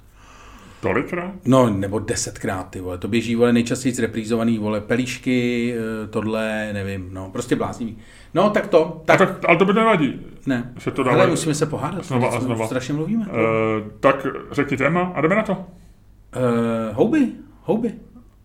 Tolikrát? 0.81 1.33
No, 1.45 1.69
nebo 1.69 1.99
desetkrát, 1.99 2.69
ty 2.69 2.81
vole. 2.81 2.97
To 2.97 3.07
běží, 3.07 3.35
vole, 3.35 3.53
nejčastěji 3.53 3.95
reprízovaný, 3.99 4.57
vole, 4.57 4.81
pelíšky, 4.81 5.75
tohle, 6.09 6.69
nevím, 6.73 7.09
no, 7.13 7.29
prostě 7.31 7.55
bláznivý. 7.55 7.97
No, 8.33 8.49
tak 8.49 8.67
to. 8.67 9.01
Tak... 9.05 9.17
tak 9.17 9.45
ale 9.47 9.57
to 9.57 9.65
by 9.65 9.73
nevadí. 9.73 10.19
Ne. 10.45 10.73
Se 10.77 10.91
to 10.91 11.03
dále... 11.03 11.17
Ale 11.17 11.27
musíme 11.27 11.53
se 11.53 11.65
pohádat. 11.65 12.05
Znova 12.05 12.29
a 12.29 12.39
znova. 12.39 12.65
Strašně 12.65 12.93
mluvíme. 12.93 13.25
Uh, 13.25 13.33
tak 13.99 14.27
řekni 14.51 14.77
téma 14.77 15.01
a 15.01 15.21
jdeme 15.21 15.35
na 15.35 15.43
to. 15.43 15.53
Uh, 15.53 15.57
houby. 16.93 17.31
Houby. 17.63 17.93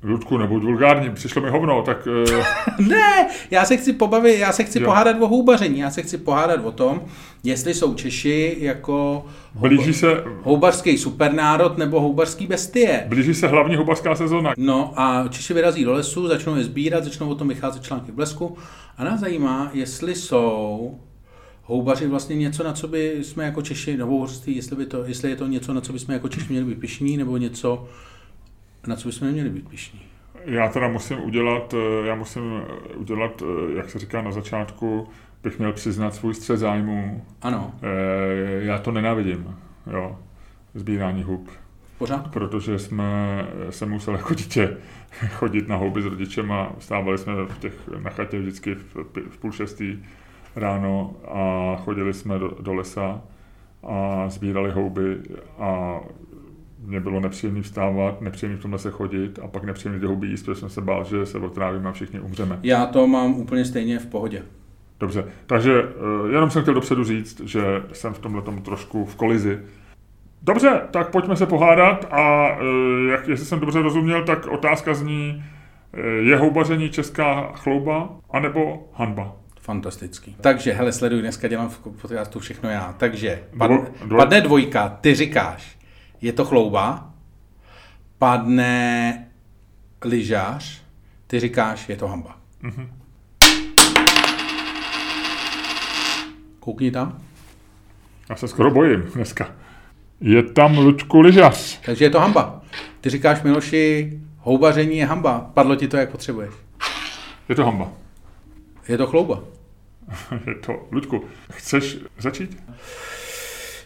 Ludku, 0.05 0.38
nebuď 0.38 0.62
vulgární, 0.62 1.11
přišlo 1.11 1.42
mi 1.42 1.50
hovno, 1.50 1.82
tak... 1.82 2.07
Uh... 2.07 2.44
ne, 2.88 3.28
já 3.50 3.64
se 3.64 3.76
chci 3.76 3.92
pobavit, 3.92 4.38
já 4.38 4.53
se 4.53 4.64
chci 4.64 4.78
jo. 4.78 4.84
pohádat 4.84 5.22
o 5.22 5.28
houbaření, 5.28 5.78
já 5.78 5.90
se 5.90 6.03
chci 6.03 6.18
pohádat 6.18 6.64
o 6.64 6.72
tom, 6.72 7.03
jestli 7.44 7.74
jsou 7.74 7.94
Češi 7.94 8.57
jako 8.61 9.26
Blíží 9.55 9.94
se... 9.94 10.24
houbařský 10.42 10.98
supernárod 10.98 11.78
nebo 11.78 12.00
houbařský 12.00 12.46
bestie. 12.46 13.05
Blíží 13.09 13.34
se 13.34 13.48
hlavní 13.48 13.76
houbařská 13.76 14.14
sezóna. 14.14 14.55
No 14.57 14.92
a 14.96 15.28
Češi 15.28 15.55
vyrazí 15.55 15.84
do 15.84 15.92
lesu, 15.92 16.28
začnou 16.28 16.57
je 16.57 16.64
sbírat, 16.64 17.05
začnou 17.05 17.28
o 17.28 17.34
tom 17.34 17.48
vycházet 17.48 17.82
články 17.82 18.12
v 18.12 18.14
blesku 18.14 18.57
a 18.98 19.05
nás 19.05 19.20
zajímá, 19.20 19.70
jestli 19.74 20.14
jsou 20.14 20.98
houbaři 21.62 22.07
vlastně 22.07 22.36
něco, 22.36 22.64
na 22.64 22.72
co 22.72 22.88
by 22.88 23.18
jsme 23.22 23.44
jako 23.44 23.62
Češi, 23.62 23.96
nebo 23.96 24.26
jestli, 24.46 24.76
by 24.76 24.86
to, 24.86 25.05
jestli 25.05 25.30
je 25.30 25.36
to 25.36 25.46
něco, 25.46 25.74
na 25.74 25.80
co 25.80 25.92
by 25.92 25.98
jsme 25.98 26.14
jako 26.14 26.28
Češi 26.28 26.46
měli 26.50 26.66
být 26.66 26.80
pišní, 26.80 27.16
nebo 27.16 27.36
něco, 27.36 27.88
na 28.87 28.97
co 28.97 29.09
bychom 29.09 29.26
neměli 29.26 29.51
být 29.51 29.68
pišní. 29.68 30.01
Já 30.45 30.68
teda 30.68 30.89
musím 30.89 31.20
udělat, 31.22 31.74
eh, 31.74 32.07
já 32.07 32.14
musím 32.14 32.43
eh, 32.43 32.95
udělat, 32.95 33.43
eh, 33.43 33.76
jak 33.76 33.91
se 33.91 33.99
říká 33.99 34.22
na 34.22 34.33
začátku, 34.33 35.09
bych 35.43 35.59
měl 35.59 35.72
přiznat 35.72 36.14
svůj 36.14 36.35
střed 36.35 36.57
zájmu. 36.57 37.26
Ano. 37.43 37.74
Já 38.59 38.78
to 38.78 38.93
nenávidím, 38.93 39.57
jo, 39.93 40.18
sbírání 40.74 41.22
hub. 41.22 41.51
Pořád. 41.99 42.33
Protože 42.33 42.78
jsme, 42.78 43.05
jsem 43.70 43.91
musel 43.91 44.14
jako 44.14 44.35
dítě 44.35 44.76
chodit 45.30 45.68
na 45.68 45.76
houby 45.76 46.03
s 46.03 46.07
rodičem 46.07 46.53
a 46.53 46.72
stávali 46.78 47.18
jsme 47.18 47.35
v 47.35 47.59
těch, 47.59 47.89
na 48.03 48.11
chatě 48.11 48.39
vždycky 48.39 48.74
v, 48.74 48.97
v 49.30 49.39
půl 49.39 49.53
šestý 49.53 49.99
ráno 50.57 51.14
a 51.28 51.76
chodili 51.76 52.14
jsme 52.14 52.39
do, 52.39 52.57
do 52.61 52.74
lesa 52.74 53.22
a 53.83 54.28
sbírali 54.28 54.70
houby 54.70 55.22
a 55.59 56.01
mě 56.87 57.01
bylo 57.01 57.20
nepříjemné 57.20 57.62
vstávat, 57.62 58.20
nepříjemné 58.20 58.59
v 58.59 58.62
tomhle 58.62 58.78
se 58.78 58.91
chodit 58.91 59.39
a 59.43 59.49
pak 59.49 59.64
nepříjemné 59.64 60.01
ty 60.01 60.07
houby 60.07 60.26
jíst, 60.26 60.43
protože 60.43 60.61
jsem 60.61 60.68
se 60.68 60.80
bál, 60.80 61.05
že 61.05 61.26
se 61.26 61.39
otrávíme 61.39 61.89
a 61.89 61.93
všichni 61.93 62.20
umřeme. 62.20 62.59
Já 62.62 62.87
to 62.87 63.07
mám 63.07 63.35
úplně 63.35 63.64
stejně 63.64 63.99
v 63.99 64.07
pohodě. 64.07 64.43
Dobře, 65.01 65.24
takže 65.47 65.83
uh, 65.83 66.30
jenom 66.30 66.51
jsem 66.51 66.62
chtěl 66.62 66.74
dopředu 66.74 67.05
říct, 67.05 67.41
že 67.41 67.62
jsem 67.93 68.14
v 68.14 68.18
tomhle 68.18 68.43
trošku 68.62 69.05
v 69.05 69.16
kolizi. 69.16 69.59
Dobře, 70.43 70.80
tak 70.91 71.11
pojďme 71.11 71.37
se 71.37 71.47
pohádat 71.47 72.07
a 72.11 72.53
uh, 72.57 73.11
jak, 73.11 73.28
jestli 73.28 73.47
jsem 73.47 73.61
dobře 73.61 73.83
rozuměl, 73.83 74.24
tak 74.24 74.47
otázka 74.47 74.95
zní, 74.95 75.45
uh, 75.95 76.01
je 76.28 76.37
houbaření 76.37 76.91
česká 76.91 77.53
chlouba 77.55 78.09
anebo 78.30 78.89
hanba? 78.95 79.37
Fantastický. 79.61 80.37
Takže, 80.41 80.72
hele, 80.72 80.93
sleduj, 80.93 81.20
dneska 81.20 81.49
dělám 81.49 81.68
v 81.68 81.78
podcastu 81.78 82.39
všechno 82.39 82.70
já. 82.70 82.95
Takže, 82.99 83.43
padne, 83.59 83.78
padne 84.16 84.41
dvojka, 84.41 84.89
ty 84.89 85.14
říkáš, 85.14 85.78
je 86.23 86.33
to 86.33 86.45
chlouba, 86.45 87.12
padne 88.18 89.29
lyžař, 90.05 90.83
ty 91.27 91.41
říkáš, 91.41 91.89
je 91.89 91.97
to 91.97 92.09
hamba. 92.09 92.37
Mm-hmm. 92.62 92.89
Koukni 96.61 96.91
tam. 96.91 97.18
Já 98.31 98.37
se 98.37 98.49
skoro 98.49 98.70
bojím 98.70 99.03
dneska. 99.03 99.53
Je 100.20 100.43
tam 100.43 100.79
Luďku 100.79 101.20
lyžař. 101.20 101.81
Takže 101.85 102.05
je 102.05 102.11
to 102.11 102.20
hamba. 102.20 102.62
Ty 103.01 103.11
říkáš 103.11 103.43
Miloši, 103.43 104.20
houbaření 104.39 104.99
je 104.99 105.07
hamba. 105.07 105.51
Padlo 105.55 105.77
ti 105.77 105.89
to, 105.89 105.97
jak 105.97 106.11
potřebuješ. 106.11 106.55
Je 107.49 107.55
to 107.55 107.64
hamba. 107.64 107.93
Je 108.89 108.99
to 108.99 109.07
chlouba. 109.07 109.41
je 110.47 110.55
to, 110.55 110.89
Luďku, 110.91 111.25
chceš 111.51 111.99
začít? 112.18 112.62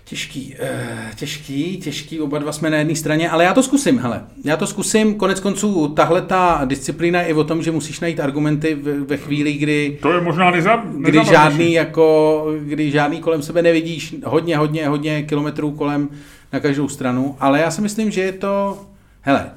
Těžký, 0.09 0.54
uh, 0.62 1.14
těžký, 1.14 1.76
těžký, 1.76 2.20
oba 2.20 2.38
dva 2.38 2.52
jsme 2.52 2.70
na 2.70 2.76
jedné 2.76 2.94
straně, 2.94 3.30
ale 3.30 3.44
já 3.44 3.54
to 3.54 3.62
zkusím, 3.62 3.98
hele. 3.98 4.24
Já 4.44 4.57
to 4.57 4.66
zkusím, 4.66 5.14
konec 5.14 5.40
konců, 5.40 5.88
tahle 5.88 6.22
ta 6.22 6.62
disciplína 6.64 7.22
je 7.22 7.34
o 7.34 7.44
tom, 7.44 7.62
že 7.62 7.72
musíš 7.72 8.00
najít 8.00 8.20
argumenty 8.20 8.74
ve, 8.74 9.00
ve 9.00 9.16
chvíli, 9.16 9.52
kdy... 9.52 9.98
To 10.02 10.12
je 10.12 10.20
možná 10.20 10.50
neza, 10.50 10.84
kdy 10.98 11.24
žádný, 11.24 11.72
jako, 11.72 12.46
kdy 12.59 12.90
žádný 12.90 13.20
kolem 13.20 13.42
sebe 13.42 13.62
nevidíš, 13.62 14.14
hodně, 14.24 14.57
hodně, 14.57 14.88
hodně 14.88 15.22
kilometrů 15.22 15.70
kolem 15.70 16.09
na 16.52 16.61
každou 16.61 16.88
stranu, 16.88 17.36
ale 17.40 17.61
já 17.61 17.70
si 17.70 17.82
myslím, 17.82 18.11
že 18.11 18.20
je 18.20 18.32
to, 18.32 18.80
hele, 19.20 19.50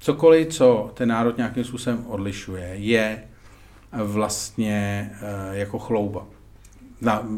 cokoliv, 0.00 0.48
co 0.48 0.90
ten 0.94 1.08
národ 1.08 1.36
nějakým 1.36 1.64
způsobem 1.64 2.04
odlišuje, 2.08 2.70
je 2.74 3.18
vlastně 3.92 5.10
uh, 5.12 5.56
jako 5.56 5.78
chlouba 5.78 6.26
na 7.02 7.28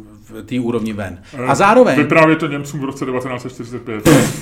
té 0.44 0.60
úrovni 0.60 0.92
ven. 0.92 1.22
A 1.46 1.52
eh, 1.52 1.54
zároveň... 1.54 1.96
Vyprávět 1.96 2.38
to 2.38 2.46
Němcům 2.46 2.80
v 2.80 2.84
roce 2.84 3.06
1945. 3.06 4.08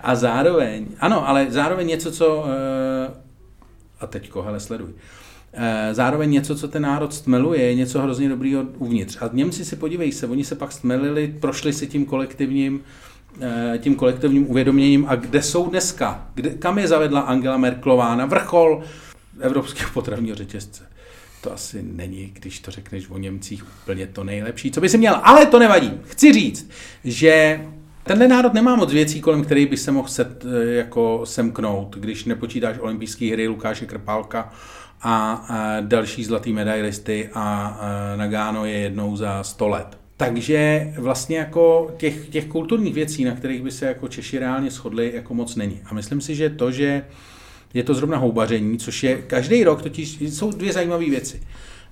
a 0.00 0.14
zároveň, 0.14 0.86
ano, 1.00 1.28
ale 1.28 1.46
zároveň 1.50 1.86
něco, 1.86 2.12
co... 2.12 2.44
Eh, 2.48 3.10
a 4.00 4.06
teďko, 4.06 4.42
hele, 4.42 4.60
sleduj. 4.60 4.88
Eh, 5.52 5.94
zároveň 5.94 6.30
něco, 6.30 6.56
co 6.56 6.68
ten 6.68 6.82
národ 6.82 7.14
stmeluje, 7.14 7.62
je 7.62 7.74
něco 7.74 8.00
hrozně 8.02 8.28
dobrýho 8.28 8.62
uvnitř. 8.78 9.18
A 9.20 9.30
Němci 9.32 9.64
si 9.64 9.76
podívej 9.76 10.12
se, 10.12 10.26
oni 10.26 10.44
se 10.44 10.54
pak 10.54 10.72
stmelili, 10.72 11.34
prošli 11.40 11.72
si 11.72 11.86
tím 11.86 12.06
kolektivním 12.06 12.80
tím 13.78 13.94
kolektivním 13.94 14.50
uvědoměním 14.50 15.06
a 15.08 15.14
kde 15.14 15.42
jsou 15.42 15.70
dneska, 15.70 16.26
kde, 16.34 16.50
kam 16.50 16.78
je 16.78 16.88
zavedla 16.88 17.20
Angela 17.20 17.56
Merklová 17.56 18.16
na 18.16 18.26
vrchol 18.26 18.82
evropského 19.40 19.90
potravního 19.92 20.36
řetězce 20.36 20.82
to 21.46 21.52
asi 21.52 21.82
není, 21.82 22.32
když 22.34 22.60
to 22.60 22.70
řekneš 22.70 23.10
o 23.10 23.18
Němcích, 23.18 23.64
úplně 23.82 24.06
to 24.06 24.24
nejlepší, 24.24 24.70
co 24.70 24.80
by 24.80 24.88
si 24.88 24.98
měl. 24.98 25.20
Ale 25.22 25.46
to 25.46 25.58
nevadí. 25.58 25.92
Chci 26.04 26.32
říct, 26.32 26.70
že 27.04 27.60
tenhle 28.04 28.28
národ 28.28 28.54
nemá 28.54 28.76
moc 28.76 28.92
věcí, 28.92 29.20
kolem 29.20 29.44
kterých 29.44 29.70
by 29.70 29.76
se 29.76 29.92
mohl 29.92 30.08
set, 30.08 30.44
eh, 30.44 30.74
jako 30.74 31.20
semknout, 31.24 31.96
když 31.96 32.24
nepočítáš 32.24 32.76
olympijské 32.80 33.32
hry 33.32 33.48
Lukáše 33.48 33.86
Krpálka 33.86 34.52
a, 35.02 35.32
a 35.32 35.80
další 35.80 36.24
zlatý 36.24 36.52
medailisty 36.52 37.30
a, 37.34 37.66
a 37.80 38.16
Nagano 38.16 38.64
je 38.64 38.78
jednou 38.78 39.16
za 39.16 39.42
100 39.42 39.68
let. 39.68 39.98
Takže 40.16 40.92
vlastně 40.98 41.38
jako 41.38 41.94
těch, 41.96 42.28
těch 42.28 42.46
kulturních 42.46 42.94
věcí, 42.94 43.24
na 43.24 43.32
kterých 43.32 43.62
by 43.62 43.70
se 43.70 43.86
jako 43.86 44.08
Češi 44.08 44.38
reálně 44.38 44.70
shodli, 44.70 45.12
jako 45.14 45.34
moc 45.34 45.56
není. 45.56 45.80
A 45.84 45.94
myslím 45.94 46.20
si, 46.20 46.34
že 46.34 46.50
to, 46.50 46.70
že 46.70 47.02
je 47.76 47.82
to 47.82 47.94
zrovna 47.94 48.18
houbaření, 48.18 48.78
což 48.78 49.02
je 49.02 49.22
každý 49.22 49.64
rok, 49.64 49.82
totiž 49.82 50.20
jsou 50.20 50.50
dvě 50.50 50.72
zajímavé 50.72 51.04
věci. 51.04 51.40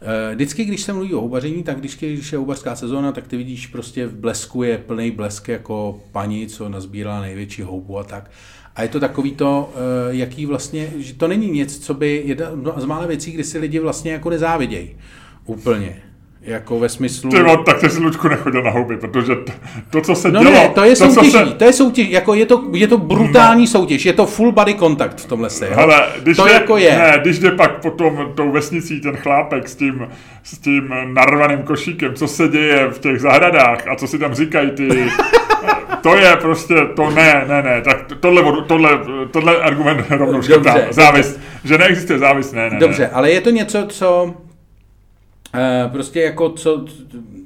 Eh, 0.01 0.35
vždycky, 0.35 0.65
když 0.65 0.83
se 0.83 0.93
mluví 0.93 1.15
o 1.15 1.21
houbaření, 1.21 1.63
tak 1.63 1.81
když, 1.81 1.97
když 1.97 2.33
je 2.33 2.39
houbařská 2.39 2.77
sezóna, 2.77 3.13
tak 3.13 3.27
ty 3.27 3.37
vidíš 3.37 3.67
prostě 3.67 4.07
v 4.07 4.17
blesku 4.17 4.63
je 4.63 4.79
plný 4.79 5.11
blesk 5.11 5.49
jako 5.49 6.01
paní, 6.13 6.47
co 6.47 6.69
nazbírala 6.69 7.21
největší 7.21 7.63
houbu 7.63 7.99
a 7.99 8.05
tak. 8.05 8.31
A 8.77 8.83
je 8.83 8.89
to 8.89 9.01
takový 9.01 9.33
to, 9.33 9.73
eh, 9.75 9.79
jaký 10.17 10.47
vlastně, 10.47 10.93
že 10.97 11.15
to 11.15 11.29
není 11.29 11.51
něco, 11.51 11.81
co 11.81 11.95
by, 11.95 12.23
jedna 12.27 12.47
z 12.77 12.85
mála 12.85 13.07
věcí, 13.07 13.33
kdy 13.33 13.45
si 13.45 13.59
lidi 13.59 13.79
vlastně 13.79 14.13
jako 14.13 14.31
nezávidějí. 14.31 14.97
Úplně. 15.45 16.03
Jako 16.47 16.79
ve 16.79 16.89
smyslu... 16.89 17.31
Ty 17.31 17.37
tak 17.67 17.81
ty 17.81 17.91
si 17.91 18.01
Lučku 18.01 18.29
nechodil 18.29 18.63
na 18.63 18.71
houby, 18.71 18.97
protože 18.97 19.35
to, 19.35 19.53
to 19.91 20.01
co 20.01 20.15
se 20.15 20.31
no 20.31 20.41
dělo... 20.41 20.53
ne, 20.53 20.69
to 20.69 20.85
je 20.85 20.97
to, 20.97 21.11
soutěží, 21.11 21.31
se... 21.31 21.45
to 21.45 21.65
je 21.65 21.73
soutěž, 21.73 22.09
jako 22.09 22.35
je 22.35 22.47
to, 22.47 22.65
je 22.73 22.89
to 22.89 22.99
brutální 22.99 23.63
no. 23.63 23.67
soutěž, 23.67 24.07
je 24.07 24.13
to 24.13 24.27
full 24.27 24.53
body 24.53 24.75
contact 24.75 25.21
v 25.21 25.27
tomhle 25.27 25.51
se, 25.51 25.67
Hele, 25.67 26.07
když 26.23 26.37
to 26.37 26.47
je, 26.47 26.53
jako 26.53 26.77
je. 26.77 26.99
Ne, 26.99 27.19
když 27.23 27.39
jde 27.39 27.51
pak 27.51 27.81
potom 27.81 28.33
tou 28.35 28.51
vesnicí 28.51 29.01
ten 29.01 29.17
chlápek 29.17 29.69
s 29.69 29.77
tím, 29.77 30.09
s 30.43 30.59
tím 30.59 30.95
narvaným 31.05 31.59
košíkem, 31.59 32.15
co 32.15 32.29
se 32.29 32.49
děje 32.49 32.89
v 32.91 32.99
těch 32.99 33.21
zahradách 33.21 33.89
a 33.89 33.97
co 33.97 34.07
si 34.07 34.19
tam 34.19 34.35
říkají 34.35 34.71
ty... 34.71 34.89
to 36.03 36.17
je 36.17 36.37
prostě, 36.37 36.75
to 36.97 37.11
ne, 37.11 37.45
ne, 37.49 37.63
ne, 37.63 37.83
tak 37.83 38.13
tohle, 38.21 38.43
tohle, 38.67 38.99
tohle 39.31 39.57
argument 39.57 40.07
rovnou 40.11 40.43
škrtám. 40.43 40.79
Závist, 40.91 41.41
že 41.65 41.79
neexistuje 41.79 42.19
závist, 42.19 42.53
ne, 42.53 42.71
ne. 42.71 42.79
Dobře, 42.79 43.03
ne. 43.03 43.09
ale 43.09 43.31
je 43.31 43.41
to 43.41 43.51
něco, 43.51 43.87
co 43.87 44.35
prostě 45.93 46.21
jako 46.21 46.51
co, 46.51 46.85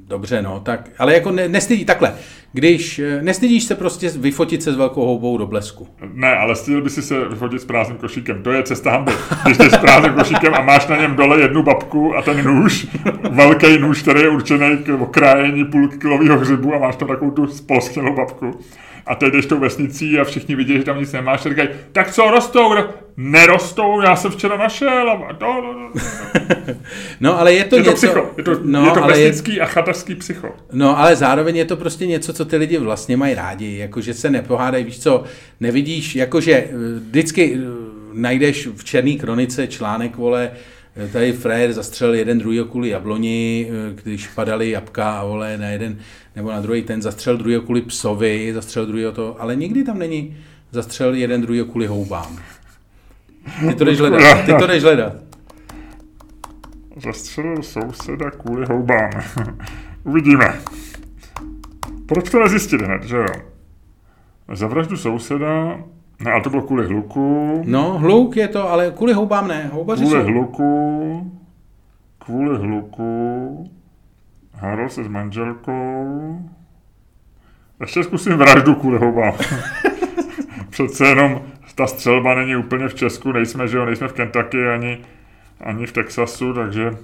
dobře 0.07 0.41
no, 0.41 0.59
tak, 0.59 0.89
ale 0.97 1.13
jako 1.13 1.31
ne, 1.31 1.47
nestydí, 1.47 1.85
takhle, 1.85 2.13
když 2.53 2.99
eh, 2.99 3.21
nestydíš 3.21 3.63
se 3.63 3.75
prostě 3.75 4.09
vyfotit 4.09 4.63
se 4.63 4.73
s 4.73 4.75
velkou 4.75 5.05
houbou 5.05 5.37
do 5.37 5.47
blesku. 5.47 5.87
Ne, 6.13 6.35
ale 6.35 6.55
styl 6.55 6.81
by 6.81 6.89
si 6.89 7.01
se 7.01 7.25
vyfotit 7.25 7.61
s 7.61 7.65
prázdným 7.65 7.97
košíkem, 7.97 8.43
to 8.43 8.51
je 8.51 8.63
cesta 8.63 8.91
hamby. 8.91 9.11
Když 9.45 9.57
jsi 9.57 9.69
s 9.69 9.77
prázdným 9.77 10.13
košíkem 10.13 10.53
a 10.53 10.61
máš 10.61 10.87
na 10.87 10.97
něm 10.97 11.15
dole 11.15 11.41
jednu 11.41 11.63
babku 11.63 12.15
a 12.15 12.21
ten 12.21 12.45
nůž, 12.45 12.87
velký 13.31 13.77
nůž, 13.79 14.01
který 14.01 14.21
je 14.21 14.29
určený 14.29 14.77
k 14.77 15.01
okrájení 15.01 15.65
půlkilového 15.65 16.39
hřibu 16.39 16.75
a 16.75 16.79
máš 16.79 16.95
tam 16.95 17.07
takovou 17.07 17.31
tu 17.31 17.47
spolsknělou 17.47 18.15
babku 18.15 18.59
a 19.09 19.15
teď 19.15 19.33
jdeš 19.33 19.45
tou 19.45 19.59
vesnicí 19.59 20.19
a 20.19 20.23
všichni 20.23 20.55
vidí, 20.55 20.77
že 20.77 20.83
tam 20.83 20.99
nic 20.99 21.11
nemáš, 21.11 21.45
a 21.45 21.49
říkají, 21.49 21.69
tak 21.91 22.11
co 22.11 22.31
rostou? 22.31 22.73
Nerostou, 23.17 24.01
já 24.01 24.15
jsem 24.15 24.31
včera 24.31 24.57
našel. 24.57 25.09
A... 25.09 25.37
No, 25.41 25.61
no, 25.61 25.73
no, 25.73 25.89
no, 27.19 27.39
ale 27.39 27.53
je 27.53 27.63
to 27.63 27.75
je 27.75 27.81
něco... 27.81 27.91
To 27.91 27.97
psycho. 27.97 28.29
Je 28.37 28.43
to, 28.43 28.51
no, 28.63 28.85
je 28.85 28.91
to 28.91 29.01
vesnický 29.01 29.55
je... 29.55 29.61
a 29.61 29.65
chatařský 29.65 30.15
psycho. 30.15 30.47
No, 30.71 30.99
ale 30.99 31.15
zároveň 31.15 31.55
je 31.55 31.65
to 31.65 31.77
prostě 31.77 32.07
něco, 32.07 32.33
co 32.39 32.45
ty 32.45 32.57
lidi 32.57 32.77
vlastně 32.77 33.17
mají 33.17 33.33
rádi, 33.33 33.77
jakože 33.77 34.13
se 34.13 34.29
nepohádají, 34.29 34.83
víš 34.83 34.99
co, 34.99 35.23
nevidíš, 35.59 36.15
jakože 36.15 36.53
eh, 36.53 36.69
vždycky 36.99 37.55
eh, 37.55 37.59
najdeš 38.13 38.67
v 38.75 38.83
Černý 38.83 39.17
kronice 39.17 39.67
článek, 39.67 40.15
vole, 40.15 40.51
eh, 40.95 41.07
tady 41.07 41.33
frajer 41.33 41.73
zastřelil 41.73 42.15
jeden 42.15 42.39
druhý 42.39 42.59
kvůli 42.69 42.89
jabloni, 42.89 43.69
když 44.03 44.27
padaly 44.27 44.69
jabka 44.69 45.19
a 45.19 45.25
vole 45.25 45.57
na 45.57 45.67
jeden 45.67 45.99
nebo 46.35 46.51
na 46.51 46.61
druhý 46.61 46.81
ten 46.83 47.01
zastřel 47.01 47.37
druhý 47.37 47.59
kvůli 47.65 47.81
psovi, 47.81 48.51
zastřel 48.53 48.85
druhý 48.85 49.03
to, 49.13 49.41
ale 49.41 49.55
nikdy 49.55 49.83
tam 49.83 49.99
není 49.99 50.37
zastřel 50.71 51.13
jeden 51.13 51.41
druhý 51.41 51.63
kvůli 51.63 51.87
houbám. 51.87 52.39
Ty 53.67 53.75
to 53.75 53.83
jdeš 53.83 53.99
hledat, 53.99 54.45
ty 54.45 54.53
to 54.59 54.67
jdeš 54.67 54.83
hledat. 54.83 55.13
Zastřelil 57.03 57.63
souseda 57.63 58.31
kvůli 58.31 58.65
houbám. 58.65 59.11
Uvidíme. 60.03 60.59
Proč 62.09 62.29
to 62.29 62.39
nezjistit 62.39 62.81
hned, 62.81 63.03
že 63.03 63.17
jo? 63.17 63.25
Za 64.53 64.67
vraždu 64.67 64.97
souseda, 64.97 65.77
ne, 66.19 66.31
ale 66.31 66.43
to 66.43 66.49
bylo 66.49 66.61
kvůli 66.61 66.87
hluku. 66.87 67.61
No, 67.65 67.97
hluk 67.97 68.37
je 68.37 68.47
to, 68.47 68.69
ale 68.69 68.91
kvůli 68.91 69.13
houbám 69.13 69.47
ne. 69.47 69.69
Houbaři 69.73 70.03
kvůli 70.05 70.21
jsou... 70.21 70.27
hluku, 70.27 71.41
kvůli 72.19 72.57
hluku, 72.57 73.69
Hádal 74.53 74.89
se 74.89 75.03
s 75.03 75.07
manželkou. 75.07 76.39
Ještě 77.81 78.03
zkusím 78.03 78.33
vraždu 78.33 78.75
kvůli 78.75 78.97
houbám. 78.97 79.33
Přece 80.69 81.07
jenom 81.07 81.41
ta 81.75 81.87
střelba 81.87 82.35
není 82.35 82.55
úplně 82.55 82.87
v 82.87 82.95
Česku, 82.95 83.31
nejsme, 83.31 83.67
že 83.67 83.77
jo, 83.77 83.85
nejsme 83.85 84.07
v 84.07 84.13
Kentucky 84.13 84.67
ani, 84.67 84.97
ani 85.61 85.85
v 85.85 85.91
Texasu, 85.91 86.53
takže 86.53 86.97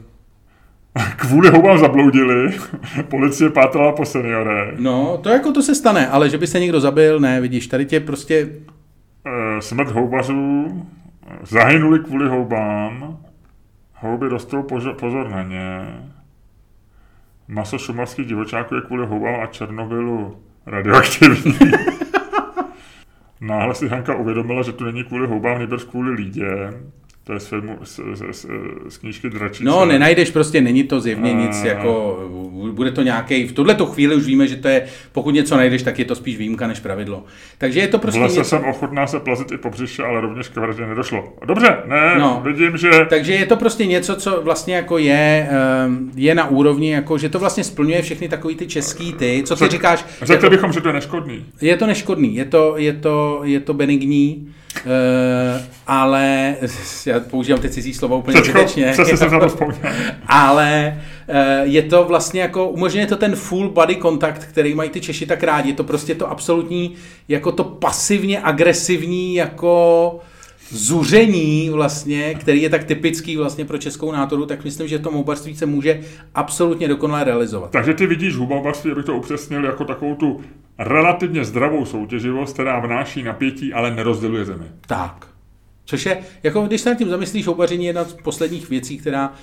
kvůli 1.17 1.49
houbám 1.49 1.77
zabloudili. 1.77 2.57
Policie 3.09 3.49
pátrala 3.49 3.91
po 3.91 4.05
seniore. 4.05 4.71
No, 4.77 5.17
to 5.17 5.29
jako 5.29 5.51
to 5.51 5.61
se 5.61 5.75
stane, 5.75 6.07
ale 6.07 6.29
že 6.29 6.37
by 6.37 6.47
se 6.47 6.59
někdo 6.59 6.79
zabil, 6.79 7.19
ne, 7.19 7.41
vidíš, 7.41 7.67
tady 7.67 7.85
tě 7.85 7.99
prostě... 7.99 8.49
E, 9.25 9.61
smrt 9.61 9.91
houbařů, 9.91 10.67
zahynuli 11.43 11.99
kvůli 11.99 12.29
houbám, 12.29 13.17
houby 13.93 14.27
rostou 14.27 14.63
pozor, 14.63 14.95
pozor 14.95 15.29
na 15.29 15.43
ně. 15.43 15.87
Maso 17.47 17.77
šumavských 17.77 18.27
divočáků 18.27 18.75
je 18.75 18.81
kvůli 18.81 19.05
houbám 19.05 19.35
a 19.43 19.45
Černobylu 19.45 20.37
radioaktivní. 20.65 21.57
Náhle 23.41 23.75
si 23.75 23.87
Hanka 23.87 24.15
uvědomila, 24.15 24.61
že 24.61 24.73
to 24.73 24.83
není 24.83 25.03
kvůli 25.03 25.27
houbám, 25.27 25.57
nejbrž 25.57 25.83
kvůli 25.83 26.11
lídě. 26.11 26.73
To 27.25 27.33
je 27.33 27.39
z, 27.39 27.47
filmu, 27.47 27.77
z, 27.83 27.99
z, 28.13 28.23
z, 28.31 28.45
z 28.89 28.97
knížky 28.97 29.29
Dračice. 29.29 29.63
No, 29.63 29.85
nenajdeš 29.85 30.31
prostě, 30.31 30.61
není 30.61 30.83
to 30.83 30.99
zjevně 31.01 31.33
nic, 31.33 31.63
jako, 31.63 32.19
bude 32.71 32.91
to 32.91 33.01
nějaký, 33.01 33.47
v 33.47 33.51
tuhle 33.51 33.77
chvíli 33.93 34.15
už 34.15 34.25
víme, 34.25 34.47
že 34.47 34.55
to 34.55 34.67
je, 34.67 34.85
pokud 35.11 35.31
něco 35.31 35.57
najdeš, 35.57 35.83
tak 35.83 35.99
je 35.99 36.05
to 36.05 36.15
spíš 36.15 36.37
výjimka 36.37 36.67
než 36.67 36.79
pravidlo. 36.79 37.23
Takže 37.57 37.79
je 37.79 37.87
to 37.87 37.99
prostě 37.99 38.19
V 38.19 38.23
lese 38.23 38.37
něco... 38.37 38.49
jsem 38.49 38.63
ochotná 38.63 39.07
se 39.07 39.19
plazit 39.19 39.51
i 39.51 39.57
po 39.57 39.69
břiše, 39.69 40.03
ale 40.03 40.21
rovněž 40.21 40.47
k 40.47 40.55
vraždě 40.55 40.85
nedošlo. 40.87 41.33
Dobře, 41.45 41.77
ne, 41.85 42.15
no, 42.19 42.41
vidím, 42.45 42.77
že... 42.77 42.89
Takže 43.09 43.33
je 43.33 43.45
to 43.45 43.55
prostě 43.55 43.85
něco, 43.85 44.15
co 44.15 44.41
vlastně 44.41 44.75
jako 44.75 44.97
je, 44.97 45.49
ehm, 45.51 46.11
je 46.15 46.35
na 46.35 46.47
úrovni, 46.47 46.91
jako, 46.91 47.17
že 47.17 47.29
to 47.29 47.39
vlastně 47.39 47.63
splňuje 47.63 48.01
všechny 48.01 48.29
takový 48.29 48.55
ty 48.55 48.67
český 48.67 49.13
ty, 49.13 49.43
co 49.45 49.55
ty 49.55 49.59
Řek, 49.59 49.71
říkáš. 49.71 50.05
Řekli 50.21 50.33
jako, 50.33 50.49
bychom, 50.49 50.73
že 50.73 50.81
to 50.81 50.89
je 50.89 50.93
neškodný. 50.93 51.45
Je 51.61 51.77
to 51.77 51.87
neškodný, 51.87 52.35
je 52.35 52.45
to, 52.45 52.73
je 52.77 52.93
to, 52.93 53.41
je 53.43 53.59
to 53.59 53.73
benigní, 53.73 54.53
ale 55.87 56.55
já 57.05 57.19
používám 57.19 57.61
ty 57.61 57.69
cizí 57.69 57.93
slova 57.93 58.15
úplně 58.15 58.41
zbytečně. 58.41 58.93
Ale 60.27 61.01
uh, 61.27 61.35
je 61.63 61.81
to 61.81 62.03
vlastně 62.03 62.41
jako, 62.41 62.69
umožňuje 62.69 63.07
to 63.07 63.15
ten 63.15 63.35
full 63.35 63.69
body 63.69 63.95
kontakt, 63.95 64.45
který 64.45 64.73
mají 64.73 64.89
ty 64.89 65.01
Češi 65.01 65.25
tak 65.25 65.43
rádi. 65.43 65.69
Je 65.69 65.75
to 65.75 65.83
prostě 65.83 66.15
to 66.15 66.31
absolutní, 66.31 66.95
jako 67.27 67.51
to 67.51 67.63
pasivně 67.63 68.39
agresivní, 68.39 69.35
jako 69.35 70.19
zuření 70.69 71.69
vlastně, 71.69 72.33
který 72.33 72.61
je 72.61 72.69
tak 72.69 72.83
typický 72.83 73.37
vlastně 73.37 73.65
pro 73.65 73.77
českou 73.77 74.11
nátoru, 74.11 74.45
tak 74.45 74.63
myslím, 74.63 74.87
že 74.87 74.99
to 74.99 75.11
houbařství 75.11 75.55
se 75.55 75.65
může 75.65 76.01
absolutně 76.35 76.87
dokonale 76.87 77.23
realizovat. 77.23 77.71
Takže 77.71 77.93
ty 77.93 78.07
vidíš 78.07 78.35
houbařství, 78.35 78.91
abych 78.91 79.05
to 79.05 79.17
upřesnil, 79.17 79.65
jako 79.65 79.85
takovou 79.85 80.15
tu 80.15 80.41
relativně 80.79 81.45
zdravou 81.45 81.85
soutěživost, 81.85 82.53
která 82.53 82.79
vnáší 82.79 83.23
napětí, 83.23 83.73
ale 83.73 83.95
nerozděluje 83.95 84.45
zemi. 84.45 84.65
Tak. 84.87 85.27
Což 85.85 86.05
je, 86.05 86.17
jako 86.43 86.61
když 86.61 86.81
se 86.81 86.89
nad 86.89 86.95
tím 86.95 87.09
zamyslíš, 87.09 87.47
houbaření 87.47 87.85
je 87.85 87.89
jedna 87.89 88.03
z 88.03 88.13
posledních 88.13 88.69
věcí, 88.69 88.97
která 88.97 89.33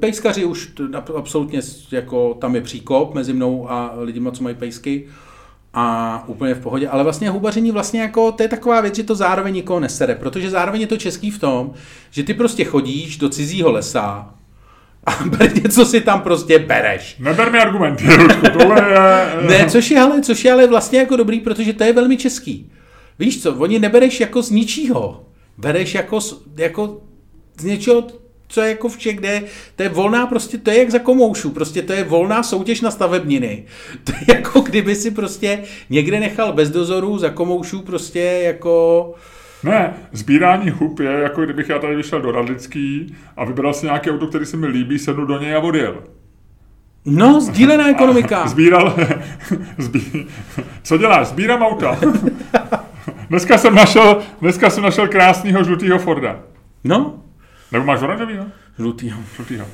Pejskaři 0.00 0.44
už 0.44 0.72
absolutně, 1.16 1.60
jako 1.92 2.34
tam 2.34 2.54
je 2.54 2.60
příkop 2.60 3.14
mezi 3.14 3.32
mnou 3.32 3.70
a 3.70 3.94
lidmi, 3.98 4.28
co 4.32 4.42
mají 4.42 4.56
pejsky 4.56 5.06
a 5.74 6.24
úplně 6.26 6.54
v 6.54 6.60
pohodě, 6.60 6.88
ale 6.88 7.04
vlastně 7.04 7.30
hubaření 7.30 7.70
vlastně 7.70 8.00
jako, 8.00 8.32
to 8.32 8.42
je 8.42 8.48
taková 8.48 8.80
věc, 8.80 8.96
že 8.96 9.02
to 9.02 9.14
zároveň 9.14 9.54
nikoho 9.54 9.80
nesere, 9.80 10.14
protože 10.14 10.50
zároveň 10.50 10.80
je 10.80 10.86
to 10.86 10.96
český 10.96 11.30
v 11.30 11.38
tom, 11.38 11.72
že 12.10 12.22
ty 12.22 12.34
prostě 12.34 12.64
chodíš 12.64 13.16
do 13.16 13.28
cizího 13.28 13.72
lesa, 13.72 14.34
a 15.06 15.18
něco 15.64 15.84
si 15.84 16.00
tam 16.00 16.20
prostě 16.20 16.58
bereš. 16.58 17.16
Neber 17.18 17.52
mi 17.52 17.58
argumenty, 17.58 18.04
tohle 18.58 18.90
je... 18.90 19.48
ne, 19.48 19.70
což 19.70 19.90
je, 19.90 20.00
ale, 20.00 20.20
což 20.20 20.44
je 20.44 20.52
ale 20.52 20.66
vlastně 20.66 20.98
jako 20.98 21.16
dobrý, 21.16 21.40
protože 21.40 21.72
to 21.72 21.84
je 21.84 21.92
velmi 21.92 22.16
český. 22.16 22.72
Víš 23.18 23.42
co, 23.42 23.54
oni 23.54 23.78
nebereš 23.78 24.20
jako 24.20 24.42
z 24.42 24.50
ničího. 24.50 25.26
Bereš 25.58 25.94
jako, 25.94 26.18
jako 26.56 27.00
z 27.58 27.64
něčeho, 27.64 28.06
co 28.50 28.60
je 28.60 28.68
jako 28.68 28.88
vše, 28.88 29.12
kde 29.12 29.42
to 29.76 29.82
je 29.82 29.88
volná 29.88 30.26
prostě, 30.26 30.58
to 30.58 30.70
je 30.70 30.78
jak 30.78 30.90
za 30.90 30.98
komoušu, 30.98 31.50
prostě 31.50 31.82
to 31.82 31.92
je 31.92 32.04
volná 32.04 32.42
soutěž 32.42 32.80
na 32.80 32.90
stavebniny. 32.90 33.64
To 34.04 34.12
je 34.12 34.36
jako 34.36 34.60
kdyby 34.60 34.94
si 34.94 35.10
prostě 35.10 35.62
někde 35.90 36.20
nechal 36.20 36.52
bez 36.52 36.70
dozoru 36.70 37.18
za 37.18 37.30
komoušu 37.30 37.82
prostě 37.82 38.20
jako... 38.20 39.14
Ne, 39.64 39.94
sbírání 40.12 40.70
hub 40.70 41.00
je 41.00 41.10
jako 41.10 41.44
kdybych 41.44 41.68
já 41.68 41.78
tady 41.78 41.96
vyšel 41.96 42.20
do 42.20 42.30
Radlický 42.30 43.14
a 43.36 43.44
vybral 43.44 43.74
si 43.74 43.86
nějaké 43.86 44.10
auto, 44.10 44.26
který 44.26 44.46
se 44.46 44.56
mi 44.56 44.66
líbí, 44.66 44.98
sednu 44.98 45.24
do 45.24 45.38
něj 45.38 45.54
a 45.54 45.60
odjel. 45.60 46.02
No, 47.04 47.40
sdílená 47.40 47.88
ekonomika. 47.88 48.46
Sbíral, 48.46 48.96
zbí, 49.78 50.26
co 50.82 50.98
děláš? 50.98 51.26
Sbírám 51.26 51.62
auta. 51.62 51.98
Dneska 53.30 53.58
jsem 53.58 53.74
našel, 53.74 54.22
dneska 54.40 54.70
jsem 54.70 54.84
našel 54.84 55.08
krásného 55.08 55.64
žlutého 55.64 55.98
Forda. 55.98 56.40
No, 56.84 57.22
nebo 57.72 57.84
máš 57.84 58.02
oranžový, 58.02 58.36
no? 58.36 58.46
Žlutýho. 58.78 59.20
Žlutýho. 59.36 59.66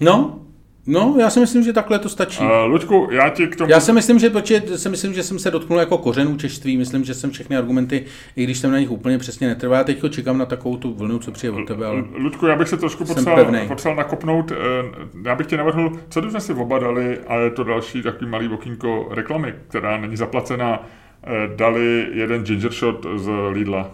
no, 0.00 0.40
No, 0.86 1.14
já 1.18 1.30
si 1.30 1.40
myslím, 1.40 1.62
že 1.62 1.72
takhle 1.72 1.98
to 1.98 2.08
stačí. 2.08 2.42
Uh, 2.42 2.48
Luďku, 2.66 3.08
já 3.10 3.28
ti 3.28 3.46
k 3.46 3.56
tomu... 3.56 3.70
Já 3.70 3.80
si 3.80 3.92
myslím, 3.92 4.18
že, 4.18 4.30
protože 4.30 4.78
si 4.78 4.88
myslím, 4.88 5.14
že 5.14 5.22
jsem 5.22 5.38
se 5.38 5.50
dotknul 5.50 5.78
jako 5.78 5.98
kořenů 5.98 6.36
češtví, 6.36 6.76
myslím, 6.76 7.04
že 7.04 7.14
jsem 7.14 7.30
všechny 7.30 7.56
argumenty, 7.56 8.04
i 8.36 8.44
když 8.44 8.58
jsem 8.58 8.70
na 8.70 8.78
nich 8.78 8.90
úplně 8.90 9.18
přesně 9.18 9.48
netrval, 9.48 9.78
já 9.78 9.84
teď 9.84 10.10
čekám 10.10 10.38
na 10.38 10.46
takovou 10.46 10.76
tu 10.76 10.94
vlnu, 10.94 11.18
co 11.18 11.32
přijde 11.32 11.52
od 11.52 11.66
tebe, 11.66 11.86
ale... 11.86 12.04
Luďku, 12.14 12.46
já 12.46 12.56
bych 12.56 12.68
se 12.68 12.76
trošku 12.76 13.04
potřeboval, 13.04 13.52
potřeboval 13.68 13.96
nakopnout, 13.96 14.52
eh, 14.52 14.56
já 15.24 15.34
bych 15.34 15.46
tě 15.46 15.56
navrhl, 15.56 15.92
co 16.08 16.22
jsme 16.30 16.40
si 16.40 16.52
oba 16.52 16.78
dali, 16.78 17.18
a 17.28 17.36
je 17.36 17.50
to 17.50 17.64
další 17.64 18.02
takový 18.02 18.30
malý 18.30 18.48
okýnko 18.48 19.08
reklamy, 19.10 19.54
která 19.68 20.00
není 20.00 20.16
zaplacená, 20.16 20.86
eh, 21.22 21.56
dali 21.56 22.06
jeden 22.12 22.44
ginger 22.44 22.72
shot 22.72 23.06
z 23.16 23.30
Lidla. 23.52 23.90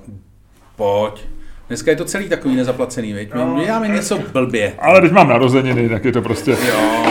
Pojď. 0.76 1.26
Dneska 1.73 1.90
je 1.90 1.97
to 1.97 2.05
celý 2.05 2.28
takový 2.28 2.57
nezaplacený, 2.57 3.12
veď? 3.12 3.35
No, 3.35 3.57
My 3.57 3.65
děláme 3.65 3.89
něco 3.89 4.19
blbě. 4.32 4.74
Ale 4.78 5.01
když 5.01 5.12
mám 5.12 5.28
narozeniny, 5.28 5.89
tak 5.89 6.05
je 6.05 6.12
to 6.12 6.23
prostě... 6.23 6.51
Jo, 6.51 7.07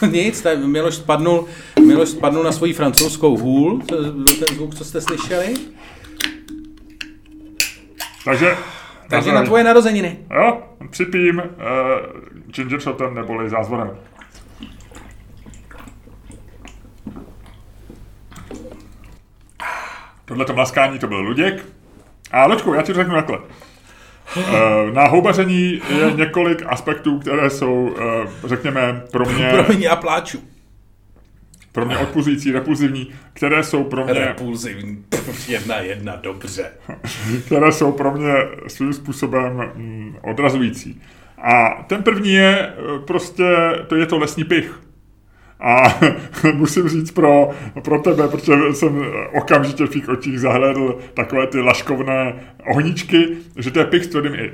to 0.00 0.06
Nic, 0.06 0.40
tak 0.40 0.64
Miloš 0.64 0.94
spadnul, 0.94 1.46
Miloš 1.86 2.08
spadnul 2.08 2.44
na 2.44 2.52
svoji 2.52 2.72
francouzskou 2.72 3.36
hůl, 3.36 3.80
to 3.86 3.96
byl 4.02 4.24
ten 4.24 4.56
zvuk, 4.56 4.74
co 4.74 4.84
jste 4.84 5.00
slyšeli. 5.00 5.54
Takže... 8.24 8.56
Takže 9.08 9.32
na 9.32 9.42
tvoje 9.42 9.64
narozeniny. 9.64 10.18
Jo, 10.34 10.62
připím 10.90 11.38
uh, 11.38 11.44
ginger 12.46 12.80
shotem 12.80 13.14
neboli 13.14 13.50
zázvonem. 13.50 13.90
Tohle 20.24 20.44
to 20.44 20.52
mlaskání 20.52 20.98
to 20.98 21.06
byl 21.06 21.18
Luděk. 21.18 21.79
A 22.32 22.46
Loďku, 22.46 22.74
já 22.74 22.82
ti 22.82 22.92
řeknu 22.92 23.14
takhle. 23.14 23.38
Eh, 24.36 24.92
na 24.92 25.06
houbaření 25.06 25.82
je 25.98 26.12
několik 26.16 26.62
aspektů, 26.66 27.18
které 27.18 27.50
jsou, 27.50 27.94
eh, 27.98 28.48
řekněme, 28.48 29.02
pro 29.10 29.24
mě... 29.24 29.50
Pro 29.66 29.74
mě 29.74 29.88
a 29.88 29.96
pláču. 29.96 30.38
Pro 31.72 31.86
mě 31.86 31.98
odpuzující, 31.98 32.52
repulzivní, 32.52 33.10
které 33.32 33.64
jsou 33.64 33.84
pro 33.84 34.04
mě... 34.04 34.14
Repulzivní, 34.14 35.04
jedna 35.48 35.76
jedna, 35.76 36.16
dobře. 36.16 36.70
které 37.46 37.72
jsou 37.72 37.92
pro 37.92 38.12
mě 38.12 38.34
svým 38.66 38.92
způsobem 38.92 39.70
mm, 39.74 40.16
odrazující. 40.22 41.02
A 41.38 41.82
ten 41.86 42.02
první 42.02 42.32
je 42.32 42.58
eh, 42.58 42.98
prostě, 43.06 43.44
to 43.86 43.96
je 43.96 44.06
to 44.06 44.18
lesní 44.18 44.44
pich. 44.44 44.80
A 45.60 46.00
musím 46.54 46.88
říct 46.88 47.10
pro, 47.10 47.50
pro 47.84 47.98
tebe, 47.98 48.28
protože 48.28 48.54
jsem 48.72 49.04
okamžitě 49.32 49.84
v 49.84 49.90
těch 49.90 50.08
očích 50.08 50.40
zahledl 50.40 50.98
takové 51.14 51.46
ty 51.46 51.60
laškovné 51.60 52.34
ohničky, 52.66 53.28
že 53.56 53.70
to 53.70 53.78
je 53.78 53.84
pich 53.84 54.04
s 54.04 54.08
tvrdým 54.08 54.34
i. 54.34 54.52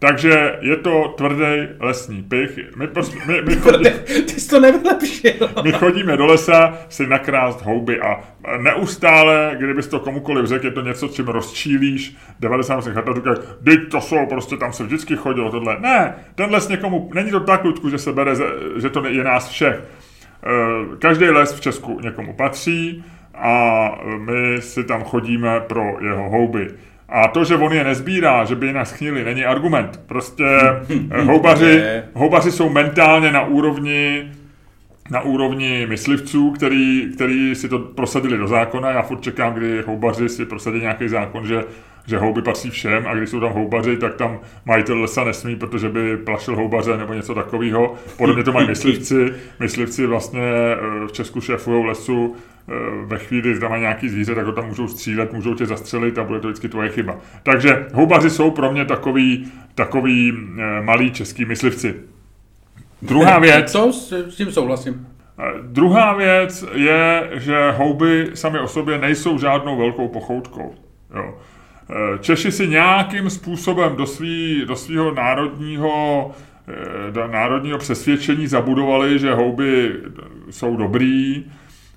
Takže 0.00 0.58
je 0.60 0.76
to 0.76 1.14
tvrdý 1.16 1.68
lesní 1.80 2.22
pich. 2.22 2.76
My, 2.76 2.86
prostě, 2.86 3.18
my, 3.26 3.42
my 3.42 3.56
chodí, 3.56 3.90
Ty 4.04 4.40
jsi 4.40 4.48
to 4.48 4.60
nevylepšil. 4.60 5.32
My 5.64 5.72
chodíme 5.72 6.16
do 6.16 6.26
lesa 6.26 6.78
si 6.88 7.06
nakrást 7.06 7.62
houby 7.62 8.00
a 8.00 8.20
neustále, 8.58 9.56
kdybys 9.58 9.86
to 9.86 10.00
komukoliv 10.00 10.46
řekl, 10.46 10.66
je 10.66 10.72
to 10.72 10.80
něco, 10.80 11.08
čím 11.08 11.28
rozčílíš 11.28 12.16
90% 12.40 12.92
chatů, 12.92 13.14
říkají, 13.14 13.36
teď 13.64 13.78
to 13.90 14.00
jsou, 14.00 14.26
prostě 14.26 14.56
tam 14.56 14.72
se 14.72 14.84
vždycky 14.84 15.16
chodilo 15.16 15.50
tohle. 15.50 15.76
Ne, 15.80 16.14
ten 16.34 16.50
les 16.50 16.68
někomu, 16.68 17.10
není 17.14 17.30
to 17.30 17.40
tak, 17.40 17.64
Ludku, 17.64 17.90
že 17.90 17.98
se 17.98 18.12
bere, 18.12 18.34
že 18.76 18.90
to 18.90 19.06
je 19.06 19.24
nás 19.24 19.48
všech. 19.48 19.82
Eh, 20.44 20.96
každý 20.98 21.24
les 21.24 21.54
v 21.54 21.60
Česku 21.60 22.00
někomu 22.00 22.32
patří 22.32 23.04
a 23.34 23.88
my 24.18 24.62
si 24.62 24.84
tam 24.84 25.04
chodíme 25.04 25.60
pro 25.60 25.82
jeho 26.00 26.30
houby. 26.30 26.68
A 27.08 27.28
to, 27.28 27.44
že 27.44 27.56
on 27.56 27.72
je 27.72 27.84
nezbírá, 27.84 28.44
že 28.44 28.54
by 28.54 28.66
je 28.66 28.72
naschnili, 28.72 29.24
není 29.24 29.44
argument. 29.44 30.00
Prostě 30.06 30.44
eh, 31.10 31.22
houbaři, 31.22 31.84
houbaři 32.14 32.52
jsou 32.52 32.68
mentálně 32.68 33.32
na 33.32 33.46
úrovni 33.46 34.30
na 35.10 35.20
úrovni 35.20 35.86
myslivců, 35.88 36.50
který, 36.50 37.10
který 37.14 37.54
si 37.54 37.68
to 37.68 37.78
prosadili 37.78 38.38
do 38.38 38.48
zákona. 38.48 38.90
Já 38.90 39.02
furt 39.02 39.20
čekám, 39.20 39.54
kdy 39.54 39.82
houbaři 39.86 40.28
si 40.28 40.44
prosadí 40.44 40.80
nějaký 40.80 41.08
zákon, 41.08 41.46
že 41.46 41.64
že 42.08 42.18
houby 42.18 42.42
patří 42.42 42.70
všem 42.70 43.06
a 43.06 43.14
když 43.14 43.30
jsou 43.30 43.40
tam 43.40 43.52
houbaři, 43.52 43.96
tak 43.96 44.14
tam 44.14 44.38
majitel 44.64 45.00
lesa 45.00 45.24
nesmí, 45.24 45.56
protože 45.56 45.88
by 45.88 46.16
plašil 46.16 46.56
houbaře 46.56 46.96
nebo 46.96 47.14
něco 47.14 47.34
takového. 47.34 47.94
Podobně 48.16 48.44
to 48.44 48.52
mají 48.52 48.68
myslivci. 48.68 49.34
Myslivci 49.60 50.06
vlastně 50.06 50.40
eh, 50.42 51.06
v 51.06 51.12
Česku 51.12 51.40
šéfují 51.40 51.86
lesu 51.86 52.36
eh, 52.68 52.72
ve 53.04 53.18
chvíli, 53.18 53.50
kdy 53.50 53.60
tam 53.60 53.70
mají 53.70 53.82
nějaký 53.82 54.08
zvíře, 54.08 54.34
tak 54.34 54.46
ho 54.46 54.52
tam 54.52 54.66
můžou 54.66 54.88
střílet, 54.88 55.32
můžou 55.32 55.54
tě 55.54 55.66
zastřelit 55.66 56.18
a 56.18 56.24
bude 56.24 56.40
to 56.40 56.48
vždycky 56.48 56.68
tvoje 56.68 56.88
chyba. 56.88 57.16
Takže 57.42 57.86
houbaři 57.94 58.30
jsou 58.30 58.50
pro 58.50 58.72
mě 58.72 58.84
takový, 58.84 59.52
takový 59.74 60.32
eh, 60.58 60.82
malí 60.82 61.10
český 61.10 61.44
myslivci. 61.44 61.94
Druhá 63.02 63.38
věc... 63.38 63.72
Co? 63.72 63.92
S 63.92 64.36
tím 64.36 64.52
souhlasím. 64.52 65.06
Druhá 65.62 66.14
věc 66.14 66.64
je, 66.72 67.30
že 67.34 67.70
houby 67.70 68.30
sami 68.34 68.58
o 68.58 68.68
sobě 68.68 68.98
nejsou 68.98 69.38
žádnou 69.38 69.78
velkou 69.78 70.08
pochoutkou. 70.08 70.74
Jo. 71.14 71.34
Eh, 71.90 72.18
Češi 72.18 72.52
si 72.52 72.68
nějakým 72.68 73.30
způsobem 73.30 73.96
do, 73.96 74.06
svý, 74.06 74.64
do 74.66 74.76
svého 74.76 75.14
národního, 75.14 76.30
eh, 76.68 77.10
do 77.10 77.26
národního 77.26 77.78
přesvědčení 77.78 78.46
zabudovali, 78.46 79.18
že 79.18 79.34
houby 79.34 79.92
jsou 80.50 80.76
dobrý. 80.76 81.44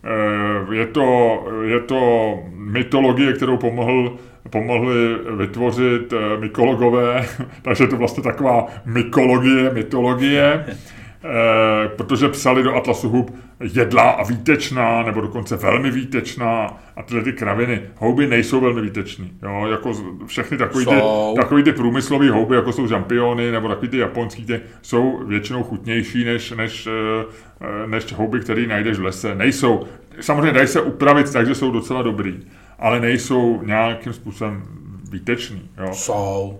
Eh, 0.04 0.76
je 0.76 0.88
to, 0.88 1.40
je 1.64 1.80
to 1.80 2.34
mytologie, 2.54 3.34
kterou 3.34 3.58
pomohl, 3.58 4.18
pomohli 4.50 4.96
vytvořit 5.38 6.14
mykologové, 6.40 7.28
takže 7.62 7.84
je 7.84 7.88
to 7.88 7.98
vlastně 7.98 8.24
taková 8.24 8.68
mykologie, 8.86 9.70
mytologie. 9.74 10.66
Eh, 11.24 11.88
protože 11.88 12.30
psali 12.30 12.64
do 12.64 12.76
Atlasu 12.76 13.10
hub 13.10 13.36
jedlá 13.60 14.10
a 14.10 14.24
výtečná, 14.24 15.04
nebo 15.04 15.22
dokonce 15.22 15.56
velmi 15.56 15.92
výtečná 15.92 16.78
a 16.96 17.04
tyhle 17.04 17.24
ty 17.24 17.34
kraviny. 17.34 17.82
Houby 17.98 18.28
nejsou 18.28 18.60
velmi 18.60 18.82
výtečný. 18.82 19.32
Jo? 19.44 19.68
Jako 19.72 19.94
všechny 20.26 20.58
takový 20.58 20.86
ty, 20.86 20.96
takový 21.36 21.64
ty 21.64 21.72
průmyslové 21.72 22.32
houby, 22.32 22.56
jako 22.56 22.72
jsou 22.72 22.88
žampiony, 22.88 23.52
nebo 23.52 23.68
takový 23.68 23.88
ty 23.88 23.98
japonský, 23.98 24.46
ty 24.46 24.62
jsou 24.82 25.26
většinou 25.28 25.64
chutnější 25.64 26.24
než, 26.26 26.52
než, 26.52 26.88
eh, 26.88 27.88
než 27.88 28.14
houby, 28.14 28.40
které 28.40 28.68
najdeš 28.68 29.00
v 29.00 29.04
lese. 29.04 29.36
Nejsou. 29.36 29.88
Samozřejmě 30.22 30.52
dají 30.52 30.68
se 30.68 30.82
upravit 30.82 31.34
tak, 31.34 31.48
že 31.48 31.56
jsou 31.56 31.72
docela 31.72 32.02
dobrý, 32.02 32.40
ale 32.80 33.00
nejsou 33.00 33.62
nějakým 33.66 34.14
způsobem 34.14 34.64
výteční. 35.12 35.70
Jo? 35.78 35.90
Jsou. 35.94 36.60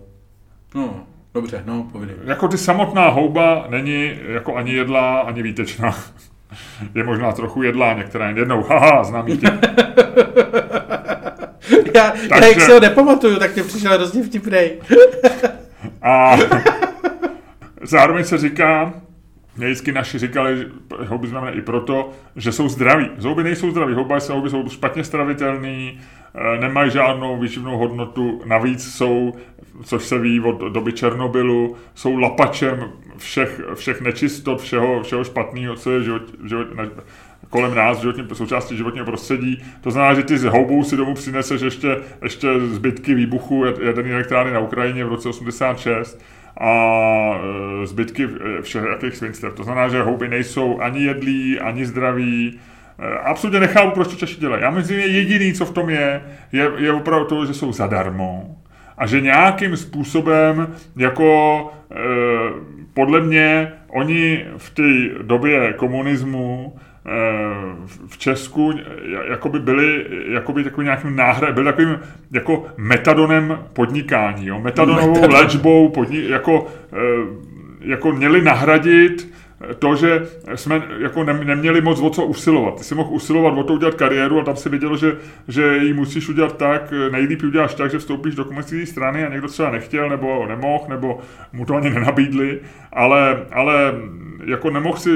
No. 0.76 1.06
Dobře, 1.34 1.64
no, 1.66 1.84
povídej. 1.92 2.16
Jako 2.24 2.48
ty 2.48 2.58
samotná 2.58 3.10
houba 3.10 3.66
není 3.70 4.20
jako 4.28 4.56
ani 4.56 4.74
jedlá, 4.74 5.20
ani 5.20 5.44
výtečná. 5.44 5.96
Je 6.96 7.04
možná 7.04 7.32
trochu 7.32 7.64
jedlá, 7.64 7.94
některá 7.94 8.28
jen 8.28 8.38
jednou. 8.38 8.64
Haha, 8.64 9.04
znám 9.04 9.26
tě. 9.26 9.46
já, 11.96 12.12
Takže... 12.12 12.30
já, 12.32 12.46
jak 12.46 12.62
se 12.62 12.74
ho 12.74 12.80
nepamatuju, 12.80 13.40
tak 13.40 13.54
tě 13.54 13.64
přišel 13.64 13.94
hrozně 13.94 14.24
vtipnej. 14.24 14.82
a 16.02 16.38
zároveň 17.84 18.24
se 18.24 18.38
říká, 18.38 18.94
vždycky 19.56 19.92
naši 19.92 20.20
říkali, 20.20 20.68
houby 21.08 21.28
znamená 21.28 21.52
i 21.52 21.62
proto, 21.62 22.10
že 22.36 22.52
jsou 22.52 22.70
zdraví. 22.70 23.10
Houby 23.20 23.44
nejsou 23.44 23.72
zdraví, 23.72 23.94
houby 23.94 24.22
jsou, 24.22 24.34
houby 24.34 24.50
jsou 24.50 24.70
špatně 24.70 25.04
stravitelný, 25.04 26.00
eh, 26.36 26.58
nemají 26.60 26.92
žádnou 26.92 27.40
výživnou 27.40 27.78
hodnotu, 27.78 28.42
navíc 28.46 28.94
jsou 28.94 29.34
což 29.84 30.04
se 30.04 30.20
ví 30.20 30.40
od 30.40 30.62
doby 30.62 30.94
Černobylu, 30.94 31.76
jsou 31.96 32.18
lapačem 32.18 32.92
všech, 33.18 33.62
všech 33.76 34.02
nečistot, 34.02 34.62
všeho, 34.62 35.04
všeho 35.04 35.24
špatného, 35.24 35.76
co 35.76 35.92
je 35.92 36.04
život, 36.04 36.22
život, 36.46 36.68
kolem 37.50 37.76
nás, 37.76 38.00
životní, 38.00 38.28
součástí 38.34 38.78
životního 38.78 39.06
prostředí. 39.06 39.64
To 39.82 39.92
znamená, 39.92 40.14
že 40.14 40.24
ty 40.24 40.38
z 40.38 40.44
houbou 40.44 40.84
si 40.84 40.98
domů 40.98 41.14
přineseš 41.14 41.62
ještě, 41.62 41.98
ještě 42.24 42.60
zbytky 42.60 43.14
výbuchu 43.14 43.66
jaderné 43.66 44.12
elektrárny 44.12 44.52
na 44.52 44.60
Ukrajině 44.60 45.06
v 45.06 45.10
roce 45.10 45.30
86 45.30 46.22
a 46.58 46.72
e, 47.84 47.88
zbytky 47.88 48.24
e, 48.24 48.62
všech 48.62 48.84
jakých 48.90 49.16
svinstev. 49.16 49.54
To 49.54 49.64
znamená, 49.64 49.88
že 49.88 50.02
houby 50.02 50.28
nejsou 50.28 50.80
ani 50.80 51.04
jedlí, 51.04 51.60
ani 51.60 51.86
zdraví, 51.86 52.60
e, 53.00 53.20
Absolutně 53.20 53.60
nechápu, 53.60 53.92
proč 53.92 54.08
to 54.08 54.16
Češi 54.16 54.40
dělají. 54.40 54.64
Já 54.64 54.70
myslím, 54.70 55.02
že 55.02 55.08
jediný, 55.08 55.54
co 55.54 55.66
v 55.66 55.74
tom 55.74 55.90
je, 55.90 56.22
je, 56.52 56.72
je 56.78 56.94
opravdu 56.94 57.26
to, 57.26 57.46
že 57.46 57.54
jsou 57.54 57.72
zadarmo 57.72 58.58
a 58.98 59.08
že 59.08 59.22
nějakým 59.22 59.78
způsobem 59.78 60.76
jako 60.98 61.74
e, 61.92 61.96
podle 62.94 63.22
mě 63.22 63.74
oni 63.88 64.46
v 64.58 64.70
té 64.70 65.24
době 65.24 65.74
komunismu 65.74 66.76
v 68.08 68.18
Česku 68.18 68.74
jakoby 69.30 69.60
byli 69.60 70.06
jakoby 70.28 70.64
takový 70.64 70.86
nějakým 70.86 71.16
náhrad, 71.16 71.54
byli 71.54 71.66
takovým 71.66 72.00
jako 72.32 72.66
metadonem 72.78 73.60
podnikání, 73.74 74.48
jo? 74.48 74.60
metadonovou 74.60 75.14
Metadon. 75.14 75.36
léčbou 75.36 75.90
podni, 75.90 76.30
jako, 76.30 76.68
e, 76.94 76.98
jako 77.82 78.12
měli 78.12 78.42
nahradit 78.42 79.32
to, 79.80 79.96
že 79.96 80.28
jsme 80.56 80.82
jako 81.00 81.24
ne, 81.24 81.34
neměli 81.34 81.82
moc 81.82 82.02
o 82.02 82.10
co 82.10 82.26
usilovat. 82.26 82.78
Ty 82.78 82.84
si 82.84 82.96
mohl 82.96 83.14
usilovat 83.14 83.58
o 83.58 83.64
to 83.64 83.74
udělat 83.74 83.96
kariéru 83.96 84.40
a 84.40 84.44
tam 84.44 84.56
si 84.56 84.70
vědělo, 84.70 84.98
že, 84.98 85.18
že 85.48 85.78
ji 85.78 85.94
musíš 85.94 86.30
udělat 86.30 86.58
tak, 86.58 86.94
nejlíp 87.12 87.44
uděláš 87.44 87.74
tak, 87.74 87.92
že 87.92 88.00
vstoupíš 88.00 88.36
do 88.36 88.46
komunistické 88.46 88.86
strany 88.86 89.26
a 89.26 89.30
někdo 89.30 89.48
třeba 89.48 89.72
nechtěl 89.72 90.10
nebo 90.10 90.48
nemohl, 90.48 90.86
nebo 90.90 91.20
mu 91.54 91.66
to 91.66 91.76
ani 91.76 91.90
nenabídli, 91.90 92.60
ale, 92.94 93.46
ale 93.52 93.94
jako 94.46 94.70
nemohl 94.70 94.98
si, 94.98 95.10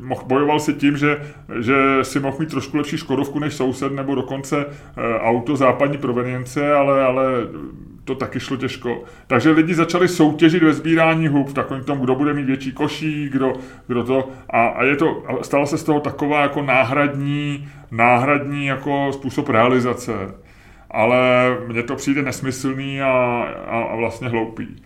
mohl, 0.00 0.22
bojoval 0.26 0.60
si 0.60 0.74
tím, 0.74 0.96
že, 0.96 1.20
že 1.60 1.74
si 2.02 2.20
mohl 2.20 2.36
mít 2.40 2.50
trošku 2.50 2.76
lepší 2.76 2.96
Škodovku 2.96 3.38
než 3.38 3.54
soused, 3.54 3.92
nebo 3.92 4.14
dokonce 4.14 4.66
e, 4.66 5.18
auto 5.18 5.56
západní 5.56 5.98
provenience, 5.98 6.72
ale, 6.72 7.04
ale 7.04 7.24
to 8.04 8.14
taky 8.14 8.40
šlo 8.40 8.56
těžko. 8.56 9.04
Takže 9.26 9.50
lidi 9.50 9.74
začali 9.74 10.08
soutěžit 10.08 10.62
ve 10.62 10.72
sbírání 10.72 11.28
hub, 11.28 11.48
v 11.48 11.54
takovém 11.54 11.84
tom, 11.84 11.98
kdo 11.98 12.14
bude 12.14 12.34
mít 12.34 12.46
větší 12.46 12.72
koší, 12.72 13.28
kdo, 13.28 13.52
kdo 13.86 14.04
to. 14.04 14.28
A, 14.50 14.66
a 14.66 14.84
je 14.84 14.96
to, 14.96 15.22
stalo 15.42 15.66
se 15.66 15.78
z 15.78 15.84
toho 15.84 16.00
taková 16.00 16.42
jako 16.42 16.62
náhradní, 16.62 17.68
náhradní 17.90 18.66
jako 18.66 19.12
způsob 19.12 19.48
realizace. 19.48 20.12
Ale 20.90 21.18
mně 21.66 21.82
to 21.82 21.96
přijde 21.96 22.22
nesmyslný 22.22 23.02
a, 23.02 23.08
a, 23.66 23.82
a 23.82 23.96
vlastně 23.96 24.28
hloupý. 24.28 24.82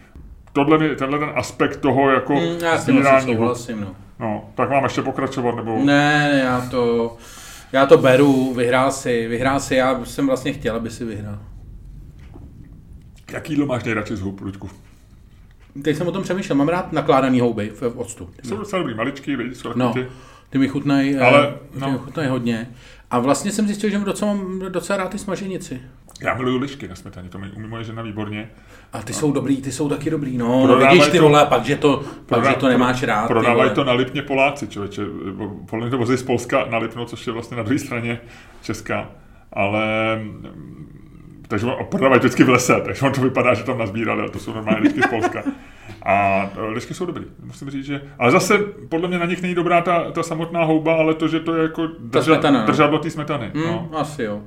Tohle, 0.54 0.94
tenhle 0.94 1.18
ten 1.18 1.30
aspekt 1.34 1.76
toho 1.76 2.10
jako 2.10 2.32
mm, 2.34 2.58
já 2.60 2.76
sbírání 2.76 3.34
souhlasím, 3.34 3.80
no. 3.80 3.96
no. 4.20 4.50
tak 4.54 4.70
mám 4.70 4.84
ještě 4.84 5.02
pokračovat, 5.02 5.56
nebo... 5.56 5.78
Ne, 5.84 6.40
já 6.44 6.60
to, 6.70 7.16
já 7.72 7.86
to 7.86 7.98
beru, 7.98 8.54
vyhrál 8.54 8.92
si, 8.92 9.28
vyhrál 9.28 9.60
si, 9.60 9.74
já 9.74 10.04
jsem 10.04 10.26
vlastně 10.26 10.52
chtěl, 10.52 10.76
aby 10.76 10.90
si 10.90 11.04
vyhrál. 11.04 11.38
Jaký 13.32 13.52
jídlo 13.52 13.66
máš 13.66 13.84
nejradši 13.84 14.16
z 14.16 14.20
hub, 14.20 14.40
Luďku? 14.40 14.70
Teď 15.82 15.96
jsem 15.96 16.08
o 16.08 16.12
tom 16.12 16.22
přemýšlel, 16.22 16.56
mám 16.56 16.68
rád 16.68 16.92
nakládaný 16.92 17.40
houby 17.40 17.72
v 17.80 17.82
octu. 17.82 18.30
Ty 18.42 18.48
jsou 18.48 18.56
docela 18.56 18.82
dobrý, 18.82 18.94
maličký, 18.94 19.36
vidíš, 19.36 19.58
jsou 19.58 19.72
no, 19.74 19.94
ty 20.50 20.58
mi 20.58 20.68
chutnají, 20.68 21.16
Ale, 21.16 21.54
no. 21.78 21.92
mi 21.92 21.98
chutnají 21.98 22.28
hodně. 22.28 22.68
A 23.10 23.18
vlastně 23.18 23.52
jsem 23.52 23.66
zjistil, 23.66 23.90
že 23.90 23.98
docela, 23.98 24.34
mám 24.34 24.58
docela 24.68 24.96
rád 24.96 25.10
ty 25.10 25.18
smaženici. 25.18 25.80
Já 26.20 26.34
miluju 26.34 26.58
lišky 26.58 26.88
na 26.88 26.94
smetaně, 26.94 27.28
to 27.28 27.38
mi 27.38 27.50
umí 27.50 27.68
moje 27.68 27.84
žena 27.84 28.02
výborně. 28.02 28.50
A 28.92 29.02
ty 29.02 29.12
no. 29.12 29.18
jsou 29.18 29.32
dobrý, 29.32 29.62
ty 29.62 29.72
jsou 29.72 29.88
taky 29.88 30.10
dobrý, 30.10 30.38
no. 30.38 30.66
no 30.66 30.76
vidíš 30.78 31.08
ty 31.08 31.18
vole, 31.18 31.46
pak, 31.46 31.64
že 31.64 31.76
to, 31.76 32.02
pak, 32.26 32.44
že 32.44 32.54
to 32.54 32.68
nemáš 32.68 33.02
rád. 33.02 33.26
Prodávají 33.26 33.70
to 33.70 33.84
na 33.84 33.92
Lipně 33.92 34.22
Poláci, 34.22 34.68
člověče. 34.68 35.02
Podle 35.70 35.90
to 35.90 35.98
vozí 35.98 36.16
z 36.16 36.22
Polska 36.22 36.66
na 36.70 36.78
Lipno, 36.78 37.06
což 37.06 37.26
je 37.26 37.32
vlastně 37.32 37.56
na 37.56 37.62
druhé 37.62 37.78
straně 37.78 38.20
Česká. 38.62 39.10
Ale 39.52 40.18
takže 41.48 41.66
on 41.66 41.86
prodávají 41.86 42.18
vždycky 42.18 42.44
v 42.44 42.48
lese, 42.48 42.80
takže 42.84 43.06
on 43.06 43.12
to 43.12 43.20
vypadá, 43.20 43.54
že 43.54 43.64
tam 43.64 43.78
nazbírali, 43.78 44.20
ale 44.20 44.30
to 44.30 44.38
jsou 44.38 44.52
normálně 44.52 44.80
lišky 44.80 45.02
z 45.02 45.06
Polska. 45.06 45.42
A 46.02 46.50
e, 46.56 46.66
lišky 46.66 46.94
jsou 46.94 47.06
dobrý, 47.06 47.24
musím 47.44 47.70
říct, 47.70 47.86
že... 47.86 48.02
Ale 48.18 48.30
zase 48.30 48.58
podle 48.88 49.08
mě 49.08 49.18
na 49.18 49.26
nich 49.26 49.42
není 49.42 49.54
dobrá 49.54 49.80
ta, 49.80 50.10
ta 50.10 50.22
samotná 50.22 50.64
houba, 50.64 50.94
ale 50.94 51.14
to, 51.14 51.28
že 51.28 51.40
to 51.40 51.54
je 51.54 51.62
jako 51.62 51.88
drža, 51.98 52.24
smetana, 52.24 52.60
no. 52.60 52.66
držadlo 52.66 52.98
té 52.98 53.10
smetany. 53.10 53.50
Mm, 53.54 53.62
no. 53.62 53.88
Asi 53.92 54.22
jo. 54.22 54.42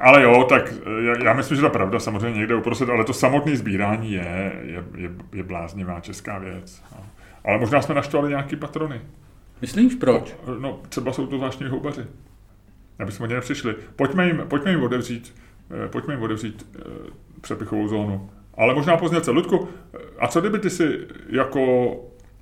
Ale 0.00 0.22
jo, 0.22 0.44
tak 0.48 0.72
e, 0.72 1.04
já, 1.04 1.24
já 1.24 1.32
myslím, 1.32 1.56
že 1.56 1.62
ta 1.62 1.68
pravda 1.68 1.98
samozřejmě 1.98 2.38
někde 2.38 2.54
uprostřed, 2.54 2.88
ale 2.88 3.04
to 3.04 3.12
samotné 3.12 3.56
sbírání 3.56 4.12
je, 4.12 4.52
je, 4.62 4.84
je, 4.96 5.10
je 5.32 5.42
bláznivá 5.42 6.00
česká 6.00 6.38
věc. 6.38 6.82
No. 6.92 7.06
Ale 7.44 7.58
možná 7.58 7.82
jsme 7.82 7.94
naštvali 7.94 8.28
nějaký 8.28 8.56
patrony. 8.56 9.00
Myslíš 9.60 9.94
proč? 9.94 10.36
No, 10.46 10.58
no 10.58 10.80
třeba 10.88 11.12
jsou 11.12 11.26
to 11.26 11.36
zvláštní 11.36 11.68
houbaři. 11.68 12.06
Aby 12.98 13.12
jsme 13.12 13.24
o 13.24 13.26
ně 13.26 13.34
nepřišli. 13.34 13.74
Pojďme 13.96 14.26
jim, 14.26 14.42
pojďme 14.48 14.70
jim 14.70 14.82
otevřít 14.82 15.34
Eh, 15.70 15.88
pojďme 15.88 16.14
jim 16.14 16.22
otevřít 16.22 16.66
eh, 16.78 16.82
přepichovou 17.40 17.88
zónu. 17.88 18.30
Ale 18.54 18.74
možná 18.74 18.96
pozněce. 18.96 19.30
Ludku, 19.30 19.68
a 20.18 20.28
co 20.28 20.40
kdyby 20.40 20.58
ty 20.58 20.70
si 20.70 21.06
jako... 21.28 21.90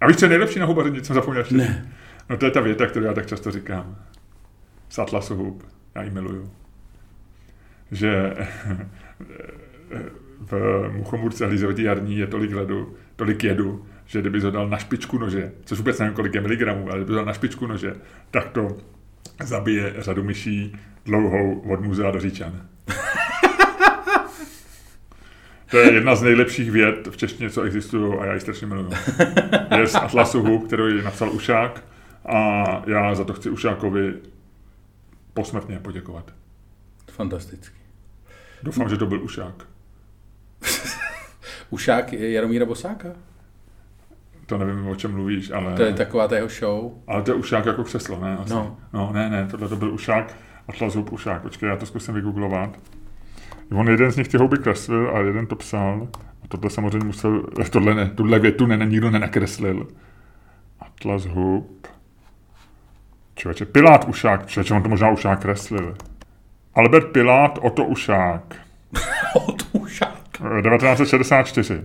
A 0.01 0.07
víš, 0.07 0.17
co 0.17 0.25
je 0.25 0.29
nejlepší 0.29 0.59
na 0.59 0.67
hubaři, 0.67 0.91
nic 0.91 1.07
jsem 1.07 1.15
zapomněl 1.15 1.45
Ne. 1.51 1.93
No 2.31 2.37
to 2.37 2.45
je 2.45 2.51
ta 2.51 2.61
věta, 2.61 2.87
kterou 2.87 3.07
já 3.07 3.13
tak 3.13 3.27
často 3.27 3.51
říkám. 3.51 3.97
Z 4.89 4.99
Atlasu 4.99 5.35
hub. 5.35 5.65
Já 5.95 6.03
ji 6.03 6.11
miluju. 6.11 6.51
Že 7.91 8.37
v 10.41 10.83
Muchomurce 10.93 11.47
Hlízovatý 11.47 11.83
jarní 11.83 12.19
je 12.19 12.27
tolik 12.27 12.55
ledu, 12.55 12.97
tolik 13.17 13.45
jedu, 13.45 13.87
že 14.07 14.21
kdyby 14.21 14.41
to 14.41 14.51
dal 14.51 14.69
na 14.69 14.79
špičku 14.79 15.19
nože, 15.19 15.53
což 15.65 15.79
vůbec 15.79 15.99
nevím, 15.99 16.15
kolik 16.15 16.35
je 16.35 16.41
miligramů, 16.41 16.91
ale 16.91 16.99
kdyby 16.99 17.15
dal 17.15 17.25
na 17.25 17.33
špičku 17.33 17.67
nože, 17.67 17.95
tak 18.31 18.49
to 18.49 18.77
zabije 19.45 19.95
řadu 19.99 20.25
myší 20.25 20.77
dlouhou 21.05 21.61
od 21.61 21.81
muzea 21.81 22.11
do 22.11 22.21
Říčan. 22.21 22.69
To 25.71 25.79
je 25.79 25.93
jedna 25.93 26.15
z 26.15 26.23
nejlepších 26.23 26.71
věd 26.71 27.09
v 27.11 27.17
češtině, 27.17 27.51
co 27.51 27.63
existují 27.63 28.19
a 28.21 28.25
já 28.25 28.35
ji 28.35 28.41
strašně 28.41 28.67
miluju. 28.67 28.91
Je 29.79 29.87
z 29.87 29.95
Atlasu 29.95 30.43
Hub, 30.43 30.67
kterou 30.67 30.87
ji 30.87 31.03
napsal 31.03 31.31
Ušák 31.31 31.85
a 32.27 32.65
já 32.87 33.15
za 33.15 33.25
to 33.25 33.33
chci 33.33 33.51
Ušákovi 33.51 34.15
posmrtně 35.35 35.79
poděkovat. 35.79 36.38
Fantasticky. 37.19 37.79
Doufám, 38.63 38.89
že 38.89 38.97
to 38.97 39.07
byl 39.07 39.23
Ušák. 39.23 39.55
Ušák 41.71 42.13
Jaromíra 42.13 42.67
Bosáka? 42.67 43.09
To 44.47 44.59
nevím, 44.59 44.87
o 44.87 44.97
čem 44.97 45.13
mluvíš, 45.13 45.51
ale... 45.51 45.75
To 45.75 45.83
je 45.83 45.93
taková 45.93 46.29
ta 46.29 46.37
jeho 46.37 46.49
show. 46.49 46.93
Ale 47.07 47.23
to 47.23 47.31
je 47.31 47.35
Ušák 47.35 47.67
jako 47.67 47.85
křeslo, 47.85 48.21
ne? 48.21 48.37
Asi. 48.37 48.53
No. 48.53 48.77
no. 48.93 49.11
ne, 49.13 49.31
ne, 49.31 49.47
tohle 49.51 49.69
to 49.69 49.77
byl 49.77 49.95
Ušák, 49.95 50.37
Atlas 50.69 50.95
Hub 50.95 51.13
Ušák. 51.13 51.43
Počkej, 51.43 51.69
já 51.69 51.77
to 51.77 51.87
zkusím 51.87 52.15
vygooglovat. 52.15 52.79
On 53.73 53.89
jeden 53.89 54.13
z 54.13 54.17
nich 54.17 54.29
ty 54.29 54.37
houby 54.37 54.59
kreslil 54.59 55.17
a 55.17 55.19
jeden 55.19 55.47
to 55.47 55.57
psal. 55.57 56.09
A 56.45 56.49
tohle 56.49 56.71
samozřejmě 56.71 57.07
musel, 57.07 57.43
tohle, 57.71 57.95
ne, 57.95 58.11
tuhle 58.11 58.39
větu 58.39 58.67
ne, 58.67 58.87
nikdo 58.87 59.11
nenakreslil. 59.11 59.89
Atlas 60.81 61.25
hub. 61.25 61.87
Člověče, 63.35 63.67
Pilát 63.67 64.09
Ušák, 64.09 64.47
člověče, 64.47 64.75
on 64.75 64.83
to 64.83 64.89
možná 64.89 65.11
Ušák 65.11 65.41
kreslil. 65.41 65.95
Albert 66.79 67.13
Pilát, 67.13 67.59
Oto 67.63 67.85
Ušák. 67.85 68.57
Oto 69.35 69.65
Ušák. 69.73 70.29
1964. 70.63 71.85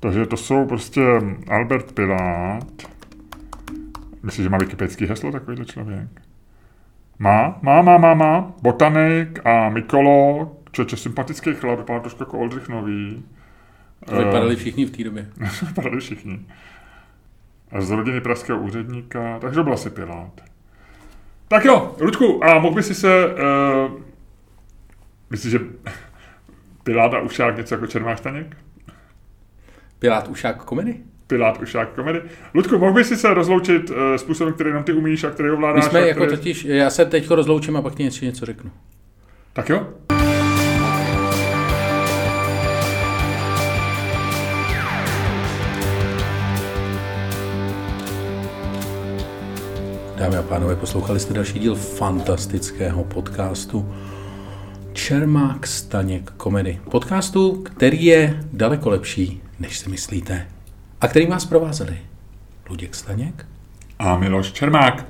Takže 0.00 0.26
to 0.26 0.36
jsou 0.36 0.66
prostě 0.66 1.02
Albert 1.48 1.92
Pilát. 1.92 2.64
Myslíš, 4.22 4.44
že 4.44 4.50
má 4.50 4.58
wikipedický 4.58 5.06
heslo 5.06 5.32
takovýhle 5.32 5.64
člověk? 5.64 6.08
Má, 7.18 7.58
má, 7.62 7.82
má, 7.82 7.98
má, 7.98 8.14
má. 8.14 8.52
Botanik 8.62 9.46
a 9.46 9.68
mykolog 9.68 10.64
Čeče 10.70 10.96
sympatický 10.96 11.54
chlap, 11.54 11.78
vypadá 11.78 12.00
trošku 12.00 12.22
jako 12.22 12.38
Oldřich 12.38 12.68
Nový. 12.68 13.24
To 14.06 14.16
vypadali 14.16 14.56
všichni 14.56 14.84
v 14.84 14.96
té 14.96 15.04
době. 15.04 15.26
vypadali 15.66 16.00
všichni. 16.00 16.40
A 17.72 17.80
z 17.80 17.90
rodiny 17.90 18.20
pražského 18.20 18.60
úředníka, 18.60 19.38
takže 19.38 19.54
to 19.54 19.64
byl 19.64 19.72
asi 19.72 19.90
Pilát. 19.90 20.53
Tak 21.48 21.64
jo, 21.64 21.94
Ludku, 22.00 22.44
a 22.44 22.58
mohl 22.58 22.74
by 22.74 22.82
si 22.82 22.94
se... 22.94 23.26
Uh, 23.26 23.92
myslíš, 25.30 25.52
že 25.52 25.58
Pilát 26.84 27.14
a 27.14 27.20
Ušák 27.20 27.56
něco 27.56 27.74
jako 27.74 27.86
Čermák 27.86 28.18
Staněk? 28.18 28.56
Pilát 29.98 30.28
Ušák 30.28 30.64
komedy? 30.64 30.96
Pilát 31.26 31.62
Ušák 31.62 31.94
komedy. 31.94 32.22
Ludku, 32.54 32.78
mohl 32.78 32.92
bys 32.92 33.08
si 33.08 33.16
se 33.16 33.34
rozloučit 33.34 33.90
uh, 33.90 33.96
způsobem, 34.16 34.54
který 34.54 34.70
jenom 34.70 34.84
ty 34.84 34.92
umíš 34.92 35.24
a 35.24 35.30
který 35.30 35.50
ovládáš? 35.50 35.84
My 35.84 35.90
jsme 35.90 36.08
jako 36.08 36.20
který... 36.20 36.36
totiž, 36.36 36.64
já 36.64 36.90
se 36.90 37.04
teď 37.04 37.30
rozloučím 37.30 37.76
a 37.76 37.82
pak 37.82 37.94
ti 37.94 38.02
něco, 38.02 38.24
něco 38.24 38.46
řeknu. 38.46 38.70
Tak 39.52 39.68
jo. 39.68 39.86
Dámy 50.16 50.36
a 50.36 50.42
pánové, 50.42 50.76
poslouchali 50.76 51.20
jste 51.20 51.34
další 51.34 51.58
díl 51.58 51.74
fantastického 51.74 53.04
podcastu 53.04 53.94
Čermák 54.92 55.66
Staněk 55.66 56.30
komedy. 56.30 56.80
Podcastu, 56.90 57.62
který 57.62 58.04
je 58.04 58.44
daleko 58.52 58.90
lepší, 58.90 59.42
než 59.60 59.78
si 59.78 59.90
myslíte. 59.90 60.48
A 61.00 61.08
který 61.08 61.26
vás 61.26 61.44
provázeli 61.44 61.98
Luděk 62.70 62.94
Staněk 62.94 63.46
a 63.98 64.18
Miloš 64.18 64.52
Čermák. 64.52 65.06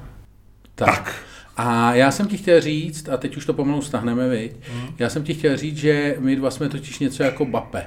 Tak. 0.75 0.89
tak. 0.89 1.15
A 1.57 1.95
já 1.95 2.11
jsem 2.11 2.29
ti 2.29 2.37
chtěl 2.37 2.61
říct, 2.61 3.09
a 3.09 3.17
teď 3.17 3.37
už 3.37 3.47
to 3.47 3.55
pomalu 3.55 3.83
stahneme, 3.83 4.29
vy. 4.29 4.53
Hmm. 4.73 4.89
Já 4.99 5.09
jsem 5.11 5.25
ti 5.25 5.35
chtěl 5.35 5.57
říct, 5.57 5.77
že 5.77 6.17
my 6.19 6.37
dva 6.37 6.51
jsme 6.51 6.69
totiž 6.69 6.99
něco 6.99 7.23
jako 7.23 7.45
Bape. 7.45 7.87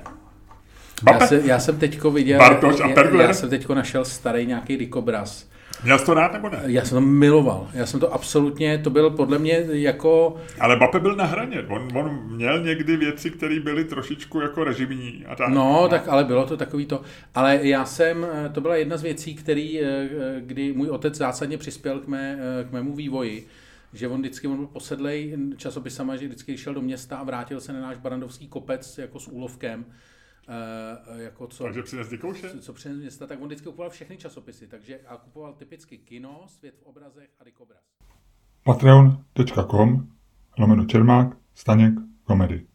Bape? 1.04 1.24
Já, 1.24 1.28
se, 1.28 1.42
já 1.46 1.60
jsem 1.60 1.80
teďko 1.80 2.12
viděl, 2.12 2.40
Bartoš 2.40 2.80
a 2.82 2.88
já, 2.88 3.22
já 3.22 3.34
jsem 3.34 3.50
teďko 3.50 3.76
našel 3.76 4.06
starý 4.06 4.46
nějaký 4.46 4.78
dikobraz 4.78 5.48
Měl 5.84 6.00
jsi 6.00 6.06
to 6.06 6.14
rád 6.14 6.34
nebo 6.34 6.50
ne? 6.50 6.62
Já 6.66 6.86
jsem 6.86 6.96
to 6.96 7.02
miloval. 7.02 7.68
Já 7.74 7.86
jsem 7.86 8.00
to 8.00 8.14
absolutně, 8.14 8.78
to 8.78 8.90
byl 8.90 9.10
podle 9.10 9.40
mě 9.40 9.66
jako... 9.72 10.36
Ale 10.60 10.76
Bape 10.76 11.00
byl 11.00 11.16
na 11.16 11.26
hraně. 11.26 11.62
On, 11.68 11.98
on 11.98 12.20
měl 12.28 12.64
někdy 12.64 12.98
věci, 12.98 13.32
které 13.32 13.60
byly 13.60 13.84
trošičku 13.84 14.40
jako 14.40 14.64
režimní. 14.64 15.26
A 15.28 15.36
tak. 15.36 15.50
No, 15.50 15.88
tak 15.90 16.08
ale 16.08 16.24
bylo 16.24 16.46
to 16.46 16.58
takový 16.58 16.86
to. 16.86 17.02
Ale 17.36 17.60
já 17.62 17.86
jsem, 17.86 18.28
to 18.52 18.62
byla 18.62 18.76
jedna 18.76 18.98
z 18.98 19.04
věcí, 19.04 19.36
který, 19.36 19.82
eh, 19.82 20.10
kdy 20.40 20.74
můj 20.74 20.90
otec 20.90 21.16
zásadně 21.16 21.58
přispěl 21.58 22.00
k, 22.00 22.08
mé, 22.08 22.40
eh, 22.40 22.64
k 22.64 22.72
mému 22.72 22.96
vývoji 22.96 23.48
že 23.94 24.08
on 24.08 24.20
vždycky 24.20 24.48
on 24.48 24.58
byl 24.58 24.68
posedlej 24.68 25.38
časopisama, 25.58 26.16
že 26.16 26.26
vždycky 26.28 26.58
šel 26.58 26.74
do 26.74 26.82
města 26.82 27.18
a 27.18 27.24
vrátil 27.24 27.62
se 27.62 27.74
na 27.74 27.82
náš 27.82 27.98
barandovský 27.98 28.48
kopec 28.48 28.98
jako 28.98 29.20
s 29.20 29.28
úlovkem 29.28 29.86
jako 31.16 31.48
co, 31.48 31.64
takže 31.64 31.84
přines 31.84 32.10
Dikouše? 32.10 32.50
Co, 32.50 32.60
co 32.60 32.74
přines 32.74 32.98
města, 32.98 33.28
tak 33.28 33.42
on 33.42 33.48
vždycky 33.48 33.66
kupoval 33.66 33.90
všechny 33.90 34.18
časopisy, 34.18 34.68
takže 34.68 35.00
a 35.08 35.18
kupoval 35.18 35.54
typicky 35.54 35.98
kino, 35.98 36.44
svět 36.48 36.76
v 36.80 36.84
obrazech 36.84 37.30
a 37.40 37.44
dikobraz. 37.44 37.84
Patreon.com 38.64 40.08
lomeno 40.58 40.86
Čermák, 40.86 41.38
Staněk, 41.54 41.94
komedy. 42.24 42.68